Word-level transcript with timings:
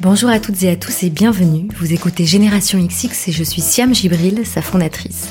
Bonjour 0.00 0.30
à 0.30 0.40
toutes 0.40 0.60
et 0.64 0.68
à 0.68 0.74
tous 0.74 1.04
et 1.04 1.10
bienvenue. 1.10 1.68
Vous 1.76 1.92
écoutez 1.92 2.26
Génération 2.26 2.84
XX 2.84 3.28
et 3.28 3.32
je 3.32 3.44
suis 3.44 3.62
Siam 3.62 3.94
Gibril, 3.94 4.44
sa 4.44 4.62
fondatrice. 4.62 5.28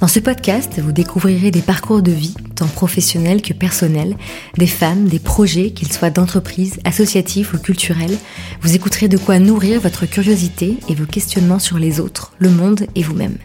Dans 0.00 0.06
ce 0.06 0.20
podcast, 0.20 0.78
vous 0.78 0.92
découvrirez 0.92 1.50
des 1.50 1.62
parcours 1.62 2.00
de 2.00 2.12
vie, 2.12 2.36
tant 2.54 2.68
professionnels 2.68 3.42
que 3.42 3.52
personnels, 3.52 4.16
des 4.56 4.68
femmes, 4.68 5.08
des 5.08 5.18
projets, 5.18 5.72
qu'ils 5.72 5.92
soient 5.92 6.10
d'entreprise, 6.10 6.78
associatifs 6.84 7.52
ou 7.52 7.58
culturels. 7.58 8.16
Vous 8.60 8.76
écouterez 8.76 9.08
de 9.08 9.18
quoi 9.18 9.40
nourrir 9.40 9.80
votre 9.80 10.06
curiosité 10.06 10.76
et 10.88 10.94
vos 10.94 11.06
questionnements 11.06 11.58
sur 11.58 11.80
les 11.80 11.98
autres, 11.98 12.34
le 12.38 12.50
monde 12.50 12.86
et 12.94 13.02
vous-même. 13.02 13.38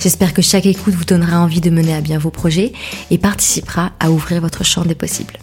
J'espère 0.00 0.34
que 0.34 0.42
chaque 0.42 0.66
écoute 0.66 0.94
vous 0.94 1.04
donnera 1.04 1.38
envie 1.38 1.60
de 1.60 1.70
mener 1.70 1.94
à 1.94 2.00
bien 2.00 2.18
vos 2.18 2.30
projets 2.30 2.72
et 3.12 3.18
participera 3.18 3.92
à 4.00 4.10
ouvrir 4.10 4.40
votre 4.40 4.64
champ 4.64 4.84
des 4.84 4.96
possibles. 4.96 5.38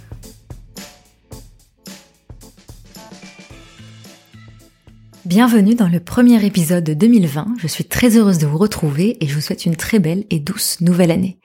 Bienvenue 5.25 5.73
dans 5.73 5.87
le 5.87 6.01
premier 6.01 6.45
épisode 6.45 6.83
de 6.83 6.93
2020. 6.93 7.53
Je 7.57 7.67
suis 7.67 7.85
très 7.85 8.17
heureuse 8.17 8.39
de 8.39 8.45
vous 8.45 8.57
retrouver 8.57 9.15
et 9.21 9.27
je 9.27 9.33
vous 9.33 9.39
souhaite 9.39 9.65
une 9.65 9.77
très 9.77 9.99
belle 9.99 10.25
et 10.29 10.39
douce 10.39 10.81
nouvelle 10.81 11.11
année. 11.11 11.37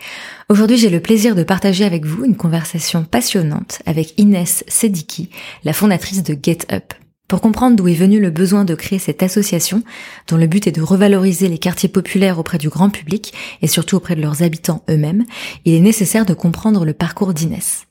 Aujourd'hui, 0.48 0.76
j'ai 0.76 0.90
le 0.90 0.98
plaisir 0.98 1.36
de 1.36 1.44
partager 1.44 1.84
avec 1.84 2.04
vous 2.04 2.24
une 2.24 2.36
conversation 2.36 3.04
passionnante 3.04 3.80
avec 3.86 4.18
Inès 4.18 4.64
Sediki, 4.66 5.30
la 5.62 5.72
fondatrice 5.72 6.24
de 6.24 6.36
Get 6.42 6.66
Up. 6.72 6.92
Pour 7.28 7.40
comprendre 7.40 7.76
d'où 7.76 7.86
est 7.86 7.94
venu 7.94 8.18
le 8.18 8.30
besoin 8.30 8.64
de 8.64 8.74
créer 8.74 8.98
cette 8.98 9.22
association, 9.22 9.84
dont 10.26 10.38
le 10.38 10.48
but 10.48 10.66
est 10.66 10.72
de 10.72 10.82
revaloriser 10.82 11.46
les 11.48 11.58
quartiers 11.58 11.88
populaires 11.88 12.40
auprès 12.40 12.58
du 12.58 12.70
grand 12.70 12.90
public 12.90 13.32
et 13.62 13.68
surtout 13.68 13.94
auprès 13.94 14.16
de 14.16 14.22
leurs 14.22 14.42
habitants 14.42 14.82
eux-mêmes, 14.90 15.24
il 15.64 15.74
est 15.74 15.80
nécessaire 15.80 16.26
de 16.26 16.34
comprendre 16.34 16.84
le 16.84 16.94
parcours 16.94 17.32
d'Inès. 17.32 17.87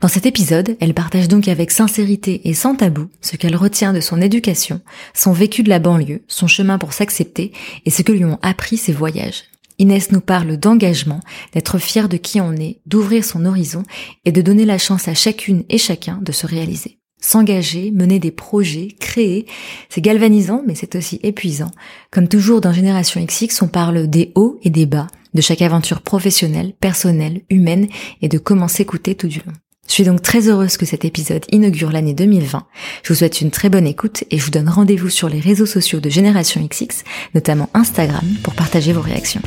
Dans 0.00 0.08
cet 0.08 0.26
épisode, 0.26 0.76
elle 0.80 0.94
partage 0.94 1.28
donc 1.28 1.48
avec 1.48 1.70
sincérité 1.70 2.48
et 2.48 2.54
sans 2.54 2.74
tabou 2.74 3.08
ce 3.20 3.36
qu'elle 3.36 3.56
retient 3.56 3.92
de 3.92 4.00
son 4.00 4.20
éducation, 4.20 4.80
son 5.14 5.32
vécu 5.32 5.62
de 5.62 5.68
la 5.68 5.78
banlieue, 5.78 6.22
son 6.28 6.46
chemin 6.46 6.78
pour 6.78 6.92
s'accepter 6.92 7.52
et 7.84 7.90
ce 7.90 8.02
que 8.02 8.12
lui 8.12 8.24
ont 8.24 8.38
appris 8.42 8.76
ses 8.76 8.92
voyages. 8.92 9.44
Inès 9.78 10.10
nous 10.10 10.20
parle 10.20 10.56
d'engagement, 10.56 11.20
d'être 11.52 11.78
fier 11.78 12.08
de 12.08 12.16
qui 12.16 12.40
on 12.40 12.52
est, 12.52 12.78
d'ouvrir 12.86 13.24
son 13.24 13.44
horizon 13.44 13.82
et 14.24 14.32
de 14.32 14.40
donner 14.40 14.64
la 14.64 14.78
chance 14.78 15.08
à 15.08 15.14
chacune 15.14 15.64
et 15.68 15.78
chacun 15.78 16.18
de 16.22 16.32
se 16.32 16.46
réaliser. 16.46 16.98
S'engager, 17.20 17.90
mener 17.90 18.18
des 18.18 18.30
projets, 18.30 18.88
créer, 19.00 19.46
c'est 19.88 20.00
galvanisant 20.00 20.62
mais 20.66 20.74
c'est 20.74 20.96
aussi 20.96 21.18
épuisant. 21.22 21.70
Comme 22.10 22.28
toujours 22.28 22.60
dans 22.60 22.72
Génération 22.72 23.24
XX, 23.24 23.62
on 23.62 23.68
parle 23.68 24.06
des 24.06 24.32
hauts 24.34 24.58
et 24.62 24.70
des 24.70 24.86
bas, 24.86 25.08
de 25.34 25.40
chaque 25.40 25.62
aventure 25.62 26.02
professionnelle, 26.02 26.72
personnelle, 26.80 27.42
humaine 27.50 27.88
et 28.22 28.28
de 28.28 28.38
comment 28.38 28.68
s'écouter 28.68 29.14
tout 29.14 29.28
du 29.28 29.40
long. 29.46 29.52
Je 29.88 29.92
suis 29.92 30.04
donc 30.04 30.20
très 30.20 30.48
heureuse 30.48 30.76
que 30.76 30.86
cet 30.86 31.04
épisode 31.04 31.44
inaugure 31.52 31.92
l'année 31.92 32.14
2020. 32.14 32.66
Je 33.02 33.12
vous 33.12 33.18
souhaite 33.18 33.40
une 33.40 33.50
très 33.50 33.70
bonne 33.70 33.86
écoute 33.86 34.24
et 34.30 34.38
je 34.38 34.44
vous 34.44 34.50
donne 34.50 34.68
rendez-vous 34.68 35.10
sur 35.10 35.28
les 35.28 35.40
réseaux 35.40 35.66
sociaux 35.66 36.00
de 36.00 36.10
Génération 36.10 36.60
XX, 36.66 37.04
notamment 37.34 37.70
Instagram, 37.72 38.24
pour 38.42 38.54
partager 38.54 38.92
vos 38.92 39.00
réactions. 39.00 39.42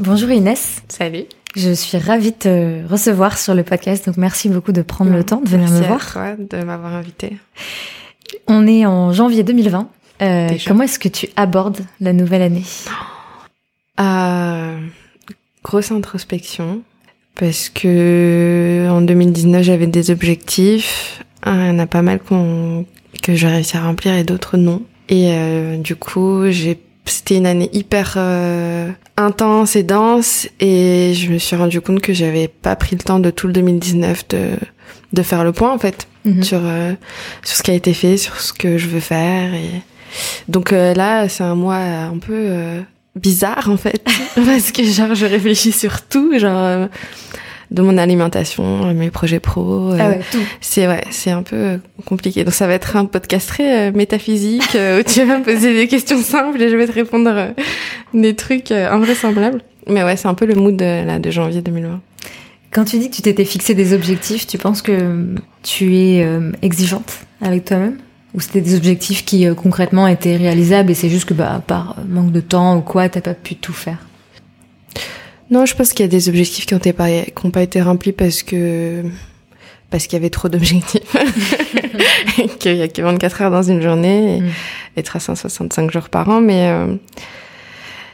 Bonjour 0.00 0.30
Inès. 0.30 0.82
Salut. 0.88 1.24
Je 1.56 1.70
suis 1.72 1.98
ravie 1.98 2.32
de 2.32 2.36
te 2.36 2.86
recevoir 2.88 3.38
sur 3.38 3.54
le 3.54 3.62
podcast, 3.62 4.06
donc 4.06 4.16
merci 4.16 4.48
beaucoup 4.48 4.72
de 4.72 4.82
prendre 4.82 5.12
le 5.12 5.22
temps 5.22 5.40
de 5.40 5.48
venir 5.48 5.68
Merci 5.68 5.82
me 5.82 5.84
à 5.84 5.88
voir. 5.88 6.12
toi 6.12 6.34
de 6.36 6.64
m'avoir 6.64 6.94
invité. 6.94 7.36
On 8.48 8.66
est 8.66 8.84
en 8.86 9.12
janvier 9.12 9.44
2020. 9.44 9.88
Euh, 10.22 10.48
comment 10.66 10.84
est-ce 10.84 10.98
que 10.98 11.08
tu 11.08 11.28
abordes 11.36 11.80
la 12.00 12.12
nouvelle 12.12 12.42
année? 12.42 12.64
Euh, 14.00 14.78
grosse 15.62 15.92
introspection 15.92 16.82
parce 17.36 17.68
que 17.68 18.88
en 18.90 19.00
2019 19.00 19.62
j'avais 19.62 19.86
des 19.86 20.10
objectifs, 20.10 21.22
il 21.46 21.52
y 21.52 21.70
en 21.70 21.78
a 21.78 21.86
pas 21.86 22.02
mal 22.02 22.20
que 22.20 23.34
j'ai 23.34 23.46
réussi 23.48 23.76
à 23.76 23.82
remplir 23.84 24.14
et 24.14 24.24
d'autres 24.24 24.56
non. 24.56 24.82
Et 25.08 25.32
euh, 25.32 25.76
du 25.76 25.94
coup 25.96 26.50
j'ai 26.50 26.80
c'était 27.04 27.36
une 27.36 27.46
année 27.46 27.70
hyper 27.72 28.14
euh, 28.16 28.90
intense 29.16 29.76
et 29.76 29.82
dense 29.82 30.48
et 30.60 31.12
je 31.14 31.30
me 31.30 31.38
suis 31.38 31.56
rendu 31.56 31.80
compte 31.80 32.00
que 32.00 32.12
j'avais 32.12 32.48
pas 32.48 32.76
pris 32.76 32.96
le 32.96 33.02
temps 33.02 33.18
de 33.18 33.30
tout 33.30 33.46
le 33.46 33.52
2019 33.52 34.28
de 34.28 34.50
de 35.12 35.22
faire 35.22 35.44
le 35.44 35.52
point 35.52 35.72
en 35.72 35.78
fait. 35.78 36.08
Mhm. 36.24 36.42
sur 36.42 36.60
euh, 36.62 36.94
sur 37.42 37.56
ce 37.56 37.62
qui 37.62 37.70
a 37.70 37.74
été 37.74 37.92
fait, 37.92 38.16
sur 38.16 38.40
ce 38.40 38.54
que 38.54 38.78
je 38.78 38.88
veux 38.88 39.00
faire 39.00 39.52
et 39.52 39.82
donc 40.48 40.72
euh, 40.72 40.94
là 40.94 41.28
c'est 41.28 41.44
un 41.44 41.54
mois 41.54 41.76
un 41.76 42.18
peu 42.18 42.82
bizarre 43.14 43.68
en 43.68 43.76
fait 43.76 44.02
parce 44.34 44.72
que 44.72 44.82
genre 44.84 45.14
je 45.14 45.26
réfléchis 45.26 45.72
sur 45.72 46.00
tout 46.02 46.38
genre 46.38 46.88
de 47.70 47.82
mon 47.82 47.96
alimentation, 47.98 48.86
euh, 48.86 48.94
mes 48.94 49.10
projets 49.10 49.40
pro. 49.40 49.92
euh, 49.92 49.96
Ah 50.00 50.08
ouais, 50.10 50.20
tout. 50.30 50.38
C'est 50.60 50.86
ouais, 50.86 51.02
c'est 51.10 51.30
un 51.30 51.42
peu 51.42 51.56
euh, 51.56 51.76
compliqué. 52.04 52.44
Donc 52.44 52.54
ça 52.54 52.66
va 52.66 52.74
être 52.74 52.96
un 52.96 53.04
podcast 53.06 53.48
très 53.48 53.90
métaphysique 53.92 54.76
où 54.76 55.02
tu 55.02 55.24
vas 55.24 55.38
me 55.38 55.44
poser 55.44 55.74
des 55.74 55.88
questions 55.88 56.20
simples 56.22 56.60
et 56.62 56.68
je 56.70 56.76
vais 56.76 56.86
te 56.86 56.92
répondre 56.92 57.54
des 58.12 58.34
trucs 58.36 58.70
invraisemblables. 58.70 59.62
Mais 59.88 60.02
ouais, 60.02 60.16
c'est 60.16 60.28
un 60.28 60.34
peu 60.34 60.46
le 60.46 60.54
mood 60.54 60.80
euh, 60.80 61.04
là 61.04 61.18
de 61.18 61.30
janvier 61.30 61.60
2020. 61.60 62.00
Quand 62.70 62.84
tu 62.84 62.98
dis 62.98 63.10
que 63.10 63.16
tu 63.16 63.22
t'étais 63.22 63.44
fixé 63.44 63.74
des 63.74 63.92
objectifs, 63.92 64.46
tu 64.46 64.58
penses 64.58 64.82
que 64.82 65.34
tu 65.62 65.96
es 65.96 66.24
euh, 66.24 66.50
exigeante 66.62 67.20
avec 67.42 67.64
toi-même? 67.66 67.98
Ou 68.34 68.40
c'était 68.40 68.60
des 68.60 68.74
objectifs 68.74 69.24
qui 69.24 69.46
euh, 69.46 69.54
concrètement 69.54 70.08
étaient 70.08 70.36
réalisables 70.36 70.90
et 70.90 70.94
c'est 70.94 71.08
juste 71.08 71.26
que 71.26 71.34
bah, 71.34 71.62
par 71.66 71.96
manque 72.08 72.32
de 72.32 72.40
temps 72.40 72.76
ou 72.78 72.80
quoi, 72.80 73.08
t'as 73.08 73.20
pas 73.20 73.34
pu 73.34 73.54
tout 73.54 73.72
faire? 73.72 73.98
Non, 75.50 75.66
je 75.66 75.74
pense 75.74 75.92
qu'il 75.92 76.04
y 76.04 76.08
a 76.08 76.10
des 76.10 76.28
objectifs 76.28 76.66
qui 76.66 76.74
ont, 76.74 76.78
été 76.78 76.92
pas, 76.92 77.08
qui 77.08 77.46
ont 77.46 77.50
pas 77.50 77.62
été 77.62 77.80
remplis 77.82 78.12
parce 78.12 78.42
que 78.42 79.02
parce 79.90 80.06
qu'il 80.06 80.16
y 80.16 80.20
avait 80.20 80.30
trop 80.30 80.48
d'objectifs. 80.48 81.02
Qu'il 82.58 82.76
y 82.76 82.82
a 82.82 82.88
que 82.88 83.00
24 83.00 83.42
heures 83.42 83.50
dans 83.50 83.62
une 83.62 83.80
journée 83.80 84.36
et 84.36 84.40
Mm. 84.40 84.48
et 84.96 85.02
365 85.04 85.90
jours 85.92 86.08
par 86.08 86.28
an. 86.28 86.40
Mais 86.40 86.68
euh, 86.68 86.94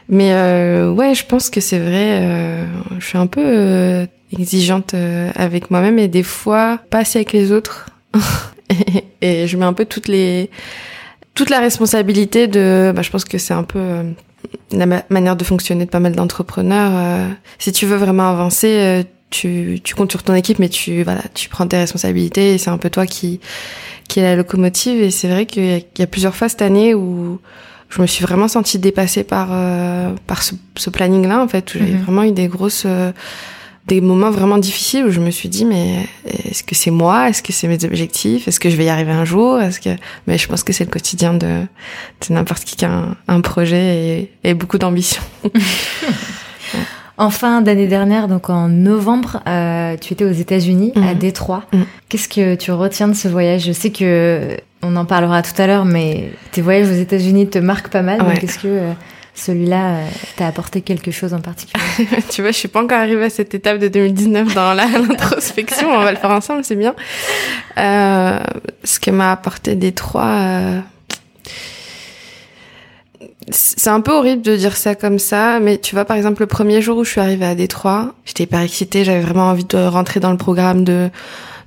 mais 0.09 0.31
euh, 0.33 0.91
ouais, 0.91 1.15
je 1.15 1.25
pense 1.25 1.49
que 1.49 1.59
c'est 1.61 1.79
vrai. 1.79 2.19
euh, 2.21 2.65
je 2.99 3.05
suis 3.05 3.17
un 3.17 3.25
peu 3.27 3.41
euh, 3.43 4.05
exigeante 4.37 4.93
euh, 4.93 5.31
avec 5.35 5.71
moi-même 5.71 5.97
et 5.97 6.07
des 6.07 6.23
fois 6.23 6.79
pas 6.91 6.99
assez 6.99 7.17
avec 7.19 7.33
les 7.33 7.51
autres. 7.51 7.89
et, 8.69 9.43
et 9.43 9.47
je 9.47 9.57
mets 9.57 9.65
un 9.65 9.73
peu 9.73 9.85
toutes 9.85 10.07
les 10.07 10.49
toute 11.33 11.49
la 11.49 11.59
responsabilité 11.61 12.47
de. 12.47 12.91
Bah, 12.95 13.01
je 13.01 13.09
pense 13.09 13.23
que 13.25 13.37
c'est 13.39 13.53
un 13.55 13.63
peu 13.63 14.03
la 14.71 14.85
ma- 14.85 15.03
manière 15.09 15.35
de 15.35 15.43
fonctionner 15.43 15.85
de 15.85 15.89
pas 15.89 15.99
mal 15.99 16.13
d'entrepreneurs. 16.15 16.91
euh, 16.95 17.27
si 17.59 17.71
tu 17.71 17.85
veux 17.85 17.97
vraiment 17.97 18.29
avancer, 18.29 18.67
euh, 18.79 19.03
tu, 19.29 19.79
tu 19.83 19.95
comptes 19.95 20.11
sur 20.11 20.23
ton 20.23 20.33
équipe, 20.35 20.59
mais 20.59 20.69
tu 20.69 21.03
voilà, 21.03 21.21
tu 21.33 21.47
prends 21.49 21.65
tes 21.67 21.77
responsabilités 21.77 22.53
et 22.53 22.57
c'est 22.57 22.69
un 22.69 22.77
peu 22.77 22.89
toi 22.89 23.05
qui 23.05 23.39
qui 24.07 24.19
est 24.19 24.23
la 24.23 24.35
locomotive. 24.35 25.01
Et 25.01 25.09
c'est 25.11 25.29
vrai 25.29 25.45
qu'il 25.45 25.65
y, 25.65 25.71
a- 25.73 25.77
il 25.77 25.99
y 25.99 26.01
a 26.01 26.07
plusieurs 26.07 26.35
fois 26.35 26.49
cette 26.49 26.61
année 26.61 26.93
où 26.93 27.39
je 27.89 28.01
me 28.01 28.07
suis 28.07 28.23
vraiment 28.23 28.47
sentie 28.47 28.77
dépassée 28.79 29.23
par 29.23 29.49
euh, 29.51 30.11
par 30.27 30.43
ce, 30.43 30.53
ce 30.77 30.89
planning-là 30.89 31.41
en 31.41 31.47
fait. 31.47 31.73
Où 31.73 31.79
j'avais 31.79 31.91
Mhm. 31.91 32.01
vraiment 32.03 32.23
eu 32.23 32.31
des 32.31 32.47
grosses 32.47 32.85
des 33.87 33.99
moments 33.99 34.29
vraiment 34.31 34.57
difficiles 34.57 35.05
où 35.05 35.11
je 35.11 35.19
me 35.19 35.31
suis 35.31 35.49
dit 35.49 35.65
mais 35.65 36.07
est-ce 36.25 36.63
que 36.63 36.75
c'est 36.75 36.91
moi? 36.91 37.29
Est-ce 37.29 37.41
que 37.43 37.51
c'est 37.51 37.67
mes 37.67 37.83
objectifs? 37.83 38.47
Est-ce 38.47 38.59
que 38.59 38.69
je 38.69 38.75
vais 38.75 38.85
y 38.85 38.89
arriver 38.89 39.11
un 39.11 39.25
jour? 39.25 39.59
Est-ce 39.59 39.79
que 39.79 39.89
mais 40.27 40.37
je 40.37 40.47
pense 40.47 40.63
que 40.63 40.71
c'est 40.73 40.85
le 40.85 40.91
quotidien 40.91 41.33
de, 41.33 41.47
de 41.47 42.33
n'importe 42.33 42.63
qui 42.63 42.75
qui 42.75 42.85
a 42.85 42.91
un, 42.91 43.15
un 43.27 43.41
projet 43.41 44.19
et, 44.43 44.49
et 44.49 44.53
beaucoup 44.53 44.77
d'ambition 44.77 45.21
En 47.17 47.29
fin 47.29 47.61
d'année 47.61 47.85
dernière, 47.87 48.27
donc 48.27 48.49
en 48.49 48.67
novembre, 48.67 49.43
euh, 49.47 49.95
tu 49.99 50.13
étais 50.13 50.23
aux 50.25 50.31
États-Unis, 50.31 50.91
à 50.95 50.99
Mhm. 51.13 51.19
Détroit. 51.19 51.63
Mhm. 51.71 51.85
Qu'est-ce 52.09 52.27
que 52.27 52.55
tu 52.55 52.71
retiens 52.71 53.07
de 53.09 53.13
ce 53.13 53.27
voyage? 53.27 53.65
Je 53.65 53.73
sais 53.73 53.91
que 53.91 54.57
on 54.81 54.95
en 54.95 55.05
parlera 55.05 55.43
tout 55.43 55.59
à 55.61 55.67
l'heure, 55.67 55.85
mais 55.85 56.31
tes 56.51 56.61
voyages 56.61 56.87
aux 56.89 56.93
États-Unis 56.99 57.47
te 57.47 57.59
marquent 57.59 57.89
pas 57.89 58.01
mal. 58.01 58.21
Ouais. 58.23 58.33
Donc 58.33 58.43
est-ce 58.43 58.57
que 58.57 58.67
euh, 58.67 58.91
celui-là 59.33 59.95
euh, 59.95 60.07
t'a 60.35 60.47
apporté 60.47 60.81
quelque 60.81 61.11
chose 61.11 61.33
en 61.33 61.41
particulier? 61.41 61.83
Tu 62.29 62.41
vois 62.41 62.51
je 62.51 62.57
suis 62.57 62.67
pas 62.67 62.83
encore 62.83 62.99
arrivée 62.99 63.25
à 63.25 63.29
cette 63.29 63.53
étape 63.53 63.79
de 63.79 63.87
2019 63.87 64.53
dans 64.53 64.73
l'introspection. 64.75 65.89
On 65.89 66.03
va 66.03 66.11
le 66.11 66.17
faire 66.17 66.31
ensemble 66.31 66.63
c'est 66.63 66.75
bien. 66.75 66.95
Euh, 67.77 68.39
ce 68.83 68.99
que 68.99 69.11
m'a 69.11 69.31
apporté 69.31 69.75
Détroit 69.75 70.23
euh, 70.23 70.79
c'est 73.49 73.89
un 73.89 74.01
peu 74.01 74.13
horrible 74.13 74.41
de 74.41 74.55
dire 74.55 74.77
ça 74.77 74.95
comme 74.95 75.19
ça, 75.19 75.59
mais 75.59 75.77
tu 75.77 75.95
vois, 75.95 76.05
par 76.05 76.15
exemple, 76.15 76.41
le 76.41 76.47
premier 76.47 76.81
jour 76.81 76.97
où 76.97 77.03
je 77.03 77.09
suis 77.09 77.19
arrivée 77.19 77.45
à 77.45 77.55
Détroit, 77.55 78.13
j'étais 78.23 78.43
hyper 78.43 78.61
excitée, 78.61 79.03
j'avais 79.03 79.19
vraiment 79.19 79.49
envie 79.49 79.65
de 79.65 79.77
rentrer 79.77 80.19
dans 80.19 80.31
le 80.31 80.37
programme 80.37 80.83
de, 80.83 81.09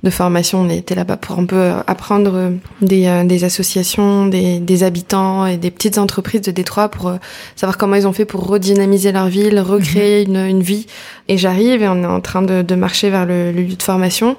de 0.03 0.09
formation. 0.09 0.61
On 0.61 0.69
était 0.69 0.95
là-bas 0.95 1.17
pour 1.17 1.39
un 1.39 1.45
peu 1.45 1.55
euh, 1.55 1.79
apprendre 1.87 2.31
euh, 2.35 2.49
des, 2.81 3.07
euh, 3.07 3.23
des 3.23 3.43
associations, 3.43 4.27
des, 4.27 4.59
des 4.59 4.83
habitants 4.83 5.45
et 5.45 5.57
des 5.57 5.71
petites 5.71 5.97
entreprises 5.97 6.41
de 6.41 6.51
Détroit 6.51 6.89
pour 6.89 7.11
savoir 7.55 7.77
comment 7.77 7.95
ils 7.95 8.07
ont 8.07 8.13
fait 8.13 8.25
pour 8.25 8.47
redynamiser 8.47 9.11
leur 9.11 9.27
ville, 9.27 9.59
recréer 9.59 10.23
une, 10.23 10.37
une 10.37 10.61
vie. 10.61 10.87
Et 11.27 11.37
j'arrive 11.37 11.81
et 11.81 11.87
on 11.87 12.03
est 12.03 12.07
en 12.07 12.21
train 12.21 12.41
de, 12.41 12.61
de 12.61 12.75
marcher 12.75 13.09
vers 13.09 13.25
le, 13.25 13.51
le 13.51 13.61
lieu 13.61 13.75
de 13.75 13.83
formation. 13.83 14.37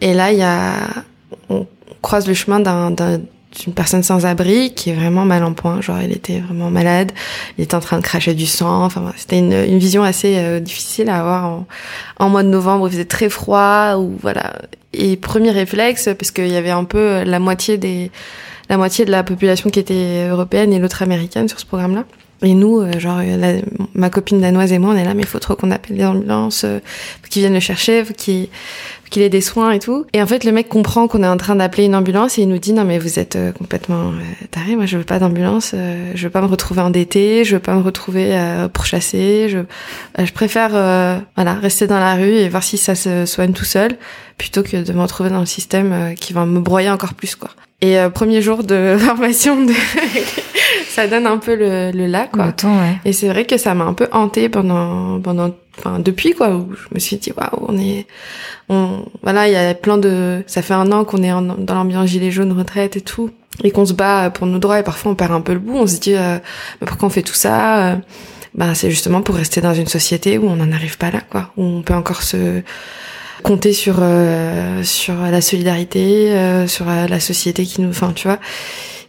Et 0.00 0.14
là, 0.14 0.32
il 0.32 0.38
y 0.38 0.42
a, 0.42 0.74
on 1.48 1.66
croise 2.02 2.26
le 2.26 2.34
chemin 2.34 2.60
d'un, 2.60 2.90
d'un 2.90 3.20
d'une 3.60 3.72
personne 3.72 4.02
sans 4.02 4.26
abri 4.26 4.72
qui 4.74 4.90
est 4.90 4.94
vraiment 4.94 5.24
mal 5.24 5.44
en 5.44 5.52
point. 5.52 5.80
Genre, 5.80 6.00
il 6.02 6.12
était 6.12 6.40
vraiment 6.40 6.70
malade, 6.70 7.12
il 7.58 7.64
était 7.64 7.74
en 7.74 7.80
train 7.80 7.98
de 7.98 8.02
cracher 8.02 8.34
du 8.34 8.46
sang. 8.46 8.84
Enfin, 8.84 9.12
c'était 9.16 9.38
une, 9.38 9.78
vision 9.78 10.02
assez 10.02 10.36
euh, 10.38 10.60
difficile 10.60 11.08
à 11.08 11.20
avoir 11.20 11.44
en, 11.46 11.66
en 12.18 12.28
mois 12.28 12.42
de 12.42 12.48
novembre. 12.48 12.88
Il 12.88 12.92
faisait 12.92 13.04
très 13.04 13.28
froid 13.28 13.96
ou 13.96 14.16
voilà. 14.20 14.54
Et 14.92 15.16
premier 15.16 15.50
réflexe, 15.50 16.08
parce 16.18 16.30
qu'il 16.30 16.48
y 16.48 16.56
avait 16.56 16.70
un 16.70 16.84
peu 16.84 17.22
la 17.24 17.38
moitié 17.38 17.78
des 17.78 18.10
la 18.70 18.78
moitié 18.78 19.04
de 19.04 19.10
la 19.10 19.22
population 19.22 19.70
qui 19.70 19.78
était 19.78 20.28
européenne 20.28 20.72
et 20.72 20.78
l'autre 20.78 21.02
américaine 21.02 21.48
sur 21.48 21.60
ce 21.60 21.66
programme-là. 21.66 22.04
Et 22.44 22.54
nous, 22.54 22.80
euh, 22.80 22.98
genre, 22.98 23.20
ma 23.94 24.10
copine 24.10 24.40
danoise 24.40 24.72
et 24.72 24.78
moi, 24.78 24.92
on 24.92 24.96
est 24.96 25.04
là, 25.04 25.14
mais 25.14 25.22
il 25.22 25.28
faut 25.28 25.38
trop 25.38 25.56
qu'on 25.56 25.70
appelle 25.70 25.96
les 25.96 26.04
ambulances, 26.04 26.64
euh, 26.64 26.80
qu'ils 27.30 27.42
viennent 27.42 27.54
le 27.54 27.60
chercher, 27.60 28.02
qu'il 28.16 29.22
ait 29.22 29.28
des 29.28 29.40
soins 29.40 29.70
et 29.70 29.78
tout. 29.78 30.04
Et 30.12 30.20
en 30.20 30.26
fait, 30.26 30.44
le 30.44 30.52
mec 30.52 30.68
comprend 30.68 31.06
qu'on 31.06 31.22
est 31.22 31.28
en 31.28 31.36
train 31.36 31.54
d'appeler 31.54 31.84
une 31.84 31.94
ambulance 31.94 32.38
et 32.38 32.42
il 32.42 32.48
nous 32.48 32.58
dit 32.58 32.72
non 32.72 32.84
mais 32.84 32.98
vous 32.98 33.18
êtes 33.18 33.36
euh, 33.36 33.52
complètement 33.52 34.08
euh, 34.08 34.46
taré. 34.50 34.74
Moi, 34.74 34.86
je 34.86 34.98
veux 34.98 35.04
pas 35.04 35.18
d'ambulance. 35.18 35.74
je 36.14 36.22
veux 36.24 36.30
pas 36.30 36.42
me 36.42 36.46
retrouver 36.46 36.80
endetté. 36.80 37.44
Je 37.44 37.56
veux 37.56 37.62
pas 37.62 37.74
me 37.74 37.82
retrouver 37.82 38.36
pourchassé. 38.72 39.48
Je, 39.48 39.58
je 40.22 40.32
préfère 40.32 40.70
voilà 41.36 41.54
rester 41.54 41.86
dans 41.86 42.00
la 42.00 42.14
rue 42.14 42.34
et 42.34 42.48
voir 42.48 42.62
si 42.62 42.76
ça 42.76 42.94
se 42.94 43.26
soigne 43.26 43.52
tout 43.52 43.64
seul 43.64 43.96
plutôt 44.36 44.62
que 44.62 44.82
de 44.82 44.92
me 44.92 45.00
retrouver 45.00 45.30
dans 45.30 45.40
le 45.40 45.46
système 45.46 46.14
qui 46.16 46.32
va 46.32 46.44
me 46.44 46.60
broyer 46.60 46.90
encore 46.90 47.14
plus 47.14 47.36
quoi. 47.36 47.50
Et 47.84 47.98
premier 48.14 48.40
jour 48.40 48.62
de 48.64 48.96
formation 48.98 49.62
de 49.64 49.72
ça 50.88 51.06
donne 51.06 51.26
un 51.26 51.38
peu 51.38 51.54
le, 51.54 51.90
le 51.90 52.06
là 52.06 52.28
quoi. 52.32 52.46
ouais. 52.64 52.96
Et 53.04 53.12
c'est 53.12 53.28
vrai 53.28 53.44
que 53.44 53.58
ça 53.58 53.74
m'a 53.74 53.84
un 53.84 53.92
peu 53.92 54.08
hanté 54.12 54.48
pendant 54.48 55.20
pendant 55.20 55.50
enfin 55.78 55.98
depuis 55.98 56.32
quoi 56.34 56.50
où 56.56 56.72
je 56.74 56.94
me 56.94 56.98
suis 57.00 57.16
dit 57.16 57.32
waouh 57.36 57.66
on 57.68 57.76
est 57.78 58.06
on 58.68 59.04
voilà 59.22 59.48
il 59.48 59.52
y 59.52 59.56
a 59.56 59.74
plein 59.74 59.98
de 59.98 60.42
ça 60.46 60.62
fait 60.62 60.72
un 60.74 60.90
an 60.92 61.04
qu'on 61.04 61.22
est 61.22 61.30
dans 61.30 61.74
l'ambiance 61.74 62.08
gilet 62.08 62.30
jaune 62.30 62.52
retraite 62.52 62.96
et 62.96 63.00
tout 63.00 63.30
et 63.62 63.70
qu'on 63.70 63.84
se 63.84 63.92
bat 63.92 64.30
pour 64.30 64.46
nos 64.46 64.58
droits 64.58 64.78
et 64.78 64.82
parfois 64.82 65.12
on 65.12 65.14
perd 65.14 65.32
un 65.32 65.40
peu 65.40 65.52
le 65.52 65.58
bout 65.58 65.76
on 65.76 65.86
se 65.86 65.98
dit 65.98 66.14
euh, 66.14 66.38
pourquoi 66.86 67.08
on 67.08 67.10
fait 67.10 67.22
tout 67.22 67.34
ça 67.34 67.98
bah 68.54 68.74
c'est 68.74 68.90
justement 68.90 69.20
pour 69.20 69.34
rester 69.34 69.60
dans 69.60 69.74
une 69.74 69.88
société 69.88 70.38
où 70.38 70.46
on 70.48 70.56
n'en 70.56 70.72
arrive 70.72 70.96
pas 70.96 71.10
là 71.10 71.20
quoi 71.28 71.50
où 71.56 71.64
on 71.64 71.82
peut 71.82 71.94
encore 71.94 72.22
se 72.22 72.62
compter 73.44 73.72
sur 73.72 73.98
euh, 74.00 74.82
sur 74.82 75.14
la 75.14 75.40
solidarité 75.40 76.32
euh, 76.32 76.66
sur 76.66 76.86
la 76.86 77.20
société 77.20 77.64
qui 77.64 77.80
nous 77.80 77.90
enfin 77.90 78.12
tu 78.12 78.26
vois 78.26 78.40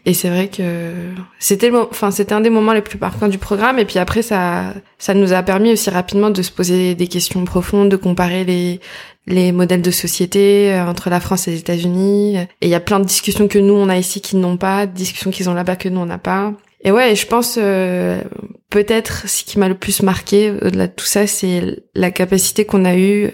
et 0.07 0.13
c'est 0.13 0.29
vrai 0.29 0.49
que 0.49 0.93
c'était 1.39 1.71
enfin 1.71 2.11
c'était 2.11 2.33
un 2.33 2.41
des 2.41 2.51
moments 2.51 2.73
les 2.73 2.81
plus 2.81 2.99
marquants 2.99 3.27
du 3.27 3.39
programme. 3.39 3.79
Et 3.79 3.85
puis 3.85 3.97
après 3.97 4.21
ça 4.21 4.73
ça 4.99 5.15
nous 5.15 5.33
a 5.33 5.41
permis 5.41 5.71
aussi 5.71 5.89
rapidement 5.89 6.29
de 6.29 6.41
se 6.43 6.51
poser 6.51 6.93
des 6.93 7.07
questions 7.07 7.43
profondes, 7.43 7.89
de 7.89 7.95
comparer 7.95 8.43
les 8.43 8.79
les 9.25 9.51
modèles 9.51 9.81
de 9.81 9.89
société 9.89 10.71
euh, 10.71 10.85
entre 10.85 11.09
la 11.09 11.19
France 11.19 11.47
et 11.47 11.51
les 11.51 11.59
États-Unis. 11.59 12.37
Et 12.37 12.47
il 12.61 12.69
y 12.69 12.75
a 12.75 12.79
plein 12.79 12.99
de 12.99 13.05
discussions 13.05 13.47
que 13.47 13.57
nous 13.57 13.73
on 13.73 13.89
a 13.89 13.97
ici 13.97 14.21
qui 14.21 14.35
n'ont 14.35 14.57
pas, 14.57 14.85
discussions 14.85 15.31
qu'ils 15.31 15.49
ont 15.49 15.55
là-bas 15.55 15.75
que 15.75 15.89
nous 15.89 16.01
on 16.01 16.05
n'a 16.05 16.19
pas. 16.19 16.53
Et 16.83 16.91
ouais, 16.91 17.15
je 17.15 17.25
pense 17.25 17.57
euh, 17.59 18.21
peut-être 18.69 19.27
ce 19.27 19.43
qui 19.43 19.57
m'a 19.57 19.69
le 19.69 19.73
plus 19.73 20.03
marqué 20.03 20.51
au-delà 20.51 20.85
de 20.85 20.93
tout 20.95 21.05
ça, 21.05 21.25
c'est 21.25 21.81
la 21.95 22.11
capacité 22.11 22.65
qu'on 22.65 22.85
a 22.85 22.95
eue 22.95 23.31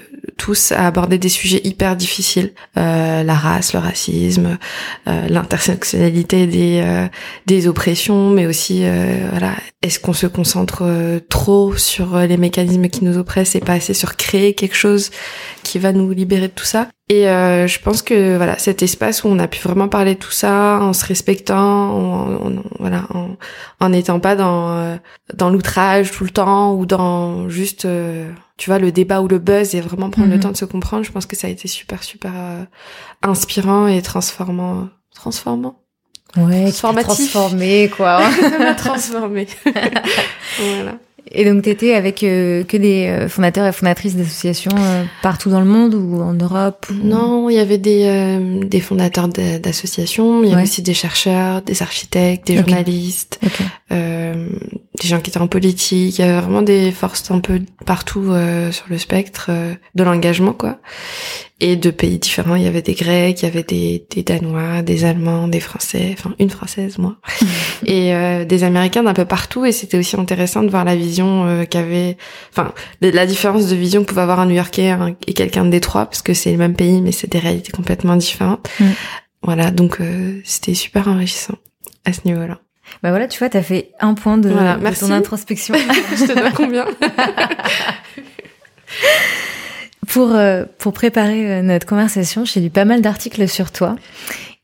à 0.71 0.87
aborder 0.87 1.17
des 1.17 1.29
sujets 1.29 1.61
hyper 1.63 1.95
difficiles, 1.95 2.53
euh, 2.77 3.23
la 3.23 3.33
race, 3.33 3.73
le 3.73 3.79
racisme, 3.79 4.57
euh, 5.07 5.27
l'intersectionnalité 5.29 6.47
des 6.47 6.81
euh, 6.83 7.69
oppressions, 7.69 8.29
mais 8.29 8.45
aussi 8.45 8.81
euh, 8.83 9.27
voilà, 9.31 9.53
est-ce 9.81 9.99
qu'on 9.99 10.13
se 10.13 10.27
concentre 10.27 10.83
euh, 10.83 11.19
trop 11.29 11.75
sur 11.75 12.17
les 12.17 12.37
mécanismes 12.37 12.87
qui 12.87 13.05
nous 13.05 13.17
oppressent 13.17 13.55
et 13.55 13.59
pas 13.59 13.73
assez 13.73 13.93
sur 13.93 14.17
créer 14.17 14.53
quelque 14.53 14.75
chose 14.75 15.11
qui 15.63 15.79
va 15.79 15.91
nous 15.91 16.11
libérer 16.11 16.47
de 16.47 16.53
tout 16.53 16.65
ça? 16.65 16.87
Et 17.09 17.27
euh, 17.27 17.67
je 17.67 17.79
pense 17.79 18.01
que 18.01 18.37
voilà 18.37 18.57
cet 18.57 18.83
espace 18.83 19.25
où 19.25 19.27
on 19.27 19.37
a 19.37 19.47
pu 19.49 19.59
vraiment 19.59 19.89
parler 19.89 20.15
de 20.15 20.19
tout 20.19 20.31
ça 20.31 20.79
en 20.81 20.93
se 20.93 21.05
respectant, 21.05 21.57
en, 21.57 22.63
voilà, 22.79 23.05
en, 23.13 23.35
en 23.81 23.89
n'étant 23.89 24.21
pas 24.21 24.37
dans 24.37 24.97
dans 25.33 25.49
l'outrage 25.49 26.11
tout 26.11 26.23
le 26.23 26.29
temps 26.29 26.73
ou 26.73 26.85
dans 26.85 27.49
juste 27.49 27.85
tu 28.61 28.69
vois, 28.69 28.77
le 28.77 28.91
débat 28.91 29.21
ou 29.21 29.27
le 29.27 29.39
buzz 29.39 29.73
et 29.73 29.81
vraiment 29.81 30.11
prendre 30.11 30.29
le 30.29 30.35
mhm. 30.35 30.41
temps 30.41 30.51
de 30.51 30.55
se 30.55 30.65
comprendre, 30.65 31.03
je 31.03 31.11
pense 31.11 31.25
que 31.25 31.35
ça 31.35 31.47
a 31.47 31.49
été 31.49 31.67
super, 31.67 32.03
super 32.03 32.31
euh, 32.35 32.63
inspirant 33.23 33.87
et 33.87 34.03
transformant. 34.03 34.87
Transformant? 35.15 35.79
Ouais, 36.37 36.65
transformatif. 36.65 37.31
transformé, 37.31 37.89
quoi. 37.89 38.21
transformé. 38.77 39.47
voilà. 40.59 40.99
Et 41.31 41.45
donc, 41.45 41.63
t'étais 41.63 41.93
avec 41.93 42.23
euh, 42.23 42.63
que 42.63 42.77
des 42.77 43.07
euh, 43.07 43.29
fondateurs 43.29 43.65
et 43.65 43.71
fondatrices 43.71 44.15
d'associations 44.15 44.75
partout 45.21 45.49
dans 45.49 45.59
le 45.59 45.65
monde 45.65 45.93
ou 45.95 46.21
en 46.21 46.33
Europe 46.33 46.87
Non, 47.03 47.49
il 47.49 47.55
y 47.55 47.59
avait 47.59 47.77
des, 47.77 48.39
des 48.63 48.79
fondateurs 48.79 49.27
d'associations, 49.27 50.43
il 50.43 50.49
y 50.49 50.53
avait 50.53 50.63
aussi 50.63 50.81
des 50.81 50.93
chercheurs, 50.93 51.61
des 51.61 51.81
architectes, 51.81 52.47
des 52.47 52.57
journalistes, 52.57 53.39
des 55.01 55.07
gens 55.07 55.19
qui 55.19 55.29
étaient 55.29 55.39
en 55.39 55.47
politique, 55.47 56.19
il 56.19 56.21
y 56.21 56.27
avait 56.27 56.39
vraiment 56.39 56.61
des 56.61 56.91
forces 56.91 57.31
un 57.31 57.39
peu 57.39 57.61
partout 57.85 58.25
euh, 58.29 58.71
sur 58.71 58.85
le 58.89 58.97
spectre 58.97 59.47
euh, 59.49 59.73
de 59.95 60.03
l'engagement 60.03 60.53
quoi. 60.53 60.77
Et 61.63 61.75
de 61.75 61.91
pays 61.91 62.17
différents, 62.17 62.55
il 62.55 62.63
y 62.63 62.67
avait 62.67 62.81
des 62.81 62.95
Grecs, 62.95 63.41
il 63.41 63.45
y 63.45 63.47
avait 63.47 63.63
des, 63.63 64.05
des 64.09 64.23
Danois, 64.23 64.81
des 64.81 65.05
Allemands, 65.05 65.47
des 65.47 65.59
Français, 65.59 66.13
enfin 66.17 66.33
une 66.39 66.49
Française 66.49 66.97
moi, 66.97 67.17
et 67.85 68.13
euh, 68.15 68.45
des 68.45 68.63
Américains 68.63 69.03
d'un 69.03 69.13
peu 69.13 69.25
partout. 69.25 69.63
Et 69.65 69.71
c'était 69.71 69.97
aussi 69.97 70.19
intéressant 70.19 70.63
de 70.63 70.69
voir 70.69 70.83
la 70.85 70.95
vision 70.95 71.65
qu'avait, 71.69 72.17
enfin 72.51 72.73
la 72.99 73.25
différence 73.25 73.67
de 73.67 73.75
vision 73.75 74.01
que 74.01 74.09
pouvait 74.09 74.21
avoir 74.21 74.39
un 74.39 74.47
New-Yorkais 74.47 74.95
et 75.27 75.33
quelqu'un 75.33 75.63
de 75.63 75.69
Détroit, 75.69 76.07
parce 76.07 76.23
que 76.23 76.33
c'est 76.33 76.51
le 76.51 76.57
même 76.57 76.75
pays 76.75 76.99
mais 77.01 77.11
c'est 77.11 77.31
des 77.31 77.39
réalités 77.39 77.71
complètement 77.71 78.15
différentes. 78.15 78.67
Mm. 78.79 78.85
Voilà, 79.43 79.71
donc 79.71 79.99
c'était 80.43 80.73
super 80.73 81.07
enrichissant 81.07 81.55
à 82.05 82.13
ce 82.13 82.21
niveau-là. 82.25 82.59
Bah 83.03 83.09
voilà, 83.09 83.27
tu 83.27 83.39
vois, 83.39 83.49
t'as 83.49 83.63
fait 83.63 83.91
un 83.99 84.13
point 84.13 84.37
de, 84.37 84.49
ton 84.99 85.11
introspection. 85.11 85.75
Je 86.15 86.25
te 86.25 86.33
dois 86.33 86.51
combien 86.51 86.85
Pour 90.07 90.31
euh, 90.31 90.65
pour 90.79 90.93
préparer 90.93 91.51
euh, 91.51 91.61
notre 91.61 91.85
conversation, 91.85 92.43
j'ai 92.43 92.59
lu 92.59 92.69
pas 92.69 92.85
mal 92.85 93.01
d'articles 93.01 93.47
sur 93.47 93.71
toi. 93.71 93.95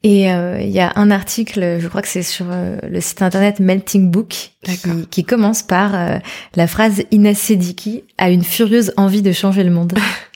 Et 0.03 0.31
euh, 0.31 0.59
il 0.61 0.69
y 0.69 0.79
a 0.79 0.93
un 0.95 1.11
article, 1.11 1.77
je 1.79 1.87
crois 1.87 2.01
que 2.01 2.07
c'est 2.07 2.23
sur 2.23 2.45
le 2.47 3.01
site 3.01 3.21
internet 3.21 3.59
Melting 3.59 4.09
Book, 4.11 4.51
qui, 4.63 5.07
qui, 5.09 5.23
commence 5.25 5.63
par 5.63 6.21
la 6.55 6.67
phrase 6.67 7.03
Inès 7.11 7.37
Sediki 7.37 8.03
a 8.17 8.29
une 8.29 8.43
furieuse 8.43 8.93
envie 8.95 9.23
de 9.23 9.31
changer 9.31 9.63
le 9.63 9.71
monde. 9.71 9.93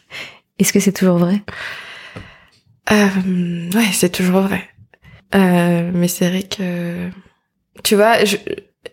Est-ce 0.59 0.73
que 0.73 0.79
c'est 0.79 0.91
toujours 0.91 1.19
vrai? 1.19 1.41
Ouais, 2.89 3.91
c'est 3.93 4.09
toujours 4.09 4.41
vrai. 4.41 4.67
mais 5.33 6.07
c'est 6.07 6.27
vrai 6.27 6.43
que 6.43 7.09
tu 7.83 7.95
vois, 7.95 8.17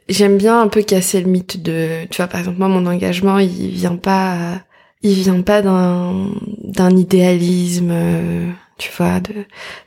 j'aime 0.08 0.38
bien 0.38 0.60
un 0.60 0.68
peu 0.68 0.82
casser 0.82 1.20
le 1.20 1.28
mythe 1.28 1.62
de, 1.62 2.04
tu 2.10 2.18
vois, 2.18 2.28
par 2.28 2.40
exemple, 2.40 2.58
moi, 2.58 2.68
mon 2.68 2.86
engagement, 2.86 3.38
il 3.38 3.70
vient 3.70 3.96
pas, 3.96 4.62
il 5.02 5.14
vient 5.14 5.40
pas 5.42 5.62
d'un, 5.62 6.30
d'un 6.64 6.96
idéalisme, 6.96 7.90
euh, 7.90 8.50
tu 8.78 8.90
vois, 8.96 9.20
de, 9.20 9.44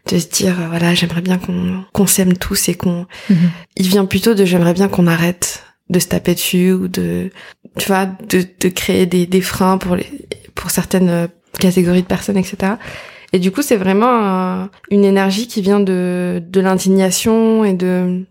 de 0.10 0.20
se 0.20 0.28
dire, 0.28 0.56
voilà, 0.70 0.94
j'aimerais 0.94 1.22
bien 1.22 1.38
qu'on, 1.38 1.84
qu'on 1.94 2.08
s'aime 2.08 2.38
tous 2.38 2.70
et 2.70 2.76
qu'on, 2.76 3.06
mhm. 3.30 3.52
il 3.78 3.88
vient 3.88 4.06
plutôt 4.06 4.34
de 4.34 4.46
j'aimerais 4.46 4.74
bien 4.74 4.88
qu'on 4.88 5.08
arrête 5.08 5.64
de 5.90 6.00
se 6.00 6.08
taper 6.08 6.34
dessus 6.36 6.72
ou 6.72 6.88
de, 6.88 7.30
tu 7.78 7.88
vois, 7.88 8.06
de, 8.06 8.46
de 8.60 8.70
créer 8.70 9.06
des, 9.06 9.26
des 9.26 9.42
freins 9.42 9.78
pour 9.78 9.96
les, 9.96 10.08
pour 10.56 10.72
certaines 10.72 11.28
catégories 11.60 12.02
de 12.02 12.08
personnes, 12.08 12.38
etc. 12.38 12.74
Et 13.34 13.40
du 13.40 13.52
coup, 13.52 13.62
c'est 13.62 13.78
vraiment 13.78 14.68
une 14.90 15.06
énergie 15.06 15.48
qui 15.48 15.62
vient 15.62 15.80
de, 15.80 16.44
de 16.46 16.62
l'indignation 16.62 17.64
et 17.64 17.74
de, 17.74 18.26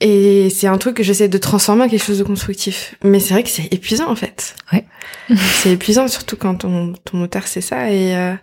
et 0.00 0.48
c'est 0.50 0.66
un 0.66 0.78
truc 0.78 0.96
que 0.96 1.02
j'essaie 1.02 1.28
de 1.28 1.38
transformer 1.38 1.84
en 1.84 1.88
quelque 1.88 2.04
chose 2.04 2.18
de 2.18 2.24
constructif. 2.24 2.94
Mais 3.04 3.20
c'est 3.20 3.34
vrai 3.34 3.42
que 3.42 3.50
c'est 3.50 3.72
épuisant 3.72 4.10
en 4.10 4.16
fait. 4.16 4.54
Ouais. 4.72 4.86
c'est 5.62 5.72
épuisant 5.72 6.08
surtout 6.08 6.36
quand 6.36 6.56
ton, 6.56 6.94
ton 7.04 7.18
moteur 7.18 7.46
c'est 7.46 7.60
ça. 7.60 7.90
Et, 7.92 8.16
euh, 8.16 8.34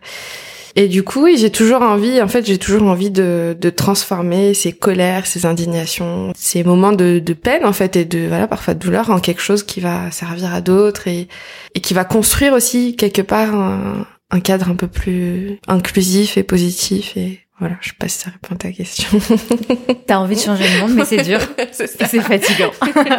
et 0.76 0.88
du 0.88 1.02
coup, 1.02 1.28
j'ai 1.36 1.50
toujours 1.50 1.82
envie, 1.82 2.22
en 2.22 2.28
fait, 2.28 2.46
j'ai 2.46 2.60
toujours 2.60 2.84
envie 2.84 3.10
de, 3.10 3.58
de 3.60 3.70
transformer 3.72 4.54
ces 4.54 4.74
colères, 4.74 5.26
ces 5.26 5.48
indignations, 5.48 6.32
ces 6.38 6.64
moments 6.64 6.92
de, 6.92 7.18
de 7.18 7.34
peine 7.34 7.66
en 7.66 7.74
fait 7.74 7.96
et 7.96 8.06
de 8.06 8.28
voilà 8.28 8.48
parfois 8.48 8.76
de 8.76 8.80
douleur 8.80 9.10
en 9.10 9.20
quelque 9.20 9.42
chose 9.42 9.64
qui 9.64 9.80
va 9.80 10.12
servir 10.12 10.54
à 10.54 10.62
d'autres 10.62 11.08
et, 11.08 11.28
et 11.74 11.82
qui 11.82 11.96
va 11.96 12.06
construire 12.06 12.54
aussi 12.54 12.96
quelque 12.96 13.24
part 13.24 13.56
un, 13.56 14.06
un 14.30 14.40
cadre 14.40 14.70
un 14.70 14.76
peu 14.76 14.88
plus 14.88 15.60
inclusif 15.68 16.38
et 16.38 16.44
positif 16.44 17.18
et 17.18 17.47
voilà, 17.60 17.76
je 17.82 17.90
sais 17.90 17.96
pas 17.98 18.08
si 18.08 18.20
ça 18.20 18.30
répond 18.30 18.54
à 18.54 18.58
ta 18.58 18.72
question. 18.72 19.20
T'as 20.08 20.18
envie 20.18 20.36
de 20.36 20.42
changer 20.42 20.66
le 20.70 20.80
monde, 20.80 20.94
mais 20.94 21.06
c'est 21.06 21.24
dur. 21.24 21.40
c'est 21.72 21.88
C'est 21.88 22.22
fatigant. 22.22 22.72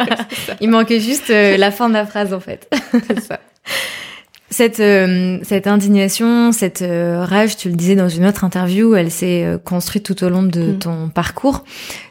Il 0.61 0.69
manquait 0.69 1.01
juste 1.01 1.29
euh, 1.29 1.57
la 1.57 1.71
fin 1.71 1.89
de 1.89 1.93
la 1.93 2.05
phrase, 2.05 2.33
en 2.33 2.39
fait. 2.39 2.71
c'est 3.07 3.19
ça. 3.19 3.39
Cette, 4.51 4.79
euh, 4.79 5.37
cette 5.43 5.67
indignation, 5.67 6.51
cette 6.51 6.81
euh, 6.81 7.23
rage, 7.23 7.55
tu 7.55 7.69
le 7.69 7.75
disais 7.75 7.95
dans 7.95 8.09
une 8.09 8.25
autre 8.25 8.43
interview, 8.43 8.95
elle 8.95 9.11
s'est 9.11 9.43
euh, 9.43 9.57
construite 9.59 10.03
tout 10.03 10.23
au 10.23 10.29
long 10.29 10.41
de 10.41 10.71
Mm. 10.71 10.79
ton 10.79 11.09
parcours. 11.09 11.63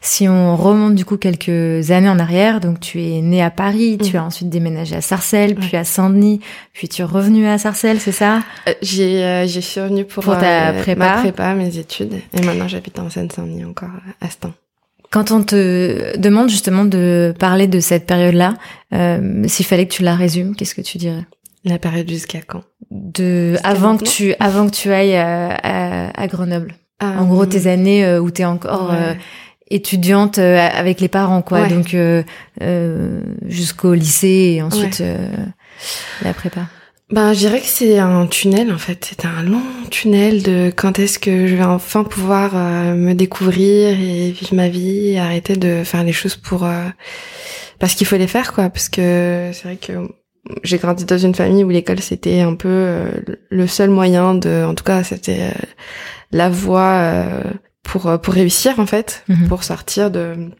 Si 0.02 0.28
on 0.28 0.54
remonte 0.57 0.95
du 0.95 1.04
coup 1.04 1.16
quelques 1.16 1.90
années 1.90 2.09
en 2.09 2.18
arrière, 2.21 2.61
donc 2.61 2.78
tu 2.78 3.02
es 3.02 3.21
né 3.23 3.42
à 3.42 3.50
Paris, 3.50 3.99
tu 4.00 4.14
Mm. 4.14 4.21
as 4.21 4.25
ensuite 4.25 4.49
déménagé 4.50 4.95
à 4.95 5.00
Sarcelles, 5.00 5.50
Ouais. 5.59 5.66
puis 5.66 5.76
à 5.76 5.83
Saint-Denis, 5.83 6.40
puis 6.73 6.88
tu 6.88 7.02
es 7.02 7.04
revenu 7.04 7.49
à 7.49 7.59
Sarcelles, 7.59 7.99
c'est 7.99 8.12
ça? 8.12 8.37
Euh, 8.68 8.73
j'ai 8.83 9.25
euh, 9.25 9.47
j'ai 9.49 9.61
suis 9.61 9.80
revenue 9.80 10.04
pour, 10.04 10.23
Pour 10.23 10.38
ta 10.38 10.68
euh, 10.71 10.80
prépa. 10.83 11.14
ma 11.16 11.21
prépa, 11.21 11.54
mes 11.54 11.76
études, 11.76 12.12
et 12.33 12.40
maintenant 12.42 12.68
j'habite 12.68 13.00
en 13.00 13.11
Seine-Saint-Denis 13.11 13.64
encore 13.64 13.90
à 14.21 14.30
Stein. 14.30 14.54
Quand 15.11 15.30
on 15.33 15.42
te 15.42 16.16
demande 16.18 16.50
justement 16.50 16.85
de 16.85 17.35
parler 17.38 17.66
de 17.66 17.80
cette 17.80 18.07
période-là, 18.07 18.54
euh, 18.92 19.42
s'il 19.49 19.64
fallait 19.64 19.87
que 19.87 19.95
tu 19.95 20.02
la 20.02 20.14
résumes, 20.14 20.54
qu'est-ce 20.54 20.75
que 20.75 20.83
tu 20.83 20.99
dirais? 20.99 21.25
La 21.69 21.79
période 21.79 22.09
jusqu'à 22.09 22.41
quand? 22.41 22.63
De 22.91 23.57
avant 23.63 23.97
que 23.99 24.05
tu 24.05 24.35
avant 24.41 24.67
que 24.69 24.75
tu 24.75 24.91
ailles 24.91 25.17
à, 25.17 25.51
à, 25.55 26.23
à 26.23 26.27
Grenoble. 26.27 26.75
Ah, 27.01 27.21
En 27.21 27.27
gros, 27.27 27.43
hum, 27.43 27.49
tes 27.49 27.67
années 27.69 28.05
euh, 28.05 28.21
où 28.21 28.31
t'es 28.31 28.45
encore 28.45 28.91
euh, 28.93 29.13
ouais. 29.13 29.19
étudiante 29.71 30.39
euh, 30.39 30.59
avec 30.59 31.01
les 31.01 31.09
parents, 31.09 31.43
quoi. 31.43 31.61
Ouais. 31.63 31.69
Donc 31.69 31.95
euh, 31.95 32.23
euh, 32.63 33.21
jusqu'au 33.47 33.95
lycée 33.95 34.55
et 34.57 34.63
ensuite 34.63 35.01
euh, 35.01 35.29
la 36.23 36.33
prépa. 36.33 36.63
Ben, 37.11 37.33
je 37.33 37.39
dirais 37.39 37.61
que 37.61 37.67
c'est 37.67 37.99
un 37.99 38.27
tunnel 38.27 38.73
en 38.73 38.79
fait. 38.79 39.07
C'est 39.09 39.25
un 39.25 39.43
long 39.43 39.63
tunnel 39.91 40.43
de 40.43 40.73
quand 40.75 40.99
est-ce 40.99 41.19
que 41.19 41.47
je 41.47 41.55
vais 41.57 41.65
enfin 41.65 42.05
pouvoir 42.05 42.51
euh, 42.55 42.95
me 42.95 43.15
découvrir 43.15 43.89
et 43.99 44.31
vivre 44.31 44.55
ma 44.55 44.69
vie, 44.69 45.11
et 45.11 45.19
arrêter 45.19 45.57
de 45.57 45.85
faire 45.85 46.05
les 46.05 46.13
choses 46.13 46.37
pour 46.37 46.65
euh, 46.65 46.85
parce 47.79 47.95
qu'il 47.95 48.07
faut 48.07 48.17
les 48.17 48.27
faire 48.27 48.53
quoi. 48.53 48.69
Parce 48.71 48.89
que 48.89 49.51
c'est 49.53 49.65
vrai 49.65 49.77
que 49.77 49.93
j'ai 50.62 50.78
grandi 50.78 51.05
dans 51.05 51.19
une 51.19 51.35
famille 51.35 51.64
où 51.64 51.69
l'école 51.71 52.00
c'était 52.00 52.40
un 52.40 52.55
peu 52.55 52.69
euh, 52.69 53.11
le 53.50 53.67
seul 53.67 53.90
moyen 53.90 54.35
de, 54.35 54.64
en 54.64 54.75
tout 54.75 54.85
cas 54.85 55.02
c'était 55.05 55.40
euh, 55.43 55.62
la 56.33 56.49
voie 56.49 56.93
euh, 57.00 57.43
pour 57.83 58.19
pour 58.21 58.35
réussir 58.35 58.78
en 58.78 58.87
fait, 58.87 59.25
Mhm. 59.28 59.49
pour 59.49 59.64
sortir 59.64 60.11
de 60.11 60.50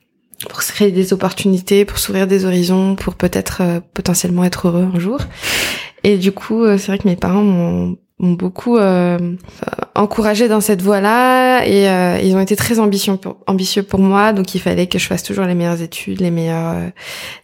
pour 0.49 0.63
se 0.63 0.73
créer 0.73 0.93
des 0.93 1.13
opportunités, 1.13 1.85
pour 1.85 1.99
s'ouvrir 1.99 2.27
des 2.27 2.45
horizons, 2.45 2.95
pour 2.95 3.15
peut-être 3.17 3.63
potentiellement 3.93 4.45
être 4.45 4.69
heureux 4.69 4.89
un 4.95 4.99
jour. 5.01 5.19
Et 6.05 6.17
du 6.17 6.31
coup, 6.31 6.65
c'est 6.79 6.87
vrai 6.87 6.99
que 6.99 7.09
mes 7.09 7.17
parents 7.17 7.43
m'ont 7.43 7.97
m'ont 8.21 8.33
beaucoup 8.33 8.77
euh, 8.79 9.19
encouragé 9.95 10.49
dans 10.49 10.61
cette 10.61 10.83
voie-là 10.83 11.65
et 11.67 11.89
euh, 11.89 12.19
ils 12.23 12.35
ont 12.35 12.41
été 12.41 12.57
très 12.57 12.79
ambitieux 12.81 13.17
pour, 13.83 14.01
moi. 14.01 14.33
Donc 14.33 14.55
il 14.55 14.61
fallait 14.61 14.87
que 14.87 14.99
je 14.99 15.07
fasse 15.07 15.23
toujours 15.23 15.45
les 15.45 15.55
meilleures 15.55 15.81
études 15.83 16.21
les 16.21 16.31
meilleures 16.31 16.73
euh, 16.75 16.89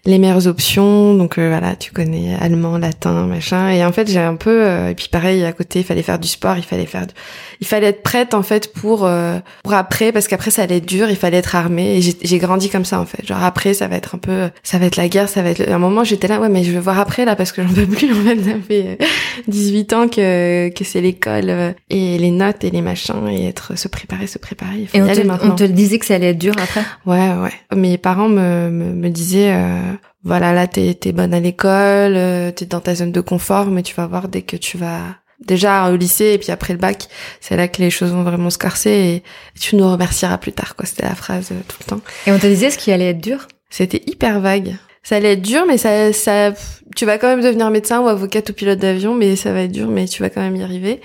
les 0.05 0.19
meilleures 0.19 0.47
options. 0.47 1.15
Donc 1.15 1.39
euh, 1.39 1.49
voilà 1.49 1.77
tu 1.77 1.93
connais 1.93 2.35
allemand 2.41 2.79
latin 2.79 3.27
machin. 3.27 3.71
Et 3.71 3.85
en 3.85 3.93
fait 3.93 4.09
j'ai 4.11 4.21
un 4.21 4.37
peu 4.37 4.65
euh, 4.65 4.91
et 4.91 4.95
puis 4.95 5.09
pareil 5.11 5.45
à 5.45 5.53
côté 5.53 5.81
il 5.81 5.85
fallait 5.85 6.03
faire 6.03 6.19
du 6.19 6.29
sport 6.29 6.57
il 6.57 6.63
fallait 6.65 6.87
faire 6.87 7.07
du- 7.07 7.15
il 7.61 7.67
fallait 7.67 7.87
être 7.89 8.03
prête 8.03 8.35
en 8.35 8.43
fait 8.43 8.73
pour 8.73 9.05
euh, 9.05 9.39
pour 9.63 9.75
après 9.75 10.13
parce 10.13 10.29
qu'après 10.29 10.51
ça 10.51 10.63
allait 10.63 10.79
être 10.79 10.87
dur 10.87 11.09
il 11.11 11.17
fallait 11.17 11.39
être 11.39 11.55
armée. 11.55 11.99
Et 11.99 12.01
j'ai 12.23 12.39
grandi 12.39 12.69
comme 12.69 12.85
ça 12.85 13.01
en 13.01 13.07
fait. 13.07 13.25
Genre 13.27 13.43
après 13.43 13.75
ça 13.75 13.87
va 13.89 13.97
être 13.97 14.15
un 14.17 14.19
peu 14.19 14.49
ça 14.63 14.79
va 14.79 14.87
être 14.87 14.97
la 14.97 15.09
guerre 15.09 15.29
ça 15.29 15.43
va 15.43 15.51
être 15.51 15.69
à 15.69 15.75
un 15.75 15.79
moment 15.79 16.05
j'étais 16.05 16.29
là 16.29 16.41
ouais 16.41 16.49
mais 16.49 16.65
je 16.65 16.73
veux 16.73 16.81
voir 16.81 16.99
après 16.99 17.25
là 17.25 17.37
parce 17.37 17.53
que 17.53 17.63
j'en 17.63 17.73
peux 17.73 17.87
plus 17.87 18.13
en 18.13 18.25
fait. 18.25 18.37
Ça 18.45 18.57
fait 18.69 18.99
euh, 19.01 19.05
18 19.49 19.93
ans 19.93 20.09
que 20.09 20.64
que 20.71 20.85
c'est 20.85 21.01
l'école 21.01 21.51
euh, 21.51 21.73
et 21.91 22.19
les 22.19 22.31
notes 22.31 22.65
et 22.65 22.71
les 22.71 22.83
machins 22.83 23.29
et 23.29 23.47
être 23.47 23.77
se 23.77 23.89
préparer 23.89 24.27
se 24.27 24.39
préparer 24.39 24.81
il 24.81 24.89
faut 24.89 24.97
Et 24.97 25.01
y 25.01 25.03
on 25.03 25.09
aller 25.09 25.23
te, 25.23 25.27
maintenant 25.27 25.53
on 25.53 25.57
te 25.57 25.65
le 25.65 25.71
disait 25.71 25.99
que 25.99 26.07
ça 26.07 26.15
allait 26.15 26.31
être 26.31 26.39
dur 26.39 26.55
après? 26.63 26.83
Ouais, 27.07 27.33
ouais. 27.43 27.53
Mes 27.77 27.99
parents 27.99 28.29
me, 28.29 28.71
me, 28.71 28.93
me 28.93 29.09
disaient, 29.09 29.55
euh, 29.55 29.93
voilà, 30.25 30.53
là, 30.53 30.67
t'es, 30.67 30.95
t'es 30.95 31.13
bonne 31.13 31.35
à 31.35 31.41
l'école, 31.41 32.17
euh, 32.17 32.51
t'es 32.51 32.65
dans 32.65 32.81
ta 32.81 32.95
zone 32.95 33.13
de 33.13 33.21
confort, 33.21 33.67
mais 33.67 33.83
tu 33.83 33.95
vas 33.95 34.07
voir 34.07 34.29
dès 34.29 34.43
que 34.43 34.57
tu 34.57 34.79
vas 34.79 35.01
déjà 35.45 35.91
au 35.91 35.97
lycée 35.97 36.33
et 36.33 36.39
puis 36.39 36.51
après 36.51 36.73
le 36.73 36.79
bac, 36.79 37.09
c'est 37.41 37.57
là 37.57 37.69
que 37.69 37.83
les 37.83 37.91
choses 37.91 38.13
vont 38.13 38.23
vraiment 38.23 38.51
se 38.51 38.57
corser 38.57 38.91
et, 38.91 39.23
tu 39.61 39.77
nous 39.77 39.91
remercieras 39.91 40.39
plus 40.39 40.53
tard, 40.53 40.77
quoi. 40.77 40.87
C'était 40.87 41.05
la 41.07 41.15
phrase 41.15 41.51
euh, 41.53 41.61
tout 41.69 41.77
le 41.81 41.85
temps. 41.87 42.01
Et 42.27 42.33
on 42.33 42.39
te 42.39 42.47
disait 42.47 42.71
ce 42.71 42.79
qui 42.79 42.91
allait 42.91 43.11
être 43.11 43.21
dur? 43.21 43.47
C'était 43.69 44.03
hyper 44.07 44.41
vague. 44.41 44.77
Ça 45.05 45.17
allait 45.17 45.35
être 45.35 45.43
dur, 45.43 45.65
mais 45.69 45.79
ça, 45.79 46.13
ça, 46.13 46.53
tu 46.97 47.05
vas 47.07 47.19
quand 47.19 47.29
même 47.29 47.43
devenir 47.43 47.71
médecin 47.71 48.01
ou 48.01 48.09
avocate 48.09 48.51
ou 48.51 48.53
pilote 48.55 48.79
d'avion, 48.81 49.15
mais 49.15 49.37
ça 49.37 49.53
va 49.53 49.61
être 49.63 49.73
dur, 49.73 49.87
mais 49.89 50.07
tu 50.09 50.23
vas 50.23 50.31
quand 50.31 50.41
même 50.41 50.57
y 50.57 50.63
arriver. 50.65 51.01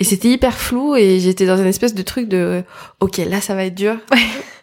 Et 0.00 0.04
c'était 0.04 0.26
hyper 0.28 0.58
flou 0.58 0.96
et 0.96 1.20
j'étais 1.20 1.46
dans 1.46 1.56
une 1.56 1.68
espèce 1.68 1.94
de 1.94 2.02
truc 2.02 2.28
de, 2.28 2.64
ok, 2.98 3.18
là, 3.18 3.40
ça 3.40 3.54
va 3.54 3.64
être 3.64 3.76
dur. 3.76 3.94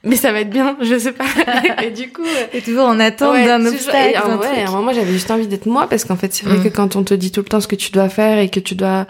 Mais 0.04 0.16
ça 0.16 0.32
va 0.34 0.42
être 0.42 0.50
bien, 0.50 0.76
je 0.82 0.98
sais 0.98 1.12
pas. 1.12 1.26
et 1.84 1.92
du 1.92 2.12
coup, 2.12 2.24
euh, 2.24 2.46
T'es 2.52 2.62
toujours 2.62 2.88
en 2.88 3.00
attente 3.00 3.34
Ouais, 3.34 3.46
d'un 3.46 3.64
obstacle. 3.64 4.14
et, 4.14 4.18
euh, 4.18 4.28
d'un 4.28 4.38
ouais, 4.40 4.64
à 4.66 4.68
un 4.68 4.72
moment, 4.72 4.92
j'avais 4.94 5.12
juste 5.12 5.30
envie 5.30 5.46
d'être 5.46 5.68
moi 5.68 5.86
parce 5.88 6.06
qu'en 6.06 6.16
fait, 6.16 6.34
c'est 6.34 6.44
vrai 6.48 6.58
Mm. 6.58 6.64
que 6.64 6.70
quand 6.70 6.96
on 6.96 7.04
te 7.04 7.14
dit 7.14 7.32
tout 7.32 7.42
le 7.42 7.46
temps 7.46 7.62
ce 7.62 7.68
que 7.68 7.76
tu 7.76 7.92
dois 7.92 8.10
faire 8.10 8.40
et 8.40 8.50
que 8.50 8.60
tu 8.60 8.74
dois 8.74 9.06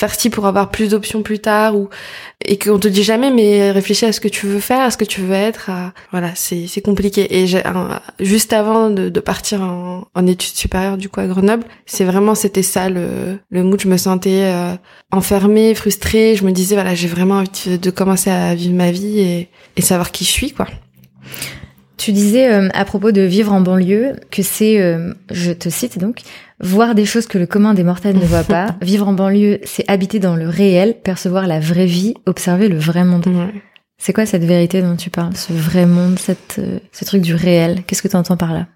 faire 0.00 0.14
ci 0.18 0.30
pour 0.30 0.46
avoir 0.46 0.70
plus 0.70 0.88
d'options 0.90 1.22
plus 1.22 1.38
tard 1.40 1.76
ou 1.76 1.88
et 2.44 2.56
qu'on 2.58 2.78
te 2.78 2.88
dit 2.88 3.02
jamais 3.02 3.30
mais 3.30 3.70
réfléchis 3.70 4.06
à 4.06 4.12
ce 4.12 4.20
que 4.20 4.28
tu 4.28 4.46
veux 4.46 4.60
faire, 4.60 4.80
à 4.80 4.90
ce 4.90 4.96
que 4.96 5.04
tu 5.04 5.20
veux 5.20 5.34
être, 5.34 5.68
à... 5.68 5.92
voilà, 6.10 6.30
c'est 6.34 6.66
c'est 6.66 6.80
compliqué. 6.80 7.22
Et 7.38 7.46
j'ai- 7.46 7.62
juste 8.18 8.52
avant 8.52 8.88
de, 8.90 9.10
de 9.10 9.20
partir 9.20 9.60
en, 9.60 10.06
en 10.14 10.26
études 10.26 10.56
supérieures 10.56 10.96
du 10.96 11.08
coup 11.10 11.20
à 11.20 11.26
Grenoble, 11.26 11.64
c'est 11.86 12.04
vraiment 12.04 12.34
c'était 12.34 12.62
ça 12.74 12.88
le 12.88 13.06
le 13.50 13.62
mood. 13.62 13.80
Je 13.80 13.88
me 13.88 13.98
sentais 13.98 14.44
euh, 14.44 14.74
enfermée, 15.12 15.74
frustrée. 15.74 16.34
Je 16.34 16.44
me 16.44 16.52
disais 16.52 16.74
voilà, 16.74 16.94
j'ai 16.94 17.08
vraiment 17.08 17.36
envie 17.40 17.50
de, 17.66 17.76
de 17.76 17.90
commencer 17.90 18.30
à 18.30 18.54
vivre 18.54 18.74
ma 18.74 18.90
vie 18.90 19.18
et, 19.20 19.48
et 19.76 19.82
savoir 19.82 20.10
qui 20.10 20.24
je 20.24 20.30
suis 20.30 20.52
quoi. 20.52 20.66
Tu 21.98 22.12
disais 22.12 22.46
euh, 22.50 22.68
à 22.72 22.86
propos 22.86 23.12
de 23.12 23.20
vivre 23.20 23.52
en 23.52 23.60
banlieue 23.60 24.14
que 24.30 24.42
c'est, 24.42 24.80
euh, 24.80 25.12
je 25.30 25.52
te 25.52 25.68
cite 25.68 25.98
donc, 25.98 26.20
voir 26.60 26.94
des 26.94 27.06
choses 27.06 27.26
que 27.26 27.38
le 27.38 27.46
commun 27.46 27.74
des 27.74 27.84
mortels 27.84 28.16
ne 28.16 28.24
voit 28.24 28.44
pas. 28.44 28.76
vivre 28.82 29.08
en 29.08 29.12
banlieue, 29.12 29.60
c'est 29.64 29.88
habiter 29.88 30.18
dans 30.18 30.36
le 30.36 30.48
réel, 30.48 31.00
percevoir 31.02 31.46
la 31.46 31.60
vraie 31.60 31.86
vie, 31.86 32.14
observer 32.26 32.68
le 32.68 32.78
vrai 32.78 33.04
monde. 33.04 33.26
Ouais. 33.26 33.62
C'est 33.98 34.12
quoi 34.12 34.26
cette 34.26 34.44
vérité 34.44 34.80
dont 34.82 34.96
tu 34.96 35.10
parles, 35.10 35.36
ce 35.36 35.52
vrai 35.52 35.86
monde, 35.86 36.18
cette, 36.18 36.56
euh, 36.58 36.78
ce 36.92 37.04
truc 37.04 37.22
du 37.22 37.34
réel? 37.34 37.82
Qu'est-ce 37.86 38.02
que 38.02 38.08
tu 38.08 38.16
entends 38.16 38.36
par 38.36 38.52
là? 38.52 38.66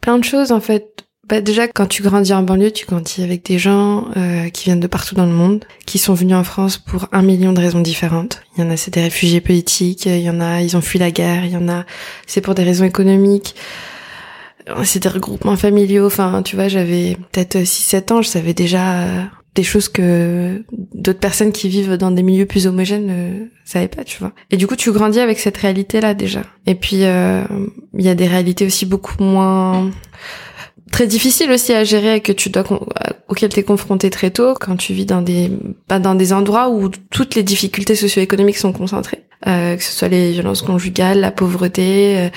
Plein 0.00 0.18
de 0.18 0.24
choses 0.24 0.52
en 0.52 0.60
fait. 0.60 1.04
Bah, 1.28 1.40
déjà, 1.40 1.66
quand 1.68 1.86
tu 1.86 2.02
grandis 2.02 2.34
en 2.34 2.42
banlieue, 2.42 2.70
tu 2.70 2.84
grandis 2.84 3.22
avec 3.22 3.46
des 3.46 3.58
gens 3.58 4.08
euh, 4.16 4.50
qui 4.50 4.64
viennent 4.64 4.80
de 4.80 4.86
partout 4.86 5.14
dans 5.14 5.24
le 5.24 5.32
monde, 5.32 5.64
qui 5.86 5.96
sont 5.96 6.12
venus 6.12 6.36
en 6.36 6.44
France 6.44 6.76
pour 6.76 7.08
un 7.12 7.22
million 7.22 7.54
de 7.54 7.60
raisons 7.60 7.80
différentes. 7.80 8.42
Il 8.56 8.62
y 8.62 8.66
en 8.66 8.70
a, 8.70 8.76
c'est 8.76 8.92
des 8.92 9.00
réfugiés 9.00 9.40
politiques, 9.40 10.04
il 10.04 10.20
y 10.20 10.28
en 10.28 10.40
a, 10.40 10.60
ils 10.60 10.76
ont 10.76 10.82
fui 10.82 10.98
la 10.98 11.10
guerre, 11.10 11.46
il 11.46 11.52
y 11.52 11.56
en 11.56 11.68
a, 11.68 11.86
c'est 12.26 12.42
pour 12.42 12.54
des 12.54 12.62
raisons 12.62 12.84
économiques. 12.84 13.54
C'est 14.84 15.02
des 15.02 15.08
regroupements 15.08 15.56
familiaux. 15.56 16.06
Enfin, 16.06 16.42
tu 16.42 16.56
vois, 16.56 16.68
j'avais 16.68 17.16
peut-être 17.32 17.56
6-7 17.56 18.12
ans, 18.12 18.22
je 18.22 18.28
savais 18.28 18.54
déjà 18.54 19.02
euh, 19.02 19.22
des 19.54 19.62
choses 19.62 19.88
que 19.88 20.64
d'autres 20.94 21.20
personnes 21.20 21.52
qui 21.52 21.68
vivent 21.68 21.96
dans 21.96 22.10
des 22.10 22.22
milieux 22.22 22.46
plus 22.46 22.66
homogènes 22.66 23.06
ne 23.06 23.46
savaient 23.64 23.88
pas, 23.88 24.04
tu 24.04 24.18
vois. 24.18 24.32
Et 24.50 24.56
du 24.56 24.66
coup, 24.66 24.76
tu 24.76 24.90
grandis 24.90 25.20
avec 25.20 25.38
cette 25.38 25.56
réalité-là 25.56 26.14
déjà. 26.14 26.42
Et 26.66 26.74
puis, 26.74 27.04
euh, 27.04 27.44
il 27.96 28.04
y 28.04 28.08
a 28.08 28.14
des 28.14 28.26
réalités 28.26 28.66
aussi 28.66 28.86
beaucoup 28.86 29.22
moins 29.22 29.90
très 30.90 31.06
difficiles 31.06 31.50
aussi 31.50 31.72
à 31.72 31.82
gérer 31.82 32.20
que 32.20 32.30
tu 32.30 32.50
dois 32.50 32.62
auxquelles 33.28 33.52
t'es 33.52 33.64
confronté 33.64 34.10
très 34.10 34.30
tôt 34.30 34.54
quand 34.54 34.76
tu 34.76 34.92
vis 34.92 35.06
dans 35.06 35.22
des 35.22 35.50
dans 35.88 36.14
des 36.14 36.32
endroits 36.32 36.70
où 36.70 36.88
toutes 36.88 37.34
les 37.34 37.42
difficultés 37.42 37.96
socio-économiques 37.96 38.58
sont 38.58 38.72
concentrées 38.72 39.24
euh, 39.46 39.76
que 39.76 39.82
ce 39.82 39.92
soit 39.92 40.08
les 40.08 40.32
violences 40.32 40.62
conjugales 40.62 41.20
la 41.20 41.30
pauvreté 41.30 42.18
euh, 42.18 42.28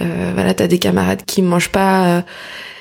euh, 0.00 0.30
voilà 0.34 0.54
t'as 0.54 0.66
des 0.66 0.78
camarades 0.78 1.22
qui 1.24 1.42
mangent 1.42 1.70
pas 1.70 2.24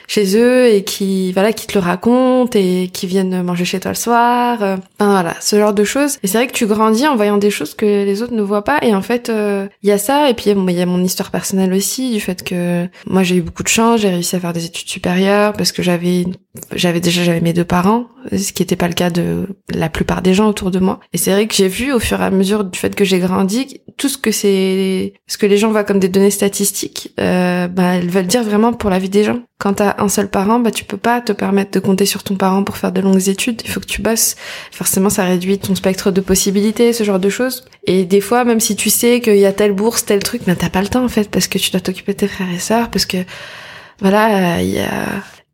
chez 0.07 0.37
eux 0.37 0.67
et 0.67 0.83
qui 0.83 1.31
voilà 1.33 1.53
qui 1.53 1.67
te 1.67 1.73
le 1.73 1.79
racontent 1.79 2.57
et 2.57 2.89
qui 2.91 3.07
viennent 3.07 3.43
manger 3.43 3.65
chez 3.65 3.79
toi 3.79 3.91
le 3.91 3.95
soir 3.95 4.63
euh, 4.63 4.77
enfin 4.99 5.11
voilà 5.11 5.35
ce 5.41 5.57
genre 5.57 5.73
de 5.73 5.83
choses. 5.83 6.17
Et 6.23 6.27
c'est 6.27 6.37
vrai 6.37 6.47
que 6.47 6.53
tu 6.53 6.65
grandis 6.65 7.07
en 7.07 7.15
voyant 7.15 7.37
des 7.37 7.51
choses 7.51 7.73
que 7.73 7.85
les 7.85 8.21
autres 8.21 8.33
ne 8.33 8.41
voient 8.41 8.63
pas. 8.63 8.79
Et 8.81 8.93
en 8.93 9.01
fait 9.01 9.29
euh, 9.29 9.67
il 9.83 9.89
y 9.89 9.91
a 9.91 9.97
ça. 9.97 10.29
Et 10.29 10.33
puis 10.33 10.51
il 10.51 10.71
y 10.71 10.81
a 10.81 10.85
mon 10.85 11.03
histoire 11.03 11.31
personnelle 11.31 11.73
aussi 11.73 12.11
du 12.11 12.19
fait 12.19 12.43
que 12.43 12.87
moi 13.07 13.23
j'ai 13.23 13.37
eu 13.37 13.41
beaucoup 13.41 13.63
de 13.63 13.67
chance. 13.67 14.01
J'ai 14.01 14.09
réussi 14.09 14.35
à 14.35 14.39
faire 14.39 14.53
des 14.53 14.65
études 14.65 14.87
supérieures 14.87 15.53
parce 15.53 15.71
que 15.71 15.83
j'avais 15.83 16.25
j'avais 16.73 16.99
déjà 16.99 17.23
j'avais 17.23 17.41
mes 17.41 17.53
deux 17.53 17.65
parents 17.65 18.07
ce 18.31 18.53
qui 18.53 18.61
n'était 18.61 18.75
pas 18.75 18.87
le 18.87 18.93
cas 18.93 19.09
de 19.09 19.47
la 19.73 19.89
plupart 19.89 20.21
des 20.21 20.33
gens 20.33 20.47
autour 20.47 20.71
de 20.71 20.79
moi. 20.79 20.99
Et 21.13 21.17
c'est 21.17 21.31
vrai 21.31 21.47
que 21.47 21.53
j'ai 21.53 21.67
vu 21.67 21.93
au 21.93 21.99
fur 21.99 22.21
et 22.21 22.25
à 22.25 22.31
mesure 22.31 22.63
du 22.63 22.77
fait 22.77 22.95
que 22.95 23.05
j'ai 23.05 23.19
grandi 23.19 23.81
tout 23.97 24.09
ce 24.09 24.17
que 24.17 24.31
c'est 24.31 25.13
ce 25.27 25.37
que 25.37 25.45
les 25.45 25.57
gens 25.57 25.71
voient 25.71 25.83
comme 25.83 25.99
des 25.99 26.09
données 26.09 26.31
statistiques 26.31 27.13
euh, 27.19 27.67
bah 27.67 27.95
elles 27.95 28.09
veulent 28.09 28.27
dire 28.27 28.43
vraiment 28.43 28.73
pour 28.73 28.89
la 28.89 28.99
vie 28.99 29.09
des 29.09 29.23
gens. 29.23 29.39
Quand 29.57 29.81
un 29.99 30.09
seul 30.09 30.29
parent 30.29 30.59
bah 30.59 30.71
tu 30.71 30.83
peux 30.85 30.97
pas 30.97 31.21
te 31.21 31.31
permettre 31.31 31.71
de 31.71 31.79
compter 31.79 32.05
sur 32.05 32.23
ton 32.23 32.35
parent 32.35 32.63
pour 32.63 32.77
faire 32.77 32.91
de 32.91 33.01
longues 33.01 33.29
études. 33.29 33.61
Il 33.65 33.71
faut 33.71 33.79
que 33.79 33.85
tu 33.85 34.01
bosses. 34.01 34.35
Forcément 34.71 35.09
ça 35.09 35.23
réduit 35.23 35.57
ton 35.59 35.75
spectre 35.75 36.11
de 36.11 36.21
possibilités 36.21 36.93
ce 36.93 37.03
genre 37.03 37.19
de 37.19 37.29
choses. 37.29 37.65
Et 37.85 38.05
des 38.05 38.21
fois 38.21 38.43
même 38.43 38.59
si 38.59 38.75
tu 38.75 38.89
sais 38.89 39.21
qu'il 39.21 39.37
y 39.37 39.45
a 39.45 39.53
telle 39.53 39.73
bourse 39.73 40.05
tel 40.05 40.23
truc 40.23 40.41
mais 40.47 40.55
t'as 40.55 40.69
pas 40.69 40.81
le 40.81 40.87
temps 40.87 41.03
en 41.03 41.09
fait 41.09 41.29
parce 41.29 41.47
que 41.47 41.57
tu 41.57 41.71
dois 41.71 41.81
t'occuper 41.81 42.13
de 42.13 42.17
tes 42.17 42.27
frères 42.27 42.51
et 42.53 42.59
sœurs 42.59 42.89
parce 42.89 43.05
que 43.05 43.17
voilà 44.01 44.61
il 44.61 44.69
y 44.69 44.79
a 44.79 45.05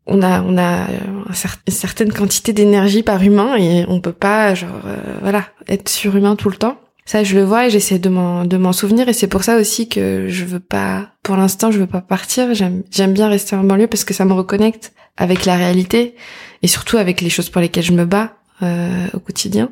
on 0.06 0.22
a 0.22 0.42
on 0.42 0.58
a 0.58 0.88
euh, 0.88 1.54
une 1.66 1.72
certaine 1.72 2.12
quantité 2.12 2.52
d'énergie 2.52 3.02
par 3.02 3.22
humain 3.22 3.56
et 3.56 3.84
on 3.88 4.00
peut 4.00 4.12
pas 4.12 4.54
genre 4.54 4.82
euh, 4.86 4.96
voilà 5.20 5.44
être 5.68 5.88
surhumain 5.88 6.36
tout 6.36 6.50
le 6.50 6.56
temps. 6.56 6.78
Ça 7.04 7.24
je 7.24 7.34
le 7.34 7.44
vois 7.44 7.66
et 7.66 7.70
j'essaie 7.70 7.98
de 7.98 8.08
m'en 8.08 8.44
de 8.44 8.56
m'en 8.56 8.72
souvenir 8.72 9.08
et 9.08 9.12
c'est 9.12 9.26
pour 9.28 9.44
ça 9.44 9.56
aussi 9.58 9.88
que 9.88 10.26
je 10.28 10.44
veux 10.44 10.60
pas 10.60 11.11
pour 11.22 11.36
l'instant, 11.36 11.70
je 11.70 11.78
veux 11.78 11.86
pas 11.86 12.00
partir. 12.00 12.54
J'aime, 12.54 12.82
j'aime 12.90 13.12
bien 13.12 13.28
rester 13.28 13.56
en 13.56 13.64
banlieue 13.64 13.86
parce 13.86 14.04
que 14.04 14.14
ça 14.14 14.24
me 14.24 14.32
reconnecte 14.32 14.92
avec 15.16 15.44
la 15.44 15.56
réalité 15.56 16.14
et 16.62 16.66
surtout 16.66 16.96
avec 16.96 17.20
les 17.20 17.30
choses 17.30 17.50
pour 17.50 17.60
lesquelles 17.60 17.84
je 17.84 17.92
me 17.92 18.04
bats 18.04 18.34
euh, 18.62 19.06
au 19.14 19.20
quotidien. 19.20 19.70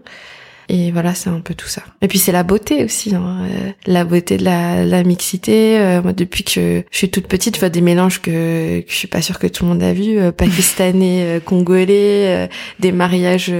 Et 0.72 0.92
voilà, 0.92 1.14
c'est 1.14 1.30
un 1.30 1.40
peu 1.40 1.54
tout 1.54 1.66
ça. 1.66 1.82
Et 2.00 2.06
puis 2.06 2.20
c'est 2.20 2.30
la 2.30 2.44
beauté 2.44 2.84
aussi, 2.84 3.12
hein, 3.16 3.38
euh, 3.42 3.70
la 3.86 4.04
beauté 4.04 4.36
de 4.36 4.44
la, 4.44 4.84
la 4.84 5.02
mixité. 5.02 5.80
Euh, 5.80 6.00
moi, 6.00 6.12
depuis 6.12 6.44
que 6.44 6.84
je 6.88 6.96
suis 6.96 7.10
toute 7.10 7.26
petite, 7.26 7.56
je 7.56 7.60
vois 7.60 7.70
des 7.70 7.80
mélanges 7.80 8.22
que, 8.22 8.78
que 8.78 8.86
je 8.88 8.94
suis 8.94 9.08
pas 9.08 9.20
sûre 9.20 9.40
que 9.40 9.48
tout 9.48 9.64
le 9.64 9.70
monde 9.70 9.82
a 9.82 9.92
vu, 9.92 10.20
euh, 10.20 10.30
pakistanais, 10.30 11.40
congolais, 11.44 12.48
des 12.78 12.92
mariages 12.92 13.52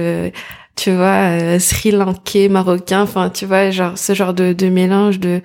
tu 0.77 0.91
vois, 0.91 1.59
sri 1.59 1.91
lankais, 1.91 2.47
marocain, 2.47 3.01
enfin, 3.01 3.29
tu 3.29 3.45
vois, 3.45 3.71
genre 3.71 3.97
ce 3.97 4.13
genre 4.13 4.33
de, 4.33 4.53
de 4.53 4.69
mélange 4.69 5.19
de 5.19 5.41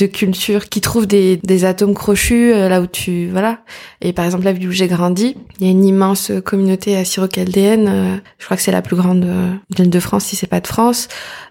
de 0.00 0.06
culture 0.06 0.68
qui 0.68 0.80
trouvent 0.80 1.06
des, 1.06 1.36
des 1.36 1.64
atomes 1.64 1.94
crochus 1.94 2.52
euh, 2.52 2.68
là 2.68 2.80
où 2.80 2.86
tu 2.86 3.28
voilà. 3.28 3.60
Et 4.00 4.12
par 4.12 4.24
exemple 4.24 4.44
la 4.44 4.52
ville 4.52 4.68
où 4.68 4.72
j'ai 4.72 4.88
grandi 4.88 5.36
il 5.60 5.66
y 5.66 5.68
a 5.68 5.72
une 5.72 5.84
immense 5.84 6.32
communauté 6.44 6.96
assyro-chaldéenne 6.96 7.88
euh, 7.88 8.16
je 8.38 8.44
crois 8.46 8.56
que 8.56 8.62
c'est 8.62 8.72
la 8.72 8.82
plus 8.82 8.96
grande 8.96 9.24
euh, 9.24 9.52
de 9.84 10.00
France 10.00 10.24
si 10.24 10.36
c'est 10.36 10.46
pas 10.46 10.60
de 10.60 10.66
France. 10.66 11.08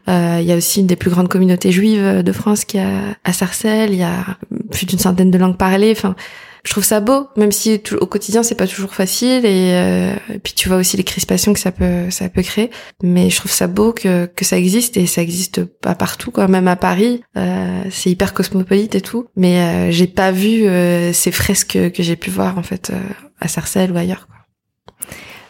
Il 0.07 0.41
y 0.41 0.51
a 0.51 0.55
aussi 0.55 0.79
une 0.79 0.87
des 0.87 0.95
plus 0.95 1.11
grandes 1.11 1.27
communautés 1.27 1.71
juives 1.71 2.23
de 2.23 2.31
France 2.31 2.65
qui 2.65 2.79
a 2.79 3.15
à 3.23 3.31
Sarcelles. 3.31 3.91
Il 3.91 3.99
y 3.99 4.03
a 4.03 4.25
plus 4.71 4.87
d'une 4.87 4.97
centaine 4.97 5.29
de 5.29 5.37
langues 5.37 5.57
parlées. 5.57 5.93
Enfin 5.95 6.15
je 6.63 6.71
trouve 6.71 6.83
ça 6.83 6.99
beau, 6.99 7.27
même 7.37 7.51
si 7.51 7.81
au 7.99 8.05
quotidien 8.05 8.43
c'est 8.43 8.55
pas 8.55 8.67
toujours 8.67 8.93
facile 8.93 9.45
et, 9.45 10.15
et, 10.29 10.39
puis 10.39 10.53
tu 10.53 10.67
vois 10.67 10.77
aussi 10.77 10.97
les 10.97 11.03
crispations 11.03 11.53
que 11.53 11.59
ça 11.59 11.71
peut 11.71 12.09
ça 12.09 12.27
peut 12.29 12.41
créer. 12.41 12.69
Mais 13.01 13.29
je 13.29 13.37
trouve 13.37 13.51
ça 13.51 13.67
beau 13.67 13.93
que 13.93 14.25
que 14.25 14.43
ça 14.43 14.57
existe 14.57 14.97
et 14.97 15.07
ça 15.07 15.21
existe 15.21 15.63
pas 15.63 15.95
partout 15.95 16.31
quoi. 16.31 16.47
Même 16.47 16.67
à 16.67 16.75
Paris, 16.75 17.21
euh, 17.37 17.83
c'est 17.89 18.09
hyper 18.09 18.33
cosmopolite 18.33 18.95
et 18.95 19.01
tout. 19.01 19.27
Mais 19.35 19.59
euh, 19.59 19.91
j'ai 19.91 20.07
pas 20.07 20.31
vu 20.31 20.65
euh, 20.65 21.13
ces 21.13 21.31
fresques 21.31 21.77
que 21.91 22.03
j'ai 22.03 22.15
pu 22.15 22.29
voir 22.29 22.57
en 22.57 22.63
fait 22.63 22.91
euh, 22.91 22.99
à 23.39 23.47
Sarcelles 23.47 23.91
ou 23.91 23.97
ailleurs. 23.97 24.27
Quoi. 24.27 25.07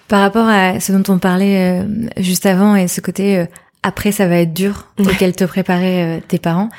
Par 0.08 0.22
rapport 0.22 0.48
à 0.48 0.80
ce 0.80 0.92
dont 0.92 1.14
on 1.14 1.20
parlait 1.20 1.86
juste 2.18 2.48
avant 2.48 2.76
et 2.76 2.88
ce 2.88 3.00
côté 3.00 3.46
après 3.84 4.12
ça 4.12 4.28
va 4.28 4.38
être 4.38 4.54
dur 4.54 4.88
auquel 5.00 5.36
te 5.36 5.44
préparaient 5.44 6.24
tes 6.28 6.40
parents. 6.40 6.70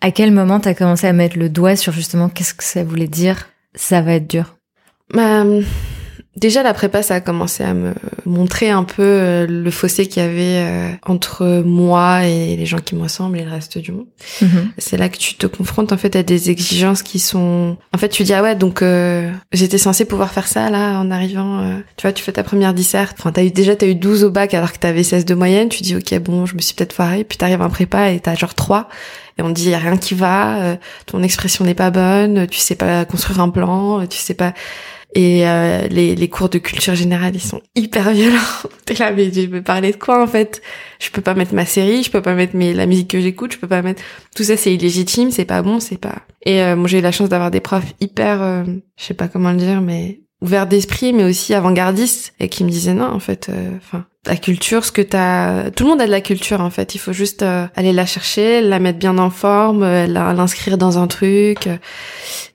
À 0.00 0.10
quel 0.10 0.32
moment 0.32 0.60
t'as 0.60 0.72
commencé 0.72 1.06
à 1.06 1.12
mettre 1.12 1.38
le 1.38 1.50
doigt 1.50 1.76
sur 1.76 1.92
justement 1.92 2.30
qu'est-ce 2.30 2.54
que 2.54 2.64
ça 2.64 2.82
voulait 2.82 3.06
dire 3.06 3.48
ça 3.74 4.00
va 4.00 4.14
être 4.14 4.28
dur 4.28 4.56
bah, 5.12 5.44
Déjà, 6.36 6.62
la 6.62 6.72
prépa, 6.72 7.02
ça 7.02 7.16
a 7.16 7.20
commencé 7.20 7.64
à 7.64 7.74
me 7.74 7.92
montrer 8.24 8.70
un 8.70 8.84
peu 8.84 9.02
euh, 9.02 9.46
le 9.46 9.70
fossé 9.72 10.06
qu'il 10.06 10.22
y 10.22 10.24
avait 10.24 10.64
euh, 10.64 10.90
entre 11.04 11.62
moi 11.66 12.24
et 12.24 12.56
les 12.56 12.66
gens 12.66 12.78
qui 12.78 12.94
me 12.94 13.02
ressemblent 13.02 13.36
et 13.36 13.44
le 13.44 13.50
reste 13.50 13.78
du 13.78 13.90
monde. 13.90 14.06
Mhm. 14.40 14.70
C'est 14.78 14.96
là 14.96 15.08
que 15.08 15.18
tu 15.18 15.34
te 15.34 15.46
confrontes 15.48 15.92
en 15.92 15.96
fait 15.96 16.14
à 16.14 16.22
des 16.22 16.50
exigences 16.50 17.02
qui 17.02 17.18
sont... 17.18 17.76
En 17.92 17.98
fait, 17.98 18.08
tu 18.08 18.22
dis, 18.22 18.32
ah 18.32 18.42
ouais, 18.42 18.54
donc 18.54 18.80
euh, 18.80 19.30
j'étais 19.52 19.76
censée 19.76 20.04
pouvoir 20.04 20.30
faire 20.30 20.46
ça 20.46 20.70
là 20.70 21.00
en 21.00 21.10
arrivant. 21.10 21.82
tu 21.96 22.02
vois, 22.02 22.12
tu 22.12 22.22
fais 22.22 22.32
ta 22.32 22.44
première 22.44 22.74
disserte. 22.74 23.16
Enfin, 23.18 23.32
as 23.34 23.42
eu, 23.42 23.50
déjà, 23.50 23.74
t'as 23.74 23.86
eu 23.86 23.96
12 23.96 24.22
au 24.22 24.30
bac 24.30 24.54
alors 24.54 24.72
que 24.72 24.78
t'avais 24.78 25.02
16 25.02 25.24
de 25.24 25.34
moyenne. 25.34 25.68
Tu 25.68 25.82
dis, 25.82 25.96
ok, 25.96 26.16
bon, 26.20 26.46
je 26.46 26.54
me 26.54 26.60
suis 26.60 26.74
peut-être 26.74 26.92
foirée. 26.92 27.24
Puis 27.24 27.38
t'arrives 27.38 27.60
en 27.60 27.70
prépa 27.70 28.12
et 28.12 28.20
t'as 28.20 28.36
genre 28.36 28.54
3 28.54 28.88
et 29.40 29.42
on 29.42 29.50
dit 29.50 29.70
y 29.70 29.74
a 29.74 29.78
rien 29.78 29.96
qui 29.96 30.14
va, 30.14 30.62
euh, 30.62 30.76
ton 31.06 31.22
expression 31.22 31.64
n'est 31.64 31.74
pas 31.74 31.90
bonne, 31.90 32.46
tu 32.46 32.58
sais 32.58 32.76
pas 32.76 33.04
construire 33.04 33.40
un 33.40 33.48
plan, 33.48 34.06
tu 34.06 34.18
sais 34.18 34.34
pas 34.34 34.52
et 35.14 35.48
euh, 35.48 35.88
les, 35.88 36.14
les 36.14 36.28
cours 36.28 36.48
de 36.48 36.58
culture 36.58 36.94
générale 36.94 37.34
ils 37.34 37.42
sont 37.42 37.60
hyper 37.74 38.12
violents. 38.12 38.38
T'es 38.86 38.94
là 38.94 39.10
mais 39.10 39.32
je 39.32 39.42
veux 39.48 39.62
parler 39.62 39.92
de 39.92 39.96
quoi 39.96 40.22
en 40.22 40.26
fait? 40.26 40.62
Je 41.00 41.10
peux 41.10 41.22
pas 41.22 41.34
mettre 41.34 41.54
ma 41.54 41.66
série, 41.66 42.02
je 42.02 42.10
peux 42.10 42.22
pas 42.22 42.34
mettre 42.34 42.54
mes, 42.54 42.72
la 42.72 42.86
musique 42.86 43.08
que 43.08 43.20
j'écoute, 43.20 43.52
je 43.52 43.58
peux 43.58 43.66
pas 43.66 43.82
mettre 43.82 44.02
tout 44.36 44.44
ça 44.44 44.56
c'est 44.56 44.72
illégitime, 44.72 45.30
c'est 45.30 45.44
pas 45.44 45.62
bon, 45.62 45.80
c'est 45.80 45.98
pas. 45.98 46.22
Et 46.44 46.62
euh, 46.62 46.76
moi 46.76 46.88
j'ai 46.88 46.98
eu 46.98 47.02
la 47.02 47.12
chance 47.12 47.28
d'avoir 47.28 47.50
des 47.50 47.60
profs 47.60 47.92
hyper, 48.00 48.42
euh, 48.42 48.64
je 48.96 49.04
sais 49.04 49.14
pas 49.14 49.28
comment 49.28 49.50
le 49.50 49.58
dire 49.58 49.80
mais 49.80 50.20
ouverts 50.42 50.66
d'esprit 50.66 51.12
mais 51.12 51.24
aussi 51.24 51.54
avant-gardistes 51.54 52.34
et 52.38 52.48
qui 52.48 52.64
me 52.64 52.70
disaient 52.70 52.94
non 52.94 53.10
en 53.10 53.20
fait, 53.20 53.50
enfin 53.76 54.06
la 54.26 54.36
culture, 54.36 54.84
ce 54.84 54.92
que 54.92 55.00
t'as, 55.00 55.70
tout 55.70 55.84
le 55.84 55.90
monde 55.90 56.02
a 56.02 56.06
de 56.06 56.10
la 56.10 56.20
culture 56.20 56.60
en 56.60 56.68
fait. 56.68 56.94
Il 56.94 56.98
faut 56.98 57.14
juste 57.14 57.42
euh, 57.42 57.66
aller 57.74 57.92
la 57.92 58.04
chercher, 58.04 58.60
la 58.60 58.78
mettre 58.78 58.98
bien 58.98 59.16
en 59.16 59.30
forme, 59.30 59.82
euh, 59.82 60.06
l'inscrire 60.06 60.76
dans 60.76 60.98
un 60.98 61.06
truc. 61.06 61.68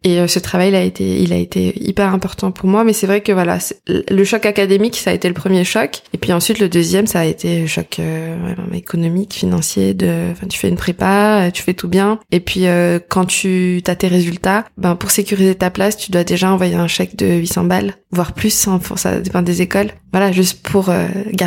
Et 0.03 0.19
euh, 0.19 0.27
ce 0.27 0.37
travail, 0.37 0.69
il 0.69 0.75
a 0.75 0.83
été, 0.83 1.21
il 1.23 1.33
a 1.33 1.37
été 1.37 1.73
hyper 1.83 2.13
important 2.13 2.51
pour 2.51 2.69
moi. 2.69 2.83
Mais 2.83 2.93
c'est 2.93 3.07
vrai 3.07 3.21
que 3.21 3.31
voilà, 3.31 3.57
le 3.87 4.23
choc 4.23 4.45
académique, 4.45 4.95
ça 4.95 5.09
a 5.09 5.13
été 5.13 5.27
le 5.27 5.33
premier 5.33 5.63
choc. 5.63 6.03
Et 6.13 6.19
puis 6.19 6.31
ensuite, 6.33 6.59
le 6.59 6.69
deuxième, 6.69 7.07
ça 7.07 7.21
a 7.21 7.25
été 7.25 7.61
le 7.61 7.67
choc 7.67 7.99
économique, 8.71 9.33
financier. 9.33 9.95
De, 9.95 10.31
enfin, 10.33 10.45
tu 10.45 10.59
fais 10.59 10.69
une 10.69 10.75
prépa, 10.75 11.49
tu 11.51 11.63
fais 11.63 11.73
tout 11.73 11.87
bien. 11.87 12.19
Et 12.31 12.41
puis 12.41 12.65
quand 13.09 13.25
tu 13.25 13.81
as 13.87 13.95
tes 13.95 14.07
résultats, 14.07 14.65
ben 14.77 14.95
pour 14.95 15.09
sécuriser 15.09 15.55
ta 15.55 15.71
place, 15.71 15.97
tu 15.97 16.11
dois 16.11 16.23
déjà 16.23 16.51
envoyer 16.51 16.75
un 16.75 16.87
chèque 16.87 17.15
de 17.15 17.25
800 17.25 17.63
balles, 17.63 17.95
voire 18.11 18.33
plus. 18.33 18.67
Hein, 18.67 18.79
ça 18.95 19.19
dépend 19.19 19.41
des 19.41 19.63
écoles. 19.63 19.89
Voilà, 20.11 20.31
juste 20.31 20.61
pour 20.61 20.91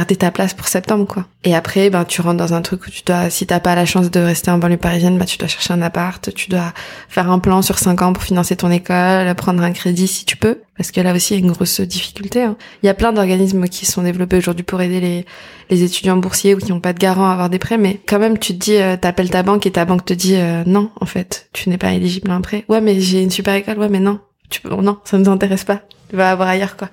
garder 0.08 0.16
ta 0.16 0.30
place 0.30 0.54
pour 0.54 0.68
septembre, 0.68 1.06
quoi. 1.06 1.26
Et 1.44 1.54
après, 1.54 1.90
ben, 1.90 2.04
tu 2.04 2.20
rentres 2.22 2.38
dans 2.38 2.54
un 2.54 2.62
truc 2.62 2.86
où 2.86 2.90
tu 2.90 3.02
dois, 3.04 3.28
si 3.30 3.46
t'as 3.46 3.60
pas 3.60 3.74
la 3.74 3.84
chance 3.84 4.10
de 4.10 4.20
rester 4.20 4.50
en 4.50 4.58
banlieue 4.58 4.78
parisienne, 4.78 5.18
ben, 5.18 5.26
tu 5.26 5.36
dois 5.36 5.48
chercher 5.48 5.74
un 5.74 5.82
appart, 5.82 6.32
tu 6.34 6.48
dois 6.48 6.72
faire 7.08 7.30
un 7.30 7.38
plan 7.38 7.60
sur 7.62 7.78
cinq 7.78 8.00
ans 8.02 8.12
pour 8.12 8.22
financer 8.22 8.56
ton 8.56 8.70
école, 8.70 9.34
prendre 9.34 9.62
un 9.62 9.72
crédit 9.72 10.08
si 10.08 10.24
tu 10.24 10.36
peux. 10.36 10.60
Parce 10.76 10.92
que 10.92 11.00
là 11.00 11.12
aussi, 11.12 11.34
il 11.34 11.40
y 11.40 11.42
a 11.42 11.44
une 11.44 11.52
grosse 11.52 11.80
difficulté. 11.80 12.42
Hein. 12.42 12.56
Il 12.82 12.86
y 12.86 12.88
a 12.88 12.94
plein 12.94 13.12
d'organismes 13.12 13.66
qui 13.68 13.84
sont 13.84 14.02
développés 14.02 14.36
aujourd'hui 14.36 14.64
pour 14.64 14.80
aider 14.80 15.00
les, 15.00 15.26
les 15.70 15.82
étudiants 15.82 16.16
boursiers 16.16 16.54
ou 16.54 16.58
qui 16.58 16.70
n'ont 16.70 16.80
pas 16.80 16.92
de 16.92 16.98
garant 16.98 17.28
à 17.28 17.32
avoir 17.32 17.50
des 17.50 17.58
prêts. 17.58 17.78
Mais 17.78 18.00
quand 18.06 18.18
même, 18.18 18.38
tu 18.38 18.54
te 18.54 18.64
dis, 18.64 18.76
euh, 18.76 18.96
t'appelles 18.96 19.30
ta 19.30 19.42
banque 19.42 19.66
et 19.66 19.72
ta 19.72 19.84
banque 19.84 20.04
te 20.04 20.14
dit, 20.14 20.36
euh, 20.36 20.62
non, 20.66 20.90
en 21.00 21.06
fait, 21.06 21.48
tu 21.52 21.68
n'es 21.68 21.78
pas 21.78 21.92
éligible 21.92 22.30
à 22.30 22.34
un 22.34 22.40
prêt. 22.40 22.64
Ouais, 22.68 22.80
mais 22.80 23.00
j'ai 23.00 23.22
une 23.22 23.30
super 23.30 23.54
école. 23.54 23.78
Ouais, 23.78 23.88
mais 23.88 24.00
non. 24.00 24.20
Tu 24.50 24.60
peux, 24.60 24.74
non, 24.74 24.98
ça 25.04 25.18
ne 25.18 25.24
nous 25.24 25.30
intéresse 25.30 25.64
pas. 25.64 25.82
Tu 26.08 26.16
vas 26.16 26.30
avoir 26.30 26.48
ailleurs, 26.48 26.76
quoi. 26.76 26.88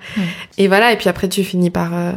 Et 0.58 0.68
voilà. 0.68 0.92
Et 0.92 0.96
puis 0.96 1.08
après, 1.08 1.28
tu 1.28 1.42
finis 1.42 1.70
par, 1.70 1.94
euh, 1.94 2.12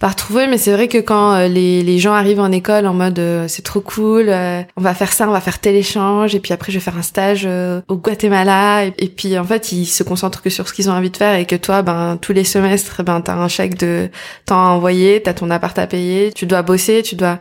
par 0.00 0.16
trouver 0.16 0.46
mais 0.46 0.56
c'est 0.56 0.72
vrai 0.72 0.88
que 0.88 0.98
quand 0.98 1.34
euh, 1.34 1.46
les, 1.46 1.98
gens 1.98 2.14
arrivent 2.14 2.40
en 2.40 2.50
école 2.50 2.86
en 2.86 2.94
mode 2.94 3.18
euh, 3.18 3.46
c'est 3.48 3.62
trop 3.62 3.82
cool 3.82 4.30
euh, 4.30 4.62
on 4.76 4.80
va 4.80 4.94
faire 4.94 5.12
ça 5.12 5.28
on 5.28 5.32
va 5.32 5.42
faire 5.42 5.58
tel 5.58 5.76
échange 5.76 6.34
et 6.34 6.40
puis 6.40 6.54
après 6.54 6.72
je 6.72 6.78
vais 6.78 6.82
faire 6.82 6.96
un 6.96 7.02
stage 7.02 7.46
au 7.88 7.96
Guatemala 7.96 8.86
et, 8.86 9.08
puis 9.08 9.38
en 9.38 9.44
fait 9.44 9.72
ils 9.72 9.84
se 9.84 10.02
concentrent 10.02 10.40
que 10.40 10.48
sur 10.48 10.66
ce 10.66 10.72
qu'ils 10.72 10.88
ont 10.88 10.94
envie 10.94 11.10
de 11.10 11.16
faire 11.18 11.34
et 11.34 11.44
que 11.44 11.54
toi 11.54 11.82
ben 11.82 12.18
tous 12.20 12.32
les 12.32 12.44
semestres 12.44 13.04
ben 13.04 13.20
t'as 13.20 13.34
un 13.34 13.48
chèque 13.48 13.76
de 13.76 14.08
temps 14.46 14.64
à 14.64 14.70
envoyer 14.70 15.20
t'as 15.22 15.34
ton 15.34 15.50
appart 15.50 15.78
à 15.78 15.86
payer 15.86 16.32
tu 16.32 16.46
dois 16.46 16.62
bosser 16.62 17.02
tu 17.02 17.14
dois 17.14 17.38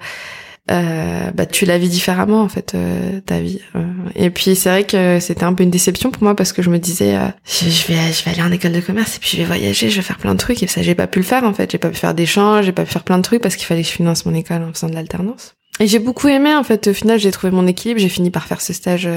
euh, 0.69 1.31
bah 1.31 1.45
tu 1.45 1.65
la 1.65 1.77
vis 1.77 1.89
différemment 1.89 2.41
en 2.41 2.49
fait 2.49 2.73
euh, 2.75 3.19
ta 3.25 3.39
vie. 3.39 3.59
Euh. 3.75 3.85
et 4.15 4.29
puis 4.29 4.55
c'est 4.55 4.69
vrai 4.69 4.83
que 4.83 5.19
c'était 5.19 5.43
un 5.43 5.53
peu 5.53 5.63
une 5.63 5.71
déception 5.71 6.11
pour 6.11 6.23
moi 6.23 6.35
parce 6.35 6.53
que 6.53 6.61
je 6.61 6.69
me 6.69 6.77
disais 6.77 7.15
euh, 7.15 7.27
je, 7.45 7.87
vais 7.87 8.11
je 8.11 8.23
vais 8.23 8.31
aller 8.31 8.41
en 8.41 8.51
école 8.51 8.73
de 8.73 8.79
commerce 8.79 9.17
et 9.17 9.19
puis 9.19 9.31
je 9.31 9.37
vais 9.37 9.45
voyager 9.45 9.89
je 9.89 9.95
vais 9.95 10.01
faire 10.01 10.17
plein 10.17 10.33
de 10.33 10.39
trucs. 10.39 10.61
Et 10.61 10.67
ça 10.67 10.81
j'ai 10.81 10.95
pas 10.95 11.07
pu 11.07 11.19
le 11.19 11.25
faire 11.25 11.43
en 11.43 11.53
fait. 11.53 11.71
J'ai 11.71 11.77
pas 11.77 11.89
pu 11.89 11.97
faire 11.97 12.13
d'échanges 12.13 12.65
j'ai 12.65 12.71
pas 12.71 12.83
pu 12.83 12.91
faire 12.91 13.03
plein 13.03 13.17
de 13.17 13.23
trucs 13.23 13.41
parce 13.41 13.55
qu'il 13.55 13.65
fallait 13.65 13.81
que 13.81 13.87
je 13.87 13.93
finance 13.93 14.25
mon 14.25 14.33
école 14.33 14.63
en 14.63 14.73
faisant 14.73 14.89
de 14.89 14.95
l'alternance. 14.95 15.55
Et 15.79 15.87
j'ai 15.87 15.99
beaucoup 15.99 16.27
aimé 16.27 16.53
en 16.53 16.63
fait. 16.63 16.87
Au 16.87 16.93
final 16.93 17.19
j'ai 17.19 17.31
trouvé 17.31 17.51
mon 17.51 17.65
équilibre. 17.65 17.99
J'ai 17.99 18.09
fini 18.09 18.29
par 18.29 18.45
faire 18.45 18.61
ce 18.61 18.73
stage 18.73 19.07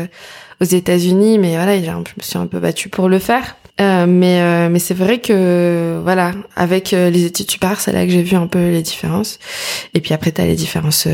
aux 0.61 0.65
États-Unis 0.65 1.39
mais 1.39 1.57
voilà 1.57 1.79
je 1.79 1.91
me 1.91 2.23
suis 2.23 2.39
un 2.39 2.47
peu 2.47 2.61
battue 2.61 2.89
pour 2.89 3.09
le 3.09 3.19
faire 3.19 3.57
euh, 3.83 4.07
mais 4.07 4.41
euh, 4.41 4.69
mais 4.71 4.79
c'est 4.79 4.95
vrai 4.95 5.19
que 5.19 6.01
voilà 6.03 6.33
avec 6.57 6.93
euh, 6.93 7.11
les 7.11 7.25
études 7.25 7.51
supérieures 7.51 7.81
c'est 7.81 7.93
là 7.93 8.07
que 8.07 8.13
j'ai 8.13 8.23
vu 8.23 8.37
un 8.37 8.47
peu 8.47 8.71
les 8.71 8.83
différences. 8.83 9.39
Et 9.95 10.01
puis 10.01 10.15
après 10.15 10.33
t'as 10.33 10.45
les 10.45 10.55
différences 10.55 11.07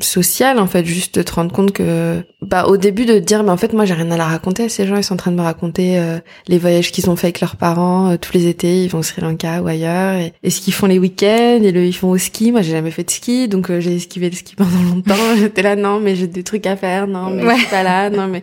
sociales 0.00 0.58
en 0.58 0.66
fait 0.66 0.84
juste 0.84 1.18
de 1.18 1.22
te 1.22 1.32
rendre 1.32 1.52
compte 1.52 1.72
que 1.72 2.22
bah 2.42 2.66
au 2.66 2.76
début 2.76 3.06
de 3.06 3.14
te 3.14 3.24
dire 3.24 3.42
mais 3.44 3.50
en 3.50 3.56
fait 3.56 3.72
moi 3.72 3.84
j'ai 3.84 3.94
rien 3.94 4.10
à 4.10 4.16
la 4.16 4.26
raconter. 4.26 4.68
Ces 4.68 4.86
gens 4.86 4.96
ils 4.96 5.04
sont 5.04 5.14
en 5.14 5.18
train 5.18 5.30
de 5.30 5.36
me 5.36 5.42
raconter 5.42 6.00
les 6.48 6.58
voyages 6.58 6.92
qu'ils 6.92 7.08
ont 7.08 7.16
fait 7.16 7.28
avec 7.28 7.40
leurs 7.40 7.56
parents 7.56 8.16
tous 8.16 8.32
les 8.34 8.46
étés 8.46 8.84
ils 8.84 8.88
vont 8.88 8.98
au 8.98 9.02
Sri 9.02 9.22
Lanka 9.22 9.62
ou 9.62 9.68
ailleurs 9.68 10.20
et, 10.42 10.50
ce 10.50 10.60
qu'ils 10.60 10.74
font 10.74 10.86
les 10.86 10.98
week-ends 10.98 11.60
et 11.62 11.72
le 11.72 11.84
ils 11.84 11.96
font 11.96 12.10
au 12.10 12.18
ski. 12.18 12.52
Moi 12.52 12.62
j'ai 12.62 12.72
jamais 12.72 12.90
fait 12.90 13.04
de 13.04 13.10
ski 13.10 13.48
donc 13.48 13.70
j'ai 13.78 13.96
esquivé 13.96 14.30
le 14.30 14.36
ski 14.36 14.54
pendant 14.56 14.82
longtemps. 14.94 15.36
J'étais 15.38 15.62
là 15.62 15.76
non 15.76 16.00
mais 16.00 16.16
j'ai 16.16 16.26
des 16.26 16.42
trucs 16.42 16.66
à 16.66 16.76
faire 16.76 17.06
non 17.06 17.30
mais 17.30 17.42
je 17.54 17.60
suis 17.60 17.66
pas 17.66 17.82
là 17.82 18.10
non 18.10 18.28
mais 18.28 18.42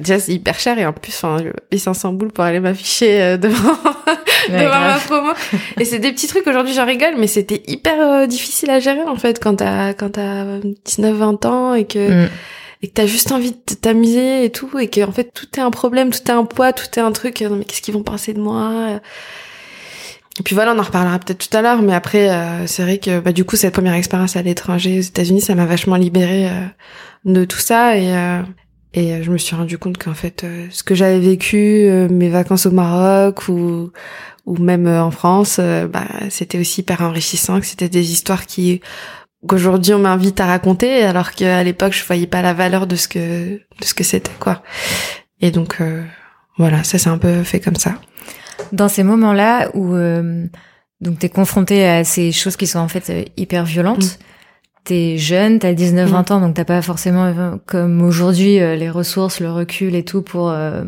déjà 0.00 0.18
c'est 0.18 0.32
hyper 0.32 0.58
cher 0.58 0.78
et 0.78 0.86
en 0.86 0.92
plus 0.92 1.12
enfin 1.12 1.38
je 1.70 1.76
500 1.76 2.14
boules 2.14 2.32
pour 2.32 2.44
aller 2.44 2.60
m'afficher 2.60 3.20
euh, 3.20 3.36
devant 3.36 3.76
devant 4.48 4.80
ma 4.80 4.98
promo 4.98 5.32
et 5.78 5.84
c'est 5.84 5.98
des 5.98 6.12
petits 6.12 6.28
trucs 6.28 6.46
aujourd'hui 6.46 6.72
j'en 6.72 6.86
rigole 6.86 7.14
mais 7.18 7.26
c'était 7.26 7.62
hyper 7.66 8.00
euh, 8.00 8.26
difficile 8.26 8.70
à 8.70 8.80
gérer 8.80 9.02
en 9.02 9.16
fait 9.16 9.42
quand 9.42 9.56
t'as 9.56 9.92
quand 9.92 10.10
t'as 10.10 10.60
19 10.84 11.14
20 11.14 11.46
ans 11.46 11.74
et 11.74 11.84
que 11.84 12.24
mm. 12.24 12.30
et 12.82 12.88
que 12.88 12.92
t'as 12.94 13.06
juste 13.06 13.32
envie 13.32 13.52
de 13.52 13.74
t'amuser 13.74 14.46
et 14.46 14.50
tout 14.50 14.78
et 14.78 14.88
que 14.88 15.02
en 15.04 15.12
fait 15.12 15.30
tout 15.34 15.48
est 15.56 15.62
un 15.62 15.70
problème 15.70 16.10
tout 16.10 16.26
est 16.26 16.30
un 16.30 16.44
poids 16.44 16.72
tout 16.72 16.86
est 16.96 17.02
un 17.02 17.12
truc 17.12 17.42
euh, 17.42 17.50
non 17.50 17.56
mais 17.56 17.64
qu'est-ce 17.64 17.82
qu'ils 17.82 17.94
vont 17.94 18.02
penser 18.02 18.32
de 18.32 18.40
moi 18.40 18.98
et 20.40 20.42
puis 20.42 20.54
voilà, 20.54 20.72
on 20.72 20.78
en 20.78 20.82
reparlera 20.82 21.18
peut-être 21.18 21.46
tout 21.46 21.54
à 21.54 21.60
l'heure, 21.60 21.82
mais 21.82 21.92
après, 21.92 22.30
c'est 22.66 22.82
vrai 22.82 22.96
que 22.96 23.20
bah, 23.20 23.32
du 23.32 23.44
coup, 23.44 23.56
cette 23.56 23.74
première 23.74 23.92
expérience 23.92 24.34
à 24.34 24.40
l'étranger, 24.40 24.98
aux 24.98 25.02
États-Unis, 25.02 25.42
ça 25.42 25.54
m'a 25.54 25.66
vachement 25.66 25.96
libérée 25.96 26.48
de 27.26 27.44
tout 27.44 27.58
ça. 27.58 27.98
Et, 27.98 28.10
et 28.94 29.12
euh, 29.12 29.22
je 29.22 29.30
me 29.30 29.38
suis 29.38 29.56
rendu 29.56 29.78
compte 29.78 29.98
qu'en 29.98 30.14
fait, 30.14 30.44
euh, 30.44 30.66
ce 30.70 30.82
que 30.82 30.94
j'avais 30.94 31.20
vécu, 31.20 31.56
euh, 31.56 32.08
mes 32.08 32.28
vacances 32.28 32.66
au 32.66 32.70
Maroc 32.70 33.48
ou 33.48 33.90
ou 34.44 34.56
même 34.56 34.88
en 34.88 35.12
France, 35.12 35.60
bah, 35.60 36.04
c'était 36.28 36.58
aussi 36.58 36.80
hyper 36.80 37.00
enrichissant, 37.02 37.60
que 37.60 37.66
c'était 37.66 37.88
des 37.88 38.10
histoires 38.10 38.44
qui 38.44 38.80
qu'aujourd'hui 39.46 39.94
on 39.94 40.00
m'invite 40.00 40.40
à 40.40 40.46
raconter, 40.46 41.04
alors 41.04 41.30
qu'à 41.30 41.62
l'époque 41.62 41.92
je 41.92 42.04
voyais 42.04 42.26
pas 42.26 42.42
la 42.42 42.52
valeur 42.52 42.88
de 42.88 42.96
ce 42.96 43.06
que 43.06 43.52
de 43.52 43.84
ce 43.84 43.94
que 43.94 44.02
c'était 44.02 44.32
quoi. 44.40 44.64
Et 45.40 45.52
donc 45.52 45.78
voilà, 46.58 46.82
ça 46.82 46.98
s'est 46.98 47.08
un 47.08 47.18
peu 47.18 47.44
fait 47.44 47.60
comme 47.60 47.76
ça. 47.76 47.94
Dans 48.72 48.88
ces 48.88 49.04
moments-là 49.04 49.70
où 49.74 49.94
donc 51.00 51.20
t'es 51.20 51.28
confronté 51.28 51.86
à 51.86 52.02
ces 52.02 52.32
choses 52.32 52.56
qui 52.56 52.66
sont 52.66 52.80
en 52.80 52.88
fait 52.88 53.30
hyper 53.36 53.64
violentes. 53.64 54.18
Mm 54.18 54.24
t'es 54.84 55.16
jeune, 55.18 55.58
t'as 55.58 55.72
19-20 55.72 56.06
mm. 56.06 56.32
ans, 56.32 56.40
donc 56.40 56.54
t'as 56.54 56.64
pas 56.64 56.82
forcément, 56.82 57.24
euh, 57.24 57.56
comme 57.66 58.02
aujourd'hui, 58.02 58.60
euh, 58.60 58.76
les 58.76 58.90
ressources, 58.90 59.40
le 59.40 59.50
recul 59.50 59.94
et 59.94 60.04
tout 60.04 60.22
pour 60.22 60.50
euh, 60.50 60.82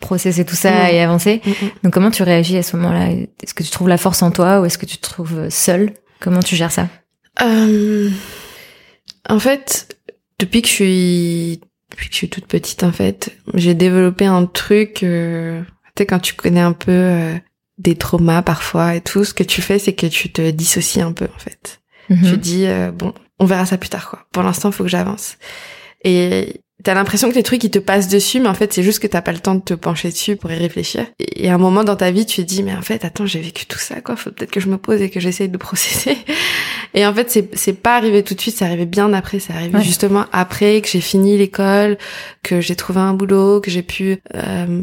processer 0.00 0.44
tout 0.44 0.54
ça 0.54 0.70
mm. 0.70 0.88
et 0.92 1.00
avancer. 1.00 1.40
Mm, 1.44 1.66
donc 1.84 1.92
comment 1.92 2.10
tu 2.10 2.22
réagis 2.22 2.56
à 2.56 2.62
ce 2.62 2.76
moment-là? 2.76 3.10
Est-ce 3.42 3.54
que 3.54 3.62
tu 3.62 3.70
trouves 3.70 3.88
la 3.88 3.98
force 3.98 4.22
en 4.22 4.30
toi 4.30 4.60
ou 4.60 4.64
est-ce 4.64 4.78
que 4.78 4.86
tu 4.86 4.98
te 4.98 5.02
trouves 5.02 5.48
seule? 5.50 5.92
Comment 6.20 6.40
tu 6.40 6.56
gères 6.56 6.72
ça? 6.72 6.88
En 9.28 9.38
fait, 9.38 9.96
depuis 10.38 10.62
que 10.62 10.68
je 10.68 10.72
suis 10.72 11.60
depuis 11.90 12.08
que 12.08 12.12
je 12.12 12.18
suis 12.18 12.28
toute 12.28 12.46
petite, 12.46 12.82
en 12.84 12.92
fait, 12.92 13.36
j'ai 13.54 13.74
développé 13.74 14.26
un 14.26 14.46
truc. 14.46 14.94
tu 14.94 15.64
sais, 15.98 16.06
quand 16.06 16.18
tu 16.18 16.34
connais 16.34 16.60
un 16.60 16.72
peu 16.72 17.34
des 17.78 17.96
traumas 17.96 18.42
parfois 18.42 18.94
et 18.94 19.00
tout, 19.00 19.24
ce 19.24 19.34
que 19.34 19.42
tu 19.42 19.62
fais, 19.62 19.78
c'est 19.78 19.92
que 19.92 20.06
tu 20.06 20.32
te 20.32 20.50
dissocies 20.50 21.02
un 21.02 21.12
peu, 21.12 21.26
en 21.34 21.38
fait. 21.38 21.80
Je 22.10 22.14
mhm. 22.14 22.36
dis 22.36 22.66
euh, 22.66 22.90
bon, 22.90 23.12
on 23.38 23.46
verra 23.46 23.66
ça 23.66 23.78
plus 23.78 23.90
tard 23.90 24.10
quoi. 24.10 24.26
Pour 24.32 24.42
l'instant, 24.42 24.70
faut 24.70 24.84
que 24.84 24.90
j'avance. 24.90 25.36
Et 26.04 26.60
t'as 26.82 26.94
l'impression 26.94 27.28
que 27.30 27.34
les 27.34 27.42
trucs 27.42 27.64
ils 27.64 27.70
te 27.70 27.78
passent 27.78 28.08
dessus, 28.08 28.38
mais 28.38 28.48
en 28.48 28.54
fait 28.54 28.72
c'est 28.72 28.82
juste 28.82 29.00
que 29.00 29.06
t'as 29.06 29.22
pas 29.22 29.32
le 29.32 29.38
temps 29.38 29.54
de 29.54 29.60
te 29.60 29.74
pencher 29.74 30.08
dessus 30.10 30.36
pour 30.36 30.52
y 30.52 30.56
réfléchir. 30.56 31.06
Et 31.18 31.48
à 31.48 31.54
un 31.54 31.58
moment 31.58 31.84
dans 31.84 31.96
ta 31.96 32.10
vie, 32.10 32.26
tu 32.26 32.42
te 32.42 32.46
dis 32.46 32.62
mais 32.62 32.74
en 32.74 32.82
fait 32.82 33.04
attends 33.04 33.26
j'ai 33.26 33.40
vécu 33.40 33.66
tout 33.66 33.78
ça 33.78 34.00
quoi, 34.00 34.14
faut 34.16 34.30
peut-être 34.30 34.50
que 34.50 34.60
je 34.60 34.68
me 34.68 34.78
pose 34.78 35.02
et 35.02 35.10
que 35.10 35.18
j'essaye 35.18 35.48
de 35.48 35.56
processer. 35.58 36.16
Et 36.94 37.06
en 37.06 37.12
fait 37.12 37.30
c'est 37.30 37.56
c'est 37.56 37.72
pas 37.72 37.96
arrivé 37.96 38.22
tout 38.22 38.34
de 38.34 38.40
suite, 38.40 38.56
c'est 38.56 38.64
arrivé 38.64 38.86
bien 38.86 39.12
après, 39.12 39.38
c'est 39.38 39.52
arrivé 39.52 39.82
justement 39.82 40.26
après 40.32 40.80
que 40.80 40.88
j'ai 40.88 41.00
fini 41.00 41.36
l'école, 41.36 41.98
que 42.42 42.60
j'ai 42.60 42.76
trouvé 42.76 43.00
un 43.00 43.14
boulot, 43.14 43.60
que 43.60 43.70
j'ai 43.70 43.82
pu 43.82 44.18
euh, 44.34 44.82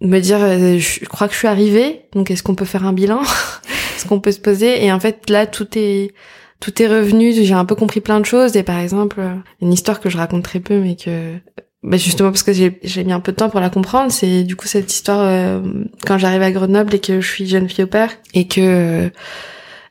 me 0.00 0.18
dire 0.20 0.38
euh, 0.40 0.78
je 0.78 1.04
crois 1.04 1.26
que 1.26 1.34
je 1.34 1.38
suis 1.38 1.48
arrivée, 1.48 2.02
donc 2.14 2.30
est-ce 2.30 2.42
qu'on 2.42 2.54
peut 2.54 2.64
faire 2.64 2.86
un 2.86 2.92
bilan, 2.92 3.20
est-ce 3.96 4.06
qu'on 4.06 4.20
peut 4.20 4.32
se 4.32 4.40
poser? 4.40 4.84
Et 4.84 4.92
en 4.92 5.00
fait 5.00 5.28
là 5.28 5.46
tout 5.46 5.68
est 5.76 6.14
tout 6.60 6.82
est 6.82 6.86
revenu, 6.86 7.32
j'ai 7.32 7.54
un 7.54 7.64
peu 7.64 7.74
compris 7.74 8.00
plein 8.00 8.20
de 8.20 8.26
choses. 8.26 8.56
Et 8.56 8.62
par 8.62 8.78
exemple 8.78 9.20
une 9.60 9.72
histoire 9.72 10.00
que 10.00 10.10
je 10.10 10.16
raconte 10.16 10.44
très 10.44 10.60
peu 10.60 10.80
mais 10.80 10.96
que 10.96 11.38
bah 11.84 11.98
justement 11.98 12.30
parce 12.30 12.42
que 12.42 12.52
j'ai 12.54 13.04
mis 13.04 13.12
un 13.12 13.20
peu 13.20 13.32
de 13.32 13.36
temps 13.36 13.50
pour 13.50 13.60
la 13.60 13.68
comprendre, 13.68 14.10
c'est 14.10 14.42
du 14.42 14.56
coup 14.56 14.66
cette 14.66 14.90
histoire 14.90 15.20
euh, 15.20 15.60
quand 16.06 16.16
j'arrive 16.16 16.40
à 16.40 16.50
Grenoble 16.50 16.94
et 16.94 16.98
que 16.98 17.20
je 17.20 17.28
suis 17.28 17.46
jeune 17.46 17.68
fille 17.68 17.84
au 17.84 17.86
père 17.86 18.10
et 18.32 18.48
que 18.48 19.10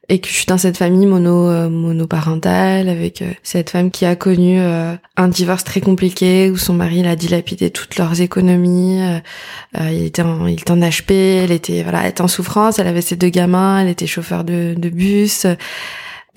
et 0.10 0.20
que 0.20 0.28
je 0.28 0.34
suis 0.34 0.46
dans 0.48 0.58
cette 0.58 0.76
famille 0.76 1.06
mono 1.06 1.48
euh, 1.48 1.70
monoparentale 1.70 2.90
avec 2.90 3.22
euh, 3.22 3.32
cette 3.44 3.70
femme 3.70 3.92
qui 3.92 4.06
a 4.06 4.16
connu 4.16 4.60
un 4.60 5.28
divorce 5.28 5.64
très 5.64 5.82
compliqué 5.82 6.50
où 6.50 6.58
son 6.58 6.74
mari 6.74 7.04
l'a 7.04 7.16
dilapidé 7.16 7.70
toutes 7.70 7.96
leurs 7.98 8.22
économies 8.22 9.00
il 9.80 10.04
était 10.04 10.24
en 10.24 10.48
il 10.48 10.54
était 10.54 10.72
en 10.72 10.80
HP 10.80 11.14
elle 11.44 11.52
était 11.52 11.84
voilà 11.84 12.02
elle 12.02 12.10
était 12.10 12.22
en 12.22 12.28
souffrance 12.28 12.80
elle 12.80 12.88
avait 12.88 13.02
ses 13.02 13.18
deux 13.18 13.30
gamins 13.30 13.82
elle 13.82 13.90
était 13.90 14.08
chauffeur 14.08 14.44
de, 14.44 14.74
de 14.76 14.90
bus 14.90 15.46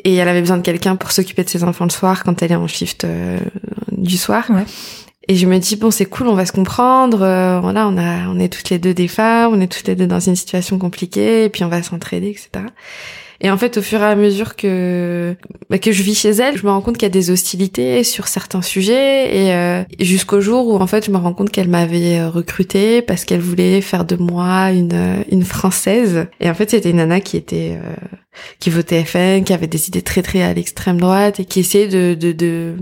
et 0.04 0.14
elle 0.14 0.28
avait 0.28 0.40
besoin 0.40 0.58
de 0.58 0.62
quelqu'un 0.62 0.96
pour 0.96 1.12
s'occuper 1.12 1.44
de 1.44 1.48
ses 1.48 1.64
enfants 1.64 1.84
le 1.84 1.90
soir 1.90 2.24
quand 2.24 2.42
elle 2.42 2.52
est 2.52 2.56
en 2.56 2.66
shift 2.66 3.04
euh, 3.04 3.38
du 3.92 4.16
soir. 4.16 4.44
Ouais. 4.50 4.64
Et 5.28 5.34
je 5.34 5.46
me 5.46 5.58
dis 5.58 5.76
bon 5.76 5.90
c'est 5.90 6.06
cool, 6.06 6.28
on 6.28 6.34
va 6.34 6.46
se 6.46 6.52
comprendre. 6.52 7.22
Euh, 7.22 7.60
voilà, 7.60 7.88
on 7.88 7.96
a 7.98 8.28
on 8.28 8.38
est 8.38 8.52
toutes 8.52 8.70
les 8.70 8.78
deux 8.78 8.94
des 8.94 9.08
femmes, 9.08 9.52
on 9.54 9.60
est 9.60 9.66
toutes 9.66 9.88
les 9.88 9.96
deux 9.96 10.06
dans 10.06 10.20
une 10.20 10.36
situation 10.36 10.78
compliquée, 10.78 11.44
et 11.44 11.48
puis 11.48 11.64
on 11.64 11.68
va 11.68 11.82
s'entraider, 11.82 12.28
etc. 12.28 12.66
Et 13.40 13.50
en 13.50 13.58
fait, 13.58 13.76
au 13.76 13.82
fur 13.82 14.00
et 14.00 14.04
à 14.04 14.16
mesure 14.16 14.56
que 14.56 15.36
bah, 15.68 15.78
que 15.78 15.92
je 15.92 16.02
vis 16.02 16.14
chez 16.14 16.30
elle, 16.30 16.56
je 16.56 16.64
me 16.64 16.70
rends 16.70 16.80
compte 16.80 16.96
qu'il 16.96 17.04
y 17.04 17.06
a 17.06 17.10
des 17.10 17.30
hostilités 17.30 18.02
sur 18.04 18.28
certains 18.28 18.62
sujets. 18.62 19.36
Et 19.36 19.52
euh, 19.52 19.82
jusqu'au 20.00 20.40
jour 20.40 20.66
où 20.68 20.76
en 20.76 20.86
fait, 20.86 21.06
je 21.06 21.10
me 21.10 21.18
rends 21.18 21.34
compte 21.34 21.50
qu'elle 21.50 21.68
m'avait 21.68 22.18
euh, 22.18 22.30
recrutée 22.30 23.02
parce 23.02 23.24
qu'elle 23.24 23.40
voulait 23.40 23.80
faire 23.80 24.04
de 24.04 24.16
moi 24.16 24.70
une 24.72 24.92
euh, 24.94 25.22
une 25.30 25.44
française. 25.44 26.26
Et 26.40 26.48
en 26.48 26.54
fait, 26.54 26.70
c'était 26.70 26.90
une 26.90 26.96
nana 26.96 27.20
qui 27.20 27.36
était 27.36 27.78
qui 28.58 28.70
votait 28.70 29.04
FN, 29.04 29.44
qui 29.44 29.52
avait 29.52 29.66
des 29.66 29.88
idées 29.88 30.02
très 30.02 30.22
très 30.22 30.42
à 30.42 30.52
l'extrême 30.54 31.00
droite 31.00 31.40
et 31.40 31.44
qui 31.44 31.60
essayait 31.60 31.88
de 31.88 32.14
de, 32.14 32.32
de 32.32 32.74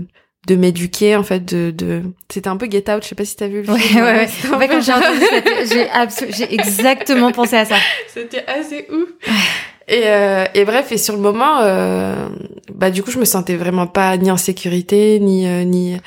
de 0.47 0.55
m'éduquer 0.55 1.15
en 1.15 1.23
fait 1.23 1.43
de, 1.43 1.71
de... 1.71 2.03
c'était 2.31 2.49
un 2.49 2.57
peu 2.57 2.69
Get 2.69 2.89
Out. 2.91 3.03
Je 3.03 3.09
sais 3.09 3.15
pas 3.15 3.25
si 3.25 3.35
t'as 3.35 3.47
vu 3.47 3.63
le 3.63 3.71
ouais, 3.71 3.79
film 3.79 4.03
ouais, 4.03 4.13
ouais. 4.13 4.53
En 4.53 4.59
fait, 4.59 4.67
quand 4.67 4.81
j'ai 4.81 4.93
entendu 4.93 5.19
j'ai 6.29 6.31
j'ai 6.31 6.53
exactement 6.53 7.31
pensé 7.31 7.55
à 7.55 7.65
ça. 7.65 7.75
C'était 8.13 8.45
assez 8.45 8.87
ouf 8.91 9.09
et, 9.87 10.03
euh, 10.05 10.45
et 10.53 10.65
bref, 10.65 10.91
et 10.91 10.97
sur 10.97 11.15
le 11.15 11.21
moment, 11.21 11.59
euh, 11.61 12.27
bah 12.73 12.89
du 12.89 13.03
coup, 13.03 13.11
je 13.11 13.19
me 13.19 13.25
sentais 13.25 13.55
vraiment 13.55 13.85
pas 13.85 14.17
ni 14.17 14.31
en 14.31 14.37
sécurité, 14.37 15.19
ni 15.19 15.47
euh, 15.47 15.63
ni 15.63 15.97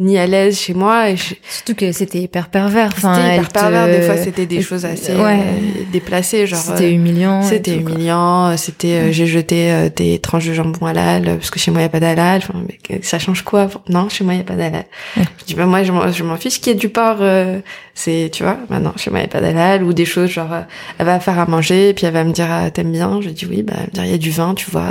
ni 0.00 0.16
à 0.18 0.26
l'aise 0.26 0.58
chez 0.58 0.72
moi. 0.72 1.10
Et 1.10 1.16
Surtout 1.16 1.74
que 1.74 1.92
c'était 1.92 2.18
hyper 2.18 2.48
pervers. 2.48 2.90
Enfin, 2.96 3.14
c'était 3.14 3.36
hyper 3.36 3.48
pervers. 3.50 3.86
Des 3.86 4.02
fois, 4.02 4.16
c'était 4.16 4.46
des 4.46 4.62
choses 4.62 4.86
assez 4.86 5.14
ouais. 5.14 5.38
euh, 5.38 5.84
déplacées, 5.92 6.46
genre. 6.46 6.58
C'était 6.58 6.84
euh, 6.84 6.92
humiliant. 6.92 7.42
C'était 7.42 7.76
humiliant. 7.76 8.56
C'était, 8.56 8.94
euh, 8.94 9.12
j'ai 9.12 9.26
jeté 9.26 9.90
des 9.94 10.18
tranches 10.18 10.46
de 10.46 10.54
jambon 10.54 10.86
halal 10.86 11.36
parce 11.36 11.50
que 11.50 11.58
chez 11.58 11.70
moi 11.70 11.80
il 11.80 11.84
y 11.84 11.86
a 11.86 11.90
pas 11.90 12.00
d'halal. 12.00 12.40
Enfin, 12.42 12.64
mais 12.66 13.00
ça 13.02 13.18
change 13.18 13.42
quoi? 13.42 13.68
Non, 13.88 14.08
chez 14.08 14.24
moi 14.24 14.32
il 14.32 14.38
y 14.38 14.40
a 14.40 14.44
pas 14.44 14.56
d'halal. 14.56 14.86
Je 15.16 15.44
dis 15.46 15.54
bah 15.54 15.66
moi 15.66 15.82
je 15.82 16.22
m'en 16.22 16.36
fiche 16.36 16.60
qu'il 16.60 16.72
y 16.72 16.76
ait 16.76 16.78
du 16.78 16.88
porc. 16.88 17.18
c'est, 17.94 18.30
tu 18.32 18.42
vois, 18.42 18.56
maintenant 18.70 18.94
chez 18.96 19.10
moi 19.10 19.20
il 19.20 19.24
y 19.24 19.26
a 19.26 19.28
pas 19.28 19.40
d'halal 19.40 19.82
ou 19.84 19.92
des 19.92 20.06
choses 20.06 20.30
genre 20.30 20.64
elle 20.98 21.06
va 21.06 21.20
faire 21.20 21.38
à 21.38 21.46
manger 21.46 21.90
et 21.90 21.94
puis 21.94 22.06
elle 22.06 22.14
va 22.14 22.24
me 22.24 22.32
dire 22.32 22.46
ah, 22.48 22.70
t'aimes 22.70 22.92
bien? 22.92 23.20
Je 23.20 23.28
dis 23.28 23.46
oui, 23.46 23.62
bah 23.62 23.74
elle 23.76 23.86
me 23.86 23.90
dire 23.92 24.04
il 24.04 24.10
y 24.10 24.14
a 24.14 24.18
du 24.18 24.30
vin, 24.30 24.54
tu 24.54 24.70
vois, 24.70 24.88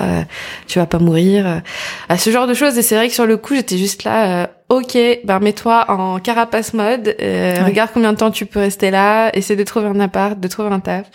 tu 0.67 0.77
vas 0.77 0.85
pas 0.85 0.99
mourir. 0.99 1.61
à 2.09 2.17
ce 2.17 2.29
genre 2.29 2.45
de 2.45 2.53
choses. 2.53 2.77
Et 2.77 2.83
c'est 2.83 2.95
vrai 2.95 3.07
que 3.07 3.13
sur 3.13 3.25
le 3.25 3.37
coup 3.37 3.55
j'étais 3.55 3.77
juste 3.77 4.03
là 4.03 4.49
ok, 4.69 4.97
ben 5.23 5.39
mets-toi 5.39 5.85
en 5.89 6.19
carapace 6.19 6.73
mode, 6.73 7.15
euh, 7.21 7.65
regarde 7.65 7.89
combien 7.93 8.13
de 8.13 8.17
temps 8.17 8.31
tu 8.31 8.45
peux 8.45 8.59
rester 8.59 8.91
là, 8.91 9.35
essaie 9.35 9.55
de 9.55 9.63
trouver 9.63 9.87
un 9.87 9.99
appart, 9.99 10.39
de 10.39 10.47
trouver 10.47 10.69
un 10.69 10.79
taf. 10.79 11.07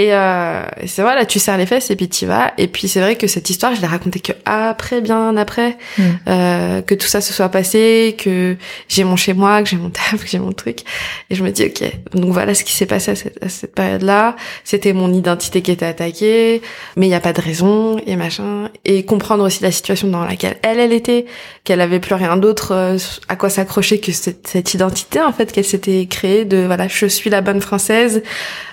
Et 0.00 0.14
euh, 0.14 0.62
c'est 0.86 1.02
vrai, 1.02 1.14
là, 1.14 1.26
tu 1.26 1.38
serres 1.38 1.58
les 1.58 1.66
fesses 1.66 1.90
et 1.90 1.96
puis 1.96 2.08
tu 2.08 2.24
vas. 2.24 2.54
Et 2.56 2.68
puis 2.68 2.88
c'est 2.88 3.02
vrai 3.02 3.16
que 3.16 3.26
cette 3.26 3.50
histoire, 3.50 3.74
je 3.74 3.82
l'ai 3.82 3.86
racontée 3.86 4.20
que 4.20 4.32
après, 4.46 5.02
bien 5.02 5.36
après, 5.36 5.76
mm. 5.98 6.02
euh, 6.26 6.80
que 6.80 6.94
tout 6.94 7.06
ça 7.06 7.20
se 7.20 7.34
soit 7.34 7.50
passé, 7.50 8.16
que 8.16 8.56
j'ai 8.88 9.04
mon 9.04 9.16
chez 9.16 9.34
moi, 9.34 9.62
que 9.62 9.68
j'ai 9.68 9.76
mon 9.76 9.90
taf, 9.90 10.24
que 10.24 10.26
j'ai 10.26 10.38
mon 10.38 10.52
truc. 10.52 10.84
Et 11.28 11.34
je 11.34 11.44
me 11.44 11.50
dis, 11.50 11.66
ok, 11.66 11.82
donc 12.14 12.32
voilà 12.32 12.54
ce 12.54 12.64
qui 12.64 12.72
s'est 12.72 12.86
passé 12.86 13.10
à 13.10 13.48
cette, 13.50 13.74
période-là. 13.74 14.36
C'était 14.64 14.94
mon 14.94 15.12
identité 15.12 15.60
qui 15.60 15.70
était 15.70 15.84
attaquée, 15.84 16.62
mais 16.96 17.04
il 17.04 17.10
n'y 17.10 17.14
a 17.14 17.20
pas 17.20 17.34
de 17.34 17.42
raison 17.42 18.00
et 18.06 18.16
machin. 18.16 18.70
Et 18.86 19.04
comprendre 19.04 19.44
aussi 19.44 19.62
la 19.62 19.70
situation 19.70 20.08
dans 20.08 20.24
laquelle 20.24 20.56
elle, 20.62 20.80
elle 20.80 20.94
était, 20.94 21.26
qu'elle 21.64 21.82
avait 21.82 22.00
plus 22.00 22.14
rien 22.14 22.38
d'autre 22.38 22.72
euh, 22.72 22.96
à 23.28 23.36
quoi 23.36 23.50
s'accrocher 23.50 24.00
que 24.00 24.12
cette, 24.12 24.48
cette 24.48 24.72
identité 24.72 25.20
en 25.20 25.34
fait 25.34 25.52
qu'elle 25.52 25.66
s'était 25.66 26.06
créée 26.06 26.46
de 26.46 26.64
voilà, 26.64 26.88
je 26.88 27.04
suis 27.04 27.28
la 27.28 27.42
bonne 27.42 27.60
française. 27.60 28.22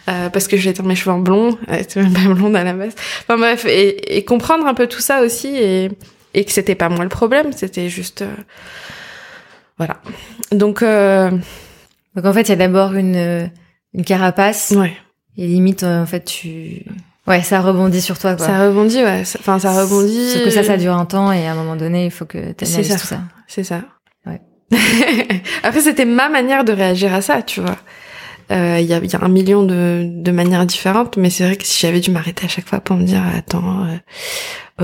Euh, 0.10 0.30
parce 0.30 0.48
que 0.48 0.56
j'ai 0.56 0.72
dans 0.72 0.86
mes 0.86 0.96
cheveux 0.96 1.12
en 1.12 1.20
blond, 1.20 1.58
c'était 1.80 2.02
même 2.02 2.14
pas 2.14 2.34
blonde 2.34 2.56
à 2.56 2.64
la 2.64 2.74
base. 2.74 2.94
Enfin 3.24 3.38
bref, 3.38 3.66
et, 3.66 4.18
et, 4.18 4.24
comprendre 4.24 4.66
un 4.66 4.74
peu 4.74 4.88
tout 4.88 5.02
ça 5.02 5.22
aussi 5.22 5.50
et, 5.50 5.92
et 6.34 6.46
que 6.46 6.52
c'était 6.52 6.76
pas 6.76 6.88
moi 6.88 7.04
le 7.04 7.10
problème, 7.10 7.52
c'était 7.52 7.90
juste 7.90 8.22
euh, 8.22 8.34
voilà. 9.78 10.02
Donc 10.54 10.82
euh... 10.82 11.30
donc 12.16 12.26
en 12.26 12.32
fait 12.32 12.44
il 12.44 12.50
y 12.50 12.54
a 12.54 12.56
d'abord 12.56 12.94
une 12.94 13.52
une 13.94 14.06
carapace. 14.06 14.74
Ouais. 14.78 14.94
Et 15.38 15.46
limite 15.48 15.84
en 15.84 16.06
fait 16.06 16.24
tu 16.24 16.86
Ouais, 17.28 17.42
ça 17.42 17.60
rebondit 17.60 18.02
sur 18.02 18.18
toi, 18.18 18.36
quoi. 18.36 18.46
Ça 18.46 18.66
rebondit, 18.66 19.04
ouais. 19.04 19.24
Enfin, 19.40 19.60
ça 19.60 19.74
rebondit. 19.74 20.30
Sauf 20.32 20.46
que 20.46 20.50
ça, 20.50 20.64
ça 20.64 20.78
dure 20.78 20.94
un 20.94 21.06
temps 21.06 21.34
et 21.34 21.46
à 21.46 21.52
un 21.52 21.56
moment 21.56 21.76
donné, 21.76 22.06
il 22.06 22.12
faut 22.12 22.24
que 22.24 22.54
tu 22.54 22.56
tout 22.56 22.66
ça. 22.66 23.20
C'est 23.48 23.66
ça. 23.66 23.82
Ouais. 24.26 24.40
Après, 25.64 25.82
c'était 25.82 26.06
ma 26.06 26.30
manière 26.30 26.64
de 26.64 26.72
réagir 26.72 27.14
à 27.14 27.22
ça, 27.22 27.42
tu 27.42 27.60
vois. 27.60 27.76
Euh, 28.52 28.78
il 28.80 28.86
y, 28.86 28.94
a, 28.94 29.00
y, 29.00 29.16
a, 29.16 29.20
un 29.22 29.28
million 29.28 29.64
de, 29.64 30.04
de 30.06 30.32
manières 30.32 30.66
différentes, 30.66 31.18
mais 31.18 31.30
c'est 31.30 31.44
vrai 31.44 31.58
que 31.58 31.66
si 31.66 31.82
j'avais 31.82 32.00
dû 32.00 32.12
m'arrêter 32.12 32.46
à 32.46 32.48
chaque 32.48 32.68
fois 32.68 32.80
pour 32.80 32.96
me 32.96 33.04
dire 33.04 33.22
attends, 33.36 33.86
euh, 33.86 33.98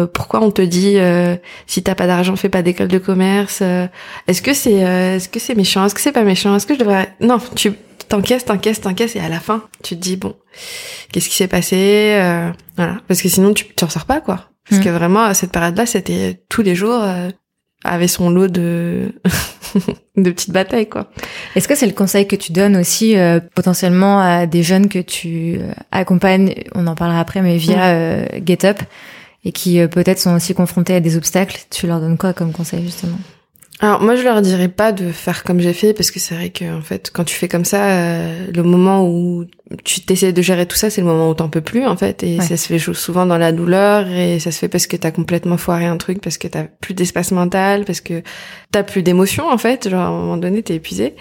euh 0.02 0.08
pourquoi 0.08 0.42
on 0.42 0.52
te 0.52 0.62
dit 0.62 0.96
euh, 0.98 1.38
si 1.66 1.82
t'as 1.82 1.96
pas 1.96 2.06
d'argent, 2.06 2.36
fais 2.36 2.50
pas 2.50 2.62
d'école 2.62 2.90
de 2.90 2.98
commerce 2.98 3.62
Est-ce 4.28 4.42
que 4.42 4.54
c'est 4.54 4.74
est-ce 4.74 5.30
que 5.30 5.40
c'est 5.40 5.56
méchant 5.56 5.86
Est-ce 5.86 5.96
que 5.96 6.02
c'est 6.02 6.12
pas 6.12 6.24
méchant 6.24 6.56
Est-ce 6.56 6.68
que 6.68 6.74
je 6.74 6.80
devrais? 6.80 7.14
Non, 7.22 7.38
tu 7.56 7.72
t'encaisses, 8.10 8.44
t'encaisses, 8.44 8.82
t'encaisses, 8.82 9.16
et 9.16 9.22
à 9.22 9.30
la 9.30 9.40
fin, 9.40 9.64
tu 9.82 9.96
te 9.96 10.02
dis 10.02 10.18
bon, 10.18 10.36
qu'est-ce 11.12 11.30
qui 11.30 11.36
s'est 11.36 11.48
passé 11.48 12.18
Voilà, 12.76 12.98
parce 13.08 13.22
que 13.22 13.30
sinon 13.30 13.54
tu 13.54 13.66
t'en 13.70 13.88
sors 13.88 14.06
pas 14.06 14.20
quoi. 14.20 14.50
Parce 14.70 14.82
mmh. 14.82 14.86
que 14.86 14.90
vraiment 14.90 15.24
à 15.24 15.34
cette 15.34 15.52
période-là, 15.52 15.86
c'était 15.86 16.42
tous 16.50 16.64
les 16.64 16.76
jours 16.76 17.02
avait 17.84 18.08
son 18.08 18.30
lot 18.30 18.48
de 18.48 19.14
de 20.18 20.32
petites 20.32 20.52
batailles 20.52 20.90
quoi. 20.90 21.10
Est-ce 21.56 21.68
que 21.68 21.76
c'est 21.76 21.88
le 21.88 21.94
conseil 21.94 22.28
que 22.28 22.36
tu 22.36 22.52
donnes 22.52 22.78
aussi 22.78 23.18
euh, 23.18 23.40
potentiellement 23.56 24.20
à 24.20 24.46
des 24.46 24.64
jeunes 24.64 24.90
que 24.90 25.00
tu 25.00 25.58
euh, 25.60 25.72
accompagnes, 25.92 26.56
on 26.76 26.88
en 26.88 26.96
parlera 26.96 27.20
après, 27.20 27.42
mais 27.42 27.58
via 27.58 27.92
euh, 27.92 28.26
GetUp 28.46 28.80
et 29.46 29.52
qui 29.52 29.86
peut-être 29.88 30.20
sont 30.20 30.34
aussi 30.34 30.54
confrontés 30.54 30.96
à 30.96 31.00
des 31.00 31.18
obstacles? 31.18 31.60
Tu 31.70 31.86
leur 31.88 32.00
donnes 32.00 32.18
quoi 32.18 32.34
comme 32.34 32.54
conseil 32.54 32.84
justement? 32.84 33.18
Alors 33.84 34.02
moi 34.02 34.16
je 34.16 34.24
leur 34.24 34.42
dirais 34.42 34.70
pas 34.70 34.94
de 34.94 35.12
faire 35.12 35.44
comme 35.44 35.60
j'ai 35.60 35.74
fait 35.74 35.94
parce 35.94 36.10
que 36.10 36.18
c'est 36.18 36.36
vrai 36.36 36.52
que 36.52 36.74
en 36.74 36.82
fait 36.82 37.12
quand 37.14 37.26
tu 37.26 37.36
fais 37.36 37.50
comme 37.50 37.66
ça 37.66 37.84
euh, 37.84 38.48
le 38.56 38.64
moment 38.64 39.06
où 39.06 39.44
tu 39.84 40.00
t'essaies 40.00 40.32
de 40.32 40.42
gérer 40.42 40.66
tout 40.66 40.78
ça 40.78 40.90
c'est 40.90 41.02
le 41.02 41.08
moment 41.08 41.30
où 41.30 41.34
t'en 41.34 41.50
peux 41.50 41.60
plus 41.60 41.86
en 41.86 41.98
fait. 41.98 42.24
Et 42.24 42.40
ça 42.40 42.56
se 42.56 42.68
fait 42.68 42.80
souvent 42.80 43.26
dans 43.26 43.38
la 43.38 43.52
douleur 43.52 44.08
et 44.08 44.40
ça 44.40 44.52
se 44.54 44.60
fait 44.60 44.70
parce 44.70 44.88
que 44.88 44.96
t'as 44.96 45.12
complètement 45.12 45.58
foiré 45.58 45.86
un 45.86 45.98
truc 45.98 46.22
parce 46.22 46.38
que 46.38 46.48
t'as 46.48 46.64
plus 46.64 46.94
d'espace 46.94 47.34
mental 47.34 47.84
parce 47.84 48.00
que 48.00 48.24
t'as 48.72 48.84
plus 48.84 49.04
d'émotion 49.04 49.50
en 49.50 49.58
fait. 49.58 49.90
Genre 49.90 50.00
à 50.00 50.08
un 50.08 50.12
moment 50.12 50.38
donné 50.38 50.64
t'es 50.64 50.76
épuisé. 50.76 51.16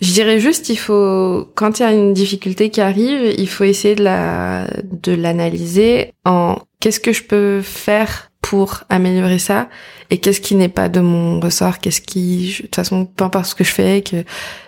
Je 0.00 0.12
dirais 0.12 0.40
juste 0.40 0.68
il 0.68 0.78
faut 0.78 1.48
quand 1.54 1.78
il 1.78 1.82
y 1.84 1.86
a 1.86 1.92
une 1.92 2.12
difficulté 2.12 2.70
qui 2.70 2.80
arrive 2.80 3.36
il 3.38 3.48
faut 3.48 3.62
essayer 3.62 3.94
de 3.94 4.02
la 4.02 4.66
de 4.82 5.12
l'analyser 5.12 6.12
en 6.24 6.56
qu'est-ce 6.80 6.98
que 6.98 7.12
je 7.12 7.22
peux 7.22 7.60
faire 7.62 8.32
pour 8.42 8.82
améliorer 8.88 9.38
ça 9.38 9.68
et 10.10 10.18
qu'est-ce 10.18 10.40
qui 10.40 10.54
n'est 10.54 10.68
pas 10.68 10.88
de 10.88 11.00
mon 11.00 11.40
ressort 11.40 11.78
qu'est-ce 11.78 12.00
qui 12.00 12.56
de 12.56 12.62
toute 12.62 12.76
façon 12.76 13.06
peu 13.06 13.24
importe 13.24 13.46
ce 13.46 13.54
que 13.54 13.64
je 13.64 13.72
fais 13.72 14.02
que 14.02 14.24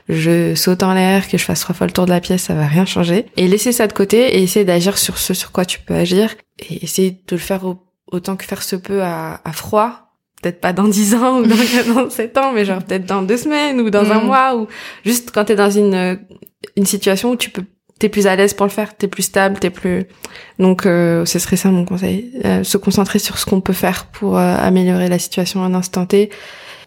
je 0.09 0.55
saute 0.55 0.83
en 0.83 0.95
l'air 0.95 1.29
que 1.29 1.39
je 1.39 1.45
fasse 1.45 1.61
trois 1.61 1.75
fois 1.75 1.87
le 1.87 1.93
tour 1.93 2.07
de 2.07 2.11
la 2.11 2.21
pièce 2.21 2.45
ça 2.45 2.55
va 2.55 2.67
rien 2.67 2.85
changer 2.85 3.27
et 3.37 3.49
laisser 3.49 3.73
ça 3.73 3.87
de 3.87 3.93
côté 3.93 4.37
et 4.37 4.43
essayer 4.43 4.65
d'agir 4.65 4.99
sur 4.99 5.19
ce 5.19 5.35
sur 5.35 5.53
quoi 5.53 5.65
tu 5.65 5.81
peux 5.81 5.95
agir 5.95 6.35
et 6.59 6.85
essayer 6.85 7.11
de 7.11 7.19
le 7.33 7.39
faire 7.39 7.63
autant 8.07 8.37
que 8.37 8.45
faire 8.45 8.63
se 8.63 8.77
peut 8.77 9.03
à, 9.03 9.41
à 9.45 9.53
froid 9.53 10.15
peut-être 10.41 10.61
pas 10.61 10.73
dans 10.73 10.89
dix 10.89 11.15
ans 11.15 11.41
ou 11.41 11.47
dans, 11.47 12.11
sept 12.11 12.39
ans 12.39 12.53
mais 12.53 12.65
genre 12.65 12.83
peut-être 12.83 13.07
dans 13.07 13.23
deux 13.23 13.37
semaines 13.37 13.81
ou 13.81 13.91
dans 13.91 14.11
un 14.11 14.21
mm. 14.21 14.27
mois 14.27 14.57
ou 14.57 14.69
juste 15.05 15.31
quand 15.33 15.45
t'es 15.45 15.57
dans 15.57 15.71
une 15.71 16.19
une 16.77 16.87
situation 16.87 17.31
où 17.31 17.37
tu 17.37 17.51
peux 17.51 17.65
t'es 18.03 18.09
plus 18.09 18.27
à 18.27 18.35
l'aise 18.35 18.53
pour 18.53 18.67
le 18.67 18.73
faire, 18.73 18.97
t'es 18.97 19.07
plus 19.07 19.23
stable, 19.23 19.61
t'es 19.61 19.71
plus. 19.71 20.07
Donc, 20.59 20.87
euh, 20.87 21.25
ce 21.25 21.39
serait 21.39 21.55
ça 21.55 21.71
mon 21.71 21.85
conseil 21.85 22.33
euh, 22.45 22.65
se 22.65 22.77
concentrer 22.77 23.21
sur 23.21 23.39
ce 23.39 23.47
qu'on 23.47 23.61
peut 23.61 23.73
faire 23.73 24.07
pour 24.07 24.39
euh, 24.39 24.57
améliorer 24.57 25.09
la 25.09 25.21
situation 25.21 25.63
à 25.63 25.67
un 25.67 25.75
instant 25.75 26.05
T 26.05 26.31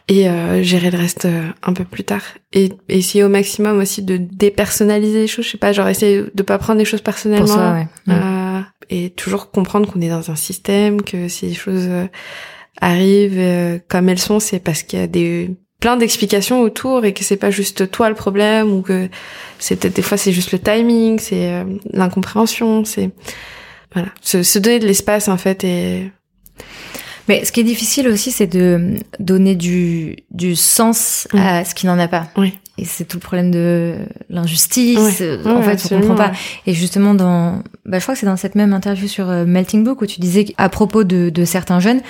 et 0.09 0.27
gérer 0.61 0.91
le 0.91 0.99
reste 0.99 1.27
un 1.63 1.73
peu 1.73 1.83
plus 1.83 2.03
tard. 2.03 2.21
Et 2.53 2.71
essayer 2.89 3.23
au 3.23 3.29
maximum 3.29 3.79
aussi 3.79 4.03
de 4.03 4.17
dépersonnaliser 4.17 5.21
les 5.21 5.27
choses. 5.27 5.45
Je 5.45 5.51
sais 5.51 5.57
pas, 5.57 5.73
genre 5.73 5.87
essayer 5.87 6.25
de 6.31 6.43
pas 6.43 6.59
prendre 6.59 6.77
les 6.77 6.85
choses 6.85 7.01
personnellement. 7.01 7.87
et 8.91 9.09
toujours 9.11 9.49
comprendre 9.49 9.91
qu'on 9.91 10.01
est 10.01 10.09
dans 10.09 10.29
un 10.29 10.35
système, 10.35 11.01
que 11.01 11.27
si 11.27 11.47
les 11.47 11.55
choses 11.55 11.89
arrivent 12.79 13.81
comme 13.87 14.09
elles 14.09 14.19
sont, 14.19 14.39
c'est 14.39 14.59
parce 14.59 14.83
qu'il 14.83 14.99
y 14.99 15.01
a 15.01 15.07
des 15.07 15.55
plein 15.85 15.97
d'explications 15.97 16.61
autour 16.61 17.05
et 17.05 17.13
que 17.13 17.23
c'est 17.23 17.37
pas 17.37 17.51
juste 17.51 17.91
toi 17.91 18.09
le 18.09 18.15
problème 18.15 18.73
ou 18.73 18.81
que 18.81 19.07
c'est 19.59 19.75
peut-être 19.75 19.95
des 19.95 20.01
fois 20.01 20.17
c'est 20.17 20.31
juste 20.31 20.51
le 20.51 20.57
timing, 20.57 21.19
c'est 21.19 21.53
euh, 21.53 21.63
l'incompréhension, 21.93 22.83
c'est 22.85 23.11
voilà, 23.93 24.07
se, 24.19 24.41
se, 24.41 24.57
donner 24.57 24.79
de 24.79 24.87
l'espace 24.87 25.27
en 25.27 25.37
fait 25.37 25.63
et 25.63 26.11
mais 27.27 27.45
ce 27.45 27.51
qui 27.51 27.59
est 27.59 27.63
difficile 27.63 28.07
aussi, 28.07 28.31
c'est 28.31 28.47
de 28.47 28.95
donner 29.19 29.53
du, 29.53 30.15
du 30.31 30.55
sens 30.55 31.27
mm. 31.33 31.37
à 31.37 31.63
ce 31.63 31.75
qui 31.75 31.85
n'en 31.85 31.99
a 31.99 32.07
pas. 32.07 32.29
Oui. 32.35 32.57
Et 32.77 32.83
c'est 32.83 33.05
tout 33.05 33.17
le 33.17 33.21
problème 33.21 33.51
de 33.51 33.95
l'injustice. 34.29 34.99
en 34.99 35.61
fait, 35.61 35.87
on 35.91 35.99
comprend 35.99 36.15
pas. 36.15 36.31
Et 36.67 36.73
justement, 36.73 37.13
dans, 37.13 37.63
bah, 37.85 37.99
je 37.99 38.03
crois 38.03 38.15
que 38.15 38.19
c'est 38.19 38.25
dans 38.25 38.35
cette 38.35 38.55
même 38.55 38.73
interview 38.73 39.07
sur 39.07 39.29
euh, 39.29 39.45
Melting 39.45 39.83
Book 39.85 40.01
où 40.01 40.05
tu 40.05 40.19
disais 40.19 40.45
à 40.57 40.67
propos 40.67 41.05
de, 41.05 41.29
de 41.29 41.45
certains 41.45 41.79
jeunes 41.79 42.01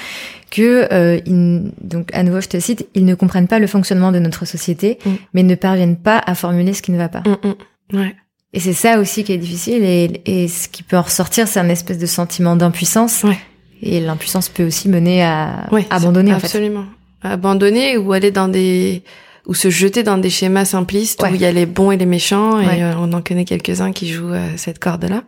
que, 0.49 0.87
euh, 0.91 1.19
ils, 1.25 1.71
donc 1.81 2.09
à 2.13 2.23
nouveau, 2.23 2.41
je 2.41 2.47
te 2.47 2.59
cite, 2.59 2.87
ils 2.95 3.05
ne 3.05 3.13
comprennent 3.13 3.47
pas 3.47 3.59
le 3.59 3.67
fonctionnement 3.67 4.11
de 4.11 4.17
notre 4.17 4.45
société, 4.45 4.97
mm. 5.05 5.09
mais 5.33 5.43
ne 5.43 5.53
parviennent 5.53 5.97
pas 5.97 6.17
à 6.25 6.33
formuler 6.33 6.73
ce 6.73 6.81
qui 6.81 6.91
ne 6.91 6.97
va 6.97 7.09
pas. 7.09 7.21
Mm, 7.21 7.97
ouais. 7.97 8.15
Et 8.53 8.59
c'est 8.59 8.73
ça 8.73 8.99
aussi 8.99 9.23
qui 9.23 9.33
est 9.33 9.37
difficile. 9.37 9.83
Et, 9.83 10.21
et 10.25 10.47
ce 10.47 10.67
qui 10.67 10.81
peut 10.81 10.97
en 10.97 11.03
ressortir, 11.03 11.47
c'est 11.47 11.59
un 11.59 11.69
espèce 11.69 11.99
de 11.99 12.05
sentiment 12.07 12.55
d'impuissance. 12.55 13.23
Ouais. 13.23 13.37
Et 13.83 13.99
l'impuissance 13.99 14.49
peut 14.49 14.65
aussi 14.65 14.89
mener 14.89 15.23
à 15.23 15.67
abandonner. 15.91 16.33
En 16.33 16.37
absolument. 16.37 16.85
Abandonner 17.21 17.97
ou 17.97 18.13
aller 18.13 18.31
dans 18.31 18.47
des 18.47 19.03
ou 19.47 19.53
se 19.53 19.69
jeter 19.69 20.03
dans 20.03 20.17
des 20.17 20.29
schémas 20.29 20.65
simplistes 20.65 21.23
où 21.23 21.33
il 21.33 21.41
y 21.41 21.45
a 21.45 21.51
les 21.51 21.65
bons 21.65 21.91
et 21.91 21.97
les 21.97 22.05
méchants 22.05 22.59
et 22.59 22.83
euh, 22.83 22.93
on 22.97 23.13
en 23.13 23.21
connaît 23.21 23.45
quelques-uns 23.45 23.91
qui 23.91 24.09
jouent 24.09 24.33
euh, 24.33 24.49
cette 24.57 24.79
corde-là. 24.79 25.23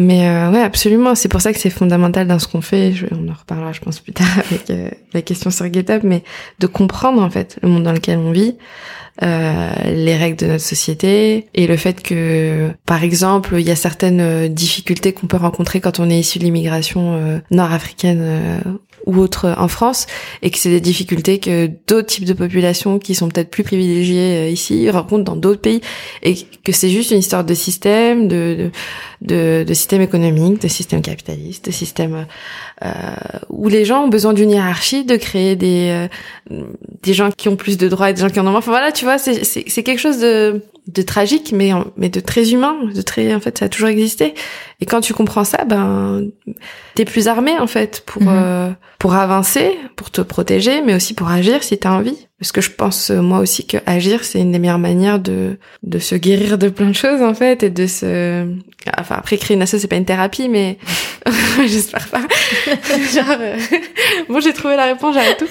Mais 0.00 0.28
euh, 0.28 0.52
ouais, 0.52 0.60
absolument. 0.60 1.16
C'est 1.16 1.28
pour 1.28 1.40
ça 1.40 1.52
que 1.52 1.58
c'est 1.58 1.70
fondamental 1.70 2.28
dans 2.28 2.38
ce 2.38 2.46
qu'on 2.46 2.60
fait. 2.60 2.92
Je, 2.92 3.06
on 3.10 3.28
en 3.28 3.34
reparlera, 3.34 3.72
je 3.72 3.80
pense, 3.80 3.98
plus 3.98 4.12
tard 4.12 4.28
avec 4.46 4.70
euh, 4.70 4.90
la 5.12 5.22
question 5.22 5.50
sur 5.50 5.70
GitHub, 5.72 6.02
mais 6.04 6.22
de 6.60 6.68
comprendre 6.68 7.20
en 7.20 7.28
fait 7.30 7.58
le 7.62 7.68
monde 7.68 7.82
dans 7.82 7.92
lequel 7.92 8.18
on 8.18 8.30
vit, 8.30 8.56
euh, 9.24 9.70
les 9.86 10.16
règles 10.16 10.36
de 10.36 10.46
notre 10.46 10.62
société 10.62 11.48
et 11.52 11.66
le 11.66 11.76
fait 11.76 12.00
que, 12.00 12.70
par 12.86 13.02
exemple, 13.02 13.56
il 13.58 13.66
y 13.66 13.72
a 13.72 13.76
certaines 13.76 14.46
difficultés 14.46 15.12
qu'on 15.12 15.26
peut 15.26 15.36
rencontrer 15.36 15.80
quand 15.80 15.98
on 15.98 16.08
est 16.08 16.20
issu 16.20 16.38
de 16.38 16.44
l'immigration 16.44 17.40
nord-africaine 17.50 18.62
ou 19.06 19.18
autre 19.18 19.54
en 19.56 19.68
France 19.68 20.06
et 20.42 20.50
que 20.50 20.58
c'est 20.58 20.70
des 20.70 20.80
difficultés 20.80 21.38
que 21.38 21.70
d'autres 21.86 22.06
types 22.06 22.24
de 22.24 22.32
populations 22.32 22.98
qui 22.98 23.14
sont 23.14 23.28
peut-être 23.28 23.50
plus 23.50 23.64
privilégiées 23.64 24.38
euh, 24.38 24.50
ici 24.50 24.90
rencontrent 24.90 25.24
dans 25.24 25.36
d'autres 25.36 25.60
pays 25.60 25.80
et 26.22 26.34
que 26.64 26.72
c'est 26.72 26.90
juste 26.90 27.10
une 27.10 27.18
histoire 27.18 27.44
de 27.44 27.54
système, 27.54 28.28
de, 28.28 28.70
de, 29.22 29.64
de, 29.66 29.74
système 29.74 30.02
économique, 30.02 30.60
de 30.62 30.68
système 30.68 31.02
capitaliste, 31.02 31.66
de 31.66 31.70
système 31.70 32.14
euh, 32.14 32.24
où 33.48 33.68
les 33.68 33.84
gens 33.84 34.04
ont 34.04 34.08
besoin 34.08 34.32
d'une 34.32 34.50
hiérarchie, 34.50 35.04
de 35.04 35.16
créer 35.16 35.56
des 35.56 36.08
euh, 36.50 36.64
des 37.02 37.14
gens 37.14 37.30
qui 37.30 37.48
ont 37.48 37.56
plus 37.56 37.76
de 37.76 37.88
droits 37.88 38.10
et 38.10 38.14
des 38.14 38.20
gens 38.20 38.28
qui 38.28 38.38
en 38.38 38.46
ont 38.46 38.50
moins. 38.50 38.58
Enfin 38.58 38.70
voilà, 38.70 38.92
tu 38.92 39.04
vois, 39.04 39.18
c'est 39.18 39.44
c'est 39.44 39.82
quelque 39.82 39.98
chose 39.98 40.18
de 40.18 40.62
de 40.86 41.02
tragique, 41.02 41.52
mais 41.52 41.72
mais 41.96 42.08
de 42.08 42.20
très 42.20 42.52
humain, 42.52 42.76
de 42.94 43.02
très 43.02 43.34
en 43.34 43.40
fait 43.40 43.58
ça 43.58 43.64
a 43.64 43.68
toujours 43.68 43.88
existé. 43.88 44.34
Et 44.80 44.86
quand 44.86 45.00
tu 45.00 45.12
comprends 45.12 45.44
ça, 45.44 45.64
ben 45.64 46.28
t'es 46.94 47.04
plus 47.04 47.28
armé 47.28 47.58
en 47.58 47.66
fait 47.66 48.02
pour 48.06 48.22
mhm. 48.22 48.28
euh, 48.30 48.70
pour 48.98 49.14
avancer, 49.14 49.76
pour 49.96 50.10
te 50.10 50.20
protéger, 50.20 50.80
mais 50.82 50.94
aussi 50.94 51.14
pour 51.14 51.28
agir 51.28 51.62
si 51.62 51.78
t'as 51.78 51.90
envie. 51.90 52.27
Parce 52.38 52.52
que 52.52 52.60
je 52.60 52.70
pense 52.70 53.10
euh, 53.10 53.20
moi 53.20 53.38
aussi 53.40 53.66
que 53.66 53.78
agir 53.86 54.22
c'est 54.24 54.40
une 54.40 54.52
des 54.52 54.58
meilleures 54.58 54.78
manières 54.78 55.18
de 55.18 55.58
de 55.82 55.98
se 55.98 56.14
guérir 56.14 56.56
de 56.56 56.68
plein 56.68 56.88
de 56.88 56.94
choses 56.94 57.20
en 57.20 57.34
fait 57.34 57.64
et 57.64 57.70
de 57.70 57.86
se 57.86 58.46
enfin 58.96 59.16
après 59.18 59.38
créer 59.38 59.56
une 59.56 59.62
asso 59.62 59.76
c'est 59.78 59.88
pas 59.88 59.96
une 59.96 60.04
thérapie 60.04 60.48
mais 60.48 60.78
j'espère 61.66 62.08
pas. 62.08 62.20
Genre 63.14 63.36
euh, 63.40 63.58
bon 64.28 64.40
j'ai 64.40 64.52
trouvé 64.52 64.76
la 64.76 64.84
réponse 64.84 65.14
j'arrête 65.14 65.38
tout. 65.38 65.48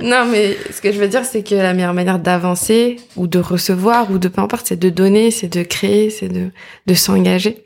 non 0.00 0.24
mais 0.24 0.56
ce 0.70 0.80
que 0.80 0.92
je 0.92 0.98
veux 0.98 1.08
dire 1.08 1.24
c'est 1.24 1.42
que 1.42 1.54
la 1.54 1.74
meilleure 1.74 1.94
manière 1.94 2.18
d'avancer 2.18 2.96
ou 3.16 3.26
de 3.26 3.38
recevoir 3.38 4.10
ou 4.10 4.18
de 4.18 4.28
peu 4.28 4.40
importe 4.40 4.66
c'est 4.68 4.78
de 4.78 4.88
donner, 4.88 5.30
c'est 5.30 5.52
de 5.52 5.62
créer, 5.62 6.10
c'est 6.10 6.28
de 6.28 6.50
de 6.86 6.94
s'engager. 6.94 7.64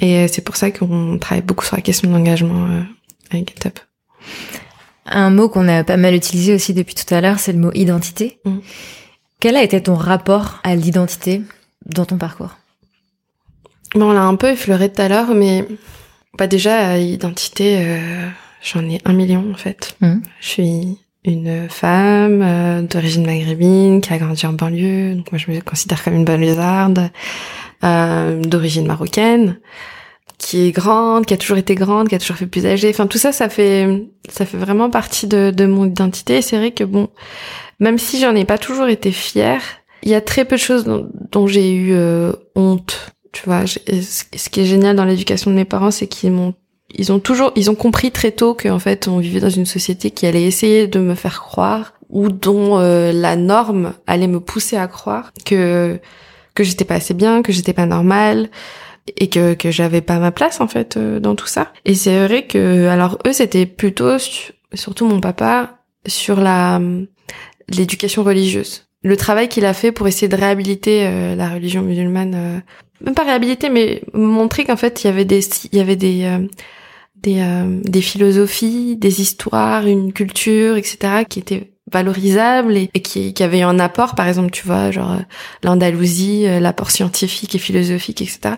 Et 0.00 0.18
euh, 0.18 0.28
c'est 0.30 0.42
pour 0.42 0.56
ça 0.56 0.70
qu'on 0.70 1.18
travaille 1.18 1.42
beaucoup 1.42 1.64
sur 1.64 1.76
la 1.76 1.82
question 1.82 2.08
de 2.08 2.14
l'engagement 2.14 2.66
euh, 2.66 2.82
avec 3.30 3.48
GitHub. 3.48 3.78
Un 5.06 5.30
mot 5.30 5.48
qu'on 5.48 5.68
a 5.68 5.84
pas 5.84 5.96
mal 5.96 6.14
utilisé 6.14 6.54
aussi 6.54 6.74
depuis 6.74 6.94
tout 6.94 7.12
à 7.14 7.20
l'heure, 7.20 7.38
c'est 7.38 7.52
le 7.52 7.58
mot 7.58 7.70
identité. 7.74 8.38
Mm. 8.44 8.58
Quel 9.40 9.56
a 9.56 9.62
été 9.62 9.82
ton 9.82 9.94
rapport 9.94 10.58
à 10.64 10.74
l'identité 10.74 11.42
dans 11.84 12.04
ton 12.04 12.18
parcours? 12.18 12.56
Bon, 13.94 14.10
on 14.10 14.12
l'a 14.12 14.22
un 14.22 14.34
peu 14.36 14.50
effleuré 14.50 14.90
tout 14.90 15.00
à 15.00 15.08
l'heure, 15.08 15.34
mais 15.34 15.64
pas 16.36 16.46
déjà, 16.46 16.98
identité, 16.98 17.78
euh, 17.78 18.28
j'en 18.62 18.88
ai 18.88 19.00
un 19.04 19.12
million 19.12 19.44
en 19.52 19.56
fait. 19.56 19.96
Mm. 20.00 20.16
Je 20.40 20.46
suis 20.46 20.98
une 21.24 21.68
femme 21.68 22.42
euh, 22.42 22.82
d'origine 22.82 23.26
maghrébine 23.26 24.00
qui 24.00 24.12
a 24.12 24.18
grandi 24.18 24.46
en 24.46 24.52
banlieue, 24.52 25.14
donc 25.14 25.30
moi 25.32 25.38
je 25.38 25.50
me 25.50 25.60
considère 25.60 26.02
comme 26.02 26.14
une 26.14 26.24
banlieusarde, 26.24 27.10
euh, 27.84 28.40
d'origine 28.42 28.86
marocaine 28.86 29.58
qui 30.38 30.66
est 30.66 30.72
grande, 30.72 31.26
qui 31.26 31.34
a 31.34 31.36
toujours 31.36 31.56
été 31.56 31.74
grande, 31.74 32.08
qui 32.08 32.14
a 32.14 32.18
toujours 32.18 32.36
fait 32.36 32.46
plus 32.46 32.66
âgée. 32.66 32.90
Enfin, 32.90 33.06
tout 33.06 33.18
ça, 33.18 33.32
ça 33.32 33.48
fait, 33.48 34.06
ça 34.28 34.44
fait 34.44 34.56
vraiment 34.56 34.90
partie 34.90 35.26
de, 35.26 35.50
de 35.50 35.66
mon 35.66 35.86
identité. 35.86 36.38
Et 36.38 36.42
c'est 36.42 36.56
vrai 36.56 36.70
que 36.72 36.84
bon, 36.84 37.08
même 37.80 37.98
si 37.98 38.20
j'en 38.20 38.34
ai 38.34 38.44
pas 38.44 38.58
toujours 38.58 38.86
été 38.86 39.12
fière, 39.12 39.62
il 40.02 40.10
y 40.10 40.14
a 40.14 40.20
très 40.20 40.44
peu 40.44 40.56
de 40.56 40.60
choses 40.60 40.84
dont, 40.84 41.46
j'ai 41.46 41.72
eu 41.72 41.92
euh, 41.92 42.32
honte. 42.54 43.12
Tu 43.32 43.42
vois, 43.44 43.66
ce 43.66 44.48
qui 44.48 44.60
est 44.60 44.66
génial 44.66 44.96
dans 44.96 45.04
l'éducation 45.04 45.50
de 45.50 45.56
mes 45.56 45.64
parents, 45.64 45.90
c'est 45.90 46.06
qu'ils 46.06 46.32
m'ont, 46.32 46.54
ils 46.94 47.12
ont 47.12 47.18
toujours, 47.18 47.52
ils 47.56 47.70
ont 47.70 47.74
compris 47.74 48.10
très 48.10 48.30
tôt 48.30 48.54
qu'en 48.54 48.78
fait, 48.78 49.08
on 49.08 49.18
vivait 49.18 49.40
dans 49.40 49.50
une 49.50 49.66
société 49.66 50.10
qui 50.10 50.26
allait 50.26 50.44
essayer 50.44 50.86
de 50.86 51.00
me 51.00 51.14
faire 51.14 51.42
croire 51.42 51.94
ou 52.08 52.28
dont 52.28 52.78
euh, 52.78 53.12
la 53.12 53.36
norme 53.36 53.94
allait 54.06 54.28
me 54.28 54.40
pousser 54.40 54.76
à 54.76 54.86
croire 54.86 55.32
que 55.44 55.98
que 56.54 56.64
j'étais 56.64 56.86
pas 56.86 56.94
assez 56.94 57.12
bien, 57.12 57.42
que 57.42 57.52
j'étais 57.52 57.74
pas 57.74 57.84
normale, 57.84 58.48
et 59.16 59.28
que 59.28 59.54
que 59.54 59.70
j'avais 59.70 60.00
pas 60.00 60.18
ma 60.18 60.32
place 60.32 60.60
en 60.60 60.68
fait 60.68 60.96
euh, 60.96 61.20
dans 61.20 61.34
tout 61.34 61.46
ça. 61.46 61.72
Et 61.84 61.94
c'est 61.94 62.26
vrai 62.26 62.46
que 62.46 62.88
alors 62.88 63.18
eux 63.26 63.32
c'était 63.32 63.66
plutôt 63.66 64.16
surtout 64.74 65.06
mon 65.06 65.20
papa 65.20 65.78
sur 66.06 66.40
la 66.40 66.80
l'éducation 67.68 68.22
religieuse. 68.22 68.86
Le 69.02 69.16
travail 69.16 69.48
qu'il 69.48 69.64
a 69.64 69.74
fait 69.74 69.92
pour 69.92 70.08
essayer 70.08 70.28
de 70.28 70.36
réhabiliter 70.36 71.06
euh, 71.06 71.34
la 71.36 71.48
religion 71.50 71.82
musulmane 71.82 72.34
euh, 72.34 72.58
même 73.00 73.14
pas 73.14 73.24
réhabiliter 73.24 73.68
mais 73.68 74.02
montrer 74.12 74.64
qu'en 74.64 74.76
fait 74.76 75.04
il 75.04 75.06
y 75.06 75.10
avait 75.10 75.24
des 75.24 75.40
il 75.72 75.78
y 75.78 75.80
avait 75.80 75.96
des 75.96 76.48
des, 77.16 77.42
des 77.82 78.02
philosophies, 78.02 78.94
des 78.94 79.20
histoires, 79.20 79.86
une 79.86 80.12
culture, 80.12 80.76
etc., 80.76 81.24
qui 81.28 81.40
étaient 81.40 81.72
valorisables 81.90 82.76
et, 82.76 82.88
qui, 82.88 83.32
qui 83.32 83.42
avaient 83.42 83.62
un 83.62 83.80
apport, 83.80 84.14
par 84.14 84.28
exemple, 84.28 84.50
tu 84.50 84.64
vois, 84.64 84.90
genre 84.92 85.16
l'Andalousie, 85.64 86.44
l'apport 86.60 86.90
scientifique 86.90 87.54
et 87.54 87.58
philosophique, 87.58 88.20
etc. 88.20 88.56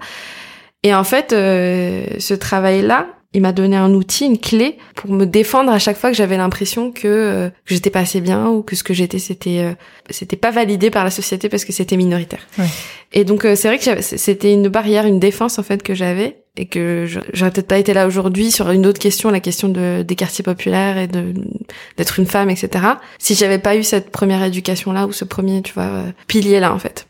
Et 0.83 0.95
en 0.95 1.05
fait, 1.05 1.33
euh, 1.33 2.07
ce 2.19 2.35
travail-là, 2.35 3.07
il 3.35 3.43
m'a 3.43 3.53
donné 3.53 3.77
un 3.77 3.93
outil, 3.93 4.25
une 4.25 4.39
clé 4.39 4.79
pour 4.95 5.11
me 5.11 5.27
défendre 5.27 5.71
à 5.71 5.79
chaque 5.79 5.99
fois 5.99 6.11
que 6.11 6.17
j'avais 6.17 6.39
l'impression 6.39 6.91
que, 6.91 7.07
euh, 7.07 7.49
que 7.67 7.75
j'étais 7.75 7.91
pas 7.91 8.01
assez 8.01 8.23
bien 8.23 8.47
ou 8.49 8.63
que 8.63 8.75
ce 8.75 8.83
que 8.83 8.95
j'étais 8.95 9.19
c'était 9.19 9.61
euh, 9.61 9.73
c'était 10.09 10.37
pas 10.37 10.51
validé 10.51 10.91
par 10.91 11.05
la 11.05 11.11
société 11.11 11.51
parce 11.51 11.67
que 11.67 11.73
c'était 11.73 11.99
minoritaire. 11.99 12.41
Ouais. 12.59 12.65
Et 13.13 13.25
donc 13.25 13.45
euh, 13.45 13.55
c'est 13.55 13.69
vrai 13.69 13.79
que 13.79 14.01
c'était 14.01 14.53
une 14.53 14.69
barrière, 14.69 15.05
une 15.05 15.21
défense 15.21 15.59
en 15.59 15.63
fait 15.63 15.83
que 15.83 15.95
j'avais 15.95 16.39
et 16.57 16.67
que 16.67 17.05
j'aurais 17.35 17.51
peut-être 17.51 17.69
pas 17.69 17.79
été 17.79 17.93
là 17.93 18.07
aujourd'hui 18.07 18.51
sur 18.51 18.71
une 18.71 18.87
autre 18.87 18.99
question, 18.99 19.31
la 19.31 19.41
question 19.41 19.69
de 19.69 20.03
des 20.03 20.15
quartiers 20.15 20.43
populaires 20.43 20.97
et 20.97 21.07
de 21.07 21.35
d'être 21.99 22.19
une 22.19 22.27
femme, 22.27 22.49
etc. 22.49 22.85
Si 23.19 23.35
j'avais 23.35 23.59
pas 23.59 23.77
eu 23.77 23.85
cette 23.85 24.11
première 24.11 24.43
éducation 24.43 24.93
là 24.93 25.07
ou 25.07 25.13
ce 25.13 25.27
premier, 25.27 25.61
tu 25.61 25.75
vois, 25.75 26.05
pilier 26.29 26.61
là 26.61 26.73
en 26.73 26.79
fait. 26.79 27.08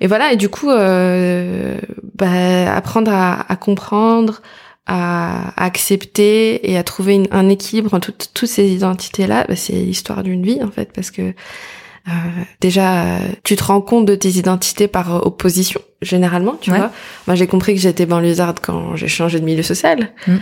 Et 0.00 0.06
voilà, 0.06 0.32
et 0.32 0.36
du 0.36 0.48
coup, 0.48 0.70
euh, 0.70 1.78
bah, 2.14 2.74
apprendre 2.74 3.12
à, 3.12 3.50
à 3.50 3.56
comprendre, 3.56 4.42
à, 4.86 5.52
accepter 5.62 6.70
et 6.70 6.76
à 6.76 6.82
trouver 6.82 7.22
un 7.30 7.48
équilibre 7.48 7.94
entre 7.94 8.12
toutes 8.12 8.48
ces 8.48 8.68
identités-là, 8.68 9.44
bah, 9.48 9.56
c'est 9.56 9.72
l'histoire 9.72 10.22
d'une 10.22 10.44
vie 10.44 10.62
en 10.62 10.70
fait, 10.70 10.92
parce 10.92 11.10
que 11.10 11.34
euh, 12.08 12.12
déjà, 12.60 13.18
tu 13.44 13.56
te 13.56 13.64
rends 13.64 13.82
compte 13.82 14.06
de 14.06 14.14
tes 14.14 14.30
identités 14.30 14.88
par 14.88 15.26
opposition, 15.26 15.80
généralement, 16.00 16.56
tu 16.60 16.70
vois. 16.70 16.90
Moi, 17.26 17.36
j'ai 17.36 17.46
compris 17.46 17.74
que 17.74 17.80
j'étais 17.80 18.06
banlieusarde 18.06 18.58
quand 18.60 18.96
j'ai 18.96 19.08
changé 19.08 19.38
de 19.38 19.44
milieu 19.44 19.62
social. 19.62 20.10
Mm. 20.26 20.36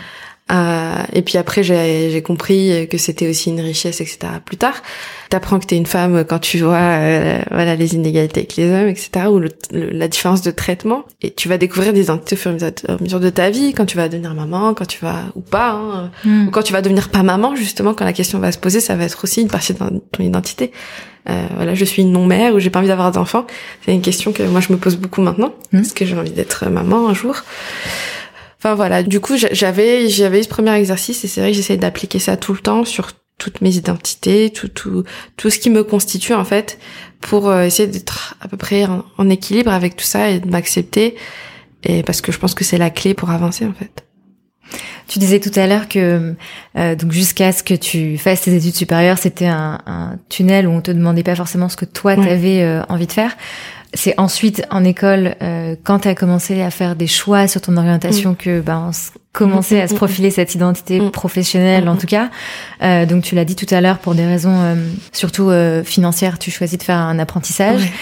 Euh, 0.50 1.02
et 1.12 1.22
puis 1.22 1.38
après, 1.38 1.62
j'ai 1.62 2.22
compris 2.22 2.88
que 2.90 2.98
c'était 2.98 3.28
aussi 3.28 3.50
une 3.50 3.61
richesse, 3.61 4.00
etc. 4.00 4.18
Plus 4.44 4.56
tard, 4.56 4.82
t'apprends 5.28 5.58
que 5.58 5.66
t'es 5.66 5.76
une 5.76 5.87
femme 5.87 6.24
quand 6.24 6.38
tu 6.38 6.58
vois, 6.58 6.76
euh, 6.76 7.40
voilà, 7.50 7.76
les 7.76 7.94
inégalités 7.94 8.40
avec 8.40 8.56
les 8.56 8.70
hommes, 8.70 8.88
etc. 8.88 9.26
Ou 9.30 9.38
le, 9.38 9.50
la 9.72 10.08
différence 10.08 10.42
de 10.42 10.50
traitement. 10.50 11.04
Et 11.22 11.32
tu 11.32 11.48
vas 11.48 11.58
découvrir 11.58 11.92
des 11.92 12.02
identités 12.04 12.37
au 12.37 12.38
fur 12.38 12.52
et 12.52 12.64
à 12.64 12.96
mesure 13.00 13.20
de 13.20 13.30
ta 13.30 13.50
vie, 13.50 13.72
quand 13.72 13.87
tu 13.87 13.96
vas 13.96 14.08
devenir 14.08 14.34
maman, 14.34 14.74
quand 14.74 14.87
tu 14.87 15.04
vas 15.04 15.24
ou 15.34 15.40
pas, 15.40 15.72
hein, 15.72 16.11
hmm. 16.24 16.48
ou 16.48 16.50
quand 16.50 16.62
tu 16.62 16.72
vas 16.72 16.82
devenir 16.82 17.11
pas 17.11 17.22
maman, 17.22 17.54
justement, 17.54 17.94
quand 17.94 18.04
la 18.04 18.12
question 18.12 18.38
va 18.38 18.52
se 18.52 18.58
poser, 18.58 18.80
ça 18.80 18.96
va 18.96 19.04
être 19.04 19.22
aussi 19.24 19.42
une 19.42 19.48
partie 19.48 19.74
de 19.74 19.78
ton 19.78 20.22
identité. 20.22 20.72
Euh, 21.28 21.46
voilà, 21.56 21.74
je 21.74 21.84
suis 21.84 22.02
une 22.02 22.12
non-mère 22.12 22.54
ou 22.54 22.58
j'ai 22.58 22.70
pas 22.70 22.78
envie 22.78 22.88
d'avoir 22.88 23.12
d'enfants. 23.12 23.46
C'est 23.84 23.92
une 23.92 24.00
question 24.00 24.32
que 24.32 24.42
moi 24.44 24.61
je 24.61 24.72
me 24.72 24.78
pose 24.78 24.96
beaucoup 24.96 25.20
maintenant. 25.20 25.52
Hmm. 25.72 25.80
Est-ce 25.80 25.92
que 25.92 26.06
j'ai 26.06 26.16
envie 26.16 26.30
d'être 26.30 26.66
maman 26.70 27.08
un 27.08 27.14
jour 27.14 27.37
Enfin 28.59 28.75
voilà, 28.75 29.05
du 29.05 29.21
coup 29.21 29.35
j'avais 29.37 30.09
j'avais 30.09 30.42
ce 30.42 30.49
premier 30.49 30.75
exercice 30.75 31.25
et 31.25 31.29
c'est 31.29 31.40
vrai 31.40 31.51
que 31.51 31.57
j'essaie 31.57 31.77
d'appliquer 31.77 32.18
ça 32.18 32.37
tout 32.37 32.53
le 32.53 32.59
temps 32.59 32.85
sur 32.85 33.12
toutes 33.38 33.61
mes 33.61 33.77
identités, 33.77 34.51
tout 34.51 34.66
tout 34.66 35.05
tout 35.37 35.49
ce 35.49 35.61
qui 35.61 35.71
me 35.71 35.85
constitue 35.85 36.35
en 36.35 36.44
fait 36.44 36.79
pour 37.21 37.49
euh, 37.49 37.62
essayer 37.62 37.88
d'être 37.88 38.35
à 38.40 38.49
peu 38.49 38.57
près 38.57 38.85
en, 39.16 39.31
équilibre 39.31 39.71
avec 39.71 39.94
tout 39.94 40.05
ça 40.05 40.31
et 40.31 40.40
de 40.40 40.49
m'accepter 40.49 41.14
et 41.85 42.03
parce 42.03 42.21
que 42.21 42.33
je 42.33 42.38
pense 42.38 42.55
que 42.55 42.64
c'est 42.64 42.79
la 42.79 42.90
clé 42.90 43.14
pour 43.14 43.31
avancer 43.31 43.64
en 43.64 43.73
fait. 43.73 44.05
Tu 45.07 45.21
disais 45.21 45.38
tout 45.38 45.53
à 45.55 45.66
l'heure 45.68 45.88
que 45.88 46.35
euh, 46.77 46.94
donc 46.97 47.12
jusqu'à 47.12 47.53
ce 47.53 47.62
que 47.62 47.75
tu 47.75 48.18
fasses 48.18 48.42
tes 48.42 48.55
études 48.55 48.75
supérieures, 48.75 49.16
c'était 49.18 49.47
un, 49.47 49.81
un, 49.87 50.18
tunnel 50.29 50.66
où 50.66 50.71
on 50.73 50.83
te 50.83 50.90
demandait 50.90 51.23
pas 51.23 51.37
forcément 51.37 51.68
ce 51.68 51.77
que 51.77 51.87
toi 51.87 52.16
tu 52.16 52.29
avais 52.29 52.62
euh, 52.62 52.83
envie 52.88 53.07
de 53.07 53.12
faire. 53.12 53.37
C'est 53.94 54.18
ensuite 54.18 54.64
en 54.70 54.85
école, 54.85 55.35
euh, 55.42 55.74
quand 55.83 56.01
tu 56.01 56.09
as 56.09 56.14
commencé 56.14 56.61
à 56.61 56.70
faire 56.70 56.94
des 56.94 57.07
choix 57.07 57.48
sur 57.48 57.61
ton 57.61 57.77
orientation, 57.77 58.33
mm. 58.33 58.37
que 58.37 58.61
ben, 58.61 58.90
commençait 59.33 59.81
à 59.81 59.87
se 59.87 59.92
mm, 59.92 59.96
mm, 59.96 59.98
profiler 59.98 60.31
cette 60.31 60.55
identité 60.55 61.11
professionnelle, 61.11 61.88
en 61.88 61.96
tout 61.96 62.07
cas. 62.07 62.31
Euh, 62.83 63.07
donc 63.07 63.22
tu 63.22 63.35
l'as 63.35 63.44
dit 63.44 63.57
tout 63.57 63.72
à 63.72 63.81
l'heure, 63.81 63.98
pour 63.98 64.14
des 64.14 64.27
raisons 64.27 64.61
euh, 64.61 64.74
surtout 65.12 65.51
euh, 65.51 65.85
financières, 65.85 66.38
tu 66.38 66.51
choisis 66.51 66.79
de 66.79 66.83
faire 66.83 66.96
un 66.96 67.18
apprentissage. 67.18 67.92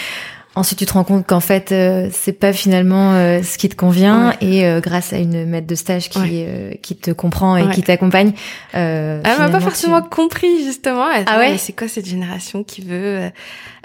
Ensuite, 0.57 0.79
tu 0.79 0.87
te 0.87 0.93
rends 0.93 1.03
compte 1.03 1.27
qu'en 1.27 1.39
fait, 1.39 1.71
euh, 1.71 2.09
c'est 2.11 2.33
pas 2.33 2.51
finalement 2.51 3.13
euh, 3.13 3.43
ce 3.43 3.59
qui 3.59 3.69
te 3.69 3.75
convient, 3.75 4.33
et 4.41 4.65
euh, 4.65 4.79
grâce 4.79 5.13
à 5.13 5.17
une 5.17 5.45
maître 5.45 5.67
de 5.67 5.75
stage 5.75 6.09
qui 6.09 6.45
qui 6.81 6.95
te 6.95 7.11
comprend 7.11 7.57
et 7.57 7.69
qui 7.69 7.83
t'accompagne. 7.83 8.31
Elle 8.73 9.21
m'a 9.37 9.49
pas 9.49 9.59
forcément 9.59 10.01
compris 10.01 10.63
justement. 10.65 11.05
ah 11.27 11.37
ouais. 11.37 11.57
C'est 11.59 11.73
quoi 11.73 11.87
cette 11.87 12.07
génération 12.07 12.63
qui 12.63 12.81
veut 12.81 13.29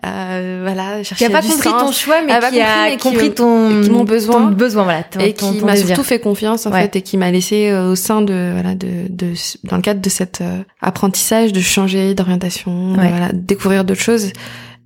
voilà 0.03 1.03
chercher 1.03 1.27
Qui 1.27 1.33
a 1.33 1.41
pas 1.41 1.47
compris 1.47 1.69
ton 1.69 1.93
choix, 1.93 2.23
mais 2.23 2.39
qui 2.51 2.61
a 2.61 2.97
compris 2.97 3.35
ton, 3.35 3.69
mon 3.69 4.05
besoin, 4.05 4.51
besoin 4.51 4.85
voilà, 4.85 5.05
et 5.21 5.35
qui 5.35 5.61
m'a 5.61 5.77
surtout 5.77 6.05
fait 6.05 6.21
confiance 6.21 6.65
en 6.65 6.73
fait 6.73 6.97
et 6.97 7.03
qui 7.03 7.19
m'a 7.19 7.31
laissé 7.31 7.71
au 7.75 7.97
sein 7.97 8.23
de 8.23 8.53
voilà 8.55 8.75
de, 8.75 8.89
de 9.11 9.35
dans 9.65 9.77
le 9.77 9.83
cadre 9.83 10.01
de 10.01 10.09
cet 10.09 10.43
apprentissage 10.81 11.53
de 11.53 11.61
changer 11.61 12.15
d'orientation, 12.15 12.95
voilà, 12.95 13.29
découvrir 13.35 13.85
d'autres 13.85 14.01
choses. 14.01 14.33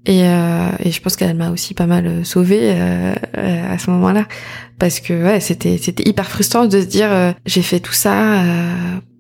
Et, 0.07 0.23
euh, 0.23 0.71
et 0.79 0.93
je 0.93 1.01
pense 1.01 1.17
qu'elle 1.17 1.37
m'a 1.37 1.51
aussi 1.51 1.75
pas 1.75 1.87
mal 1.87 2.07
euh, 2.07 2.25
sauvée 2.25 2.61
euh, 2.63 3.13
euh, 3.37 3.75
à 3.75 3.77
ce 3.77 3.91
moment-là, 3.91 4.27
parce 4.79 5.01
que 5.01 5.13
ouais, 5.13 5.41
c'était 5.41 5.79
c'était 5.79 6.09
hyper 6.09 6.31
frustrant 6.31 6.67
de 6.67 6.81
se 6.81 6.87
dire 6.87 7.13
euh, 7.13 7.33
j'ai 7.45 7.63
fait 7.63 7.81
tout 7.81 7.93
ça 7.93 8.43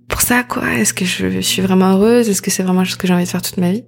pour 0.06 0.20
ça 0.20 0.44
quoi. 0.44 0.74
Est-ce 0.74 0.94
que 0.94 1.04
je, 1.04 1.40
suis 1.40 1.60
vraiment 1.60 1.90
heureuse? 1.90 2.28
Est-ce 2.28 2.40
que 2.40 2.52
c'est 2.52 2.62
vraiment 2.62 2.84
ce 2.84 2.96
que 2.96 3.08
j'ai 3.08 3.14
envie 3.14 3.24
de 3.24 3.28
faire 3.28 3.42
toute 3.42 3.56
ma 3.56 3.72
vie? 3.72 3.84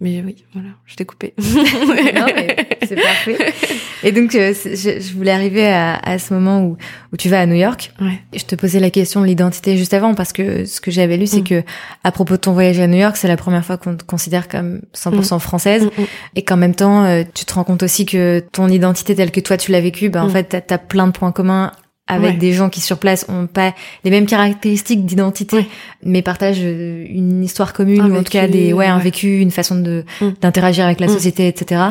Mais 0.00 0.22
oui, 0.24 0.44
voilà, 0.52 0.68
je 0.86 0.94
t'ai 0.94 1.04
coupé. 1.04 1.34
non, 1.38 2.26
mais 2.34 2.56
c'est 2.86 2.94
parfait. 2.94 3.36
Et 4.04 4.12
donc, 4.12 4.32
euh, 4.36 4.54
je, 4.54 5.00
je, 5.00 5.12
voulais 5.12 5.32
arriver 5.32 5.66
à, 5.66 5.96
à, 5.96 6.20
ce 6.20 6.32
moment 6.32 6.62
où, 6.62 6.76
où 7.12 7.16
tu 7.16 7.28
vas 7.28 7.40
à 7.40 7.46
New 7.46 7.56
York. 7.56 7.92
Ouais. 8.00 8.20
je 8.32 8.44
te 8.44 8.54
posais 8.54 8.78
la 8.78 8.90
question 8.90 9.20
de 9.20 9.26
l'identité 9.26 9.76
juste 9.76 9.94
avant 9.94 10.14
parce 10.14 10.32
que 10.32 10.64
ce 10.66 10.80
que 10.80 10.92
j'avais 10.92 11.16
lu, 11.16 11.26
c'est 11.26 11.40
mm. 11.40 11.48
que 11.48 11.62
à 12.04 12.12
propos 12.12 12.34
de 12.34 12.40
ton 12.40 12.52
voyage 12.52 12.78
à 12.78 12.86
New 12.86 12.98
York, 12.98 13.16
c'est 13.16 13.26
la 13.26 13.36
première 13.36 13.64
fois 13.64 13.76
qu'on 13.76 13.96
te 13.96 14.04
considère 14.04 14.46
comme 14.46 14.82
100% 14.94 15.34
mm. 15.34 15.38
française 15.40 15.84
mm, 15.86 16.02
et 16.36 16.44
qu'en 16.44 16.56
même 16.56 16.76
temps, 16.76 17.04
euh, 17.04 17.24
tu 17.34 17.44
te 17.44 17.52
rends 17.54 17.64
compte 17.64 17.82
aussi 17.82 18.06
que 18.06 18.40
ton 18.52 18.68
identité 18.68 19.16
telle 19.16 19.32
que 19.32 19.40
toi 19.40 19.56
tu 19.56 19.72
l'as 19.72 19.80
vécue, 19.80 20.10
ben 20.10 20.22
en 20.22 20.28
fait, 20.28 20.44
t'as 20.44 20.74
as 20.76 20.78
plein 20.78 21.08
de 21.08 21.12
points 21.12 21.32
communs 21.32 21.72
avec 22.08 22.38
des 22.38 22.52
gens 22.52 22.68
qui 22.68 22.80
sur 22.80 22.98
place 22.98 23.26
ont 23.28 23.46
pas 23.46 23.74
les 24.04 24.10
mêmes 24.10 24.26
caractéristiques 24.26 25.04
d'identité, 25.04 25.66
mais 26.02 26.22
partagent 26.22 26.58
euh, 26.62 27.06
une 27.08 27.44
histoire 27.44 27.72
commune 27.72 28.02
ou 28.02 28.16
en 28.16 28.22
tout 28.22 28.32
cas 28.32 28.48
des 28.48 28.72
ouais, 28.72 28.86
un 28.86 28.98
vécu, 28.98 29.38
une 29.38 29.50
façon 29.50 29.76
de 29.76 30.04
d'interagir 30.40 30.84
avec 30.84 31.00
la 31.00 31.08
société, 31.08 31.46
etc 31.46 31.90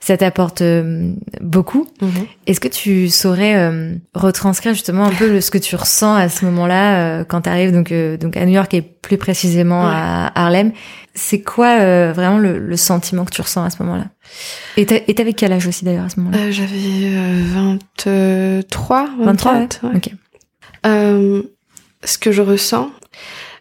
ça 0.00 0.16
t'apporte 0.16 0.62
euh, 0.62 1.12
beaucoup. 1.40 1.88
Mhm. 2.00 2.26
Est-ce 2.46 2.60
que 2.60 2.68
tu 2.68 3.08
saurais 3.08 3.56
euh, 3.56 3.94
retranscrire 4.14 4.72
justement 4.72 5.04
un 5.04 5.12
peu 5.12 5.40
ce 5.40 5.50
que 5.50 5.58
tu 5.58 5.74
ressens 5.74 6.14
à 6.14 6.28
ce 6.28 6.44
moment-là 6.44 7.20
euh, 7.20 7.24
quand 7.24 7.42
tu 7.42 7.48
arrives 7.48 7.72
donc 7.72 7.92
donc 7.92 8.36
à 8.36 8.46
New 8.46 8.54
York 8.54 8.72
et 8.74 8.82
plus 8.82 9.18
précisément 9.18 9.86
à 9.86 10.30
Harlem? 10.34 10.72
C'est 11.14 11.40
quoi 11.40 12.12
vraiment 12.12 12.38
le, 12.38 12.60
le, 12.60 12.76
sentiment 12.76 13.24
que 13.24 13.32
tu 13.32 13.42
ressens 13.42 13.64
à 13.64 13.70
ce 13.70 13.82
moment-là? 13.82 14.04
Et 14.76 14.86
t'avais 14.86 15.32
quel 15.32 15.52
âge 15.52 15.66
aussi 15.66 15.84
d'ailleurs 15.84 16.04
à 16.04 16.08
ce 16.08 16.20
moment-là? 16.20 16.52
J'avais 16.52 17.10
23, 17.52 19.08
23. 19.18 19.62
ok. 19.96 20.10
ce 20.84 22.18
que 22.18 22.30
je 22.30 22.42
ressens, 22.42 22.92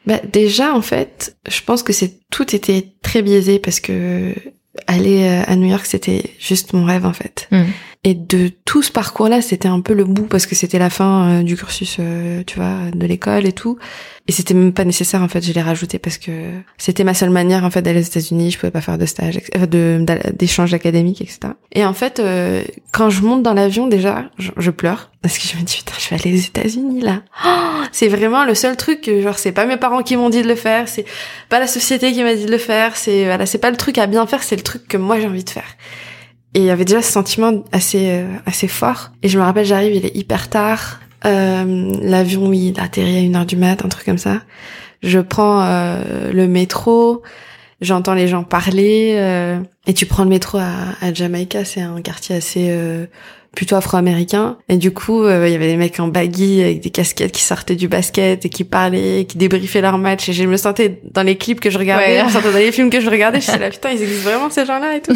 bah, 0.06 0.20
déjà 0.32 0.76
en 0.76 0.84
fait, 0.84 1.36
je 1.50 1.62
pense 1.62 1.82
que 1.82 1.94
c'est 1.94 2.20
tout 2.30 2.56
était 2.56 2.94
très 3.02 3.24
biaisé 3.24 3.58
parce 3.58 3.80
que 3.80 4.36
aller 4.88 5.24
euh, 5.24 5.44
à 5.46 5.56
New 5.56 5.68
York, 5.68 5.86
c'était 5.86 6.32
juste 6.40 6.74
mon 6.74 6.86
rêve 6.86 7.06
en 7.06 7.14
fait. 7.14 7.48
Mm. 7.52 7.64
Et 8.08 8.14
de 8.14 8.50
tout 8.64 8.84
ce 8.84 8.90
parcours-là, 8.90 9.42
c'était 9.42 9.68
un 9.68 9.82
peu 9.82 9.94
le 9.94 10.06
bout 10.06 10.28
parce 10.28 10.46
que 10.46 10.56
c'était 10.56 10.80
la 10.80 10.90
fin 10.90 11.30
euh, 11.30 11.44
du 11.44 11.58
cursus, 11.58 11.98
euh, 12.00 12.42
tu 12.48 12.56
vois, 12.56 12.90
de 12.96 13.06
l'école 13.06 13.46
et 13.46 13.52
tout. 13.52 13.78
Et 14.30 14.32
c'était 14.32 14.54
même 14.54 14.72
pas 14.72 14.86
nécessaire 14.86 15.22
en 15.22 15.28
fait, 15.28 15.46
je 15.46 15.52
l'ai 15.52 15.62
rajouté 15.62 16.00
parce 16.00 16.18
que 16.18 16.32
c'était 16.78 17.04
ma 17.04 17.14
seule 17.14 17.32
manière 17.32 17.66
en 17.66 17.70
fait 17.70 17.82
d'aller 17.82 18.00
aux 18.00 18.06
États-Unis. 18.06 18.52
Je 18.52 18.60
pouvais 18.60 18.72
pas 18.72 18.80
faire 18.80 18.98
de 18.98 19.06
stage, 19.06 19.42
de 19.70 20.06
d'échange 20.32 20.74
académique, 20.74 21.20
etc. 21.20 21.40
Et 21.74 21.84
en 21.84 21.94
fait, 21.94 22.22
euh, 22.22 22.64
quand 22.94 23.10
je 23.10 23.22
monte 23.24 23.44
dans 23.44 23.54
l'avion 23.54 23.88
déjà, 23.88 24.30
je, 24.38 24.72
pleure 24.72 25.12
parce 25.22 25.38
que 25.38 25.46
je 25.46 25.58
me 25.58 25.64
dis 25.64 25.76
putain, 25.76 25.96
je 26.00 26.10
vais 26.10 26.22
aller 26.22 26.38
aux 26.38 26.46
États-Unis 26.46 27.02
là. 27.02 27.24
Oh, 27.46 27.84
c'est 27.92 28.08
vraiment 28.08 28.46
le 28.46 28.56
seul 28.56 28.78
truc 28.78 29.12
genre 29.22 29.38
c'est 29.38 29.52
pas 29.52 29.66
mes 29.66 29.76
parents 29.76 30.02
qui 30.02 30.16
m'ont 30.16 30.30
dit 30.30 30.44
de 30.44 30.48
le 30.48 30.56
faire, 30.56 30.88
c'est 30.88 31.06
pas 31.50 31.60
la 31.60 31.68
société 31.68 32.14
qui 32.14 32.24
m'a 32.24 32.36
dit 32.36 32.46
de 32.46 32.52
le 32.52 32.58
faire, 32.58 32.96
c'est 32.96 33.26
voilà, 33.26 33.46
c'est 33.46 33.58
pas 33.58 33.70
le 33.70 33.76
truc 33.76 33.98
à 33.98 34.08
bien 34.08 34.26
faire, 34.28 34.44
c'est 34.44 34.56
le 34.56 34.64
truc 34.64 34.88
que 34.88 34.96
moi 34.96 35.20
j'ai 35.20 35.28
envie 35.28 35.44
de 35.44 35.50
faire. 35.50 35.76
Et 36.58 36.62
il 36.62 36.66
y 36.66 36.72
avait 36.72 36.86
déjà 36.86 37.04
ce 37.04 37.12
sentiment 37.12 37.64
assez 37.72 38.10
euh, 38.10 38.26
assez 38.48 38.68
fort. 38.68 39.12
Et 39.22 39.30
je 39.30 39.38
me 39.38 39.44
rappelle, 39.44 39.64
j'arrive, 39.64 39.94
il 39.94 40.08
est 40.08 40.16
hyper 40.16 40.50
tard. 40.50 41.00
Euh, 41.24 41.92
L'avion, 42.02 42.52
il 42.52 42.80
atterrit 42.80 43.18
à 43.18 43.20
une 43.20 43.36
heure 43.36 43.46
du 43.46 43.58
mat, 43.58 43.86
un 43.86 43.90
truc 43.90 44.06
comme 44.06 44.18
ça. 44.18 44.42
Je 45.04 45.20
prends 45.20 45.62
euh, 45.62 46.32
le 46.34 46.48
métro, 46.48 47.22
j'entends 47.80 48.16
les 48.16 48.28
gens 48.28 48.44
parler. 48.44 49.62
Et 49.86 49.94
tu 49.94 50.08
prends 50.08 50.24
le 50.24 50.30
métro 50.30 50.58
à, 50.58 50.96
à 51.00 51.14
Jamaïca, 51.14 51.64
c'est 51.64 51.82
un 51.82 52.02
quartier 52.02 52.38
assez 52.38 52.76
plutôt 53.58 53.76
afro-américain. 53.76 54.56
Et 54.70 54.78
du 54.78 54.92
coup, 54.92 55.24
euh, 55.24 55.48
il 55.48 55.52
y 55.52 55.56
avait 55.56 55.66
des 55.66 55.78
mecs 55.78 56.00
en 56.00 56.08
baggy 56.08 56.62
avec 56.62 56.80
des 56.80 56.92
casquettes 56.92 57.32
qui 57.32 57.42
sortaient 57.42 57.76
du 57.76 57.88
basket 57.88 58.46
et 58.46 58.50
qui 58.50 58.64
parlaient, 58.64 59.26
qui 59.28 59.40
débriefaient 59.40 59.82
leur 59.82 59.98
match. 59.98 60.30
Et 60.30 60.34
je 60.34 60.44
me 60.44 60.58
sentais 60.58 61.02
dans 61.12 61.24
les 61.24 61.38
clips 61.38 61.60
que 61.60 61.72
je 61.72 61.80
regardais, 61.80 62.20
je 62.20 62.26
me 62.26 62.30
sentais 62.30 62.52
dans 62.52 62.60
les 62.60 62.72
films 62.72 62.92
que 62.92 63.02
je 63.02 63.10
regardais. 63.10 63.42
Je 63.42 63.52
me 63.52 63.58
là, 63.58 63.70
putain, 63.72 63.90
ils 63.90 64.04
existent 64.04 64.30
vraiment 64.30 64.52
ces 64.52 64.64
gens-là 64.64 64.98
et 64.98 65.02
tout. 65.02 65.14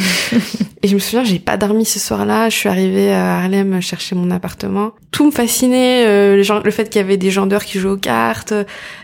et 0.82 0.88
je 0.88 0.96
me 0.96 1.00
souviens, 1.00 1.24
j'ai 1.24 1.38
pas 1.38 1.56
dormi 1.56 1.86
ce 1.86 2.00
soir-là. 2.00 2.50
Je 2.50 2.56
suis 2.56 2.68
arrivée 2.68 3.14
à 3.14 3.38
Harlem 3.38 3.80
chercher 3.80 4.16
mon 4.16 4.32
appartement. 4.32 4.94
Tout 5.12 5.28
me 5.28 5.32
fascinait, 5.32 6.08
euh, 6.08 6.36
le, 6.36 6.64
le 6.64 6.72
fait 6.72 6.90
qu'il 6.90 7.00
y 7.00 7.04
avait 7.04 7.18
des 7.18 7.30
gens 7.30 7.46
dehors 7.46 7.64
qui 7.64 7.78
jouaient 7.78 7.92
aux 7.92 7.98
cartes, 7.98 8.56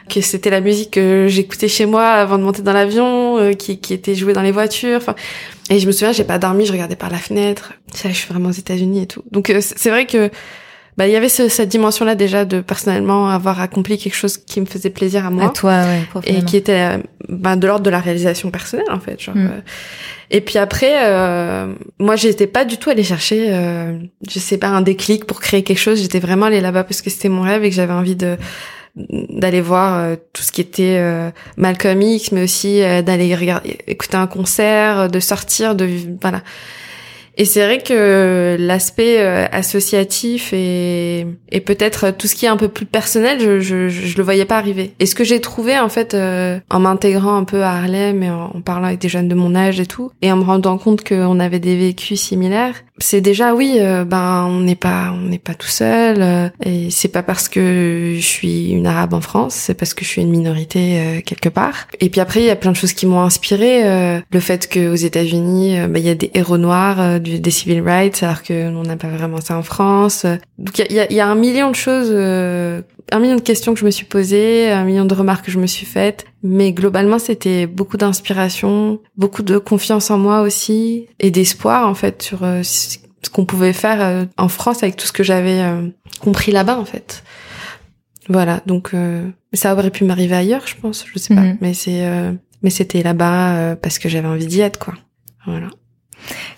que 0.08 0.22
c'était 0.22 0.50
la 0.50 0.62
musique 0.62 0.91
que 0.91 1.28
j'écoutais 1.30 1.67
chez 1.67 1.86
moi 1.86 2.06
avant 2.06 2.38
de 2.38 2.43
monter 2.43 2.62
dans 2.62 2.74
l'avion, 2.74 3.38
euh, 3.38 3.54
qui, 3.54 3.80
qui 3.80 3.93
était 3.93 4.15
jouée 4.15 4.34
dans 4.34 4.41
les 4.41 4.52
voitures. 4.52 4.98
Enfin, 4.98 5.15
et 5.70 5.80
je 5.80 5.88
me 5.88 5.91
souviens, 5.91 6.12
j'ai 6.12 6.24
pas 6.24 6.39
dormi, 6.39 6.65
je 6.65 6.72
regardais 6.72 6.96
par 6.96 7.10
la 7.10 7.17
fenêtre. 7.17 7.74
Ça, 7.93 8.10
je 8.10 8.15
suis 8.15 8.28
vraiment 8.28 8.50
aux 8.50 8.54
États-Unis 8.54 9.04
et 9.04 9.08
tout. 9.08 9.24
Donc 9.32 9.50
euh, 9.50 9.60
c'est 9.62 9.89
vrai 9.89 10.06
que 10.06 10.30
bah 10.98 11.08
il 11.08 11.13
y 11.13 11.15
avait 11.15 11.30
ce, 11.30 11.48
cette 11.48 11.70
dimension 11.70 12.06
là 12.06 12.15
déjà 12.15 12.43
de 12.43 12.60
personnellement 12.60 13.30
avoir 13.30 13.62
accompli 13.62 13.98
quelque 14.00 14.15
chose 14.15 14.38
qui 14.38 14.60
me 14.60 14.65
faisait 14.65 14.89
plaisir 14.89 15.26
à 15.26 15.30
moi 15.30 15.46
à 15.46 15.50
toi 15.50 15.84
ouais 15.84 16.22
et 16.26 16.43
qui 16.43 16.58
était 16.58 17.00
bah, 17.30 17.56
de 17.56 17.67
l'ordre 17.67 17.86
de 17.86 17.89
la 17.91 18.00
réalisation 18.00 18.50
personnelle 18.50 18.88
en 18.89 19.00
fait 19.00 19.22
genre, 19.22 19.36
mm. 19.36 19.46
euh, 19.46 19.62
et 20.32 20.41
puis 20.41 20.58
après 20.58 21.05
euh, 21.05 21.72
moi 21.99 22.16
j'étais 22.16 22.47
pas 22.47 22.66
du 22.66 22.78
tout 22.78 22.89
allée 22.89 23.03
chercher 23.03 23.49
euh, 23.49 23.99
je 24.28 24.39
sais 24.39 24.58
pas 24.58 24.70
un 24.70 24.82
déclic 24.82 25.26
pour 25.26 25.39
créer 25.39 25.64
quelque 25.64 25.80
chose 25.80 26.01
j'étais 26.01 26.20
vraiment 26.20 26.47
allée 26.47 26.62
là-bas 26.62 26.84
parce 26.84 27.03
que 27.03 27.12
c'était 27.12 27.30
mon 27.30 27.41
rêve 27.41 27.64
et 27.64 27.70
que 27.70 27.76
j'avais 27.76 27.93
envie 27.93 28.16
de 28.16 28.36
d'aller 28.98 29.62
voir 29.62 30.00
euh, 30.00 30.16
tout 30.34 30.41
ce 30.41 30.52
qui 30.52 30.62
était 30.62 30.98
euh, 30.98 31.30
Malcolm 31.56 32.02
X 32.02 32.32
mais 32.32 32.43
aussi 32.43 32.80
d'aller 32.80 33.36
regarder 33.36 33.78
écouter 33.88 34.18
un 34.18 34.28
concert 34.28 35.10
de 35.10 35.20
sortir 35.20 35.76
de 35.76 35.89
voilà 36.22 36.41
et 37.39 37.45
c'est 37.45 37.64
vrai 37.64 37.78
que 37.78 38.58
l'aspect 38.60 39.20
euh, 39.20 39.45
associatif 39.52 40.54
et, 40.54 41.28
et 41.52 41.62
peut-être 41.62 42.10
tout 42.10 42.26
ce 42.26 42.34
qui 42.34 42.45
est 42.45 42.50
un 42.50 42.58
peu 42.58 42.68
plus 42.68 42.88
personnel, 42.88 43.39
je, 43.39 43.60
je, 43.60 43.89
je 43.89 44.18
le 44.18 44.24
voyais 44.24 44.45
pas 44.45 44.58
arriver. 44.58 44.93
Et 45.00 45.06
ce 45.06 45.14
que 45.14 45.24
j'ai 45.24 45.39
trouvé 45.39 45.78
en 45.78 45.88
fait 45.88 46.16
euh, 46.16 46.60
en 46.72 46.80
m'intégrant 46.80 47.38
un 47.38 47.43
peu 47.43 47.62
à 47.62 47.74
Harlem 47.74 48.24
et 48.24 48.32
en, 48.32 48.60
parlant 48.66 48.88
avec 48.88 49.00
des 49.00 49.08
jeunes 49.08 49.28
de 49.28 49.36
mon 49.36 49.54
âge 49.54 49.80
et 49.80 49.86
tout, 49.86 50.12
et 50.24 50.32
en 50.32 50.38
me 50.38 50.43
rendant 50.43 50.80
compte 50.80 51.08
qu'on 51.08 51.39
avait 51.39 51.60
des 51.60 51.78
vécus 51.78 52.20
similaires, 52.20 52.74
c'est 53.00 53.22
déjà 53.22 53.54
oui, 53.54 53.78
euh, 53.80 54.06
ben 54.06 54.45
on 54.50 54.62
n'est 54.62 54.76
pas 54.76 55.12
on 55.14 55.28
n'est 55.28 55.39
pas 55.39 55.54
tout 55.54 55.68
seul. 55.68 56.52
et 56.64 56.89
c'est 56.89 57.08
pas 57.08 57.24
parce 57.24 57.50
que 57.50 58.14
je 58.16 58.26
suis 58.26 58.72
une 58.72 58.88
arabe 58.88 59.14
en 59.14 59.22
France, 59.22 59.56
c'est 59.56 59.74
parce 59.74 59.93
que 59.93 60.04
je 60.04 60.10
suis 60.10 60.22
une 60.22 60.30
minorité 60.30 61.24
quelque 61.26 61.50
part. 61.50 61.88
Et 62.00 62.10
puis 62.10 62.22
après 62.22 62.41
il 62.41 62.45
y 62.45 62.50
a 62.50 62.56
plein 62.56 62.72
de 62.72 62.78
choses 62.78 62.93
qui 62.93 63.06
m'ont 63.06 63.22
inspiré. 63.22 63.84
le 64.30 64.39
fait 64.39 64.72
qu'aux 64.72 64.95
États-Unis, 64.95 65.78
ben, 65.89 65.98
il 65.98 66.06
y 66.06 66.10
a 66.10 66.16
des 66.16 66.32
héros 66.34 66.58
noirs 66.58 67.20
des 67.20 67.52
civil 67.52 67.82
rights, 67.82 68.24
alors 68.24 68.43
que 68.43 68.70
on 68.70 68.84
n'a 68.84 68.98
pas 68.98 69.08
vraiment 69.08 69.41
ça 69.41 69.58
en 69.58 69.64
France. 69.64 70.26
Donc 70.58 70.80
il 70.80 70.91
y 70.91 71.00
a, 71.00 71.12
y 71.12 71.20
a, 71.20 71.28
un 71.28 71.36
million 71.36 71.70
de 71.70 71.76
choses, 71.76 72.10
euh, 72.12 72.82
un 73.12 73.20
million 73.20 73.36
de 73.36 73.41
questions 73.41 73.74
que 73.74 73.80
je 73.80 73.86
me 73.86 73.91
suis 73.91 74.06
posées, 74.06 74.72
un 74.72 74.84
million 74.84 75.06
de 75.06 75.14
remarques 75.14 75.45
que 75.45 75.52
je 75.52 75.60
me 75.60 75.68
suis 75.68 75.86
faites. 75.86 76.26
Mais 76.43 76.71
globalement, 76.71 77.19
c'était 77.19 77.67
beaucoup 77.67 77.97
d'inspiration, 77.97 78.99
beaucoup 79.15 79.43
de 79.43 79.57
confiance 79.57 80.11
en 80.11 80.17
moi 80.17 80.41
aussi, 80.41 81.07
et 81.19 81.31
d'espoir 81.31 81.88
en 81.88 81.95
fait 81.95 82.21
sur 82.21 82.43
euh, 82.43 82.61
ce 82.63 82.97
qu'on 83.31 83.45
pouvait 83.45 83.73
faire 83.73 84.01
euh, 84.01 84.25
en 84.38 84.47
France 84.47 84.83
avec 84.83 84.95
tout 84.95 85.07
ce 85.07 85.11
que 85.11 85.23
j'avais 85.23 85.63
compris 86.19 86.51
là-bas 86.51 86.77
en 86.77 86.85
fait. 86.85 87.23
Voilà, 88.29 88.61
donc 88.65 88.91
ça 89.53 89.73
aurait 89.73 89.89
pu 89.89 90.03
m'arriver 90.03 90.35
ailleurs, 90.35 90.67
je 90.67 90.75
pense, 90.75 91.05
je 91.11 91.17
sais 91.17 91.33
pas, 91.33 91.41
mhm. 91.41 91.57
mais 91.61 91.73
c'est 91.73 92.05
mais 92.61 92.69
c'était 92.69 93.01
là-bas 93.01 93.75
parce 93.77 93.99
que 93.99 94.09
j'avais 94.09 94.27
envie 94.27 94.47
d'y 94.47 94.61
être 94.61 94.79
quoi. 94.79 94.93
Voilà. 95.45 95.69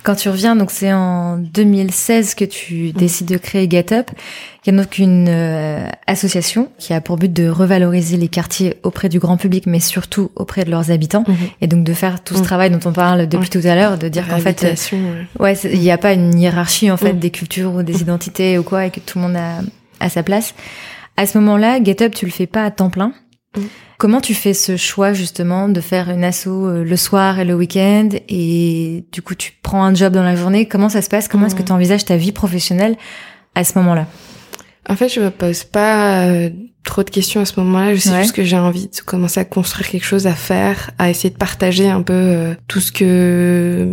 Quand 0.04 0.16
tu 0.16 0.30
reviens, 0.30 0.56
donc 0.56 0.72
c'est 0.72 0.94
en 0.94 1.38
2016 1.38 2.34
que 2.36 2.46
tu 2.46 2.94
décides 2.94 3.28
de 3.28 3.38
créer 3.38 3.70
Get 3.70 3.94
Up, 3.94 4.10
qui 4.64 4.70
est 4.70 4.74
donc 4.74 4.98
une 4.98 5.28
euh, 5.28 5.86
association 6.08 6.70
qui 6.78 6.94
a 6.94 7.02
pour 7.02 7.18
but 7.18 7.32
de 7.32 7.50
revaloriser 7.50 8.16
les 8.16 8.30
quartiers 8.30 8.78
auprès 8.84 9.10
du 9.10 9.20
grand 9.20 9.36
public, 9.36 9.66
mais 9.66 9.82
surtout 9.82 10.32
auprès 10.38 10.64
de 10.64 10.72
leurs 10.72 10.90
habitants, 10.92 11.26
mhm. 11.28 11.36
et 11.60 11.68
donc 11.68 11.84
de 11.84 11.94
faire 11.94 12.24
tout 12.24 12.34
ce 12.34 12.40
mhm. 12.40 12.46
travail 12.46 12.70
dont 12.70 12.80
on 12.86 12.94
parle 12.94 13.28
depuis 13.28 13.50
tout 13.50 13.62
à 13.66 13.76
l'heure, 13.76 13.98
de 13.98 14.08
dire 14.08 14.26
qu'en 14.28 14.40
fait, 14.40 14.66
ouais, 15.40 15.58
il 15.66 15.80
n'y 15.80 15.92
a 15.92 15.98
pas 15.98 16.14
une 16.14 16.40
hiérarchie 16.40 16.90
en 16.90 16.98
fait 16.98 17.14
mhm. 17.14 17.20
des 17.20 17.30
cultures 17.30 17.74
ou 17.76 17.84
des 17.84 18.02
identités 18.02 18.58
ou 18.58 18.64
quoi, 18.64 18.86
et 18.86 18.92
que 18.92 19.02
tout 19.02 19.20
le 19.20 19.26
monde 19.26 19.36
a, 19.36 19.60
a 20.00 20.10
sa 20.10 20.24
place. 20.24 20.56
À 21.18 21.26
ce 21.26 21.38
moment-là, 21.40 21.84
Get 21.84 22.02
Up, 22.02 22.16
tu 22.16 22.26
le 22.26 22.32
fais 22.32 22.48
pas 22.48 22.64
à 22.64 22.72
temps 22.72 22.90
plein. 22.90 23.12
Comment 23.98 24.22
tu 24.22 24.34
fais 24.34 24.54
ce 24.54 24.78
choix 24.78 25.14
justement 25.14 25.70
de 25.70 25.82
faire 25.82 26.10
une 26.10 26.24
asso 26.24 26.48
euh, 26.48 26.84
le 26.84 26.96
soir 26.96 27.40
et 27.40 27.46
le 27.46 27.56
week-end 27.56 28.10
et 28.30 29.04
du 29.12 29.22
coup 29.22 29.36
tu 29.36 29.54
prends 29.62 29.84
un 29.84 29.94
job 29.94 30.14
dans 30.14 30.24
la 30.24 30.36
journée? 30.36 30.68
Comment 30.68 30.90
ça 30.90 31.02
se 31.02 31.10
passe? 31.10 31.28
Comment 31.28 31.48
est-ce 31.48 31.56
que 31.56 31.64
tu 31.64 31.72
envisages 31.72 32.06
ta 32.06 32.16
vie 32.16 32.32
professionnelle 32.32 32.96
à 33.56 33.64
ce 33.64 33.78
moment-là? 33.80 34.08
En 34.88 34.96
fait, 34.96 35.10
je 35.10 35.20
me 35.20 35.30
pose 35.30 35.66
pas 35.66 36.28
euh, 36.28 36.50
trop 36.84 37.04
de 37.04 37.10
questions 37.10 37.42
à 37.42 37.46
ce 37.46 37.60
moment-là. 37.60 37.94
Je 37.94 38.00
sais 38.00 38.22
juste 38.22 38.36
que 38.36 38.44
j'ai 38.44 38.58
envie 38.58 38.88
de 38.88 39.02
commencer 39.06 39.40
à 39.40 39.46
construire 39.46 39.90
quelque 39.90 40.06
chose 40.06 40.26
à 40.26 40.34
faire, 40.34 40.92
à 40.98 41.10
essayer 41.10 41.30
de 41.30 41.38
partager 41.38 41.90
un 41.90 42.02
peu 42.02 42.14
euh, 42.14 42.54
tout 42.68 42.80
ce 42.80 42.92
que 42.92 43.88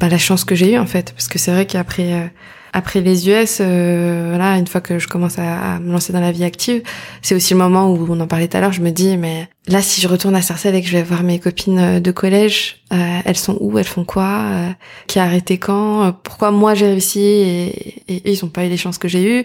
bah, 0.00 0.08
la 0.08 0.18
chance 0.18 0.44
que 0.44 0.54
j'ai 0.54 0.72
eue 0.72 0.78
en 0.78 0.86
fait, 0.86 1.12
parce 1.12 1.28
que 1.28 1.38
c'est 1.38 1.52
vrai 1.52 1.66
qu'après 1.66 2.32
après 2.76 3.00
les 3.00 3.28
US, 3.28 3.58
euh, 3.60 4.26
voilà, 4.30 4.58
une 4.58 4.66
fois 4.66 4.80
que 4.80 4.98
je 4.98 5.06
commence 5.06 5.38
à, 5.38 5.78
me 5.78 5.92
lancer 5.92 6.12
dans 6.12 6.20
la 6.20 6.32
vie 6.32 6.42
active, 6.42 6.82
c'est 7.22 7.36
aussi 7.36 7.54
le 7.54 7.60
moment 7.60 7.88
où 7.92 8.04
on 8.10 8.18
en 8.18 8.26
parlait 8.26 8.48
tout 8.48 8.56
à 8.56 8.60
l'heure. 8.60 8.72
Je 8.72 8.82
me 8.82 8.90
dis, 8.90 9.16
mais 9.16 9.48
là, 9.68 9.80
si 9.80 10.00
je 10.00 10.08
retourne 10.08 10.34
à 10.34 10.42
Sarcelles 10.42 10.74
et 10.74 10.82
que 10.82 10.88
je 10.88 10.96
vais 10.96 11.04
voir 11.04 11.22
mes 11.22 11.38
copines 11.38 11.78
euh, 11.78 12.00
de 12.00 12.10
collège, 12.10 12.82
euh, 12.92 13.20
elles 13.24 13.36
sont 13.36 13.56
où? 13.60 13.78
Elles 13.78 13.84
font 13.84 14.04
quoi? 14.04 14.74
Qui 15.06 15.20
a 15.20 15.22
arrêté 15.22 15.56
quand? 15.56 16.16
Pourquoi 16.24 16.50
moi 16.50 16.74
j'ai 16.74 16.86
réussi? 16.86 17.20
Et, 17.20 18.02
et, 18.08 18.32
ils 18.32 18.44
ont 18.44 18.48
pas 18.48 18.66
eu 18.66 18.68
les 18.68 18.76
chances 18.76 18.98
que 18.98 19.06
j'ai 19.06 19.38
eues. 19.38 19.44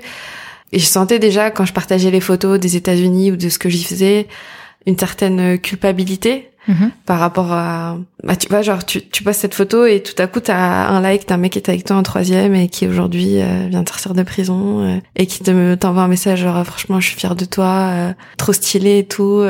Et 0.72 0.80
je 0.80 0.86
sentais 0.86 1.20
déjà 1.20 1.52
quand 1.52 1.66
je 1.66 1.74
partageais 1.74 2.10
les 2.10 2.22
photos 2.22 2.60
des 2.60 2.78
États-Unis 2.78 3.32
ou 3.32 3.36
de 3.36 3.50
ce 3.50 3.60
que 3.60 3.70
j'y 3.70 3.84
faisais 3.84 4.28
une 4.88 4.98
certaine 4.98 5.60
culpabilité 5.60 6.50
Mhm. 6.70 6.92
par 7.08 7.18
rapport 7.20 7.52
à 7.52 7.98
bah 8.24 8.36
tu 8.36 8.48
vois 8.48 8.62
genre 8.62 8.86
tu 8.86 9.02
tu 9.02 9.24
passes 9.24 9.40
cette 9.40 9.56
photo 9.56 9.88
et 9.88 10.04
tout 10.04 10.14
à 10.22 10.28
coup 10.28 10.40
t'as 10.40 10.88
un 10.88 11.02
like 11.02 11.28
d'un 11.28 11.38
mec 11.38 11.54
qui 11.54 11.58
était 11.58 11.72
avec 11.72 11.84
toi 11.84 11.96
en 11.96 12.04
troisième 12.04 12.54
et 12.54 12.68
qui 12.70 12.88
aujourd'hui 12.88 13.42
euh, 13.42 13.66
vient 13.70 13.82
de 13.82 13.90
sortir 13.90 14.14
de 14.14 14.22
prison 14.22 14.84
euh, 14.84 15.00
et 15.16 15.26
qui 15.26 15.42
te 15.42 15.74
t'envoie 15.74 16.04
un 16.04 16.08
message 16.08 16.42
genre 16.42 16.64
franchement 16.64 17.00
je 17.00 17.08
suis 17.08 17.18
fière 17.18 17.36
de 17.36 17.46
toi 17.46 17.90
euh, 17.92 18.14
trop 18.38 18.54
stylé 18.54 19.00
et 19.00 19.04
tout 19.04 19.44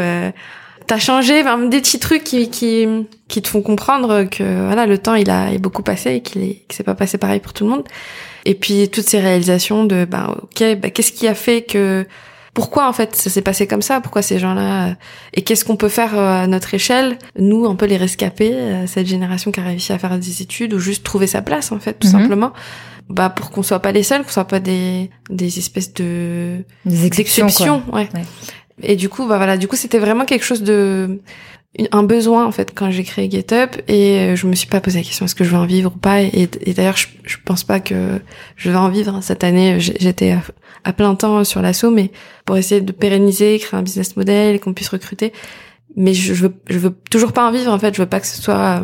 t'as 0.87 0.97
changé 0.97 1.43
des 1.43 1.81
petits 1.81 1.99
trucs 1.99 2.23
qui 2.23 2.49
qui 2.49 2.87
qui 3.27 3.41
te 3.41 3.49
font 3.49 3.61
comprendre 3.61 4.23
que 4.23 4.65
voilà 4.67 4.85
le 4.85 4.97
temps 4.97 5.15
il 5.15 5.29
a 5.29 5.57
beaucoup 5.57 5.83
passé 5.83 6.13
et 6.13 6.21
qu'il 6.21 6.41
est 6.41 6.63
que 6.69 6.73
c'est 6.73 6.83
pas 6.83 6.95
passé 6.95 7.17
pareil 7.17 7.41
pour 7.41 7.51
tout 7.51 7.65
le 7.65 7.71
monde 7.71 7.83
et 8.45 8.55
puis 8.55 8.87
toutes 8.87 9.09
ces 9.09 9.19
réalisations 9.19 9.83
de 9.83 10.05
bah 10.05 10.37
ok 10.41 10.77
bah 10.81 10.89
qu'est-ce 10.89 11.11
qui 11.11 11.27
a 11.27 11.35
fait 11.35 11.63
que 11.63 12.05
pourquoi 12.53 12.87
en 12.87 12.93
fait 12.93 13.15
ça 13.15 13.29
s'est 13.29 13.41
passé 13.41 13.67
comme 13.67 13.81
ça? 13.81 14.01
Pourquoi 14.01 14.21
ces 14.21 14.39
gens-là 14.39 14.87
euh, 14.87 14.93
Et 15.33 15.43
qu'est-ce 15.43 15.65
qu'on 15.65 15.75
peut 15.75 15.89
faire 15.89 16.17
euh, 16.17 16.43
à 16.43 16.47
notre 16.47 16.73
échelle? 16.73 17.17
Nous, 17.37 17.65
un 17.65 17.75
peu 17.75 17.85
les 17.85 17.97
rescapés, 17.97 18.53
euh, 18.53 18.87
cette 18.87 19.07
génération 19.07 19.51
qui 19.51 19.59
a 19.59 19.63
réussi 19.63 19.93
à 19.93 19.99
faire 19.99 20.17
des 20.17 20.41
études 20.41 20.73
ou 20.73 20.79
juste 20.79 21.03
trouver 21.03 21.27
sa 21.27 21.41
place 21.41 21.71
en 21.71 21.79
fait, 21.79 21.93
tout 21.93 22.07
mhm. 22.07 22.13
simplement. 22.13 22.53
Bah 23.09 23.29
pour 23.29 23.49
qu'on 23.49 23.63
soit 23.63 23.79
pas 23.79 23.91
les 23.91 24.03
seuls, 24.03 24.23
qu'on 24.23 24.29
soit 24.29 24.45
pas 24.45 24.59
des 24.59 25.09
des 25.29 25.57
espèces 25.57 25.93
de 25.93 26.57
des 26.85 27.05
exceptions, 27.05 27.81
ouais. 27.91 28.07
Et 28.81 28.95
du 28.95 29.09
coup, 29.09 29.27
bah 29.27 29.37
voilà, 29.37 29.57
du 29.57 29.67
coup 29.67 29.75
c'était 29.75 29.97
vraiment 29.99 30.25
quelque 30.25 30.45
chose 30.45 30.61
de 30.61 31.19
un 31.91 32.03
besoin 32.03 32.45
en 32.45 32.51
fait 32.51 32.73
quand 32.73 32.89
j'ai 32.89 33.03
créé 33.03 33.29
GetUp 33.29 33.81
et 33.87 34.35
je 34.35 34.47
me 34.47 34.55
suis 34.55 34.67
pas 34.67 34.81
posé 34.81 34.99
la 34.99 35.03
question 35.03 35.25
est-ce 35.25 35.35
que 35.35 35.43
je 35.43 35.51
vais 35.51 35.57
en 35.57 35.67
vivre 35.67 35.93
ou 35.95 35.99
pas? 35.99 36.21
Et, 36.21 36.47
d'ailleurs 36.75 36.97
je, 36.97 37.37
pense 37.45 37.63
pas 37.63 37.79
que 37.79 38.19
je 38.55 38.71
vais 38.71 38.77
en 38.77 38.89
vivre 38.89 39.21
cette 39.21 39.43
année 39.43 39.79
j'étais 39.79 40.35
à 40.83 40.93
plein 40.93 41.15
temps 41.15 41.43
sur 41.43 41.61
l'assaut, 41.61 41.91
mais 41.91 42.11
pour 42.45 42.57
essayer 42.57 42.81
de 42.81 42.91
pérenniser, 42.91 43.59
créer 43.59 43.79
un 43.79 43.83
business 43.83 44.15
model, 44.15 44.59
qu'on 44.59 44.73
puisse 44.73 44.89
recruter. 44.89 45.33
Mais 45.95 46.13
je, 46.13 46.33
veux, 46.33 46.93
toujours 47.09 47.33
pas 47.33 47.47
en 47.47 47.51
vivre 47.51 47.71
en 47.71 47.79
fait. 47.79 47.95
Je 47.95 48.01
veux 48.01 48.07
pas 48.07 48.19
que 48.19 48.27
ce 48.27 48.41
soit, 48.41 48.83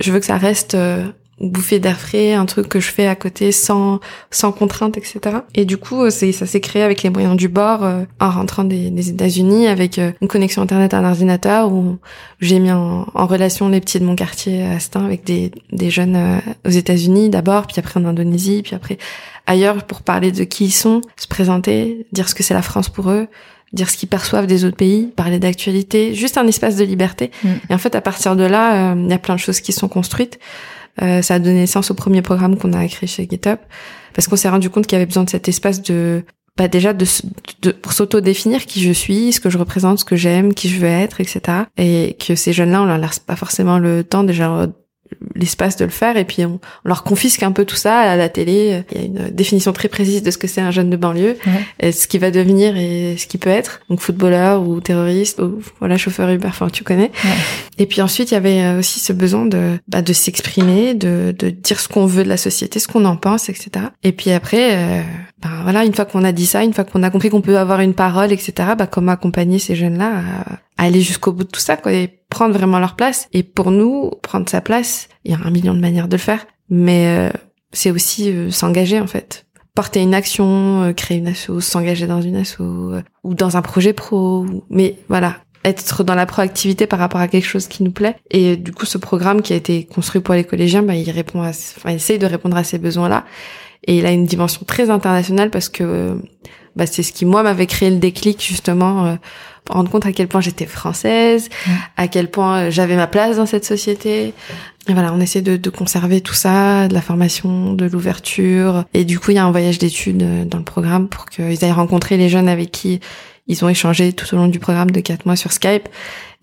je 0.00 0.12
veux 0.12 0.20
que 0.20 0.26
ça 0.26 0.36
reste 0.36 0.74
euh, 0.74 1.06
bouffée 1.40 1.78
d'air 1.78 1.98
frais, 1.98 2.34
un 2.34 2.44
truc 2.44 2.68
que 2.68 2.80
je 2.80 2.90
fais 2.90 3.06
à 3.06 3.14
côté 3.14 3.50
sans 3.50 4.00
sans 4.30 4.52
contrainte, 4.52 4.98
etc. 4.98 5.38
Et 5.54 5.64
du 5.64 5.78
coup, 5.78 6.02
euh, 6.02 6.10
c'est 6.10 6.32
ça 6.32 6.46
s'est 6.46 6.60
créé 6.60 6.82
avec 6.82 7.02
les 7.02 7.10
moyens 7.10 7.36
du 7.36 7.48
bord 7.48 7.82
euh, 7.82 8.02
en 8.20 8.30
rentrant 8.30 8.64
des, 8.64 8.90
des 8.90 9.08
États-Unis 9.08 9.66
avec 9.66 9.98
euh, 9.98 10.12
une 10.20 10.28
connexion 10.28 10.62
internet 10.62 10.92
à 10.92 10.98
un 10.98 11.08
ordinateur 11.08 11.72
où 11.72 11.96
j'ai 12.40 12.58
mis 12.58 12.70
en, 12.70 13.06
en, 13.14 13.26
relation 13.26 13.68
les 13.68 13.80
petits 13.80 13.98
de 14.00 14.04
mon 14.04 14.16
quartier 14.16 14.64
à 14.64 14.78
Stein 14.80 15.04
avec 15.04 15.24
des 15.24 15.50
des 15.72 15.90
jeunes 15.90 16.40
aux 16.66 16.70
États-Unis 16.70 17.30
d'abord, 17.30 17.66
puis 17.66 17.76
après 17.78 17.98
en 17.98 18.04
Indonésie, 18.04 18.62
puis 18.62 18.74
après 18.74 18.98
ailleurs 19.46 19.84
pour 19.84 20.02
parler 20.02 20.32
de 20.32 20.44
qui 20.44 20.66
ils 20.66 20.70
sont, 20.72 21.00
se 21.16 21.26
présenter, 21.26 22.06
dire 22.12 22.28
ce 22.28 22.34
que 22.34 22.42
c'est 22.42 22.54
la 22.54 22.62
France 22.62 22.88
pour 22.90 23.10
eux, 23.10 23.28
dire 23.72 23.88
ce 23.88 23.96
qu'ils 23.96 24.08
perçoivent 24.08 24.46
des 24.46 24.64
autres 24.64 24.76
pays, 24.76 25.06
parler 25.16 25.38
d'actualité, 25.38 26.14
juste 26.14 26.36
un 26.36 26.46
espace 26.46 26.76
de 26.76 26.84
liberté. 26.84 27.30
Mm. 27.42 27.48
Et 27.70 27.74
en 27.74 27.78
fait, 27.78 27.94
à 27.94 28.00
partir 28.00 28.36
de 28.36 28.44
là, 28.44 28.94
il 28.94 29.08
y 29.08 29.12
a 29.12 29.18
plein 29.18 29.36
de 29.36 29.40
choses 29.40 29.60
qui 29.60 29.72
sont 29.72 29.88
construites. 29.88 30.38
Euh, 31.02 31.22
ça 31.22 31.34
a 31.34 31.38
donné 31.38 31.60
naissance 31.60 31.90
au 31.90 31.94
premier 31.94 32.22
programme 32.22 32.56
qu'on 32.56 32.72
a 32.72 32.86
créé 32.88 33.06
chez 33.06 33.26
GitHub 33.30 33.58
parce 34.14 34.28
qu'on 34.28 34.36
s'est 34.36 34.48
rendu 34.48 34.70
compte 34.70 34.86
qu'il 34.86 34.96
y 34.96 35.00
avait 35.00 35.06
besoin 35.06 35.24
de 35.24 35.30
cet 35.30 35.48
espace 35.48 35.82
de 35.82 36.24
bah 36.56 36.68
déjà 36.68 36.92
de, 36.92 37.06
de 37.62 37.70
pour 37.70 37.92
s'auto-définir 37.92 38.66
qui 38.66 38.82
je 38.82 38.92
suis, 38.92 39.32
ce 39.32 39.40
que 39.40 39.50
je 39.50 39.56
représente, 39.56 40.00
ce 40.00 40.04
que 40.04 40.16
j'aime, 40.16 40.52
qui 40.52 40.68
je 40.68 40.78
veux 40.78 40.88
être, 40.88 41.20
etc. 41.20 41.40
Et 41.76 42.16
que 42.26 42.34
ces 42.34 42.52
jeunes-là, 42.52 42.82
on 42.82 42.86
leur 42.86 42.98
laisse 42.98 43.20
pas 43.20 43.36
forcément 43.36 43.78
le 43.78 44.04
temps 44.04 44.24
déjà 44.24 44.66
l'espace 45.34 45.76
de 45.76 45.84
le 45.84 45.90
faire 45.90 46.16
et 46.16 46.24
puis 46.24 46.44
on, 46.44 46.60
leur 46.84 47.04
confisque 47.04 47.42
un 47.42 47.52
peu 47.52 47.64
tout 47.64 47.76
ça 47.76 47.98
à 47.98 48.16
la 48.16 48.28
télé. 48.28 48.82
Il 48.92 48.98
y 48.98 49.00
a 49.00 49.04
une 49.04 49.30
définition 49.30 49.72
très 49.72 49.88
précise 49.88 50.22
de 50.22 50.30
ce 50.30 50.38
que 50.38 50.46
c'est 50.46 50.60
un 50.60 50.70
jeune 50.70 50.90
de 50.90 50.96
banlieue, 50.96 51.36
et 51.80 51.92
ce 51.92 52.06
qui 52.06 52.18
va 52.18 52.30
devenir 52.30 52.76
et 52.76 53.16
ce 53.18 53.26
qui 53.26 53.38
peut 53.38 53.50
être. 53.50 53.80
Donc 53.88 54.00
footballeur 54.00 54.62
ou 54.62 54.80
terroriste 54.80 55.40
ou 55.40 55.60
voilà 55.78 55.96
chauffeur 55.96 56.28
Uber, 56.30 56.48
enfin 56.48 56.68
tu 56.68 56.84
connais. 56.84 57.10
Et 57.78 57.86
puis 57.86 58.02
ensuite 58.02 58.30
il 58.30 58.34
y 58.34 58.36
avait 58.36 58.62
euh, 58.62 58.78
aussi 58.78 59.00
ce 59.00 59.12
besoin 59.12 59.46
de 59.46 59.78
bah, 59.88 60.02
de 60.02 60.12
s'exprimer, 60.12 60.94
de, 60.94 61.34
de 61.38 61.50
dire 61.50 61.80
ce 61.80 61.88
qu'on 61.88 62.06
veut 62.06 62.24
de 62.24 62.28
la 62.28 62.36
société, 62.36 62.78
ce 62.78 62.88
qu'on 62.88 63.04
en 63.04 63.16
pense, 63.16 63.48
etc. 63.48 63.86
Et 64.02 64.12
puis 64.12 64.30
après, 64.30 64.76
euh, 64.76 65.02
bah, 65.42 65.48
voilà 65.62 65.84
une 65.84 65.94
fois 65.94 66.04
qu'on 66.04 66.24
a 66.24 66.32
dit 66.32 66.46
ça, 66.46 66.62
une 66.62 66.74
fois 66.74 66.84
qu'on 66.84 67.02
a 67.02 67.10
compris 67.10 67.30
qu'on 67.30 67.40
peut 67.40 67.58
avoir 67.58 67.80
une 67.80 67.94
parole, 67.94 68.32
etc. 68.32 68.52
Bah 68.76 68.86
comment 68.86 69.12
accompagner 69.12 69.58
ces 69.58 69.74
jeunes 69.74 69.98
là 69.98 70.22
à, 70.76 70.84
aller 70.84 71.00
jusqu'au 71.00 71.32
bout 71.32 71.44
de 71.44 71.48
tout 71.48 71.60
ça 71.60 71.76
quoi 71.76 71.92
prendre 72.28 72.54
vraiment 72.54 72.78
leur 72.78 72.96
place. 72.96 73.28
Et 73.32 73.42
pour 73.42 73.70
nous, 73.70 74.10
prendre 74.22 74.48
sa 74.48 74.60
place, 74.60 75.08
il 75.24 75.32
y 75.32 75.34
a 75.34 75.38
un 75.44 75.50
million 75.50 75.74
de 75.74 75.80
manières 75.80 76.08
de 76.08 76.16
le 76.16 76.20
faire, 76.20 76.46
mais 76.68 77.06
euh, 77.06 77.30
c'est 77.72 77.90
aussi 77.90 78.30
euh, 78.30 78.50
s'engager 78.50 79.00
en 79.00 79.06
fait. 79.06 79.46
porter 79.74 80.00
une 80.00 80.14
action, 80.14 80.92
créer 80.96 81.18
une 81.18 81.28
asso, 81.28 81.60
s'engager 81.60 82.06
dans 82.06 82.20
une 82.20 82.36
asso 82.36 82.60
ou 83.24 83.34
dans 83.34 83.56
un 83.56 83.62
projet 83.62 83.92
pro. 83.92 84.46
Mais 84.68 84.96
voilà, 85.08 85.36
être 85.64 86.04
dans 86.04 86.14
la 86.14 86.26
proactivité 86.26 86.86
par 86.86 86.98
rapport 86.98 87.20
à 87.20 87.28
quelque 87.28 87.46
chose 87.46 87.68
qui 87.68 87.82
nous 87.82 87.90
plaît. 87.92 88.16
Et 88.30 88.56
du 88.56 88.72
coup, 88.72 88.86
ce 88.86 88.98
programme 88.98 89.42
qui 89.42 89.52
a 89.52 89.56
été 89.56 89.84
construit 89.84 90.20
pour 90.20 90.34
les 90.34 90.44
collégiens, 90.44 90.82
bah, 90.82 90.94
il 90.94 91.10
répond 91.10 91.42
à, 91.42 91.48
enfin, 91.48 91.90
il 91.90 91.96
essaye 91.96 92.18
de 92.18 92.26
répondre 92.26 92.56
à 92.56 92.64
ces 92.64 92.78
besoins-là. 92.78 93.24
Et 93.86 93.98
il 93.98 94.06
a 94.06 94.10
une 94.10 94.26
dimension 94.26 94.62
très 94.66 94.90
internationale 94.90 95.50
parce 95.50 95.68
que 95.68 96.16
bah, 96.76 96.86
c'est 96.86 97.02
ce 97.02 97.12
qui 97.12 97.24
moi 97.24 97.42
m'avait 97.42 97.66
créé 97.66 97.90
le 97.90 97.96
déclic 97.96 98.42
justement 98.42 99.06
euh, 99.06 99.14
pour 99.64 99.76
rendre 99.76 99.90
compte 99.90 100.06
à 100.06 100.12
quel 100.12 100.28
point 100.28 100.40
j'étais 100.40 100.66
française, 100.66 101.48
à 101.96 102.08
quel 102.08 102.30
point 102.30 102.58
euh, 102.58 102.70
j'avais 102.70 102.96
ma 102.96 103.06
place 103.06 103.36
dans 103.36 103.46
cette 103.46 103.64
société. 103.64 104.34
Et 104.88 104.92
voilà, 104.92 105.12
on 105.12 105.20
essaie 105.20 105.42
de, 105.42 105.56
de 105.56 105.70
conserver 105.70 106.20
tout 106.20 106.34
ça, 106.34 106.88
de 106.88 106.94
la 106.94 107.02
formation, 107.02 107.74
de 107.74 107.86
l'ouverture. 107.86 108.84
Et 108.94 109.04
du 109.04 109.18
coup, 109.18 109.30
il 109.32 109.34
y 109.34 109.38
a 109.38 109.44
un 109.44 109.50
voyage 109.50 109.78
d'études 109.78 110.22
euh, 110.22 110.44
dans 110.44 110.58
le 110.58 110.64
programme 110.64 111.08
pour 111.08 111.26
qu'ils 111.26 111.64
aillent 111.64 111.72
rencontrer 111.72 112.16
les 112.16 112.28
jeunes 112.28 112.48
avec 112.48 112.70
qui 112.70 113.00
ils 113.46 113.64
ont 113.64 113.68
échangé 113.68 114.12
tout 114.12 114.32
au 114.34 114.38
long 114.38 114.46
du 114.46 114.60
programme 114.60 114.92
de 114.92 115.00
quatre 115.00 115.26
mois 115.26 115.36
sur 115.36 115.52
Skype 115.52 115.88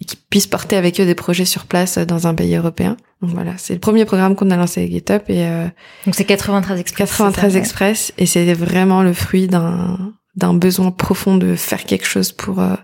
et 0.01 0.05
qu'ils 0.05 0.19
puissent 0.29 0.47
porter 0.47 0.75
avec 0.75 0.99
eux 0.99 1.05
des 1.05 1.15
projets 1.15 1.45
sur 1.45 1.65
place 1.65 1.97
dans 1.97 2.27
un 2.27 2.33
pays 2.33 2.55
européen. 2.55 2.97
Donc 3.21 3.31
voilà, 3.31 3.53
c'est 3.57 3.73
le 3.73 3.79
premier 3.79 4.05
programme 4.05 4.35
qu'on 4.35 4.51
a 4.51 4.57
lancé 4.57 4.81
avec 4.81 4.91
GitHub 4.91 5.21
et 5.27 5.45
euh, 5.45 5.67
donc 6.05 6.15
c'est 6.15 6.25
93 6.25 6.79
Express. 6.79 7.09
93 7.09 7.55
Express 7.55 8.13
et 8.17 8.25
c'est 8.25 8.53
vraiment 8.53 9.03
le 9.03 9.13
fruit 9.13 9.47
d'un 9.47 10.13
d'un 10.35 10.53
besoin 10.53 10.91
profond 10.91 11.37
de 11.37 11.55
faire 11.55 11.83
quelque 11.83 12.05
chose 12.05 12.31
pour 12.31 12.59
euh, 12.59 12.75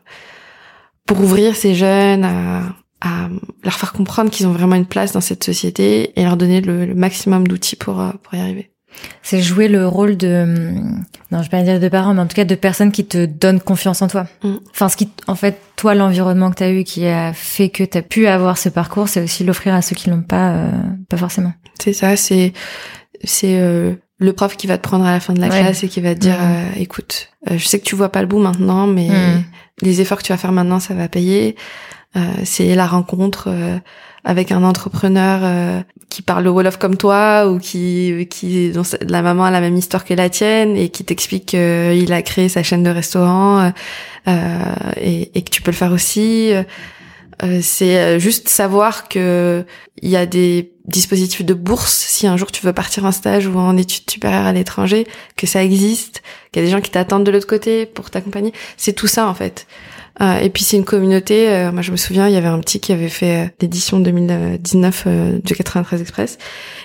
pour 1.05 1.21
ouvrir 1.21 1.55
ces 1.55 1.75
jeunes 1.75 2.23
à 2.23 2.63
à 3.01 3.27
leur 3.63 3.73
faire 3.73 3.91
comprendre 3.91 4.31
qu'ils 4.31 4.47
ont 4.47 4.53
vraiment 4.53 4.75
une 4.75 4.85
place 4.85 5.11
dans 5.11 5.21
cette 5.21 5.43
société 5.43 6.17
et 6.17 6.23
leur 6.23 6.37
donner 6.37 6.61
le, 6.61 6.85
le 6.85 6.95
maximum 6.95 7.47
d'outils 7.47 7.75
pour 7.75 7.99
euh, 7.99 8.11
pour 8.23 8.33
y 8.33 8.39
arriver. 8.39 8.72
C'est 9.21 9.41
jouer 9.41 9.67
le 9.67 9.87
rôle 9.87 10.17
de, 10.17 10.45
non, 11.31 11.39
je 11.39 11.43
vais 11.43 11.49
pas 11.49 11.61
dire 11.63 11.79
de 11.79 11.89
parents, 11.89 12.13
mais 12.13 12.21
en 12.21 12.27
tout 12.27 12.35
cas 12.35 12.45
de 12.45 12.55
personnes 12.55 12.91
qui 12.91 13.05
te 13.05 13.25
donnent 13.25 13.59
confiance 13.59 14.01
en 14.01 14.07
toi. 14.07 14.27
Mm. 14.43 14.55
Enfin, 14.71 14.89
ce 14.89 14.97
qui, 14.97 15.09
en 15.27 15.35
fait, 15.35 15.59
toi, 15.75 15.95
l'environnement 15.95 16.51
que 16.51 16.57
tu 16.57 16.63
as 16.63 16.71
eu 16.71 16.83
qui 16.83 17.07
a 17.07 17.33
fait 17.33 17.69
que 17.69 17.83
tu 17.83 17.97
as 17.97 18.01
pu 18.01 18.27
avoir 18.27 18.57
ce 18.57 18.69
parcours, 18.69 19.07
c'est 19.07 19.21
aussi 19.21 19.43
l'offrir 19.43 19.73
à 19.73 19.81
ceux 19.81 19.95
qui 19.95 20.09
l'ont 20.09 20.21
pas, 20.21 20.51
euh, 20.51 20.71
pas 21.09 21.17
forcément. 21.17 21.53
C'est 21.81 21.93
ça, 21.93 22.15
c'est, 22.15 22.53
c'est 23.23 23.59
euh, 23.59 23.93
le 24.19 24.33
prof 24.33 24.55
qui 24.57 24.67
va 24.67 24.77
te 24.77 24.83
prendre 24.83 25.05
à 25.05 25.11
la 25.11 25.19
fin 25.19 25.33
de 25.33 25.41
la 25.41 25.49
classe 25.49 25.83
et 25.83 25.87
qui 25.87 26.01
va 26.01 26.13
te 26.13 26.19
dire, 26.19 26.37
euh, 26.39 26.65
écoute, 26.77 27.29
je 27.49 27.65
sais 27.65 27.79
que 27.79 27.85
tu 27.85 27.95
vois 27.95 28.09
pas 28.09 28.21
le 28.21 28.27
bout 28.27 28.39
maintenant, 28.39 28.85
mais 28.87 29.09
mm. 29.09 29.43
les 29.81 30.01
efforts 30.01 30.19
que 30.19 30.23
tu 30.23 30.33
vas 30.33 30.37
faire 30.37 30.51
maintenant, 30.51 30.79
ça 30.79 30.93
va 30.93 31.07
payer. 31.07 31.55
c'est 32.43 32.75
la 32.75 32.85
rencontre 32.85 33.49
avec 34.23 34.51
un 34.51 34.63
entrepreneur 34.63 35.39
euh, 35.43 35.81
qui 36.09 36.21
parle 36.21 36.43
le 36.45 36.49
Wolof 36.49 36.77
comme 36.77 36.97
toi 36.97 37.49
ou 37.49 37.59
qui 37.59 38.27
qui 38.29 38.71
dont 38.71 38.83
la 39.01 39.21
maman 39.21 39.45
a 39.45 39.51
la 39.51 39.61
même 39.61 39.75
histoire 39.75 40.05
que 40.05 40.13
la 40.13 40.29
tienne 40.29 40.77
et 40.77 40.89
qui 40.89 41.03
t'explique 41.03 41.47
qu'il 41.47 42.13
a 42.13 42.21
créé 42.21 42.49
sa 42.49 42.63
chaîne 42.63 42.83
de 42.83 42.89
restaurant 42.89 43.71
euh, 44.27 44.59
et, 44.97 45.37
et, 45.37 45.41
que 45.41 45.49
tu 45.49 45.61
peux 45.61 45.71
le 45.71 45.77
faire 45.77 45.91
aussi. 45.91 46.53
Euh, 47.43 47.59
c'est 47.61 48.19
juste 48.19 48.47
savoir 48.47 49.09
que 49.09 49.65
il 50.01 50.09
y 50.09 50.15
a 50.15 50.25
des 50.25 50.71
dispositifs 50.85 51.43
de 51.43 51.53
bourse 51.53 51.93
si 51.93 52.27
un 52.27 52.37
jour 52.37 52.51
tu 52.51 52.65
veux 52.65 52.73
partir 52.73 53.05
en 53.05 53.11
stage 53.11 53.47
ou 53.47 53.57
en 53.57 53.75
études 53.77 54.09
supérieures 54.09 54.45
à 54.45 54.53
l'étranger, 54.53 55.07
que 55.35 55.47
ça 55.47 55.63
existe, 55.63 56.21
qu'il 56.51 56.61
y 56.61 56.65
a 56.65 56.67
des 56.67 56.71
gens 56.71 56.81
qui 56.81 56.91
t'attendent 56.91 57.25
de 57.25 57.31
l'autre 57.31 57.47
côté 57.47 57.85
pour 57.85 58.09
t'accompagner. 58.09 58.53
C'est 58.77 58.93
tout 58.93 59.07
ça 59.07 59.27
en 59.27 59.33
fait. 59.33 59.65
Euh, 60.21 60.39
et 60.39 60.49
puis 60.49 60.63
c'est 60.63 60.77
une 60.77 60.85
communauté. 60.85 61.49
Euh, 61.49 61.71
moi 61.71 61.81
je 61.81 61.91
me 61.91 61.97
souviens, 61.97 62.27
il 62.27 62.33
y 62.33 62.37
avait 62.37 62.47
un 62.47 62.59
petit 62.59 62.79
qui 62.79 62.91
avait 62.91 63.09
fait 63.09 63.45
euh, 63.45 63.49
l'édition 63.61 63.99
2019 63.99 65.07
du 65.43 65.55
93 65.55 66.01
Express, 66.01 66.37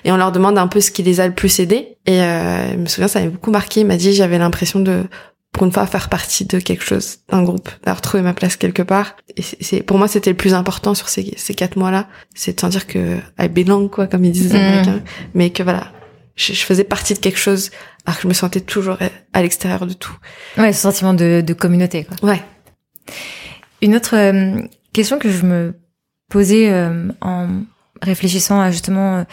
et 0.05 0.13
on 0.13 0.17
leur 0.17 0.33
demande 0.33 0.59
un 0.59 0.69
peu 0.69 0.81
ce 0.81 0.91
qui 0.91 1.03
les 1.03 1.21
a 1.21 1.27
le 1.27 1.35
plus 1.35 1.61
aidés. 1.61 1.97
Et 2.07 2.19
je 2.19 2.77
me 2.77 2.87
souviens, 2.87 3.09
ça 3.09 3.19
m'avait 3.19 3.31
beaucoup 3.31 3.51
marqué. 3.51 3.81
Il 3.81 3.87
m'a 3.87 3.97
dit, 3.97 4.15
j'avais 4.15 4.39
l'impression 4.39 4.81
de 4.81 5.05
pour 5.53 5.67
une 5.67 5.73
fois 5.73 5.87
faire 5.87 6.09
partie 6.09 6.45
de 6.45 6.59
quelque 6.59 6.85
chose, 6.85 7.19
d'un 7.31 7.43
groupe, 7.43 7.69
d'avoir 7.83 8.01
trouvé 8.01 8.23
ma 8.23 8.33
place 8.33 8.57
quelque 8.57 8.83
part. 8.83 9.17
Et 9.37 9.43
c'est 9.43 9.83
pour 9.83 9.99
moi 9.99 10.07
c'était 10.07 10.31
le 10.31 10.37
plus 10.37 10.55
important 10.55 10.95
sur 10.95 11.09
ces, 11.09 11.35
ces 11.37 11.55
quatre 11.55 11.77
mois-là, 11.77 12.07
c'est 12.35 12.55
de 12.55 12.61
sentir 12.61 12.87
que 12.87 13.17
I 13.41 13.49
belong 13.49 13.89
quoi, 13.89 14.07
comme 14.07 14.25
ils 14.25 14.31
disent 14.31 14.53
les 14.53 14.59
mmh. 14.59 14.63
Américains, 14.63 15.03
mais 15.35 15.51
que 15.51 15.63
voilà, 15.63 15.91
je, 16.37 16.53
je, 16.53 16.65
faisais 16.65 16.85
partie 16.85 17.15
de 17.15 17.19
quelque 17.19 17.39
chose, 17.39 17.71
alors 18.07 18.17
que 18.17 18.23
je 18.23 18.29
me 18.29 18.35
sentais 18.35 18.61
toujours 18.61 18.99
à 19.33 19.43
l'extérieur 19.43 19.87
de 19.87 19.95
tout. 19.95 20.17
Ouais, 20.59 20.73
ce 20.73 20.81
sentiment 20.81 21.15
de, 21.15 21.43
de 21.45 21.53
communauté 21.55 22.05
quoi. 22.05 22.29
Ouais, 22.31 22.43
une 23.83 23.95
autre 23.95 24.17
euh, 24.17 24.61
question 24.93 25.19
que 25.19 25.31
je 25.31 25.45
me 25.45 25.75
posais 26.31 26.71
euh, 26.71 27.09
en 27.21 27.49
réfléchissant 28.03 28.61
à 28.61 28.71
justement 28.71 29.19
euh, 29.19 29.25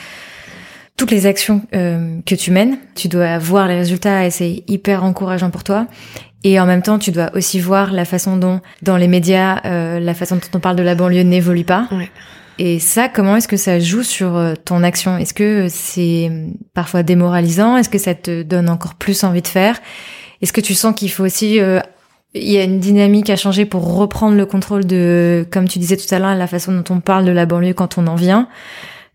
toutes 0.97 1.11
les 1.11 1.25
actions 1.25 1.61
que 1.73 2.35
tu 2.35 2.51
mènes, 2.51 2.77
tu 2.95 3.09
dois 3.09 3.37
voir 3.37 3.67
les 3.67 3.75
résultats 3.75 4.25
et 4.25 4.29
c'est 4.29 4.63
hyper 4.65 5.03
encourageant 5.03 5.49
pour 5.49 5.65
toi. 5.65 5.87
Et 6.45 6.57
en 6.57 6.65
même 6.65 6.81
temps, 6.81 6.99
tu 6.99 7.11
dois 7.11 7.31
aussi 7.35 7.59
voir 7.59 7.91
la 7.91 8.05
façon 8.05 8.37
dont, 8.37 8.61
dans 8.81 8.95
les 8.95 9.09
médias, 9.09 9.59
la 9.99 10.13
façon 10.13 10.37
dont 10.37 10.47
on 10.53 10.61
parle 10.61 10.77
de 10.77 10.83
la 10.83 10.95
banlieue 10.95 11.23
n'évolue 11.23 11.65
pas. 11.65 11.89
Et 12.59 12.79
ça, 12.79 13.09
comment 13.09 13.35
est-ce 13.35 13.49
que 13.49 13.57
ça 13.57 13.77
joue 13.77 14.03
sur 14.03 14.53
ton 14.63 14.83
action? 14.83 15.17
Est-ce 15.17 15.33
que 15.33 15.67
c'est 15.69 16.31
parfois 16.73 17.03
démoralisant? 17.03 17.75
Est-ce 17.75 17.89
que 17.89 17.97
ça 17.97 18.15
te 18.15 18.43
donne 18.43 18.69
encore 18.69 18.95
plus 18.95 19.25
envie 19.25 19.41
de 19.41 19.49
faire? 19.49 19.81
Est-ce 20.41 20.53
que 20.53 20.61
tu 20.61 20.75
sens 20.75 20.95
qu'il 20.95 21.11
faut 21.11 21.25
aussi 21.25 21.59
il 22.35 22.51
y 22.51 22.57
a 22.57 22.63
une 22.63 22.79
dynamique 22.79 23.29
à 23.29 23.37
changer 23.37 23.65
pour 23.65 23.95
reprendre 23.95 24.35
le 24.35 24.45
contrôle 24.45 24.85
de, 24.85 25.47
comme 25.51 25.67
tu 25.67 25.79
disais 25.79 25.95
tout 25.95 26.13
à 26.13 26.19
l'heure, 26.19 26.35
la 26.35 26.47
façon 26.47 26.73
dont 26.73 26.93
on 26.93 26.99
parle 26.99 27.25
de 27.25 27.31
la 27.31 27.45
banlieue 27.45 27.73
quand 27.73 27.97
on 27.97 28.07
en 28.07 28.15
vient. 28.15 28.49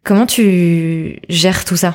Comment 0.05 0.27
tu 0.27 1.21
gères 1.29 1.67
tout 1.67 1.77
ça? 1.77 1.95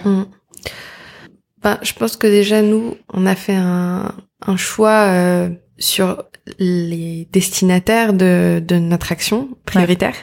Bah, 1.63 1.79
Je 1.81 1.93
pense 1.93 2.15
que 2.15 2.27
déjà, 2.27 2.61
nous, 2.61 2.95
on 3.11 3.25
a 3.25 3.35
fait 3.35 3.55
un, 3.55 4.13
un 4.45 4.57
choix 4.57 5.07
euh, 5.07 5.49
sur 5.79 6.23
les 6.59 7.27
destinataires 7.31 8.13
de, 8.13 8.63
de 8.65 8.75
notre 8.75 9.11
action 9.11 9.49
prioritaire. 9.65 10.15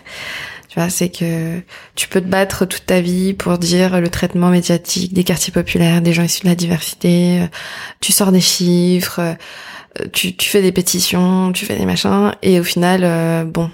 Tu 0.68 0.78
vois, 0.78 0.88
c'est 0.88 1.10
que 1.10 1.60
tu 1.96 2.08
peux 2.08 2.20
te 2.20 2.28
battre 2.28 2.64
toute 2.64 2.86
ta 2.86 3.00
vie 3.00 3.34
pour 3.34 3.58
dire 3.58 4.00
le 4.00 4.08
traitement 4.08 4.48
médiatique 4.48 5.12
des 5.12 5.24
quartiers 5.24 5.52
populaires, 5.52 6.00
des 6.00 6.12
gens 6.14 6.22
issus 6.22 6.44
de 6.44 6.48
la 6.48 6.54
diversité. 6.54 7.42
Euh, 7.42 7.46
tu 8.00 8.12
sors 8.12 8.32
des 8.32 8.40
chiffres 8.40 9.18
euh, 9.20 9.34
tu, 10.12 10.34
tu 10.36 10.48
fais 10.48 10.62
des 10.62 10.72
pétitions, 10.72 11.52
tu 11.52 11.66
fais 11.66 11.76
des 11.76 11.86
machins, 11.86 12.32
et 12.42 12.60
au 12.60 12.64
final, 12.64 13.02
euh, 13.04 13.44
bon, 13.44 13.70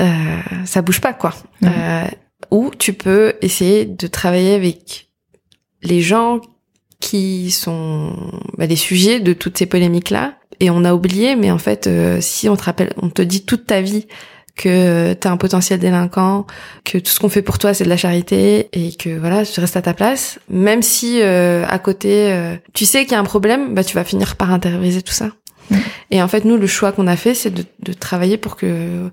euh, 0.00 0.40
ça 0.64 0.82
bouge 0.82 1.00
pas 1.00 1.12
quoi. 1.12 1.34
Euh, 1.64 2.06
ou 2.50 2.70
tu 2.78 2.92
peux 2.92 3.34
essayer 3.42 3.84
de 3.84 4.06
travailler 4.06 4.54
avec 4.54 5.08
les 5.82 6.00
gens 6.00 6.40
qui 7.00 7.50
sont 7.50 8.14
bah, 8.58 8.66
les 8.66 8.76
sujets 8.76 9.20
de 9.20 9.32
toutes 9.32 9.58
ces 9.58 9.66
polémiques 9.66 10.10
là, 10.10 10.34
et 10.60 10.70
on 10.70 10.84
a 10.84 10.94
oublié, 10.94 11.36
mais 11.36 11.50
en 11.50 11.58
fait, 11.58 11.88
si 12.20 12.48
on 12.48 12.56
te 12.56 12.64
rappelle, 12.64 12.92
on 13.00 13.08
te 13.08 13.22
dit 13.22 13.44
toute 13.44 13.66
ta 13.66 13.80
vie 13.80 14.06
que 14.56 15.12
t'as 15.14 15.30
un 15.30 15.36
potentiel 15.36 15.78
délinquant, 15.78 16.46
que 16.84 16.98
tout 16.98 17.10
ce 17.10 17.20
qu'on 17.20 17.28
fait 17.28 17.42
pour 17.42 17.58
toi 17.58 17.74
c'est 17.74 17.84
de 17.84 17.88
la 17.88 17.96
charité 17.96 18.68
et 18.72 18.92
que 18.94 19.18
voilà, 19.18 19.44
tu 19.44 19.60
restes 19.60 19.76
à 19.76 19.82
ta 19.82 19.94
place, 19.94 20.38
même 20.48 20.82
si 20.82 21.20
euh, 21.22 21.64
à 21.68 21.78
côté 21.78 22.32
euh, 22.32 22.56
tu 22.74 22.84
sais 22.84 23.04
qu'il 23.04 23.12
y 23.12 23.14
a 23.14 23.20
un 23.20 23.24
problème, 23.24 23.74
bah 23.74 23.84
tu 23.84 23.94
vas 23.94 24.04
finir 24.04 24.36
par 24.36 24.52
intérioriser 24.52 25.02
tout 25.02 25.12
ça. 25.12 25.30
Mm. 25.70 25.76
Et 26.10 26.22
en 26.22 26.28
fait, 26.28 26.44
nous 26.44 26.56
le 26.56 26.66
choix 26.66 26.92
qu'on 26.92 27.06
a 27.06 27.16
fait, 27.16 27.34
c'est 27.34 27.50
de, 27.50 27.64
de, 27.80 27.92
travailler 27.92 28.36
pour 28.36 28.56
que 28.56 29.10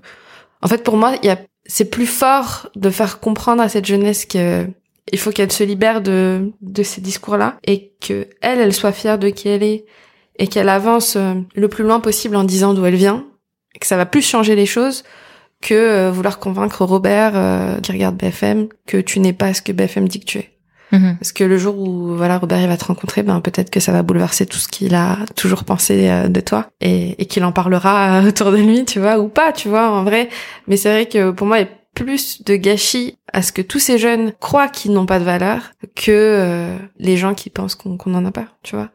en 0.62 0.68
fait 0.68 0.82
pour 0.82 0.96
moi, 0.96 1.14
il 1.22 1.26
y 1.26 1.30
a 1.30 1.38
c'est 1.66 1.90
plus 1.90 2.06
fort 2.06 2.70
de 2.76 2.90
faire 2.90 3.20
comprendre 3.20 3.62
à 3.62 3.68
cette 3.68 3.84
jeunesse 3.84 4.26
que 4.26 4.66
il 5.10 5.18
faut 5.18 5.30
qu'elle 5.30 5.52
se 5.52 5.64
libère 5.64 6.00
de 6.00 6.52
de 6.60 6.82
ces 6.82 7.00
discours-là 7.00 7.56
et 7.66 7.92
que 8.00 8.28
elle 8.40 8.60
elle 8.60 8.74
soit 8.74 8.92
fière 8.92 9.18
de 9.18 9.28
qui 9.28 9.48
elle 9.48 9.62
est 9.62 9.84
et 10.38 10.46
qu'elle 10.46 10.68
avance 10.68 11.16
euh, 11.16 11.34
le 11.54 11.68
plus 11.68 11.84
loin 11.84 12.00
possible 12.00 12.36
en 12.36 12.44
disant 12.44 12.74
d'où 12.74 12.84
elle 12.86 12.94
vient, 12.94 13.26
et 13.74 13.78
que 13.78 13.86
ça 13.86 13.96
va 13.96 14.06
plus 14.06 14.22
changer 14.22 14.54
les 14.54 14.66
choses 14.66 15.04
que 15.60 15.74
euh, 15.74 16.10
vouloir 16.10 16.38
convaincre 16.38 16.84
Robert 16.84 17.32
euh, 17.34 17.80
qui 17.80 17.92
regarde 17.92 18.16
BFM 18.16 18.68
que 18.86 18.98
tu 18.98 19.20
n'es 19.20 19.32
pas 19.32 19.54
ce 19.54 19.62
que 19.62 19.72
BFM 19.72 20.08
dit 20.08 20.20
que 20.20 20.24
tu 20.24 20.38
es. 20.38 20.50
Mhm. 20.92 21.16
Parce 21.18 21.32
que 21.32 21.44
le 21.44 21.58
jour 21.58 21.78
où 21.78 22.16
voilà 22.16 22.38
Robert 22.38 22.60
il 22.62 22.68
va 22.68 22.76
te 22.76 22.84
rencontrer, 22.84 23.22
ben 23.22 23.40
peut-être 23.40 23.68
que 23.68 23.80
ça 23.80 23.92
va 23.92 24.02
bouleverser 24.02 24.46
tout 24.46 24.56
ce 24.56 24.68
qu'il 24.68 24.94
a 24.94 25.18
toujours 25.36 25.64
pensé 25.64 26.08
euh, 26.08 26.28
de 26.28 26.40
toi 26.40 26.68
et, 26.80 27.20
et 27.20 27.26
qu'il 27.26 27.44
en 27.44 27.52
parlera 27.52 28.22
autour 28.26 28.52
de 28.52 28.56
lui, 28.56 28.84
tu 28.84 28.98
vois, 28.98 29.18
ou 29.18 29.28
pas, 29.28 29.52
tu 29.52 29.68
vois, 29.68 29.90
en 29.90 30.04
vrai. 30.04 30.30
Mais 30.66 30.76
c'est 30.76 30.90
vrai 30.90 31.06
que 31.06 31.30
pour 31.30 31.46
moi, 31.46 31.58
plus 31.94 32.44
de 32.44 32.56
gâchis 32.56 33.18
à 33.32 33.42
ce 33.42 33.52
que 33.52 33.62
tous 33.62 33.78
ces 33.78 33.98
jeunes 33.98 34.32
croient 34.40 34.68
qu'ils 34.68 34.92
n'ont 34.92 35.06
pas 35.06 35.18
de 35.18 35.24
valeur 35.24 35.72
que 35.96 36.76
les 36.98 37.16
gens 37.16 37.34
qui 37.34 37.50
pensent 37.50 37.74
qu'on 37.74 37.96
qu'on 37.96 38.14
en 38.14 38.24
a 38.24 38.30
pas, 38.30 38.46
tu 38.62 38.76
vois. 38.76 38.90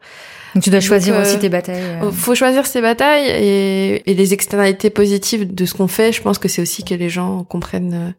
Donc 0.54 0.62
tu 0.62 0.70
dois 0.70 0.80
choisir 0.80 1.16
aussi 1.16 1.36
euh, 1.36 1.38
tes 1.38 1.48
batailles. 1.48 1.82
Euh. 2.02 2.12
Faut 2.12 2.34
choisir 2.34 2.66
ses 2.66 2.80
batailles 2.80 3.26
et, 3.26 4.10
et 4.10 4.14
les 4.14 4.34
externalités 4.34 4.90
positives 4.90 5.52
de 5.52 5.64
ce 5.64 5.74
qu'on 5.74 5.88
fait. 5.88 6.12
Je 6.12 6.22
pense 6.22 6.38
que 6.38 6.48
c'est 6.48 6.62
aussi 6.62 6.84
que 6.84 6.94
les 6.94 7.08
gens 7.08 7.42
comprennent 7.44 7.94
euh, 7.94 8.10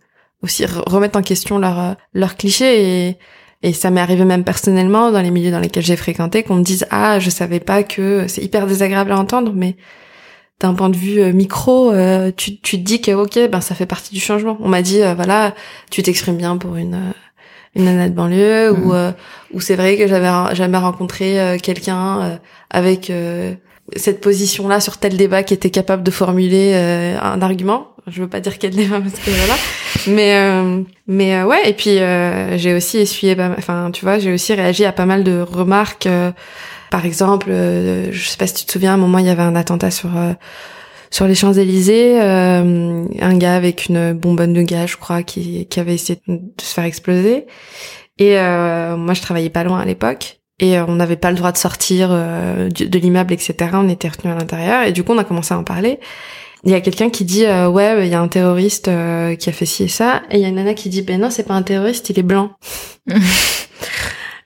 aussi 0.41 0.65
remettre 0.65 1.17
en 1.17 1.21
question 1.21 1.57
leurs 1.57 1.95
leurs 2.13 2.35
clichés 2.35 3.07
et 3.07 3.17
et 3.63 3.73
ça 3.73 3.89
m'est 3.89 4.01
arrivé 4.01 4.25
même 4.25 4.43
personnellement 4.43 5.11
dans 5.11 5.21
les 5.21 5.31
milieux 5.31 5.49
dans 5.49 5.59
lesquels 5.59 5.83
j'ai 5.83 5.95
fréquenté 5.95 6.43
qu'on 6.43 6.55
me 6.55 6.63
dise 6.63 6.85
ah 6.91 7.19
je 7.19 7.29
savais 7.29 7.61
pas 7.61 7.83
que 7.83 8.25
c'est 8.27 8.43
hyper 8.43 8.67
désagréable 8.67 9.11
à 9.11 9.17
entendre 9.17 9.53
mais 9.55 9.75
d'un 10.61 10.73
point 10.73 10.89
de 10.89 10.95
vue 10.95 11.33
micro 11.33 11.93
tu 12.37 12.57
tu 12.59 12.77
te 12.77 12.83
dis 12.83 13.01
que 13.01 13.11
ok 13.11 13.49
ben 13.51 13.61
ça 13.61 13.75
fait 13.75 13.85
partie 13.85 14.13
du 14.13 14.21
changement. 14.21 14.57
On 14.61 14.69
m'a 14.69 14.81
dit 14.81 15.01
voilà 15.15 15.53
tu 15.91 16.01
t'exprimes 16.01 16.37
bien 16.37 16.57
pour 16.57 16.75
une 16.77 17.13
une 17.75 17.85
nana 17.85 18.09
de 18.09 18.13
banlieue 18.13 18.71
ou 18.71 18.93
euh, 18.93 19.11
ou 19.53 19.61
c'est 19.61 19.75
vrai 19.75 19.97
que 19.97 20.07
j'avais 20.07 20.55
jamais 20.55 20.77
rencontré 20.77 21.39
euh, 21.39 21.57
quelqu'un 21.57 22.21
euh, 22.21 22.35
avec 22.69 23.11
cette 23.95 24.19
position 24.19 24.67
là 24.67 24.79
sur 24.79 24.97
tel 24.97 25.15
débat 25.15 25.43
qui 25.43 25.53
était 25.53 25.69
capable 25.69 26.03
de 26.03 26.11
formuler 26.11 26.73
un 26.73 27.41
argument. 27.41 27.91
Je 28.07 28.21
veux 28.21 28.27
pas 28.27 28.39
dire 28.39 28.57
quel 28.57 28.71
débat 28.75 28.99
parce 28.99 29.19
que 29.19 29.29
voilà. 29.29 29.55
Mais 30.07 30.85
mais 31.07 31.43
ouais 31.43 31.69
et 31.69 31.73
puis 31.73 31.99
j'ai 32.57 32.73
aussi 32.73 32.97
essuyé 32.97 33.37
enfin 33.57 33.91
tu 33.93 34.03
vois 34.03 34.17
j'ai 34.19 34.33
aussi 34.33 34.53
réagi 34.53 34.85
à 34.85 34.91
pas 34.91 35.05
mal 35.05 35.23
de 35.23 35.39
remarques 35.39 36.07
par 36.91 37.05
exemple 37.05 37.47
je 37.49 38.27
sais 38.27 38.37
pas 38.37 38.47
si 38.47 38.55
tu 38.55 38.65
te 38.65 38.71
souviens 38.71 38.91
à 38.91 38.93
un 38.95 38.97
moment 38.97 39.17
il 39.17 39.25
y 39.25 39.29
avait 39.29 39.43
un 39.43 39.55
attentat 39.55 39.91
sur 39.91 40.11
sur 41.15 41.27
les 41.27 41.35
Champs-Élysées, 41.35 42.21
euh, 42.21 43.05
un 43.21 43.37
gars 43.37 43.55
avec 43.55 43.87
une 43.87 44.11
bonbonne 44.11 44.51
de 44.51 44.61
gaz, 44.61 44.89
je 44.89 44.97
crois, 44.97 45.23
qui, 45.23 45.65
qui 45.67 45.79
avait 45.79 45.93
essayé 45.93 46.19
de 46.27 46.41
se 46.61 46.73
faire 46.73 46.83
exploser. 46.83 47.45
Et 48.17 48.37
euh, 48.37 48.97
moi, 48.97 49.13
je 49.13 49.21
travaillais 49.21 49.49
pas 49.49 49.63
loin 49.63 49.79
à 49.79 49.85
l'époque. 49.85 50.41
Et 50.59 50.77
euh, 50.77 50.85
on 50.87 50.95
n'avait 50.95 51.15
pas 51.15 51.31
le 51.31 51.37
droit 51.37 51.53
de 51.53 51.57
sortir 51.57 52.09
de 52.09 52.99
l'immeuble, 52.99 53.31
etc. 53.31 53.55
On 53.73 53.87
était 53.87 54.09
retenus 54.09 54.33
à 54.33 54.37
l'intérieur. 54.37 54.83
Et 54.83 54.91
du 54.91 55.05
coup, 55.05 55.13
on 55.13 55.17
a 55.17 55.23
commencé 55.23 55.53
à 55.53 55.57
en 55.57 55.63
parler. 55.63 55.99
Il 56.65 56.71
y 56.71 56.75
a 56.75 56.81
quelqu'un 56.81 57.09
qui 57.09 57.23
dit 57.23 57.45
ouais, 57.45 58.07
il 58.07 58.11
y 58.11 58.15
a 58.15 58.19
un 58.19 58.27
terroriste 58.27 58.89
qui 59.39 59.49
a 59.49 59.53
fait 59.53 59.65
ci 59.65 59.83
et 59.83 59.87
ça. 59.87 60.23
Et 60.31 60.35
il 60.35 60.41
y 60.41 60.45
a 60.45 60.49
une 60.49 60.55
nana 60.55 60.73
qui 60.73 60.89
dit 60.89 61.01
ben 61.01 61.21
non, 61.21 61.29
c'est 61.29 61.43
pas 61.43 61.53
un 61.53 61.61
terroriste, 61.61 62.09
il 62.09 62.19
est 62.19 62.23
blanc. 62.23 62.51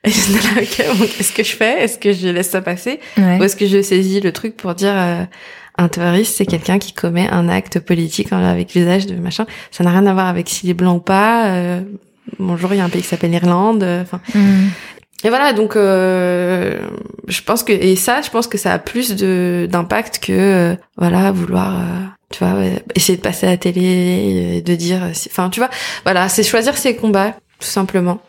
Et 0.10 0.12
je 0.12 0.34
là, 0.34 0.62
ok, 0.62 0.98
bon, 0.98 1.06
qu'est-ce 1.06 1.32
que 1.32 1.44
je 1.44 1.56
fais? 1.56 1.84
Est-ce 1.84 2.00
que 2.00 2.14
je 2.14 2.28
laisse 2.28 2.50
ça 2.50 2.62
passer? 2.62 3.00
Ou 3.18 3.44
est-ce 3.44 3.56
que 3.56 3.68
je 3.68 3.82
saisis 3.82 4.22
le 4.22 4.32
truc 4.32 4.58
pour 4.58 4.74
dire 4.74 4.96
un 5.80 5.88
terroriste, 5.88 6.36
c'est 6.36 6.46
quelqu'un 6.46 6.78
qui 6.78 6.94
commet 6.94 7.30
un 7.30 7.48
acte 7.48 7.80
politique 7.80 8.34
avec 8.34 8.76
l'usage 8.76 9.06
de 9.06 9.16
machin. 9.16 9.46
Ça 9.72 9.84
n'a 9.84 9.92
rien 9.92 10.06
à 10.08 10.14
voir 10.14 10.28
avec 10.28 10.50
s'il 10.50 10.70
est 10.70 10.74
blanc 10.74 10.96
ou 10.96 11.00
pas. 11.00 11.48
Euh, 11.52 11.82
bonjour, 12.38 12.74
il 12.74 12.78
y 12.78 12.82
a 12.82 12.84
un 12.84 12.90
pays 12.90 13.02
qui 13.02 13.08
s'appelle 13.08 13.32
l'Irlande. 13.32 13.84
Euh, 13.84 14.02
enfin. 14.02 14.20
Mm. 14.36 14.68
Et 15.24 15.30
voilà, 15.30 15.54
donc 15.54 15.76
euh, 15.76 16.80
je 17.28 17.42
pense 17.42 17.64
que 17.64 17.72
et 17.72 17.96
ça, 17.96 18.22
je 18.22 18.30
pense 18.30 18.48
que 18.48 18.58
ça 18.58 18.74
a 18.74 18.80
plus 18.80 19.16
de 19.16 19.68
d'impact 19.70 20.20
que 20.20 20.34
euh, 20.34 20.76
voilà 20.98 21.32
vouloir, 21.32 21.82
tu 22.30 22.44
vois, 22.44 22.56
essayer 22.96 23.18
de 23.18 23.22
passer 23.22 23.48
à 23.48 23.52
la 23.52 23.58
télé, 23.58 24.56
et 24.58 24.62
de 24.62 24.76
dire, 24.76 25.02
enfin, 25.28 25.50
tu 25.50 25.60
vois, 25.60 25.70
voilà, 26.06 26.30
c'est 26.30 26.44
choisir 26.44 26.78
ses 26.78 26.96
combats 26.96 27.36
tout 27.60 27.68
simplement 27.68 28.22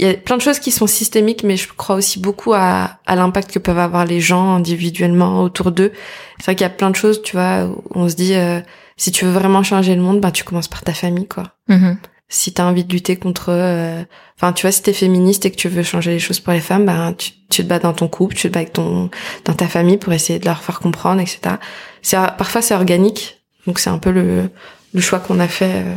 il 0.00 0.06
y 0.06 0.10
a 0.10 0.14
plein 0.14 0.38
de 0.38 0.42
choses 0.42 0.58
qui 0.58 0.70
sont 0.70 0.86
systémiques, 0.86 1.42
mais 1.44 1.58
je 1.58 1.68
crois 1.68 1.96
aussi 1.96 2.20
beaucoup 2.20 2.54
à, 2.54 2.98
à 3.04 3.16
l'impact 3.16 3.52
que 3.52 3.58
peuvent 3.58 3.78
avoir 3.78 4.06
les 4.06 4.18
gens 4.18 4.54
individuellement 4.54 5.42
autour 5.42 5.72
d'eux. 5.72 5.92
C'est 6.38 6.44
vrai 6.46 6.54
qu'il 6.54 6.64
y 6.64 6.66
a 6.66 6.70
plein 6.70 6.88
de 6.88 6.96
choses, 6.96 7.20
tu 7.22 7.36
vois, 7.36 7.66
où 7.66 7.82
on 7.90 8.08
se 8.08 8.14
dit, 8.14 8.34
euh, 8.34 8.60
si 8.96 9.12
tu 9.12 9.26
veux 9.26 9.30
vraiment 9.30 9.62
changer 9.62 9.94
le 9.94 10.00
monde, 10.00 10.18
bah 10.18 10.30
tu 10.30 10.42
commences 10.42 10.68
par 10.68 10.82
ta 10.82 10.94
famille, 10.94 11.28
quoi. 11.28 11.54
Mm-hmm. 11.68 11.96
Si 12.30 12.54
t'as 12.54 12.64
envie 12.64 12.84
de 12.84 12.92
lutter 12.92 13.16
contre, 13.16 13.50
euh, 13.50 14.02
enfin, 14.38 14.54
tu 14.54 14.62
vois, 14.62 14.72
si 14.72 14.82
t'es 14.82 14.94
féministe 14.94 15.44
et 15.44 15.50
que 15.50 15.56
tu 15.56 15.68
veux 15.68 15.82
changer 15.82 16.12
les 16.12 16.18
choses 16.18 16.40
pour 16.40 16.54
les 16.54 16.60
femmes, 16.60 16.86
bah 16.86 17.12
tu, 17.18 17.32
tu, 17.50 17.62
te 17.62 17.68
bats 17.68 17.78
dans 17.78 17.92
ton 17.92 18.08
couple, 18.08 18.34
tu 18.34 18.48
te 18.48 18.52
bats 18.54 18.60
avec 18.60 18.72
ton, 18.72 19.10
dans 19.44 19.54
ta 19.54 19.68
famille 19.68 19.98
pour 19.98 20.14
essayer 20.14 20.38
de 20.38 20.46
leur 20.46 20.62
faire 20.62 20.80
comprendre, 20.80 21.20
etc. 21.20 21.56
C'est 22.00 22.16
parfois 22.16 22.62
c'est 22.62 22.74
organique, 22.74 23.42
donc 23.66 23.78
c'est 23.78 23.90
un 23.90 23.98
peu 23.98 24.12
le, 24.12 24.48
le 24.94 25.00
choix 25.02 25.18
qu'on 25.18 25.40
a 25.40 25.48
fait 25.48 25.82
euh, 25.84 25.94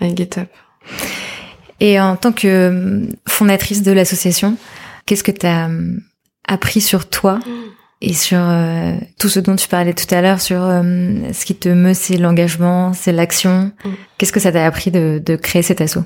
avec 0.00 0.16
Get 0.16 0.40
Up. 0.40 0.48
Et 1.82 1.98
en 1.98 2.14
tant 2.14 2.30
que 2.30 2.46
euh, 2.46 3.06
fondatrice 3.26 3.82
de 3.82 3.90
l'association, 3.90 4.56
qu'est-ce 5.04 5.24
que 5.24 5.32
tu 5.32 5.46
as 5.46 5.68
euh, 5.68 5.96
appris 6.46 6.80
sur 6.80 7.08
toi 7.08 7.40
et 8.00 8.12
sur 8.12 8.38
euh, 8.38 8.94
tout 9.18 9.28
ce 9.28 9.40
dont 9.40 9.56
tu 9.56 9.66
parlais 9.66 9.92
tout 9.92 10.12
à 10.14 10.22
l'heure, 10.22 10.40
sur 10.40 10.60
ce 10.60 11.44
qui 11.44 11.56
te 11.56 11.68
meut, 11.68 11.94
c'est 11.94 12.18
l'engagement, 12.18 12.92
c'est 12.92 13.10
l'action. 13.10 13.72
Mm. 13.84 13.90
Qu'est-ce 14.16 14.30
que 14.30 14.38
ça 14.38 14.52
t'a 14.52 14.64
appris 14.64 14.92
de, 14.92 15.20
de, 15.24 15.34
créer 15.34 15.62
cet 15.62 15.80
assaut? 15.80 16.04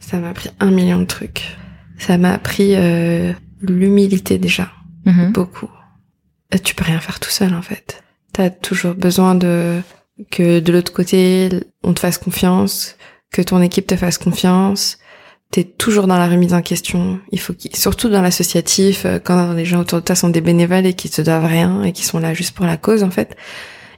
Ça 0.00 0.16
m'a 0.16 0.30
appris 0.30 0.48
un 0.58 0.70
million 0.70 1.00
de 1.00 1.04
trucs. 1.04 1.58
Ça 1.98 2.16
m'a 2.16 2.32
appris 2.32 2.74
l'humilité 3.60 4.38
déjà, 4.38 4.70
mm-hmm. 5.04 5.32
beaucoup. 5.32 5.70
Tu 6.62 6.74
peux 6.74 6.84
rien 6.84 7.00
faire 7.00 7.20
tout 7.20 7.30
seul 7.30 7.52
en 7.52 7.62
fait. 7.62 8.02
T'as 8.32 8.48
toujours 8.48 8.94
besoin 8.94 9.34
de 9.34 9.82
que 10.30 10.60
de 10.60 10.72
l'autre 10.72 10.92
côté 10.92 11.50
on 11.82 11.92
te 11.92 12.00
fasse 12.00 12.18
confiance, 12.18 12.96
que 13.34 13.42
ton 13.42 13.60
équipe 13.60 13.88
te 13.88 13.96
fasse 13.96 14.16
confiance. 14.16 14.98
T'es 15.50 15.64
toujours 15.64 16.06
dans 16.06 16.18
la 16.18 16.28
remise 16.28 16.54
en 16.54 16.62
question. 16.62 17.18
Il 17.32 17.40
faut 17.40 17.52
surtout 17.74 18.08
dans 18.08 18.22
l'associatif, 18.22 19.04
euh, 19.04 19.18
quand 19.18 19.52
les 19.54 19.64
gens 19.64 19.80
autour 19.80 19.98
de 19.98 20.04
toi 20.04 20.14
sont 20.14 20.28
des 20.28 20.40
bénévoles 20.40 20.86
et 20.86 20.94
qui 20.94 21.10
te 21.10 21.20
doivent 21.20 21.46
rien 21.46 21.82
et 21.82 21.92
qui 21.92 22.04
sont 22.04 22.20
là 22.20 22.32
juste 22.32 22.54
pour 22.54 22.64
la 22.64 22.76
cause, 22.76 23.02
en 23.02 23.10
fait. 23.10 23.36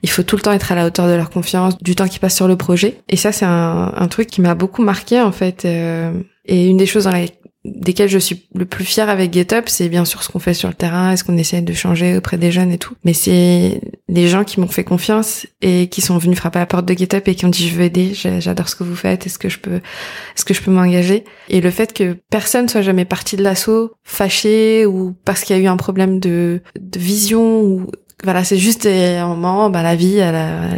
Il 0.02 0.08
faut 0.08 0.22
tout 0.22 0.36
le 0.36 0.42
temps 0.42 0.52
être 0.52 0.72
à 0.72 0.74
la 0.74 0.86
hauteur 0.86 1.06
de 1.06 1.12
leur 1.12 1.28
confiance, 1.28 1.76
du 1.82 1.94
temps 1.94 2.08
qui 2.08 2.18
passe 2.18 2.34
sur 2.34 2.48
le 2.48 2.56
projet. 2.56 2.98
Et 3.10 3.16
ça, 3.16 3.30
c'est 3.30 3.44
un, 3.44 3.92
un, 3.94 4.08
truc 4.08 4.28
qui 4.28 4.40
m'a 4.40 4.54
beaucoup 4.54 4.82
marqué, 4.82 5.20
en 5.20 5.32
fait. 5.32 5.66
Euh, 5.66 6.12
et 6.46 6.66
une 6.66 6.78
des 6.78 6.86
choses 6.86 7.04
dans 7.04 7.12
la, 7.12 7.26
desquels 7.74 8.08
je 8.08 8.18
suis 8.18 8.48
le 8.54 8.64
plus 8.64 8.84
fière 8.84 9.08
avec 9.08 9.32
GetUp, 9.32 9.68
c'est 9.68 9.88
bien 9.88 10.04
sûr 10.04 10.22
ce 10.22 10.28
qu'on 10.28 10.38
fait 10.38 10.54
sur 10.54 10.68
le 10.68 10.74
terrain 10.74 11.12
et 11.12 11.16
ce 11.16 11.24
qu'on 11.24 11.36
essaie 11.36 11.60
de 11.60 11.72
changer 11.72 12.16
auprès 12.16 12.38
des 12.38 12.52
jeunes 12.52 12.70
et 12.72 12.78
tout. 12.78 12.94
Mais 13.04 13.12
c'est 13.12 13.80
les 14.08 14.28
gens 14.28 14.44
qui 14.44 14.60
m'ont 14.60 14.68
fait 14.68 14.84
confiance 14.84 15.46
et 15.62 15.88
qui 15.88 16.00
sont 16.00 16.18
venus 16.18 16.38
frapper 16.38 16.58
à 16.58 16.62
la 16.62 16.66
porte 16.66 16.86
de 16.86 16.94
GetUp 16.94 17.28
et 17.28 17.34
qui 17.34 17.44
ont 17.44 17.50
dit 17.50 17.68
je 17.68 17.74
veux 17.74 17.84
aider, 17.84 18.12
j'adore 18.14 18.68
ce 18.68 18.76
que 18.76 18.84
vous 18.84 18.96
faites, 18.96 19.26
est-ce 19.26 19.38
que 19.38 19.48
je 19.48 19.58
peux, 19.58 19.76
est-ce 19.76 20.44
que 20.44 20.54
je 20.54 20.62
peux 20.62 20.70
m'engager? 20.70 21.24
Et 21.48 21.60
le 21.60 21.70
fait 21.70 21.92
que 21.92 22.16
personne 22.30 22.68
soit 22.68 22.82
jamais 22.82 23.04
parti 23.04 23.36
de 23.36 23.42
l'assaut 23.42 23.92
fâché 24.04 24.86
ou 24.86 25.14
parce 25.24 25.42
qu'il 25.42 25.56
y 25.56 25.58
a 25.58 25.62
eu 25.62 25.66
un 25.66 25.76
problème 25.76 26.20
de, 26.20 26.62
de 26.78 26.98
vision 26.98 27.60
ou 27.62 27.86
voilà, 28.24 28.44
c'est 28.44 28.56
juste 28.56 28.86
un 28.86 29.26
moment, 29.28 29.68
bah, 29.70 29.82
la 29.82 29.94
vie, 29.94 30.20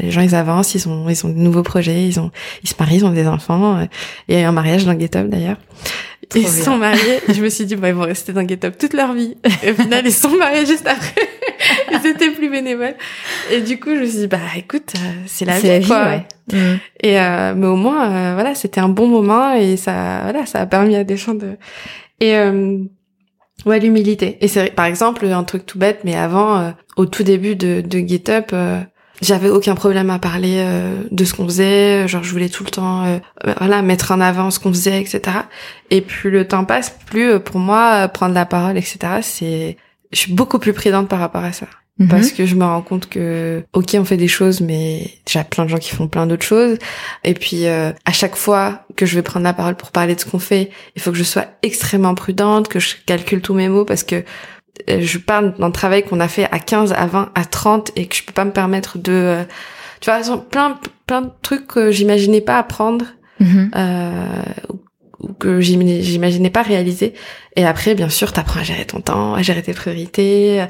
les 0.03 0.11
gens 0.11 0.21
ils 0.23 0.35
avancent, 0.35 0.75
ils 0.75 0.89
ont 0.89 1.09
ils 1.09 1.27
ont 1.27 1.29
de 1.29 1.39
nouveaux 1.39 1.63
projets, 1.63 2.07
ils 2.07 2.19
ont 2.19 2.31
ils 2.65 2.69
se 2.69 2.75
marient, 2.79 2.97
ils 2.97 3.05
ont 3.05 3.13
des 3.13 3.27
enfants. 3.27 3.87
Il 4.29 4.35
y 4.35 4.39
a 4.39 4.43
eu 4.43 4.45
un 4.45 4.53
mariage 4.53 4.85
dans 4.85 4.99
GetUp 4.99 5.29
d'ailleurs 5.29 5.57
ils 6.35 6.49
sont 6.49 6.77
mariés. 6.77 7.21
je 7.29 7.43
me 7.43 7.49
suis 7.49 7.65
dit, 7.65 7.77
bah, 7.77 7.89
ils 7.89 7.95
vont 7.95 8.03
rester 8.03 8.33
dans 8.33 8.47
Get 8.47 8.65
Up 8.65 8.77
toute 8.79 8.93
leur 8.93 9.13
vie. 9.15 9.37
Et 9.63 9.71
au 9.71 9.75
final, 9.75 10.07
ils 10.07 10.13
sont 10.13 10.37
mariés 10.37 10.67
juste 10.67 10.87
après. 10.87 11.29
ils 11.93 12.07
étaient 12.07 12.31
plus 12.31 12.51
bénévoles. 12.51 12.97
Et 13.51 13.61
du 13.61 13.79
coup, 13.81 13.91
je 13.95 14.01
me 14.01 14.07
suis 14.07 14.19
dit, 14.21 14.27
bah, 14.27 14.39
écoute, 14.57 14.93
euh, 14.97 15.23
c'est 15.27 15.45
la 15.45 15.59
vie, 15.59 15.87
quoi. 15.87 16.05
ouais. 16.05 16.27
Et, 17.01 17.21
euh, 17.21 17.55
mais 17.55 17.67
au 17.67 17.77
moins, 17.77 18.11
euh, 18.11 18.35
voilà, 18.35 18.55
c'était 18.55 18.81
un 18.81 18.89
bon 18.89 19.07
moment 19.07 19.55
et 19.55 19.77
ça, 19.77 20.21
voilà, 20.23 20.47
ça 20.47 20.61
a 20.61 20.67
permis 20.67 20.97
à 20.97 21.05
des 21.05 21.19
gens 21.19 21.35
de, 21.35 21.59
et, 22.21 22.37
euh, 22.37 22.79
ouais, 23.67 23.81
l'humilité. 23.81 24.39
Et 24.41 24.49
c'est, 24.49 24.75
par 24.75 24.87
exemple, 24.87 25.27
un 25.27 25.45
truc 25.45 25.67
tout 25.67 25.79
bête, 25.79 26.01
mais 26.05 26.15
avant, 26.15 26.73
au 26.97 27.07
tout 27.07 27.23
début 27.23 27.57
de, 27.57 27.81
de 27.81 27.99
Get 27.99 28.31
Up, 28.31 28.53
j'avais 29.21 29.51
aucun 29.51 29.75
problème 29.75 30.11
à 30.11 30.19
parler 30.19 30.57
euh, 30.59 31.03
de 31.11 31.25
ce 31.25 31.35
qu'on 31.35 31.45
faisait. 31.45 32.07
Genre 32.09 32.23
je 32.23 32.31
voulais 32.31 32.49
tout 32.49 32.65
le 32.65 32.71
temps 32.71 33.05
euh, 33.05 33.19
voilà 33.59 33.83
mettre 33.83 34.13
en 34.13 34.21
avant 34.21 34.51
ce 34.51 34.59
qu'on 34.61 34.71
faisait 34.71 35.01
etc 35.01 35.39
et 35.91 36.01
plus 36.01 36.31
le 36.31 36.47
temps 36.47 36.65
passe 36.65 36.97
plus 37.07 37.33
euh, 37.33 37.39
pour 37.39 37.59
moi 37.59 38.09
prendre 38.09 38.35
la 38.35 38.47
parole 38.47 38.77
etc 38.77 39.19
c'est 39.23 39.77
je 40.13 40.19
suis 40.19 40.33
beaucoup 40.33 40.59
plus 40.59 40.73
prudente 40.73 41.09
par 41.09 41.19
rapport 41.19 41.45
à 41.45 41.53
ça 41.53 41.67
mhm. 41.99 42.09
parce 42.09 42.33
que 42.33 42.47
je 42.47 42.55
me 42.55 42.65
rends 42.65 42.83
compte 42.83 43.09
que 43.09 43.65
ok 43.73 43.97
on 43.99 44.05
fait 44.05 44.17
des 44.17 44.29
choses 44.29 44.61
mais 44.61 45.11
j'ai 45.29 45.43
plein 45.45 45.65
de 45.65 45.71
gens 45.71 45.79
qui 45.79 45.95
font 45.95 46.09
plein 46.09 46.27
d'autres 46.27 46.47
choses 46.47 46.79
et 47.25 47.35
puis 47.35 47.67
à 47.67 48.13
chaque 48.13 48.37
fois 48.37 48.85
que 48.97 49.07
je 49.07 49.15
vais 49.15 49.23
prendre 49.23 49.45
la 49.45 49.53
parole 49.53 49.75
pour 49.75 49.91
parler 49.91 50.15
de 50.15 50.21
ce 50.21 50.27
qu'on 50.27 50.39
fait 50.39 50.71
il 50.97 51.03
faut 51.03 51.11
que 51.11 51.17
je 51.17 51.25
sois 51.25 51.47
extrêmement 51.63 52.15
prudente 52.15 52.69
que 52.69 52.81
je 52.81 52.97
calcule 53.07 53.41
tous 53.41 53.55
mes 53.55 53.69
mots 53.69 53.85
parce 53.85 54.03
que 54.03 54.25
euh, 54.89 55.01
je 55.01 55.19
parle 55.19 55.55
d'un 55.59 55.71
travail 55.71 56.05
qu'on 56.05 56.21
a 56.21 56.29
fait 56.29 56.47
à 56.51 56.59
15, 56.59 56.93
à 56.93 57.07
20, 57.07 57.31
à 57.35 57.45
30 57.45 57.93
et 57.97 58.07
que 58.07 58.17
je 58.17 58.23
peux 58.23 58.33
pas 58.33 58.45
me 58.45 58.53
permettre 58.53 58.99
de, 58.99 59.13
euh, 59.13 59.45
tu 60.01 60.11
vois, 60.11 60.39
plein, 60.51 60.79
plein 61.07 61.23
de 61.23 61.31
trucs 61.43 61.67
que 61.67 61.91
j'imaginais 61.91 62.41
pas 62.41 62.59
apprendre, 62.59 63.07
mm-hmm. 63.41 63.71
euh, 63.77 64.43
ou 65.21 65.33
que 65.33 65.61
j'imaginais 65.61 66.51
pas 66.51 66.63
réaliser. 66.63 67.15
Et 67.57 67.65
après, 67.65 67.95
bien 67.95 68.09
sûr, 68.09 68.33
t'apprends 68.33 68.61
à 68.61 68.63
gérer 68.63 68.85
ton 68.85 69.01
temps, 69.01 69.35
à 69.35 69.43
gérer 69.43 69.63
tes 69.63 69.75
priorités, 69.75 70.65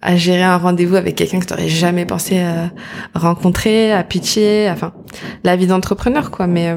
à 0.00 0.16
gérer 0.16 0.42
un 0.42 0.56
rendez-vous 0.56 0.96
avec 0.96 1.16
quelqu'un 1.16 1.40
que 1.40 1.46
t'aurais 1.46 1.68
jamais 1.68 2.06
pensé 2.06 2.40
euh, 2.40 2.66
rencontrer, 3.14 3.92
à 3.92 4.02
pitcher, 4.02 4.70
enfin, 4.70 4.92
la 5.44 5.56
vie 5.56 5.66
d'entrepreneur, 5.66 6.30
quoi. 6.30 6.46
Mais, 6.46 6.74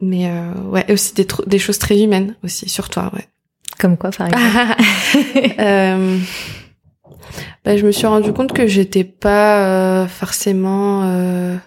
mais 0.00 0.30
ouais, 0.66 0.84
et 0.88 0.92
aussi 0.92 1.14
des, 1.14 1.26
des 1.46 1.58
choses 1.58 1.78
très 1.78 2.00
humaines 2.00 2.34
aussi 2.42 2.68
sur 2.68 2.88
toi, 2.90 3.10
ouais. 3.14 3.28
Comme 3.78 3.96
quoi, 3.96 4.10
par 4.10 4.28
exemple 4.28 4.42
euh, 5.58 6.18
bah, 7.64 7.76
Je 7.76 7.86
me 7.86 7.92
suis 7.92 8.06
rendu 8.06 8.32
compte 8.32 8.52
que 8.52 8.66
j'étais 8.66 9.04
pas 9.04 9.66
euh, 9.66 10.06
forcément... 10.06 11.58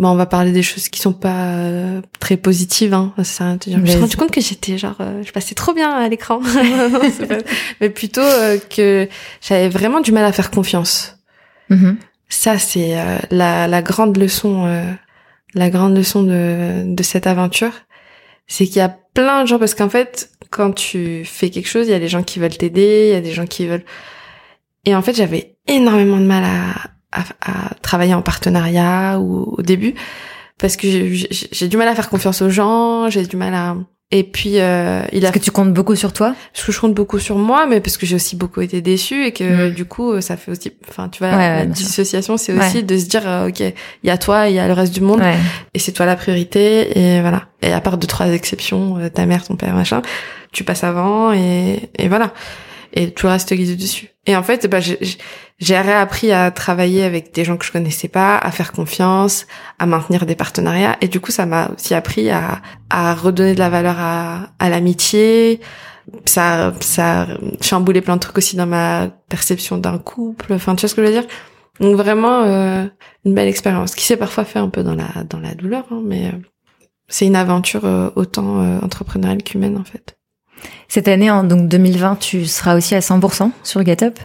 Euh... 0.00 0.02
Bon, 0.02 0.10
on 0.10 0.16
va 0.16 0.26
parler 0.26 0.52
des 0.52 0.62
choses 0.62 0.88
qui 0.88 1.00
sont 1.00 1.12
pas 1.12 1.54
euh, 1.56 2.00
très 2.18 2.36
positives. 2.36 2.94
Hein. 2.94 3.12
Ça, 3.22 3.56
je 3.66 3.76
me 3.76 3.86
suis 3.86 3.98
rendu 3.98 4.16
compte 4.16 4.30
que 4.30 4.40
j'étais 4.40 4.78
genre, 4.78 4.96
euh, 5.00 5.22
je 5.24 5.32
passais 5.32 5.54
trop 5.54 5.74
bien 5.74 5.90
à 5.90 6.08
l'écran, 6.08 6.40
mais 7.80 7.90
plutôt 7.90 8.22
que 8.70 9.08
j'avais 9.40 9.68
vraiment 9.68 10.00
du 10.00 10.12
mal 10.12 10.24
à 10.24 10.32
faire 10.32 10.50
confiance. 10.50 11.16
Mm-hmm. 11.70 11.96
Ça, 12.28 12.58
c'est 12.58 12.96
la, 13.30 13.66
la, 13.66 13.82
grande 13.82 14.16
leçon, 14.16 14.84
la 15.54 15.70
grande 15.70 15.96
leçon 15.96 16.22
de, 16.22 16.84
de 16.84 17.02
cette 17.02 17.26
aventure, 17.26 17.72
c'est 18.46 18.66
qu'il 18.66 18.76
y 18.76 18.80
a 18.80 18.96
plein 19.14 19.42
de 19.42 19.48
gens 19.48 19.58
parce 19.58 19.74
qu'en 19.74 19.88
fait, 19.88 20.30
quand 20.50 20.72
tu 20.72 21.24
fais 21.24 21.50
quelque 21.50 21.68
chose, 21.68 21.88
il 21.88 21.90
y 21.90 21.94
a 21.94 21.98
des 21.98 22.08
gens 22.08 22.22
qui 22.22 22.38
veulent 22.38 22.56
t'aider, 22.56 23.08
il 23.08 23.12
y 23.12 23.16
a 23.16 23.20
des 23.20 23.32
gens 23.32 23.46
qui 23.46 23.66
veulent. 23.66 23.84
Et 24.84 24.94
en 24.94 25.02
fait, 25.02 25.14
j'avais 25.14 25.56
énormément 25.66 26.18
de 26.18 26.24
mal 26.24 26.44
à, 26.44 26.90
à, 27.12 27.74
travailler 27.82 28.14
en 28.14 28.22
partenariat 28.22 29.18
ou 29.20 29.54
au 29.58 29.62
début 29.62 29.94
parce 30.58 30.76
que 30.76 30.86
j'ai 30.88 31.68
du 31.68 31.76
mal 31.76 31.88
à 31.88 31.94
faire 31.94 32.10
confiance 32.10 32.42
aux 32.42 32.50
gens, 32.50 33.08
j'ai 33.08 33.24
du 33.24 33.36
mal 33.36 33.54
à 33.54 33.76
et 34.12 34.24
puis 34.24 34.58
euh, 34.58 35.02
il 35.12 35.24
a. 35.24 35.28
Parce 35.28 35.38
que 35.38 35.44
tu 35.44 35.52
comptes 35.52 35.72
beaucoup 35.72 35.94
sur 35.94 36.12
toi? 36.12 36.34
Parce 36.52 36.66
que 36.66 36.72
je 36.72 36.80
compte 36.80 36.94
beaucoup 36.94 37.20
sur 37.20 37.38
moi, 37.38 37.66
mais 37.66 37.80
parce 37.80 37.96
que 37.96 38.06
j'ai 38.06 38.16
aussi 38.16 38.34
beaucoup 38.34 38.60
été 38.60 38.80
déçue 38.80 39.24
et 39.24 39.32
que 39.32 39.68
mm. 39.68 39.74
du 39.74 39.84
coup 39.84 40.20
ça 40.20 40.36
fait 40.36 40.50
aussi. 40.50 40.72
Enfin, 40.88 41.08
tu 41.08 41.20
vois, 41.20 41.30
la 41.30 41.64
dissociation, 41.64 42.36
c'est 42.36 42.52
aussi 42.52 42.82
de 42.82 42.98
se 42.98 43.06
dire 43.06 43.22
euh, 43.28 43.48
ok, 43.48 43.60
il 43.60 43.74
y 44.02 44.10
a 44.10 44.18
toi, 44.18 44.48
il 44.48 44.56
y 44.56 44.58
a 44.58 44.66
le 44.66 44.72
reste 44.72 44.92
du 44.92 45.00
monde, 45.00 45.22
et 45.74 45.78
c'est 45.78 45.92
toi 45.92 46.06
la 46.06 46.16
priorité 46.16 46.98
et 46.98 47.20
voilà. 47.20 47.46
Et 47.62 47.72
à 47.72 47.80
part 47.80 47.98
deux 47.98 48.08
trois 48.08 48.26
exceptions, 48.28 48.98
euh, 48.98 49.08
ta 49.10 49.26
mère, 49.26 49.44
ton 49.44 49.54
père, 49.54 49.74
machin, 49.74 50.02
tu 50.50 50.64
passes 50.64 50.82
avant 50.82 51.32
et, 51.32 51.90
et 51.96 52.08
voilà. 52.08 52.32
Et 52.92 53.12
tout 53.12 53.26
le 53.26 53.32
reste 53.32 53.50
te 53.50 53.54
guide 53.54 53.78
dessus. 53.78 54.08
Et 54.26 54.34
en 54.34 54.42
fait, 54.42 54.68
bah, 54.68 54.80
j'ai 54.80 54.98
réappris 55.60 56.32
à 56.32 56.50
travailler 56.50 57.04
avec 57.04 57.34
des 57.34 57.44
gens 57.44 57.56
que 57.56 57.64
je 57.64 57.72
connaissais 57.72 58.08
pas, 58.08 58.36
à 58.38 58.50
faire 58.50 58.72
confiance, 58.72 59.46
à 59.78 59.86
maintenir 59.86 60.26
des 60.26 60.34
partenariats. 60.34 60.96
Et 61.00 61.08
du 61.08 61.20
coup, 61.20 61.30
ça 61.30 61.46
m'a 61.46 61.70
aussi 61.74 61.94
appris 61.94 62.30
à, 62.30 62.62
à 62.88 63.14
redonner 63.14 63.54
de 63.54 63.58
la 63.58 63.68
valeur 63.68 63.96
à, 63.98 64.50
à 64.58 64.68
l'amitié. 64.68 65.60
Ça, 66.24 66.72
ça 66.80 67.26
chamboulé 67.60 68.00
plein 68.00 68.16
de 68.16 68.20
trucs 68.20 68.38
aussi 68.38 68.56
dans 68.56 68.66
ma 68.66 69.08
perception 69.28 69.76
d'un 69.76 69.98
couple. 69.98 70.54
Enfin, 70.54 70.74
tu 70.74 70.82
vois 70.82 70.88
ce 70.88 70.94
que 70.94 71.02
je 71.02 71.06
veux 71.06 71.12
dire? 71.12 71.28
Donc 71.80 71.96
vraiment 71.96 72.42
euh, 72.42 72.84
une 73.24 73.34
belle 73.34 73.48
expérience 73.48 73.94
qui 73.94 74.04
s'est 74.04 74.18
parfois 74.18 74.44
fait 74.44 74.58
un 74.58 74.68
peu 74.68 74.82
dans 74.82 74.94
la 74.94 75.08
dans 75.28 75.40
la 75.40 75.54
douleur, 75.54 75.86
hein, 75.90 76.02
mais 76.04 76.26
euh, 76.26 76.38
c'est 77.08 77.26
une 77.26 77.36
aventure 77.36 77.84
euh, 77.84 78.10
autant 78.16 78.62
euh, 78.62 78.78
entrepreneuriale 78.82 79.42
qu'humaine 79.42 79.76
en 79.76 79.84
fait. 79.84 80.16
Cette 80.88 81.08
année, 81.08 81.30
en 81.30 81.42
donc 81.42 81.68
2020, 81.68 82.16
tu 82.16 82.44
seras 82.44 82.76
aussi 82.76 82.94
à 82.94 83.00
100% 83.00 83.50
sur 83.62 83.82
GetUp 83.82 84.18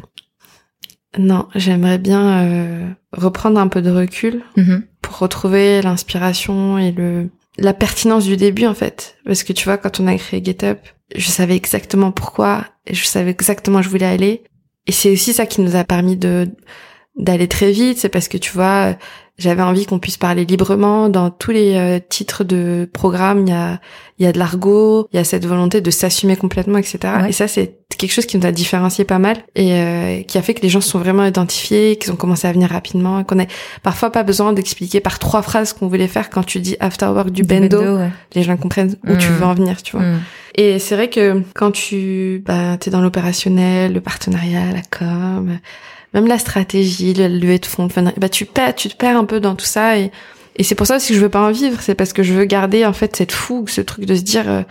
Non, 1.18 1.48
j'aimerais 1.56 1.98
bien 1.98 2.44
euh, 2.44 2.90
reprendre 3.14 3.60
un 3.60 3.68
peu 3.68 3.82
de 3.82 3.92
recul 3.92 4.42
mm-hmm. 4.58 4.82
pour 5.02 5.20
retrouver 5.20 5.82
l'inspiration 5.82 6.78
et 6.78 6.92
le 6.92 7.30
la 7.58 7.74
pertinence 7.74 8.26
du 8.26 8.38
début 8.38 8.66
en 8.66 8.74
fait. 8.74 9.18
Parce 9.26 9.44
que 9.44 9.54
tu 9.54 9.66
vois, 9.66 9.78
quand 9.78 10.00
on 10.00 10.08
a 10.08 10.16
créé 10.18 10.44
GetUp, 10.44 10.80
je 11.16 11.30
savais 11.30 11.56
exactement 11.56 12.12
pourquoi 12.12 12.66
et 12.86 12.94
je 12.94 13.06
savais 13.06 13.32
exactement 13.32 13.80
où 13.80 13.84
je 13.84 13.90
voulais 13.90 14.06
aller. 14.06 14.44
Et 14.88 14.92
c'est 14.92 15.12
aussi 15.12 15.34
ça 15.34 15.46
qui 15.46 15.62
nous 15.62 15.76
a 15.76 15.84
permis 15.84 16.18
de 16.18 16.50
d'aller 17.16 17.48
très 17.48 17.72
vite. 17.72 17.98
C'est 17.98 18.10
parce 18.10 18.28
que 18.28 18.38
tu 18.38 18.52
vois, 18.52 18.98
j'avais 19.38 19.62
envie 19.62 19.86
qu'on 19.86 20.00
puisse 20.00 20.18
parler 20.18 20.46
librement 20.46 21.10
dans 21.10 21.30
tous 21.30 21.52
les 21.52 21.76
euh, 21.76 22.00
titres 22.08 22.46
de 22.46 22.90
programmes. 22.94 23.46
Il 23.46 23.50
y 23.50 23.54
a, 23.54 23.80
il 24.18 24.26
y 24.26 24.28
a 24.30 24.32
de 24.32 24.40
l'argot, 24.40 25.08
il 25.12 25.18
y 25.18 25.20
a 25.20 25.26
cette 25.26 25.46
volonté 25.46 25.82
de 25.82 25.92
s'assumer 25.92 26.38
complètement, 26.38 26.78
etc. 26.78 27.00
Et 27.28 27.34
ça, 27.34 27.50
c'est 27.50 27.80
quelque 27.98 28.14
chose 28.14 28.26
qui 28.26 28.38
nous 28.38 28.46
a 28.46 28.52
différencié 28.52 29.04
pas 29.04 29.20
mal 29.20 29.38
et 29.56 29.74
euh, 29.74 30.22
qui 30.24 30.38
a 30.38 30.42
fait 30.42 30.54
que 30.54 30.62
les 30.62 30.70
gens 30.70 30.80
se 30.80 30.90
sont 30.90 31.00
vraiment 31.00 31.26
identifiés, 31.26 31.98
qu'ils 31.98 32.14
ont 32.14 32.16
commencé 32.16 32.48
à 32.48 32.54
venir 32.54 32.70
rapidement, 32.70 33.26
qu'on 33.26 33.40
ait 33.40 33.48
parfois 33.84 34.10
pas 34.10 34.24
besoin 34.24 34.54
d'expliquer 34.54 35.02
par 35.02 35.20
trois 35.20 35.42
phrases 35.42 35.74
qu'on 35.74 35.88
voulait 35.88 36.08
faire 36.08 36.30
quand 36.30 36.44
tu 36.44 36.60
dis 36.60 36.78
after 36.80 37.08
work 37.08 37.32
du, 37.32 37.44
bendo. 37.44 38.00
Les 38.36 38.44
gens 38.44 38.56
comprennent 38.56 38.96
où 39.06 39.18
tu 39.18 39.28
mmh. 39.28 39.34
veux 39.34 39.46
en 39.46 39.54
venir, 39.54 39.84
tu 39.84 39.98
vois. 39.98 40.06
Mmh. 40.06 40.20
Et 40.58 40.80
c'est 40.80 40.96
vrai 40.96 41.10
que 41.10 41.42
quand 41.54 41.72
tu, 41.72 42.42
bah, 42.46 42.78
t'es 42.80 42.90
dans 42.90 43.02
l'opérationnel, 43.02 43.92
le 43.92 44.00
partenariat, 44.00 44.72
la 44.72 44.82
com, 44.98 45.60
même 46.16 46.28
la 46.28 46.40
stratégie, 46.40 47.14
le 47.14 47.28
levée 47.28 47.60
de 47.60 47.66
fonds, 47.66 47.88
bah 48.18 48.30
tu 48.30 48.46
perds, 48.46 48.74
tu 48.76 48.90
te 48.90 48.96
perds 48.96 49.18
un 49.18 49.26
peu 49.26 49.40
dans 49.40 49.56
tout 49.56 49.66
ça 49.66 49.98
et 49.98 50.12
et 50.58 50.64
c'est 50.64 50.76
pour 50.76 50.88
ça 50.88 50.96
aussi 50.96 51.10
que 51.10 51.16
je 51.16 51.20
veux 51.20 51.30
pas 51.30 51.42
en 51.42 51.52
vivre, 51.52 51.82
c'est 51.82 51.96
parce 51.96 52.14
que 52.14 52.24
je 52.24 52.34
veux 52.34 52.46
garder 52.46 52.86
en 52.86 52.94
fait 52.94 53.16
cette 53.16 53.34
fougue, 53.34 53.70
ce 53.70 53.82
truc 53.82 54.06
de 54.06 54.16
se 54.16 54.22
dire 54.22 54.50
euh, 54.50 54.62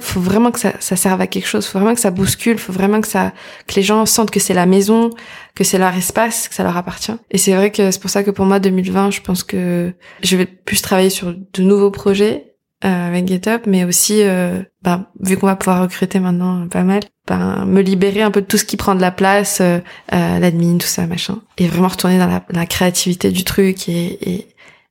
faut 0.00 0.20
vraiment 0.20 0.52
que 0.52 0.60
ça, 0.60 0.74
ça 0.78 0.94
serve 0.94 1.20
à 1.20 1.26
quelque 1.26 1.48
chose, 1.48 1.66
faut 1.66 1.78
vraiment 1.78 1.94
que 1.94 2.00
ça 2.00 2.12
bouscule, 2.12 2.58
faut 2.58 2.72
vraiment 2.72 3.00
que 3.00 3.08
ça 3.08 3.32
que 3.66 3.74
les 3.74 3.82
gens 3.82 4.06
sentent 4.06 4.30
que 4.30 4.38
c'est 4.38 4.54
la 4.54 4.66
maison, 4.66 5.10
que 5.56 5.64
c'est 5.64 5.78
leur 5.78 5.94
espace, 5.96 6.48
que 6.48 6.54
ça 6.54 6.62
leur 6.62 6.76
appartient. 6.76 7.16
Et 7.32 7.38
c'est 7.38 7.52
vrai 7.52 7.72
que 7.72 7.90
c'est 7.90 8.00
pour 8.00 8.10
ça 8.10 8.22
que 8.22 8.30
pour 8.30 8.46
moi 8.46 8.60
2020, 8.60 9.10
je 9.10 9.20
pense 9.20 9.42
que 9.42 9.92
je 10.22 10.36
vais 10.36 10.46
plus 10.46 10.80
travailler 10.82 11.10
sur 11.10 11.34
de 11.34 11.62
nouveaux 11.62 11.90
projets 11.90 12.47
euh, 12.84 13.08
avec 13.08 13.26
GitHub, 13.26 13.62
mais 13.66 13.84
aussi, 13.84 14.22
euh, 14.22 14.62
bah, 14.82 15.10
vu 15.20 15.36
qu'on 15.36 15.46
va 15.46 15.56
pouvoir 15.56 15.82
recruter 15.82 16.20
maintenant 16.20 16.68
pas 16.68 16.84
mal, 16.84 17.00
ben, 17.26 17.64
me 17.66 17.80
libérer 17.80 18.22
un 18.22 18.30
peu 18.30 18.40
de 18.40 18.46
tout 18.46 18.56
ce 18.56 18.64
qui 18.64 18.76
prend 18.76 18.94
de 18.94 19.00
la 19.00 19.10
place, 19.10 19.60
euh, 19.60 19.80
euh 20.12 20.38
l'admin, 20.38 20.78
tout 20.78 20.86
ça, 20.86 21.06
machin, 21.08 21.40
et 21.56 21.66
vraiment 21.66 21.88
retourner 21.88 22.18
dans 22.18 22.28
la, 22.28 22.44
la 22.50 22.66
créativité 22.66 23.32
du 23.32 23.42
truc 23.42 23.88
et, 23.88 24.30
et 24.30 24.46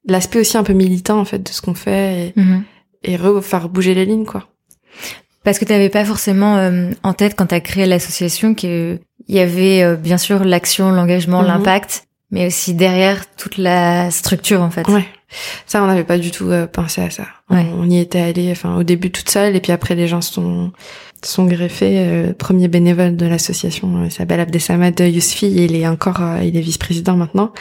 l'aspect 0.05 0.39
aussi 0.39 0.57
un 0.57 0.63
peu 0.63 0.73
militant 0.73 1.17
en 1.17 1.23
fait 1.23 1.39
de 1.39 1.47
ce 1.47 1.61
qu'on 1.61 1.75
fait 1.75 2.33
et, 2.35 2.41
mm 2.41 2.63
et 3.03 3.15
refaire 3.15 3.69
bouger 3.69 3.93
les 3.93 4.05
lignes, 4.05 4.25
quoi. 4.25 4.47
Parce 5.43 5.59
que 5.59 5.65
tu 5.65 5.71
n'avais 5.71 5.87
pas 5.89 6.03
forcément 6.03 6.69
en 7.03 7.13
tête 7.13 7.35
quand 7.37 7.45
tu 7.45 7.55
as 7.55 7.61
créé 7.61 7.85
l'association 7.85 8.53
qu'il 8.55 8.99
y 9.29 9.39
avait 9.39 9.95
bien 9.95 10.17
sûr 10.17 10.43
l'action, 10.43 10.89
l'engagement, 10.89 11.41
mhm. 11.41 11.47
l'impact, 11.47 12.07
mais 12.31 12.47
aussi 12.47 12.73
derrière 12.73 13.23
toute 13.35 13.57
la 13.57 14.11
structure 14.11 14.61
en 14.61 14.71
fait. 14.71 14.87
Ouais. 14.89 15.05
Ça, 15.65 15.83
on 15.83 15.87
n'avait 15.87 16.03
pas 16.03 16.17
du 16.17 16.31
tout 16.31 16.49
euh, 16.49 16.67
pensé 16.67 17.01
à 17.01 17.09
ça. 17.09 17.25
On, 17.49 17.89
y 17.89 17.99
était 17.99 18.19
allé, 18.19 18.51
enfin, 18.51 18.77
au 18.77 18.83
début 18.83 19.11
toute 19.11 19.29
seule, 19.29 19.55
et 19.55 19.59
puis 19.59 19.71
après 19.71 19.95
les 19.95 20.07
gens 20.07 20.21
sont 20.21 20.71
sont 21.23 21.45
greffés. 21.45 21.97
Euh, 21.97 22.33
premier 22.33 22.67
bénévole 22.67 23.15
de 23.15 23.25
l'association, 23.25 24.05
il 24.05 24.11
s'appelle 24.11 24.39
Abdesamad 24.39 24.99
Yousfi, 24.99 25.47
il 25.47 25.75
est 25.75 25.87
encore, 25.87 26.21
euh, 26.21 26.43
il 26.43 26.55
est 26.55 26.61
vice-président 26.61 27.15
maintenant. 27.15 27.51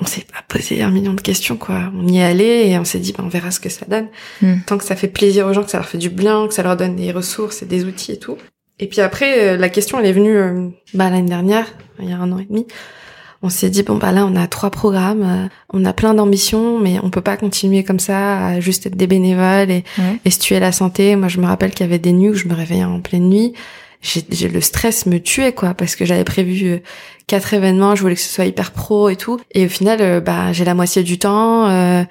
On 0.00 0.04
s'est 0.04 0.24
pas 0.32 0.44
posé 0.46 0.82
un 0.82 0.90
million 0.90 1.14
de 1.14 1.20
questions, 1.20 1.56
quoi. 1.56 1.90
On 1.96 2.06
y 2.06 2.18
est 2.18 2.24
allé 2.24 2.68
et 2.68 2.78
on 2.78 2.84
s'est 2.84 3.00
dit, 3.00 3.12
ben, 3.12 3.24
on 3.24 3.28
verra 3.28 3.50
ce 3.50 3.58
que 3.58 3.68
ça 3.68 3.84
donne. 3.86 4.06
Hmm. 4.42 4.58
Tant 4.66 4.78
que 4.78 4.84
ça 4.84 4.94
fait 4.94 5.08
plaisir 5.08 5.46
aux 5.46 5.52
gens, 5.52 5.64
que 5.64 5.70
ça 5.70 5.78
leur 5.78 5.88
fait 5.88 5.98
du 5.98 6.10
bien, 6.10 6.46
que 6.46 6.54
ça 6.54 6.62
leur 6.62 6.76
donne 6.76 6.94
des 6.94 7.10
ressources 7.10 7.62
et 7.62 7.66
des 7.66 7.84
outils 7.84 8.12
et 8.12 8.18
tout. 8.18 8.36
Et 8.78 8.86
puis 8.86 9.00
après, 9.00 9.56
la 9.56 9.68
question, 9.68 9.98
elle 9.98 10.06
est 10.06 10.12
venue 10.12 10.72
bah, 10.94 11.10
l'année 11.10 11.28
dernière, 11.28 11.66
il 12.00 12.08
y 12.08 12.12
a 12.12 12.18
un 12.18 12.30
an 12.30 12.38
et 12.38 12.44
demi 12.44 12.64
on 13.42 13.48
s'est 13.48 13.70
dit 13.70 13.82
bon 13.82 13.96
bah 13.96 14.12
là 14.12 14.26
on 14.26 14.36
a 14.36 14.46
trois 14.46 14.70
programmes, 14.70 15.22
euh, 15.22 15.48
on 15.72 15.84
a 15.84 15.92
plein 15.92 16.14
d'ambitions, 16.14 16.78
mais 16.78 16.98
on 17.02 17.10
peut 17.10 17.20
pas 17.20 17.36
continuer 17.36 17.84
comme 17.84 18.00
ça 18.00 18.46
à 18.46 18.60
juste 18.60 18.86
être 18.86 18.96
des 18.96 19.06
bénévoles 19.06 19.70
et, 19.70 19.84
et 20.24 20.30
se 20.30 20.38
tuer 20.38 20.60
la 20.60 20.72
santé. 20.72 21.16
Moi 21.16 21.28
je 21.28 21.40
me 21.40 21.46
rappelle 21.46 21.70
qu'il 21.70 21.86
y 21.86 21.88
avait 21.88 21.98
des 21.98 22.12
nuits 22.12 22.30
où 22.30 22.34
je 22.34 22.48
me 22.48 22.54
réveillais 22.54 22.84
en 22.84 23.00
pleine 23.00 23.28
nuit. 23.28 23.54
J'ai 24.00 24.48
le 24.48 24.60
stress 24.60 25.06
me 25.06 25.18
tuait 25.18 25.52
quoi 25.52 25.74
parce 25.74 25.96
que 25.96 26.04
j'avais 26.04 26.22
prévu 26.22 26.66
euh, 26.66 26.78
quatre 27.26 27.52
événements, 27.52 27.96
je 27.96 28.02
voulais 28.02 28.14
que 28.14 28.20
ce 28.20 28.32
soit 28.32 28.44
hyper 28.44 28.70
pro 28.70 29.08
et 29.08 29.16
tout. 29.16 29.40
Et 29.52 29.66
au 29.66 29.68
final, 29.68 29.98
euh, 30.00 30.20
bah 30.20 30.52
j'ai 30.52 30.64
la 30.64 30.74
moitié 30.74 31.02
du 31.02 31.18
temps. 31.18 31.68
Euh, 31.68 32.04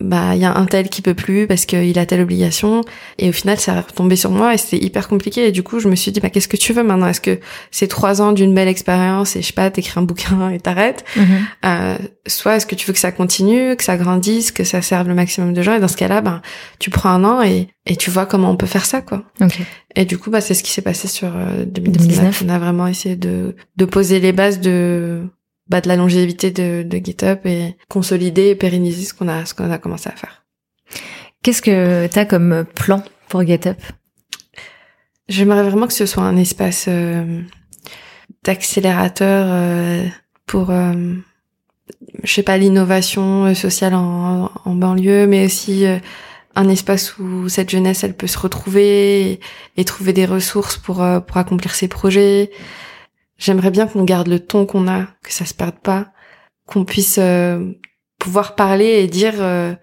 bah 0.00 0.34
il 0.34 0.40
y 0.40 0.44
a 0.44 0.56
un 0.56 0.66
tel 0.66 0.88
qui 0.88 1.02
peut 1.02 1.14
plus 1.14 1.46
parce 1.46 1.66
qu'il 1.66 1.98
a 1.98 2.06
telle 2.06 2.20
obligation. 2.20 2.82
Et 3.18 3.28
au 3.28 3.32
final 3.32 3.58
ça 3.58 3.74
a 3.74 3.80
retombé 3.82 4.16
sur 4.16 4.30
moi 4.30 4.54
et 4.54 4.58
c'était 4.58 4.84
hyper 4.84 5.08
compliqué. 5.08 5.46
Et 5.46 5.52
du 5.52 5.62
coup 5.62 5.80
je 5.80 5.88
me 5.88 5.94
suis 5.94 6.12
dit 6.12 6.20
bah 6.20 6.30
qu'est-ce 6.30 6.48
que 6.48 6.56
tu 6.56 6.72
veux 6.72 6.82
maintenant? 6.82 7.06
Est-ce 7.06 7.20
que 7.20 7.38
c'est 7.70 7.88
trois 7.88 8.22
ans 8.22 8.32
d'une 8.32 8.54
belle 8.54 8.68
expérience 8.68 9.36
et 9.36 9.42
je 9.42 9.48
sais 9.48 9.52
pas 9.52 9.70
t'écris 9.70 9.98
un 10.00 10.02
bouquin 10.02 10.50
et 10.52 10.60
t'arrêtes? 10.60 11.04
Mm-hmm. 11.16 11.40
euh, 11.66 11.98
soit 12.26 12.56
est-ce 12.56 12.66
que 12.66 12.74
tu 12.74 12.86
veux 12.86 12.92
que 12.92 12.98
ça 12.98 13.12
continue 13.12 13.76
que 13.76 13.84
ça 13.84 13.96
grandisse 13.96 14.50
que 14.52 14.64
ça 14.64 14.82
serve 14.82 15.08
le 15.08 15.14
maximum 15.14 15.52
de 15.52 15.62
gens? 15.62 15.74
Et 15.74 15.80
dans 15.80 15.88
ce 15.88 15.96
cas-là 15.96 16.20
bah 16.20 16.42
tu 16.78 16.90
prends 16.90 17.10
un 17.10 17.24
an 17.24 17.42
et 17.42 17.68
et 17.84 17.96
tu 17.96 18.10
vois 18.10 18.26
comment 18.26 18.50
on 18.50 18.56
peut 18.56 18.66
faire 18.66 18.84
ça 18.86 19.02
quoi. 19.02 19.24
Et 19.94 20.04
du 20.04 20.18
coup 20.18 20.30
bah 20.30 20.40
c'est 20.40 20.54
ce 20.54 20.62
qui 20.62 20.70
s'est 20.70 20.82
passé 20.82 21.08
sur 21.08 21.30
2019. 21.66 22.42
Euh, 22.42 22.44
on 22.46 22.48
a 22.48 22.58
vraiment 22.58 22.86
essayé 22.86 23.16
de 23.16 23.56
de 23.76 23.84
poser 23.84 24.20
les 24.20 24.32
bases 24.32 24.60
de 24.60 25.22
bah, 25.68 25.80
de 25.80 25.88
la 25.88 25.96
longévité 25.96 26.50
de, 26.50 26.82
de 26.82 26.96
GitHub 26.98 27.38
et 27.44 27.76
consolider 27.88 28.48
et 28.48 28.54
pérenniser 28.54 29.04
ce 29.04 29.14
qu'on 29.14 29.28
a 29.28 29.44
ce 29.44 29.54
qu'on 29.54 29.70
a 29.70 29.78
commencé 29.78 30.08
à 30.08 30.16
faire. 30.16 30.44
Qu'est-ce 31.42 31.62
que 31.62 32.06
tu 32.06 32.18
as 32.18 32.24
comme 32.24 32.64
plan 32.74 33.02
pour 33.28 33.44
GitHub? 33.44 33.76
J'aimerais 35.28 35.62
vraiment 35.62 35.86
que 35.86 35.92
ce 35.92 36.06
soit 36.06 36.24
un 36.24 36.36
espace 36.36 36.86
euh, 36.88 37.40
d'accélérateur 38.44 39.46
euh, 39.48 40.06
pour 40.46 40.70
euh, 40.70 41.14
je 42.22 42.32
sais 42.32 42.42
pas 42.42 42.58
l'innovation 42.58 43.54
sociale 43.54 43.94
en, 43.94 44.50
en, 44.64 44.74
banlieue 44.74 45.26
mais 45.26 45.46
aussi 45.46 45.84
un 46.54 46.68
espace 46.68 47.18
où 47.18 47.48
cette 47.48 47.70
jeunesse 47.70 48.04
elle 48.04 48.14
peut 48.14 48.26
se 48.26 48.38
retrouver 48.38 49.30
et, 49.30 49.40
et 49.76 49.84
trouver 49.84 50.12
des 50.12 50.26
ressources 50.26 50.76
pour 50.76 51.04
pour 51.26 51.36
accomplir 51.36 51.74
ses 51.74 51.88
projets 51.88 52.50
J'aimerais 53.42 53.72
bien 53.72 53.88
qu'on 53.88 54.04
garde 54.04 54.28
le 54.28 54.38
ton 54.38 54.66
qu'on 54.66 54.86
a, 54.86 55.08
que 55.24 55.32
ça 55.32 55.44
se 55.44 55.52
perde 55.52 55.74
pas, 55.82 56.12
qu'on 56.64 56.84
puisse 56.84 57.16
euh, 57.18 57.72
pouvoir 58.20 58.54
parler 58.54 58.84
et 58.84 59.08
dire, 59.08 59.34
euh, 59.40 59.74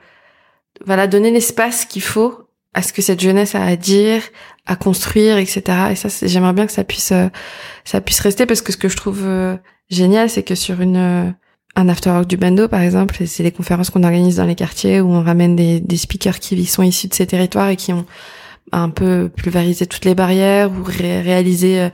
voilà, 0.86 1.07
donner 1.07 1.30
l'espace 1.30 1.84
qu'il 1.84 2.01
faut 2.01 2.47
à 2.74 2.82
ce 2.82 2.93
que 2.93 3.01
cette 3.01 3.20
jeunesse 3.20 3.55
a 3.55 3.64
à 3.66 3.76
dire, 3.76 4.22
à 4.66 4.78
construire, 4.78 5.38
etc. 5.38 5.62
Et 5.91 5.95
ça, 5.95 6.07
j'aimerais 6.26 6.53
bien 6.53 6.68
que 6.68 6.72
ça 6.72 6.86
puisse, 6.86 7.12
euh, 7.12 7.28
ça 7.84 7.99
puisse 7.99 8.22
rester 8.22 8.45
parce 8.45 8.62
que 8.62 8.72
ce 8.72 8.78
que 8.78 8.88
je 8.88 8.95
trouve 8.95 9.28
génial, 9.89 10.30
c'est 10.30 10.43
que 10.43 10.55
sur 10.55 10.80
une 10.80 11.36
un 11.76 11.89
after 11.89 12.12
work 12.12 12.28
du 12.28 12.38
bando, 12.38 12.70
par 12.70 12.80
exemple, 12.80 13.18
c'est 13.26 13.43
les 13.43 13.51
conférences 13.51 13.89
qu'on 13.89 14.03
organise 14.03 14.38
dans 14.38 14.45
les 14.45 14.55
quartiers 14.55 15.01
où 15.01 15.12
on 15.12 15.22
ramène 15.22 15.57
des, 15.57 15.82
des 15.82 15.97
speakers 15.97 16.39
qui 16.39 16.66
sont 16.66 16.84
issus 16.84 17.10
de 17.10 17.14
ces 17.14 17.28
territoires 17.28 17.68
et 17.68 17.76
qui 17.76 17.91
ont 17.91 18.05
un 18.72 18.89
peu 18.89 19.30
pulvérisé 19.36 19.86
toutes 19.86 20.05
les 20.05 20.16
barrières 20.16 20.72
ou 20.72 20.84
réalisé 20.84 21.89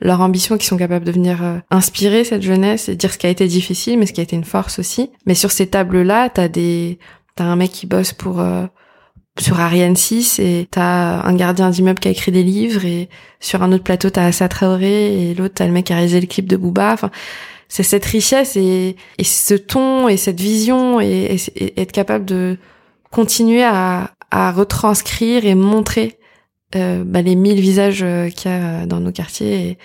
leur 0.00 0.20
ambition, 0.20 0.56
qui 0.56 0.66
sont 0.66 0.76
capables 0.76 1.04
de 1.04 1.12
venir 1.12 1.42
euh, 1.42 1.58
inspirer 1.70 2.24
cette 2.24 2.42
jeunesse 2.42 2.88
et 2.88 2.96
dire 2.96 3.12
ce 3.12 3.18
qui 3.18 3.26
a 3.26 3.30
été 3.30 3.46
difficile, 3.46 3.98
mais 3.98 4.06
ce 4.06 4.12
qui 4.12 4.20
a 4.20 4.22
été 4.22 4.36
une 4.36 4.44
force 4.44 4.78
aussi. 4.78 5.10
Mais 5.26 5.34
sur 5.34 5.50
ces 5.50 5.66
tables-là, 5.66 6.30
t'as 6.30 6.48
des, 6.48 6.98
t'as 7.36 7.44
un 7.44 7.56
mec 7.56 7.70
qui 7.70 7.86
bosse 7.86 8.12
pour 8.12 8.40
euh, 8.40 8.66
sur 9.38 9.60
Ariane 9.60 9.96
6 9.96 10.38
et 10.38 10.68
t'as 10.70 11.22
un 11.22 11.34
gardien 11.34 11.70
d'immeuble 11.70 11.98
qui 11.98 12.08
a 12.08 12.10
écrit 12.10 12.32
des 12.32 12.42
livres 12.42 12.84
et 12.84 13.08
sur 13.38 13.62
un 13.62 13.72
autre 13.72 13.84
plateau 13.84 14.10
t'as 14.10 14.24
Assa 14.24 14.48
Traoré 14.48 15.30
et 15.30 15.34
l'autre 15.34 15.54
t'as 15.54 15.66
le 15.66 15.72
mec 15.72 15.86
qui 15.86 15.92
a 15.92 15.96
réalisé 15.96 16.20
le 16.20 16.26
clip 16.26 16.46
de 16.46 16.56
Booba. 16.56 16.92
Enfin, 16.92 17.10
c'est 17.68 17.82
cette 17.82 18.04
richesse 18.04 18.56
et, 18.56 18.96
et 19.18 19.24
ce 19.24 19.54
ton 19.54 20.08
et 20.08 20.16
cette 20.16 20.40
vision 20.40 21.00
et, 21.00 21.36
et 21.56 21.80
être 21.80 21.92
capable 21.92 22.24
de 22.24 22.58
continuer 23.10 23.62
à, 23.62 24.10
à 24.30 24.52
retranscrire 24.52 25.44
et 25.44 25.54
montrer 25.54 26.18
euh, 26.76 27.02
bah, 27.04 27.22
les 27.22 27.34
mille 27.34 27.60
visages 27.60 28.02
euh, 28.02 28.28
qu'il 28.28 28.50
y 28.50 28.54
a 28.54 28.86
dans 28.86 29.00
nos 29.00 29.12
quartiers 29.12 29.70
et, 29.70 29.78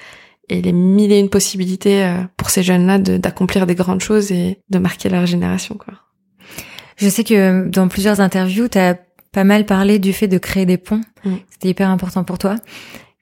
et, 0.50 0.62
les 0.62 0.72
mille 0.72 1.12
et 1.12 1.20
une 1.20 1.30
possibilités 1.30 2.04
euh, 2.04 2.18
pour 2.38 2.50
ces 2.50 2.64
jeunes-là 2.64 3.00
d'accomplir 3.00 3.66
des 3.66 3.76
grandes 3.76 4.02
choses 4.02 4.32
et 4.32 4.60
de 4.70 4.78
marquer 4.78 5.10
leur 5.10 5.26
génération. 5.26 5.76
Quoi. 5.76 5.96
Je 6.98 7.10
sais 7.10 7.24
que 7.24 7.68
dans 7.68 7.88
plusieurs 7.88 8.22
interviews, 8.22 8.68
tu 8.68 8.78
as 8.78 8.98
pas 9.32 9.44
mal 9.44 9.66
parlé 9.66 10.00
du 10.00 10.14
fait 10.14 10.28
de 10.28 10.38
créer 10.38 10.66
des 10.66 10.78
ponts. 10.78 11.02
Mm. 11.26 11.36
C'était 11.50 11.70
hyper 11.70 11.90
important 11.90 12.24
pour 12.24 12.38
toi. 12.38 12.56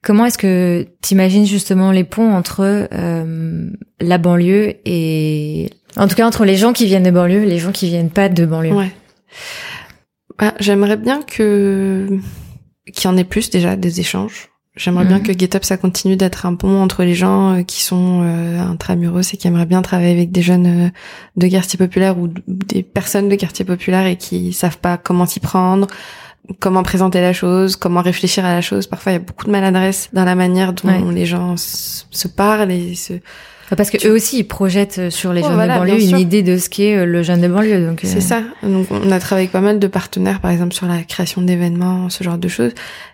Comment 0.03 0.25
est-ce 0.25 0.37
que 0.37 0.85
tu 1.01 1.13
imagines 1.13 1.45
justement 1.45 1.91
les 1.91 2.03
ponts 2.03 2.33
entre 2.33 2.87
euh, 2.91 3.69
la 4.01 4.17
banlieue 4.17 4.75
et... 4.85 5.69
En 5.95 6.07
tout 6.07 6.15
cas, 6.15 6.27
entre 6.27 6.43
les 6.43 6.57
gens 6.57 6.73
qui 6.73 6.87
viennent 6.87 7.03
de 7.03 7.11
banlieue 7.11 7.43
et 7.43 7.45
les 7.45 7.59
gens 7.59 7.71
qui 7.71 7.87
viennent 7.87 8.09
pas 8.09 8.27
de 8.27 8.45
banlieue? 8.45 8.73
Ouais. 8.73 8.91
Bah, 10.37 10.53
J'aimerais 10.59 10.97
bien 10.97 11.21
que 11.21 12.19
qu'il 12.91 13.09
y 13.09 13.13
en 13.13 13.17
ait 13.17 13.23
plus 13.23 13.49
déjà 13.49 13.75
des 13.75 13.99
échanges. 13.99 14.49
J'aimerais 14.75 15.05
bien 15.05 15.19
mhm. 15.19 15.23
que 15.23 15.33
GetUp 15.33 15.63
ça 15.63 15.77
continue 15.77 16.15
d'être 16.15 16.47
un 16.47 16.55
pont 16.55 16.81
entre 16.81 17.03
les 17.03 17.13
gens 17.13 17.53
euh, 17.53 17.61
qui 17.61 17.83
sont 17.83 18.21
euh, 18.23 18.59
intramuros 18.59 19.31
et 19.31 19.37
qui 19.37 19.47
aimeraient 19.47 19.67
bien 19.67 19.83
travailler 19.83 20.13
avec 20.13 20.31
des 20.31 20.41
jeunes 20.41 20.87
euh, 20.87 20.89
de 21.35 21.47
quartier 21.47 21.77
populaire 21.77 22.17
ou 22.17 22.27
des 22.47 22.81
personnes 22.81 23.29
de 23.29 23.35
quartier 23.35 23.65
populaire 23.65 24.07
et 24.07 24.15
qui 24.15 24.51
savent 24.51 24.79
pas 24.79 24.97
comment 24.97 25.27
s'y 25.27 25.39
prendre, 25.39 25.85
comment 26.59 26.81
présenter 26.81 27.21
la 27.21 27.33
chose, 27.33 27.75
comment 27.75 28.01
réfléchir 28.01 28.45
à 28.45 28.53
la 28.53 28.61
chose. 28.61 28.87
Parfois, 28.87 29.11
il 29.11 29.15
y 29.15 29.17
a 29.17 29.21
beaucoup 29.21 29.45
de 29.45 29.51
maladresse 29.51 30.09
dans 30.11 30.25
la 30.25 30.33
manière 30.33 30.73
dont 30.73 31.11
les 31.11 31.27
gens 31.27 31.53
se 31.55 32.27
parlent 32.27 32.71
et 32.71 32.95
se 32.95 33.13
parce 33.75 33.89
que 33.89 34.07
eux 34.07 34.11
aussi 34.11 34.39
ils 34.39 34.43
projettent 34.43 34.99
euh, 34.99 35.09
sur 35.09 35.33
les 35.33 35.41
jeunes 35.41 35.51
de 35.53 35.67
banlieue 35.67 36.01
une 36.01 36.17
idée 36.17 36.43
de 36.43 36.57
ce 36.57 36.69
qu'est 36.69 36.97
euh, 36.97 37.05
le 37.05 37.23
jeune 37.23 37.41
de 37.41 37.47
banlieue. 37.47 37.85
Donc 37.85 37.99
c'est 38.03 38.17
euh, 38.17 38.21
ça. 38.21 38.41
Donc 38.63 38.87
on 38.91 39.11
a 39.11 39.19
travaillé 39.19 39.45
avec 39.45 39.51
pas 39.51 39.61
mal 39.61 39.79
de 39.79 39.87
partenaires, 39.87 40.39
par 40.39 40.51
exemple 40.51 40.73
sur 40.73 40.87
la 40.87 41.03
création 41.03 41.41
d'événements, 41.41 42.09
ce 42.09 42.23
genre 42.23 42.37
de 42.37 42.47
choses 42.47 42.73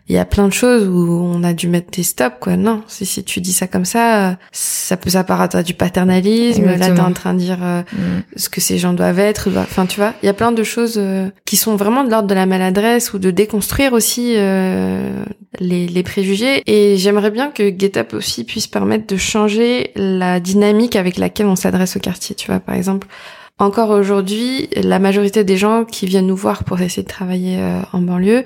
il 0.09 0.15
y 0.15 0.17
a 0.17 0.25
plein 0.25 0.47
de 0.47 0.53
choses 0.53 0.87
où 0.87 1.21
on 1.23 1.43
a 1.43 1.53
dû 1.53 1.67
mettre 1.67 1.91
des 1.91 2.01
stops 2.01 2.37
quoi. 2.39 2.57
Non 2.57 2.81
si 2.87 3.05
si 3.05 3.23
tu 3.23 3.41
dis 3.41 3.53
ça 3.53 3.67
comme 3.67 3.85
ça 3.85 4.37
ça 4.51 4.97
peut 4.97 5.11
s'apparaître 5.11 5.55
à 5.55 5.63
du 5.63 5.75
paternalisme 5.75 6.65
là 6.65 6.89
t'es 6.89 6.99
en 6.99 7.13
train 7.13 7.35
de 7.35 7.39
dire 7.39 7.59
euh, 7.61 7.83
mm. 7.93 8.23
ce 8.35 8.49
que 8.49 8.59
ces 8.59 8.79
gens 8.79 8.93
doivent 8.93 9.19
être 9.19 9.49
enfin 9.55 9.85
tu 9.85 9.99
vois 9.99 10.13
il 10.23 10.25
y 10.25 10.29
a 10.29 10.33
plein 10.33 10.51
de 10.51 10.63
choses 10.63 10.95
euh, 10.97 11.29
qui 11.45 11.57
sont 11.57 11.75
vraiment 11.75 12.03
de 12.03 12.09
l'ordre 12.09 12.27
de 12.27 12.33
la 12.33 12.47
maladresse 12.47 13.13
ou 13.13 13.19
de 13.19 13.29
déconstruire 13.29 13.93
aussi 13.93 14.33
euh, 14.35 15.23
les, 15.59 15.87
les 15.87 16.03
préjugés. 16.03 16.63
Et 16.65 16.97
j'aimerais 16.97 17.31
bien 17.31 17.51
que 17.51 17.69
GetUp 17.69 18.13
aussi 18.13 18.43
puisse 18.43 18.67
permettre 18.67 19.05
de 19.05 19.17
changer 19.17 19.91
la 19.95 20.39
dynamique 20.39 20.95
avec 20.95 21.17
laquelle 21.17 21.45
on 21.45 21.55
s'adresse 21.55 21.97
au 21.97 21.99
quartier. 21.99 22.35
Tu 22.35 22.47
vois 22.47 22.59
par 22.59 22.75
exemple 22.75 23.07
encore 23.59 23.89
aujourd'hui, 23.89 24.69
la 24.75 24.99
majorité 24.99 25.43
des 25.43 25.57
gens 25.57 25.83
qui 25.83 26.05
viennent 26.05 26.27
nous 26.27 26.35
voir 26.35 26.63
pour 26.63 26.79
essayer 26.79 27.03
de 27.03 27.09
travailler 27.09 27.59
en 27.91 27.99
banlieue, 27.99 28.45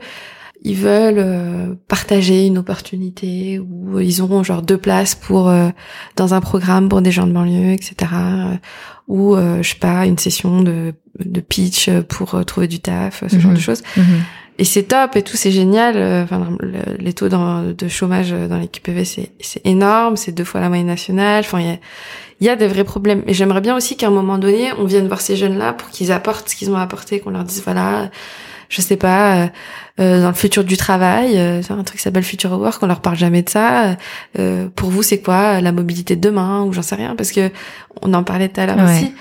ils 0.66 0.78
veulent 0.78 1.20
euh, 1.20 1.76
partager 1.90 2.48
une 2.48 2.58
opportunité 2.58 3.60
ou 3.60 4.00
ils 4.00 4.22
auront 4.22 4.44
genre 4.44 4.62
deux 4.62 4.78
places 4.78 5.14
pour 5.14 5.50
euh, 5.50 5.70
dans 6.16 6.34
un 6.34 6.40
programme 6.40 6.88
pour 6.88 7.02
des 7.02 7.12
gens 7.12 7.28
de 7.28 7.34
banlieue, 7.34 7.74
etc. 7.74 8.12
Euh, 8.14 8.56
ou 9.10 9.36
je 9.36 9.68
sais 9.68 9.76
pas 9.80 10.06
une 10.06 10.18
session 10.18 10.62
de, 10.62 10.94
de 11.20 11.42
pitch 11.42 11.90
pour 12.08 12.46
trouver 12.46 12.70
du 12.70 12.80
taf, 12.80 13.26
ce 13.28 13.38
genre 13.38 13.52
de 13.52 13.58
mhm. 13.58 13.62
choses. 13.62 13.84
Mhm. 13.98 14.24
Et 14.60 14.64
c'est 14.64 14.84
top 14.84 15.18
et 15.18 15.24
tout, 15.24 15.36
c'est 15.36 15.52
génial. 15.52 15.98
Enfin, 16.24 16.58
les 17.00 17.12
taux 17.12 17.28
de 17.28 17.88
chômage 17.90 18.32
dans 18.32 18.58
l'équipe 18.58 18.82
PV, 18.82 19.04
c'est 19.04 19.66
énorme, 19.66 20.16
c'est 20.16 20.32
deux 20.32 20.46
fois 20.46 20.62
la 20.62 20.70
moyenne 20.70 20.88
nationale. 20.88 21.44
Enfin, 21.46 21.60
il 21.60 21.66
y 21.66 21.70
a, 21.70 21.78
y 22.40 22.50
a 22.50 22.56
des 22.56 22.68
vrais 22.68 22.86
problèmes. 22.86 23.24
Et 23.28 23.34
j'aimerais 23.34 23.60
bien 23.60 23.76
aussi 23.76 23.98
qu'à 23.98 24.08
un 24.08 24.12
moment 24.12 24.38
donné, 24.38 24.72
on 24.78 24.86
vienne 24.86 25.08
voir 25.08 25.20
ces 25.20 25.36
jeunes-là 25.36 25.74
pour 25.74 25.90
qu'ils 25.90 26.14
apportent 26.14 26.48
ce 26.48 26.56
qu'ils 26.56 26.72
ont 26.72 26.78
apporté, 26.78 27.20
qu'on 27.20 27.32
leur 27.32 27.44
dise 27.44 27.62
voilà 27.66 28.10
je 28.74 28.82
sais 28.82 28.98
pas, 28.98 29.36
euh, 29.36 29.46
euh, 29.46 29.48
dans 29.98 30.30
le 30.30 30.34
futur 30.36 30.64
du 30.64 30.78
travail, 30.78 31.38
euh, 31.38 31.62
un 31.70 31.84
truc 31.84 31.98
qui 31.98 32.04
s'appelle 32.04 32.24
Future 32.24 32.52
Work, 32.52 32.82
on 32.82 32.88
leur 32.88 33.02
parle 33.02 33.18
jamais 33.18 33.44
de 33.44 33.50
ça. 33.50 33.96
Euh, 34.40 34.68
pour 34.76 34.90
vous, 34.90 35.04
c'est 35.04 35.22
quoi 35.22 35.62
la 35.62 35.72
mobilité 35.72 36.16
de 36.16 36.22
demain 36.22 36.64
ou 36.64 36.74
j'en 36.74 36.82
sais 36.82 36.96
rien 36.96 37.16
parce 37.16 37.32
que 37.32 37.52
on 38.02 38.14
en 38.14 38.24
parlait 38.24 38.50
tout 38.50 38.60
à 38.60 38.66
l'heure 38.66 38.84
aussi. 38.84 39.14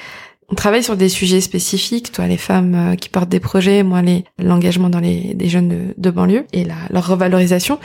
On 0.48 0.54
travaille 0.54 0.82
sur 0.82 0.96
des 0.96 1.08
sujets 1.08 1.40
spécifiques, 1.40 2.12
toi 2.12 2.26
les 2.26 2.36
femmes 2.36 2.94
qui 3.00 3.08
portent 3.08 3.30
des 3.30 3.40
projets, 3.40 3.82
moi 3.82 4.02
les 4.02 4.24
l'engagement 4.38 4.90
dans 4.90 5.00
les 5.00 5.32
des 5.34 5.48
jeunes 5.48 5.68
de, 5.68 5.94
de 5.96 6.10
banlieue 6.10 6.44
et 6.52 6.64
la, 6.64 6.74
leur 6.90 7.06
revalorisation 7.06 7.78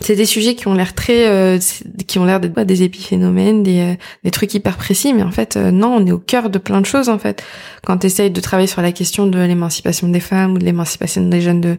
c'est 0.00 0.16
des 0.16 0.26
sujets 0.26 0.54
qui 0.54 0.66
ont 0.68 0.74
l'air 0.74 0.94
très 0.94 1.28
euh, 1.28 1.58
qui 2.06 2.18
ont 2.18 2.24
l'air 2.24 2.40
d'être 2.40 2.60
des 2.62 2.82
épiphénomènes 2.82 3.62
des, 3.62 3.80
euh, 3.80 3.94
des 4.24 4.30
trucs 4.30 4.52
hyper 4.54 4.76
précis 4.76 5.14
mais 5.14 5.22
en 5.22 5.30
fait 5.30 5.56
euh, 5.56 5.70
non 5.70 5.96
on 5.96 6.06
est 6.06 6.12
au 6.12 6.18
cœur 6.18 6.50
de 6.50 6.58
plein 6.58 6.80
de 6.80 6.86
choses 6.86 7.08
en 7.08 7.18
fait. 7.18 7.42
Quand 7.84 7.98
tu 7.98 8.06
essayes 8.06 8.30
de 8.30 8.40
travailler 8.40 8.66
sur 8.66 8.82
la 8.82 8.92
question 8.92 9.26
de 9.26 9.38
l'émancipation 9.38 10.08
des 10.08 10.20
femmes 10.20 10.52
ou 10.54 10.58
de 10.58 10.64
l'émancipation 10.64 11.26
des 11.28 11.40
jeunes 11.40 11.60
de 11.60 11.76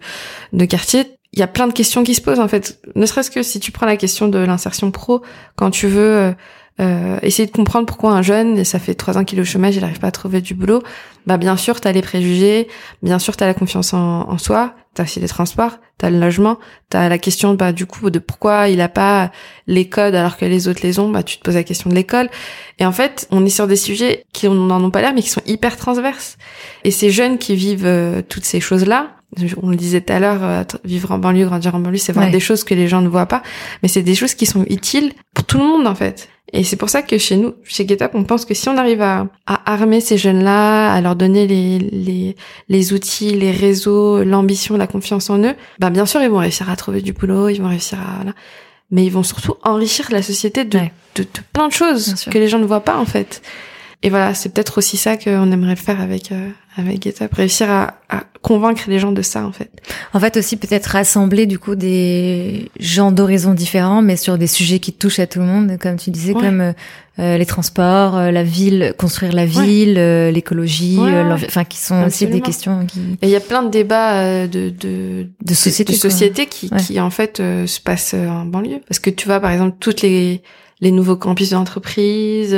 de 0.53 0.65
quartier 0.65 1.03
il 1.33 1.39
y 1.39 1.43
a 1.43 1.47
plein 1.47 1.67
de 1.67 1.73
questions 1.73 2.03
qui 2.03 2.15
se 2.15 2.21
posent 2.21 2.39
en 2.39 2.47
fait. 2.47 2.79
Ne 2.95 3.05
serait-ce 3.05 3.29
que 3.29 3.43
si 3.43 3.59
tu 3.59 3.71
prends 3.71 3.85
la 3.85 3.97
question 3.97 4.29
de 4.29 4.39
l'insertion 4.39 4.91
pro 4.91 5.21
quand 5.57 5.69
tu 5.69 5.87
veux 5.87 6.33
euh, 6.81 7.17
essayer 7.21 7.45
de 7.45 7.51
comprendre 7.53 7.85
pourquoi 7.85 8.11
un 8.11 8.21
jeune, 8.21 8.65
ça 8.65 8.79
fait 8.79 8.95
trois 8.95 9.17
ans 9.17 9.23
qu'il 9.23 9.39
est 9.39 9.41
au 9.41 9.45
chômage, 9.45 9.75
il 9.75 9.81
n'arrive 9.81 9.99
pas 9.99 10.07
à 10.07 10.11
trouver 10.11 10.41
du 10.41 10.53
boulot, 10.53 10.83
bah 11.25 11.37
bien 11.37 11.55
sûr, 11.55 11.79
tu 11.79 11.87
as 11.87 11.93
les 11.93 12.01
préjugés, 12.01 12.67
bien 13.01 13.17
sûr, 13.17 13.37
tu 13.37 13.43
as 13.45 13.47
la 13.47 13.53
confiance 13.53 13.93
en, 13.93 14.37
soi, 14.37 14.73
tu 14.93 15.01
as 15.01 15.05
aussi 15.05 15.21
les 15.21 15.29
transports, 15.29 15.77
tu 15.97 16.05
as 16.05 16.09
le 16.09 16.19
logement, 16.19 16.57
tu 16.91 16.97
as 16.97 17.07
la 17.07 17.17
question 17.17 17.53
bah, 17.53 17.71
du 17.71 17.85
coup 17.85 18.09
de 18.09 18.19
pourquoi 18.19 18.67
il 18.67 18.81
a 18.81 18.89
pas 18.89 19.31
les 19.67 19.87
codes 19.87 20.15
alors 20.15 20.35
que 20.35 20.43
les 20.43 20.67
autres 20.67 20.81
les 20.83 20.99
ont, 20.99 21.09
bah 21.09 21.23
tu 21.23 21.37
te 21.37 21.43
poses 21.43 21.55
la 21.55 21.63
question 21.63 21.89
de 21.89 21.95
l'école. 21.95 22.29
Et 22.79 22.85
en 22.85 22.91
fait, 22.91 23.25
on 23.31 23.45
est 23.45 23.49
sur 23.49 23.67
des 23.67 23.77
sujets 23.77 24.25
qui 24.33 24.49
n'en 24.49 24.83
ont 24.83 24.91
pas 24.91 24.99
l'air 24.99 25.13
mais 25.13 25.21
qui 25.21 25.29
sont 25.29 25.43
hyper 25.45 25.77
transverses. 25.77 26.37
Et 26.83 26.91
ces 26.91 27.09
jeunes 27.09 27.37
qui 27.37 27.55
vivent 27.55 27.85
euh, 27.85 28.21
toutes 28.27 28.45
ces 28.45 28.59
choses-là, 28.59 29.14
on 29.61 29.69
le 29.69 29.75
disait 29.75 30.01
tout 30.01 30.13
à 30.13 30.19
l'heure, 30.19 30.43
euh, 30.43 30.63
vivre 30.83 31.11
en 31.11 31.17
banlieue, 31.17 31.45
grandir 31.45 31.75
en 31.75 31.79
banlieue, 31.79 31.97
c'est 31.97 32.13
vraiment 32.13 32.31
des 32.31 32.39
choses 32.39 32.63
que 32.63 32.73
les 32.73 32.87
gens 32.87 33.01
ne 33.01 33.07
voient 33.09 33.25
pas, 33.25 33.43
mais 33.81 33.89
c'est 33.89 34.03
des 34.03 34.15
choses 34.15 34.33
qui 34.33 34.45
sont 34.45 34.65
utiles 34.69 35.13
pour 35.33 35.45
tout 35.45 35.57
le 35.57 35.65
monde 35.65 35.87
en 35.87 35.95
fait. 35.95 36.29
Et 36.53 36.63
c'est 36.63 36.75
pour 36.75 36.89
ça 36.89 37.01
que 37.01 37.17
chez 37.17 37.37
nous, 37.37 37.53
chez 37.63 37.87
GetUp, 37.87 38.11
on 38.13 38.23
pense 38.23 38.45
que 38.45 38.53
si 38.53 38.69
on 38.69 38.77
arrive 38.77 39.01
à, 39.01 39.27
à 39.47 39.73
armer 39.73 39.99
ces 39.99 40.17
jeunes-là, 40.17 40.93
à 40.93 41.01
leur 41.01 41.15
donner 41.15 41.47
les, 41.47 41.79
les, 41.79 42.35
les 42.69 42.93
outils, 42.93 43.31
les 43.31 43.51
réseaux, 43.51 44.23
l'ambition, 44.23 44.77
la 44.77 44.87
confiance 44.87 45.29
en 45.29 45.39
eux, 45.43 45.55
bah 45.79 45.89
bien 45.89 46.05
sûr, 46.05 46.21
ils 46.21 46.29
vont 46.29 46.37
réussir 46.37 46.69
à 46.69 46.75
trouver 46.75 47.01
du 47.01 47.13
boulot, 47.13 47.49
ils 47.49 47.61
vont 47.61 47.69
réussir 47.69 47.99
à... 47.99 48.17
Voilà. 48.17 48.33
Mais 48.91 49.03
ils 49.03 49.11
vont 49.11 49.23
surtout 49.23 49.55
enrichir 49.63 50.07
la 50.11 50.21
société 50.21 50.63
de, 50.63 50.77
de, 51.15 51.23
de, 51.23 51.27
plein 51.51 51.67
de 51.67 51.73
choses 51.73 52.13
que 52.31 52.37
les 52.37 52.47
gens 52.47 52.59
ne 52.59 52.65
voient 52.65 52.83
pas 52.83 52.97
en 52.97 53.05
fait. 53.05 53.41
Et 54.05 54.09
voilà, 54.09 54.35
c'est 54.35 54.49
peut-être 54.49 54.77
aussi 54.77 54.97
ça 54.97 55.17
qu'on 55.17 55.51
aimerait 55.51 55.75
faire 55.75 55.99
avec 55.99 56.31
euh, 56.31 56.49
avec 56.77 57.01
GetUp, 57.01 57.33
réussir 57.33 57.71
à, 57.71 57.95
à, 58.07 58.21
convaincre 58.43 58.83
les 58.85 58.99
gens 58.99 59.11
de 59.11 59.23
ça 59.23 59.43
en 59.43 59.51
fait. 59.51 59.71
En 60.13 60.19
fait 60.19 60.37
aussi 60.37 60.57
peut-être 60.57 60.85
rassembler 60.85 61.47
du 61.47 61.57
coup 61.57 61.73
des 61.73 62.69
gens 62.79 63.11
d'horizons 63.11 63.55
différents, 63.55 64.03
mais 64.03 64.15
sur 64.15 64.37
des 64.37 64.45
sujets 64.45 64.77
qui 64.77 64.93
touchent 64.93 65.17
à 65.17 65.25
tout 65.25 65.39
le 65.39 65.45
monde, 65.45 65.79
comme 65.81 65.95
tu 65.95 66.11
disais, 66.11 66.33
comme 66.33 66.61
euh, 66.61 66.73
euh, 67.17 67.39
les 67.39 67.47
transports, 67.47 68.15
la 68.31 68.43
ville, 68.43 68.93
construire 68.95 69.33
la 69.33 69.47
ville, 69.47 69.95
l'écologie, 70.29 70.99
enfin 71.33 71.63
qui 71.63 71.79
sont 71.79 72.03
aussi 72.03 72.27
des 72.27 72.41
questions 72.41 72.85
qui. 72.85 72.99
Et 73.23 73.25
il 73.27 73.29
y 73.29 73.35
a 73.35 73.39
plein 73.39 73.63
de 73.63 73.69
débats 73.69 74.45
de 74.45 74.69
de 74.69 75.25
de 75.43 75.53
société, 75.55 75.93
de 75.93 75.97
société 75.97 76.45
qui 76.45 76.69
qui 76.69 76.99
en 76.99 77.09
fait 77.09 77.37
se 77.37 77.79
passent 77.79 78.13
en 78.13 78.45
banlieue, 78.45 78.81
parce 78.87 78.99
que 78.99 79.09
tu 79.09 79.25
vois 79.25 79.39
par 79.39 79.49
exemple 79.49 79.77
toutes 79.79 80.03
les 80.03 80.43
les 80.81 80.91
nouveaux 80.91 81.15
campus 81.15 81.51
d'entreprise, 81.51 82.53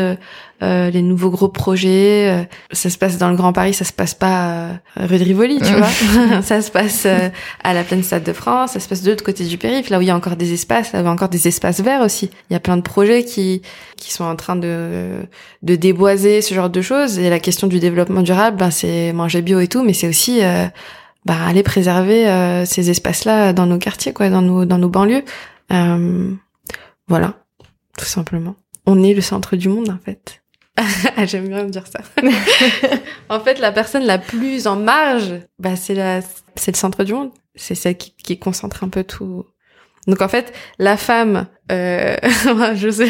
euh, 0.64 0.90
les 0.90 1.04
nouveaux 1.04 1.30
gros 1.30 1.50
projets. 1.50 2.30
Euh, 2.30 2.44
ça 2.72 2.90
se 2.90 2.98
passe 2.98 3.18
dans 3.18 3.30
le 3.30 3.36
Grand 3.36 3.54
Paris, 3.54 3.74
ça 3.74 3.86
se 3.86 3.94
passe 3.94 4.16
pas 4.16 4.50
euh, 4.50 4.74
rue 4.96 5.20
de 5.20 5.24
Rivoli, 5.24 5.60
tu 5.60 5.74
vois. 5.74 6.42
ça 6.42 6.62
se 6.62 6.72
passe 6.72 7.04
euh, 7.06 7.30
à 7.64 7.74
la 7.74 7.84
pleine 7.84 8.02
Stade 8.02 8.24
de 8.24 8.34
France, 8.34 8.72
ça 8.72 8.80
se 8.80 8.88
passe 8.88 9.04
de 9.04 9.12
l'autre 9.12 9.24
côté 9.24 9.46
du 9.46 9.58
périph', 9.58 9.90
là 9.90 10.00
où 10.00 10.02
il 10.02 10.08
y 10.08 10.12
a 10.12 10.16
encore 10.16 10.36
des 10.36 10.54
espaces, 10.54 10.94
là 10.94 11.00
où 11.00 11.04
il 11.04 11.06
y 11.06 11.10
a 11.10 11.12
encore 11.12 11.30
des 11.30 11.48
espaces 11.48 11.82
verts 11.82 12.02
aussi. 12.02 12.32
Il 12.50 12.54
y 12.54 12.56
a 12.56 12.60
plein 12.60 12.78
de 12.78 12.82
projets 12.82 13.24
qui 13.24 13.62
qui 13.98 14.12
sont 14.12 14.24
en 14.24 14.36
train 14.36 14.56
de 14.56 15.10
de 15.62 15.76
déboiser 15.76 16.42
ce 16.42 16.56
genre 16.56 16.70
de 16.72 16.82
choses. 16.82 17.20
Et 17.20 17.30
la 17.30 17.40
question 17.40 17.68
du 17.68 17.80
développement 17.80 18.24
durable, 18.24 18.58
ben 18.58 18.72
c'est 18.72 19.14
manger 19.14 19.44
bio 19.44 19.60
et 19.60 19.68
tout, 19.68 19.84
mais 19.84 19.94
c'est 19.94 20.08
aussi 20.08 20.42
ben, 21.26 21.38
aller 21.48 21.64
préserver 21.64 22.26
ces 22.66 22.90
espaces-là 22.90 23.54
dans 23.54 23.66
nos 23.68 23.78
quartiers, 23.78 24.14
quoi, 24.14 24.30
dans 24.30 24.42
nos 24.42 24.66
dans 24.66 24.78
nos 24.78 24.90
banlieues. 24.90 25.24
voilà, 27.08 27.36
tout 27.98 28.06
simplement. 28.06 28.56
On 28.86 29.04
est 29.04 29.14
le 29.14 29.22
centre 29.22 29.58
du 29.58 29.68
monde 29.68 29.90
en 29.90 30.00
fait. 30.04 30.42
Ah, 31.18 31.26
j'aime 31.26 31.48
bien 31.48 31.64
me 31.64 31.70
dire 31.70 31.86
ça. 31.88 32.00
en 33.30 33.40
fait, 33.40 33.60
la 33.60 33.72
personne 33.72 34.04
la 34.04 34.20
plus 34.20 34.68
en 34.68 34.76
marge, 34.76 35.34
bah, 35.58 35.76
c'est 35.76 35.96
la, 35.96 36.22
c'est 36.56 36.72
le 36.72 36.78
centre 36.78 37.04
du 37.04 37.14
monde. 37.14 37.32
C'est 37.56 37.74
celle 37.74 37.98
qui, 37.98 38.14
qui 38.16 38.38
concentre 38.38 38.84
un 38.84 38.90
peu 38.90 39.04
tout. 39.04 39.44
Donc 40.08 40.22
en 40.22 40.30
fait, 40.30 40.54
la 40.80 40.96
femme, 40.96 41.48
euh, 41.72 42.16
je 42.76 42.90
sais, 42.90 43.10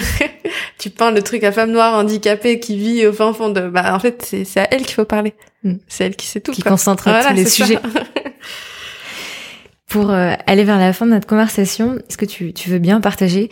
tu 0.79 0.89
peins 0.89 1.11
le 1.11 1.21
truc 1.21 1.43
à 1.43 1.51
femme 1.51 1.71
noire 1.71 1.93
handicapée 1.93 2.59
qui 2.59 2.77
vit 2.77 3.05
au 3.05 3.13
fin 3.13 3.33
fond 3.33 3.49
de, 3.49 3.69
bah 3.69 3.93
en 3.93 3.99
fait 3.99 4.23
c'est, 4.25 4.45
c'est 4.45 4.61
à 4.61 4.67
elle 4.71 4.83
qu'il 4.83 4.95
faut 4.95 5.05
parler. 5.05 5.35
Mm. 5.63 5.73
C'est 5.88 6.05
elle 6.05 6.15
qui 6.15 6.25
sait 6.25 6.41
tout. 6.41 6.53
Qui 6.53 6.63
concentre 6.63 7.03
tous 7.03 7.33
les 7.35 7.45
sujets. 7.45 7.79
Pour 9.88 10.09
euh, 10.09 10.33
aller 10.47 10.63
vers 10.63 10.79
la 10.79 10.91
fin 10.91 11.05
de 11.05 11.11
notre 11.11 11.27
conversation, 11.27 11.97
est-ce 12.09 12.17
que 12.17 12.25
tu, 12.25 12.51
tu 12.51 12.69
veux 12.69 12.79
bien 12.79 12.99
partager 12.99 13.49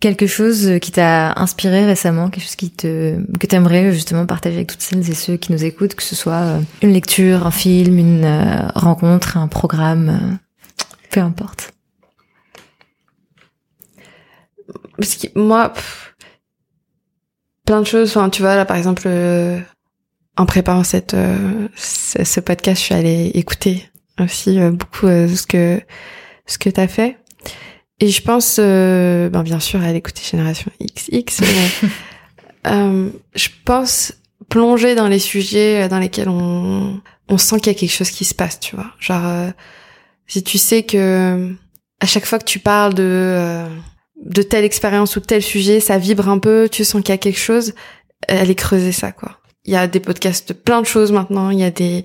quelque 0.00 0.26
chose 0.26 0.78
qui 0.80 0.90
t'a 0.90 1.34
inspiré 1.36 1.84
récemment, 1.84 2.30
quelque 2.30 2.44
chose 2.44 2.56
qui 2.56 2.70
te 2.70 3.16
que 3.38 3.46
t'aimerais 3.46 3.92
justement 3.92 4.26
partager 4.26 4.56
avec 4.56 4.68
toutes 4.68 4.80
celles 4.80 5.08
et 5.08 5.14
ceux 5.14 5.36
qui 5.36 5.52
nous 5.52 5.64
écoutent, 5.64 5.94
que 5.94 6.02
ce 6.02 6.16
soit 6.16 6.32
euh, 6.32 6.60
une 6.82 6.92
lecture, 6.92 7.46
un 7.46 7.50
film, 7.50 7.98
une 7.98 8.24
euh, 8.24 8.66
rencontre, 8.74 9.36
un 9.36 9.46
programme, 9.46 10.08
euh, 10.08 10.34
peu 11.10 11.20
importe. 11.20 11.72
Parce 14.96 15.16
que 15.16 15.26
moi, 15.38 15.72
plein 17.66 17.80
de 17.80 17.86
choses. 17.86 18.18
Tu 18.32 18.42
vois 18.42 18.56
là, 18.56 18.64
par 18.64 18.76
exemple, 18.76 19.08
en 20.36 20.46
préparant 20.46 20.84
cette 20.84 21.16
ce, 21.76 22.40
podcast, 22.40 22.80
je 22.80 22.84
suis 22.84 22.94
allée 22.94 23.30
écouter 23.34 23.88
aussi 24.20 24.58
beaucoup 24.70 25.06
ce 25.06 25.46
que 25.46 25.80
ce 26.46 26.58
que 26.58 26.68
t'as 26.68 26.86
fait. 26.86 27.16
Et 28.00 28.08
je 28.08 28.22
pense, 28.22 28.56
euh, 28.58 29.28
ben 29.28 29.42
bien 29.42 29.60
sûr, 29.60 29.82
à 29.82 29.92
l'écouter 29.92 30.22
Génération 30.28 30.70
XX, 30.80 31.40
mais 31.42 31.88
euh, 32.66 33.10
je 33.34 33.48
pense 33.64 34.14
plonger 34.48 34.94
dans 34.94 35.06
les 35.06 35.18
sujets 35.18 35.88
dans 35.88 35.98
lesquels 35.98 36.28
on, 36.28 37.00
on 37.30 37.38
sent 37.38 37.60
qu'il 37.60 37.72
y 37.72 37.76
a 37.76 37.78
quelque 37.78 37.92
chose 37.92 38.10
qui 38.10 38.24
se 38.24 38.34
passe, 38.34 38.58
tu 38.58 38.74
vois. 38.74 38.90
Genre, 38.98 39.24
euh, 39.24 39.50
si 40.26 40.42
tu 40.42 40.58
sais 40.58 40.82
que 40.82 41.54
à 42.00 42.06
chaque 42.06 42.26
fois 42.26 42.38
que 42.38 42.44
tu 42.44 42.58
parles 42.58 42.94
de 42.94 43.02
euh, 43.04 43.68
de 44.22 44.42
telle 44.42 44.64
expérience 44.64 45.16
ou 45.16 45.20
de 45.20 45.26
tel 45.26 45.42
sujet, 45.42 45.80
ça 45.80 45.96
vibre 45.96 46.28
un 46.28 46.38
peu, 46.38 46.68
tu 46.70 46.84
sens 46.84 47.02
qu'il 47.02 47.10
y 47.10 47.12
a 47.12 47.18
quelque 47.18 47.38
chose, 47.38 47.74
aller 48.28 48.54
creuser 48.54 48.92
ça, 48.92 49.12
quoi. 49.12 49.39
Il 49.66 49.72
y 49.72 49.76
a 49.76 49.86
des 49.86 50.00
podcasts 50.00 50.48
de 50.48 50.52
plein 50.54 50.80
de 50.80 50.86
choses 50.86 51.12
maintenant, 51.12 51.50
il 51.50 51.58
y 51.58 51.64
a 51.64 51.70
des 51.70 52.04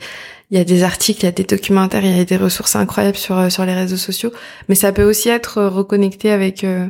il 0.51 0.57
y 0.57 0.61
a 0.61 0.63
des 0.63 0.83
articles, 0.83 1.21
il 1.21 1.25
y 1.25 1.29
a 1.29 1.31
des 1.31 1.43
documentaires, 1.43 2.05
il 2.05 2.15
y 2.15 2.19
a 2.19 2.25
des 2.25 2.37
ressources 2.37 2.75
incroyables 2.75 3.17
sur 3.17 3.37
euh, 3.37 3.49
sur 3.49 3.65
les 3.65 3.73
réseaux 3.73 3.97
sociaux, 3.97 4.31
mais 4.69 4.75
ça 4.75 4.91
peut 4.91 5.03
aussi 5.03 5.29
être 5.29 5.57
euh, 5.57 5.69
reconnecté 5.69 6.31
avec 6.31 6.63
euh, 6.63 6.87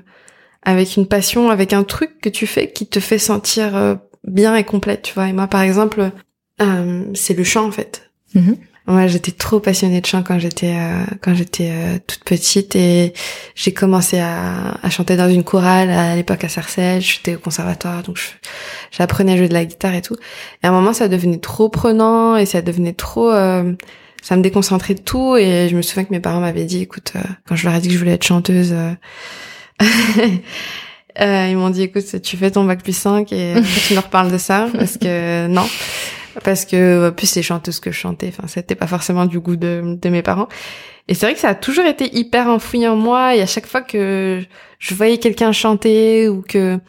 avec 0.63 0.97
une 0.97 1.07
passion, 1.07 1.49
avec 1.49 1.73
un 1.73 1.83
truc 1.83 2.19
que 2.21 2.29
tu 2.29 2.47
fais 2.47 2.71
qui 2.71 2.87
te 2.87 2.99
fait 2.99 3.19
sentir 3.19 3.99
bien 4.23 4.55
et 4.55 4.63
complète, 4.63 5.03
tu 5.03 5.13
vois. 5.13 5.27
Et 5.27 5.33
moi, 5.33 5.45
par 5.45 5.61
exemple, 5.61 6.09
c'est 7.13 7.35
le 7.37 7.43
chant 7.43 7.67
en 7.67 7.71
fait. 7.71 8.09
Mm-hmm. 8.33 8.57
Moi, 8.87 9.07
j'étais 9.07 9.31
trop 9.31 9.59
passionnée 9.59 9.99
de 9.99 10.05
chant 10.05 10.21
quand 10.21 10.37
j'étais 10.37 10.75
euh, 10.75 11.03
quand 11.21 11.33
j'étais 11.33 11.71
euh, 11.71 11.97
toute 12.05 12.23
petite 12.23 12.75
et 12.75 13.13
j'ai 13.55 13.73
commencé 13.73 14.19
à, 14.19 14.77
à, 14.83 14.89
chanter 14.91 15.17
dans 15.17 15.27
une 15.27 15.43
chorale 15.43 15.89
à 15.89 16.15
l'époque 16.15 16.43
à 16.43 16.49
Sarcelles. 16.49 17.01
J'étais 17.01 17.35
au 17.35 17.39
conservatoire, 17.39 18.03
donc 18.03 18.19
j'apprenais 18.91 19.33
à 19.33 19.37
jouer 19.37 19.49
de 19.49 19.55
la 19.55 19.65
guitare 19.65 19.95
et 19.95 20.03
tout. 20.03 20.15
Et 20.61 20.67
à 20.67 20.69
un 20.69 20.71
moment, 20.71 20.93
ça 20.93 21.07
devenait 21.07 21.39
trop 21.39 21.67
prenant 21.67 22.37
et 22.37 22.45
ça 22.45 22.61
devenait 22.61 22.93
trop 22.93 23.31
euh, 23.31 23.73
ça 24.21 24.35
me 24.37 24.43
déconcentrait 24.43 24.93
de 24.93 25.01
tout 25.01 25.35
et 25.35 25.67
je 25.69 25.75
me 25.75 25.81
souviens 25.81 26.03
que 26.03 26.11
mes 26.11 26.19
parents 26.19 26.39
m'avaient 26.39 26.65
dit 26.65 26.81
écoute 26.81 27.13
quand 27.47 27.55
je 27.55 27.65
leur 27.65 27.75
ai 27.75 27.79
dit 27.79 27.89
que 27.89 27.93
je 27.93 27.99
voulais 27.99 28.13
être 28.13 28.23
chanteuse 28.23 28.73
ils 31.21 31.55
m'ont 31.55 31.69
dit 31.69 31.83
écoute 31.83 32.19
tu 32.23 32.35
fais 32.35 32.49
ton 32.49 32.63
bac 32.63 32.81
plus 32.81 32.97
5 32.97 33.31
et 33.31 33.53
tu 33.87 33.93
leur 33.93 34.09
parles 34.09 34.31
de 34.31 34.39
ça 34.39 34.67
parce 34.73 34.97
que 34.97 35.45
non 35.45 35.67
parce 36.43 36.65
que 36.65 37.09
en 37.09 37.11
plus 37.11 37.35
les 37.35 37.43
chanteuses 37.43 37.79
que 37.79 37.91
je 37.91 37.97
chantais, 37.97 38.27
enfin 38.29 38.47
c'était 38.47 38.75
pas 38.75 38.87
forcément 38.87 39.25
du 39.25 39.39
goût 39.39 39.55
de, 39.55 39.97
de 40.01 40.09
mes 40.09 40.21
parents. 40.21 40.47
Et 41.07 41.13
c'est 41.13 41.27
vrai 41.27 41.35
que 41.35 41.39
ça 41.39 41.49
a 41.49 41.55
toujours 41.55 41.85
été 41.85 42.15
hyper 42.17 42.47
enfoui 42.47 42.87
en 42.87 42.95
moi 42.95 43.35
et 43.35 43.41
à 43.41 43.45
chaque 43.45 43.67
fois 43.67 43.81
que 43.81 44.41
je 44.79 44.95
voyais 44.95 45.17
quelqu'un 45.17 45.51
chanter 45.51 46.27
ou 46.27 46.41
que 46.41 46.79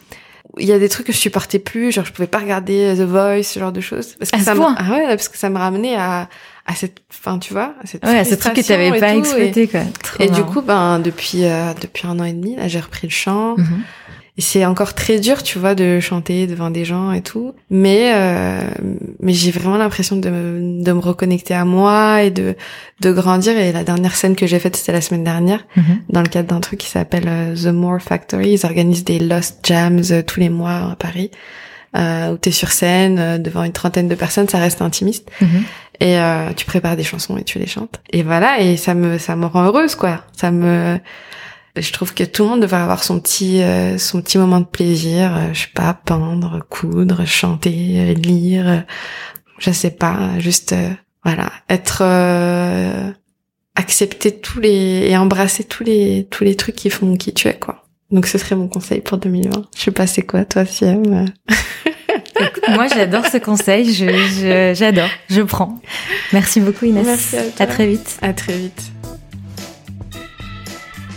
il 0.58 0.66
y 0.66 0.72
a 0.72 0.78
des 0.78 0.88
trucs 0.88 1.06
que 1.06 1.12
je 1.12 1.18
supportais 1.18 1.58
plus, 1.58 1.92
genre 1.92 2.06
je 2.06 2.12
pouvais 2.12 2.26
pas 2.26 2.38
regarder 2.38 2.94
The 2.96 3.02
Voice, 3.02 3.42
ce 3.42 3.60
genre 3.60 3.72
de 3.72 3.82
choses 3.82 4.14
parce 4.18 4.30
que 4.30 4.40
ça 4.40 4.54
me 4.54 4.62
ah 4.62 4.90
ouais, 4.90 5.06
parce 5.08 5.28
que 5.28 5.36
ça 5.36 5.50
me 5.50 5.58
ramenait 5.58 5.96
à 5.96 6.28
à 6.66 6.74
cette 6.74 6.98
enfin 7.10 7.38
tu 7.38 7.52
vois, 7.52 7.74
à 7.82 7.86
cette 7.86 8.04
ouais, 8.04 8.18
à 8.18 8.24
ce 8.24 8.34
truc 8.34 8.54
que 8.54 8.60
tu 8.60 8.72
avais 8.72 8.98
pas 8.98 9.14
exploité 9.14 9.68
quoi. 9.68 9.80
et 10.18 10.28
du 10.30 10.42
coup 10.42 10.62
ben 10.62 10.98
depuis 10.98 11.44
euh, 11.44 11.74
depuis 11.80 12.06
un 12.06 12.18
an 12.18 12.24
et 12.24 12.32
demi 12.32 12.56
là, 12.56 12.68
j'ai 12.68 12.80
repris 12.80 13.06
le 13.06 13.12
chant. 13.12 13.56
Mm-hmm. 13.56 13.62
Et 13.62 14.05
c'est 14.38 14.66
encore 14.66 14.94
très 14.94 15.18
dur, 15.18 15.42
tu 15.42 15.58
vois, 15.58 15.74
de 15.74 15.98
chanter 15.98 16.46
devant 16.46 16.70
des 16.70 16.84
gens 16.84 17.12
et 17.12 17.22
tout. 17.22 17.54
Mais 17.70 18.12
euh, 18.14 18.60
mais 19.20 19.32
j'ai 19.32 19.50
vraiment 19.50 19.78
l'impression 19.78 20.16
de, 20.16 20.28
me, 20.28 20.84
de 20.84 20.92
me 20.92 21.00
reconnecter 21.00 21.54
à 21.54 21.64
moi 21.64 22.22
et 22.22 22.30
de 22.30 22.54
de 23.00 23.12
grandir. 23.12 23.56
Et 23.56 23.72
la 23.72 23.82
dernière 23.82 24.14
scène 24.14 24.36
que 24.36 24.46
j'ai 24.46 24.58
faite, 24.58 24.76
c'était 24.76 24.92
la 24.92 25.00
semaine 25.00 25.24
dernière, 25.24 25.64
mhm. 25.76 26.00
dans 26.10 26.20
le 26.20 26.28
cadre 26.28 26.48
d'un 26.48 26.60
truc 26.60 26.80
qui 26.80 26.88
s'appelle 26.88 27.24
euh, 27.28 27.54
The 27.54 27.72
More 27.72 28.00
Factory. 28.00 28.52
Ils 28.52 28.66
organisent 28.66 29.04
des 29.04 29.18
Lost 29.18 29.60
Jams 29.64 30.02
euh, 30.10 30.22
tous 30.22 30.40
les 30.40 30.50
mois 30.50 30.90
à 30.92 30.96
Paris, 30.96 31.30
euh, 31.96 32.32
où 32.32 32.36
t'es 32.36 32.50
sur 32.50 32.72
scène 32.72 33.18
euh, 33.18 33.38
devant 33.38 33.64
une 33.64 33.72
trentaine 33.72 34.08
de 34.08 34.14
personnes. 34.14 34.48
Ça 34.48 34.58
reste 34.58 34.82
intimiste. 34.82 35.30
Mhm. 35.40 35.64
Et 36.00 36.18
euh, 36.18 36.52
tu 36.54 36.66
prépares 36.66 36.96
des 36.96 37.04
chansons 37.04 37.38
et 37.38 37.44
tu 37.44 37.58
les 37.58 37.66
chantes. 37.66 38.02
Et 38.10 38.22
voilà, 38.22 38.60
et 38.60 38.76
ça 38.76 38.92
me 38.92 39.16
ça 39.16 39.34
me 39.34 39.46
rend 39.46 39.64
heureuse, 39.64 39.94
quoi. 39.94 40.24
Ça 40.36 40.50
me 40.50 40.98
je 41.76 41.92
trouve 41.92 42.14
que 42.14 42.24
tout 42.24 42.44
le 42.44 42.50
monde 42.50 42.60
devrait 42.60 42.80
avoir 42.80 43.04
son 43.04 43.20
petit 43.20 43.62
euh, 43.62 43.98
son 43.98 44.22
petit 44.22 44.38
moment 44.38 44.60
de 44.60 44.66
plaisir, 44.66 45.36
euh, 45.36 45.52
je 45.52 45.62
sais 45.62 45.68
pas, 45.74 45.94
peindre, 45.94 46.64
coudre, 46.68 47.26
chanter, 47.26 47.96
euh, 47.96 48.14
lire, 48.14 48.84
je 49.58 49.70
sais 49.70 49.90
pas, 49.90 50.38
juste 50.38 50.74
voilà, 51.24 51.50
être 51.68 52.02
accepter 53.74 54.32
tous 54.32 54.60
les 54.60 55.08
et 55.08 55.16
embrasser 55.16 55.64
tous 55.64 55.84
les 55.84 56.26
tous 56.30 56.44
les 56.44 56.56
trucs 56.56 56.76
qui 56.76 56.90
font 56.90 57.16
qui 57.16 57.34
tu 57.34 57.48
es 57.48 57.54
quoi. 57.54 57.84
Donc 58.10 58.26
ce 58.26 58.38
serait 58.38 58.56
mon 58.56 58.68
conseil 58.68 59.00
pour 59.00 59.18
2020. 59.18 59.66
Je 59.76 59.82
sais 59.82 59.90
pas 59.90 60.06
c'est 60.06 60.22
quoi 60.22 60.44
toi 60.44 60.64
Siam. 60.64 61.26
moi 62.68 62.86
j'adore 62.88 63.26
ce 63.26 63.38
conseil, 63.38 63.92
je 63.92 64.74
j'adore, 64.74 65.10
je, 65.28 65.42
prends. 65.42 65.80
Merci 66.32 66.60
beaucoup 66.60 66.86
Inès. 66.86 67.04
Merci 67.04 67.36
à, 67.36 67.62
à 67.62 67.66
très 67.66 67.86
vite. 67.86 68.18
À 68.22 68.32
très 68.32 68.56
vite. 68.56 68.95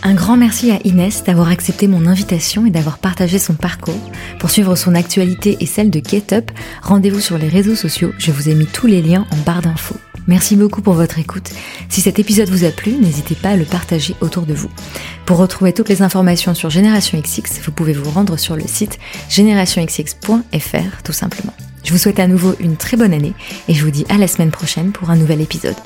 Un 0.02 0.14
grand 0.14 0.36
merci 0.36 0.70
à 0.70 0.78
Inès 0.84 1.24
d'avoir 1.24 1.48
accepté 1.48 1.86
mon 1.86 2.06
invitation 2.06 2.64
et 2.64 2.70
d'avoir 2.70 2.98
partagé 2.98 3.38
son 3.38 3.54
parcours. 3.54 4.00
Pour 4.38 4.50
suivre 4.50 4.74
son 4.74 4.94
actualité 4.94 5.58
et 5.60 5.66
celle 5.66 5.90
de 5.90 6.00
GetUp, 6.00 6.50
rendez-vous 6.82 7.20
sur 7.20 7.36
les 7.36 7.48
réseaux 7.48 7.74
sociaux, 7.74 8.12
je 8.18 8.32
vous 8.32 8.48
ai 8.48 8.54
mis 8.54 8.66
tous 8.66 8.86
les 8.86 9.02
liens 9.02 9.26
en 9.30 9.36
barre 9.44 9.60
d'infos. 9.60 9.96
Merci 10.26 10.56
beaucoup 10.56 10.80
pour 10.80 10.94
votre 10.94 11.18
écoute. 11.18 11.50
Si 11.88 12.00
cet 12.00 12.18
épisode 12.18 12.48
vous 12.48 12.64
a 12.64 12.70
plu, 12.70 12.92
n'hésitez 12.92 13.34
pas 13.34 13.50
à 13.50 13.56
le 13.56 13.64
partager 13.64 14.14
autour 14.20 14.46
de 14.46 14.54
vous. 14.54 14.70
Pour 15.26 15.36
retrouver 15.36 15.72
toutes 15.72 15.88
les 15.88 16.02
informations 16.02 16.54
sur 16.54 16.70
Génération 16.70 17.20
XX, 17.20 17.60
vous 17.64 17.72
pouvez 17.72 17.92
vous 17.92 18.10
rendre 18.10 18.38
sur 18.38 18.56
le 18.56 18.66
site 18.66 18.98
générationxx.fr 19.28 21.02
tout 21.04 21.12
simplement. 21.12 21.54
Je 21.84 21.92
vous 21.92 21.98
souhaite 21.98 22.20
à 22.20 22.26
nouveau 22.26 22.54
une 22.60 22.76
très 22.76 22.96
bonne 22.96 23.12
année 23.12 23.34
et 23.68 23.74
je 23.74 23.84
vous 23.84 23.90
dis 23.90 24.06
à 24.08 24.16
la 24.18 24.28
semaine 24.28 24.50
prochaine 24.50 24.92
pour 24.92 25.10
un 25.10 25.16
nouvel 25.16 25.40
épisode. 25.40 25.76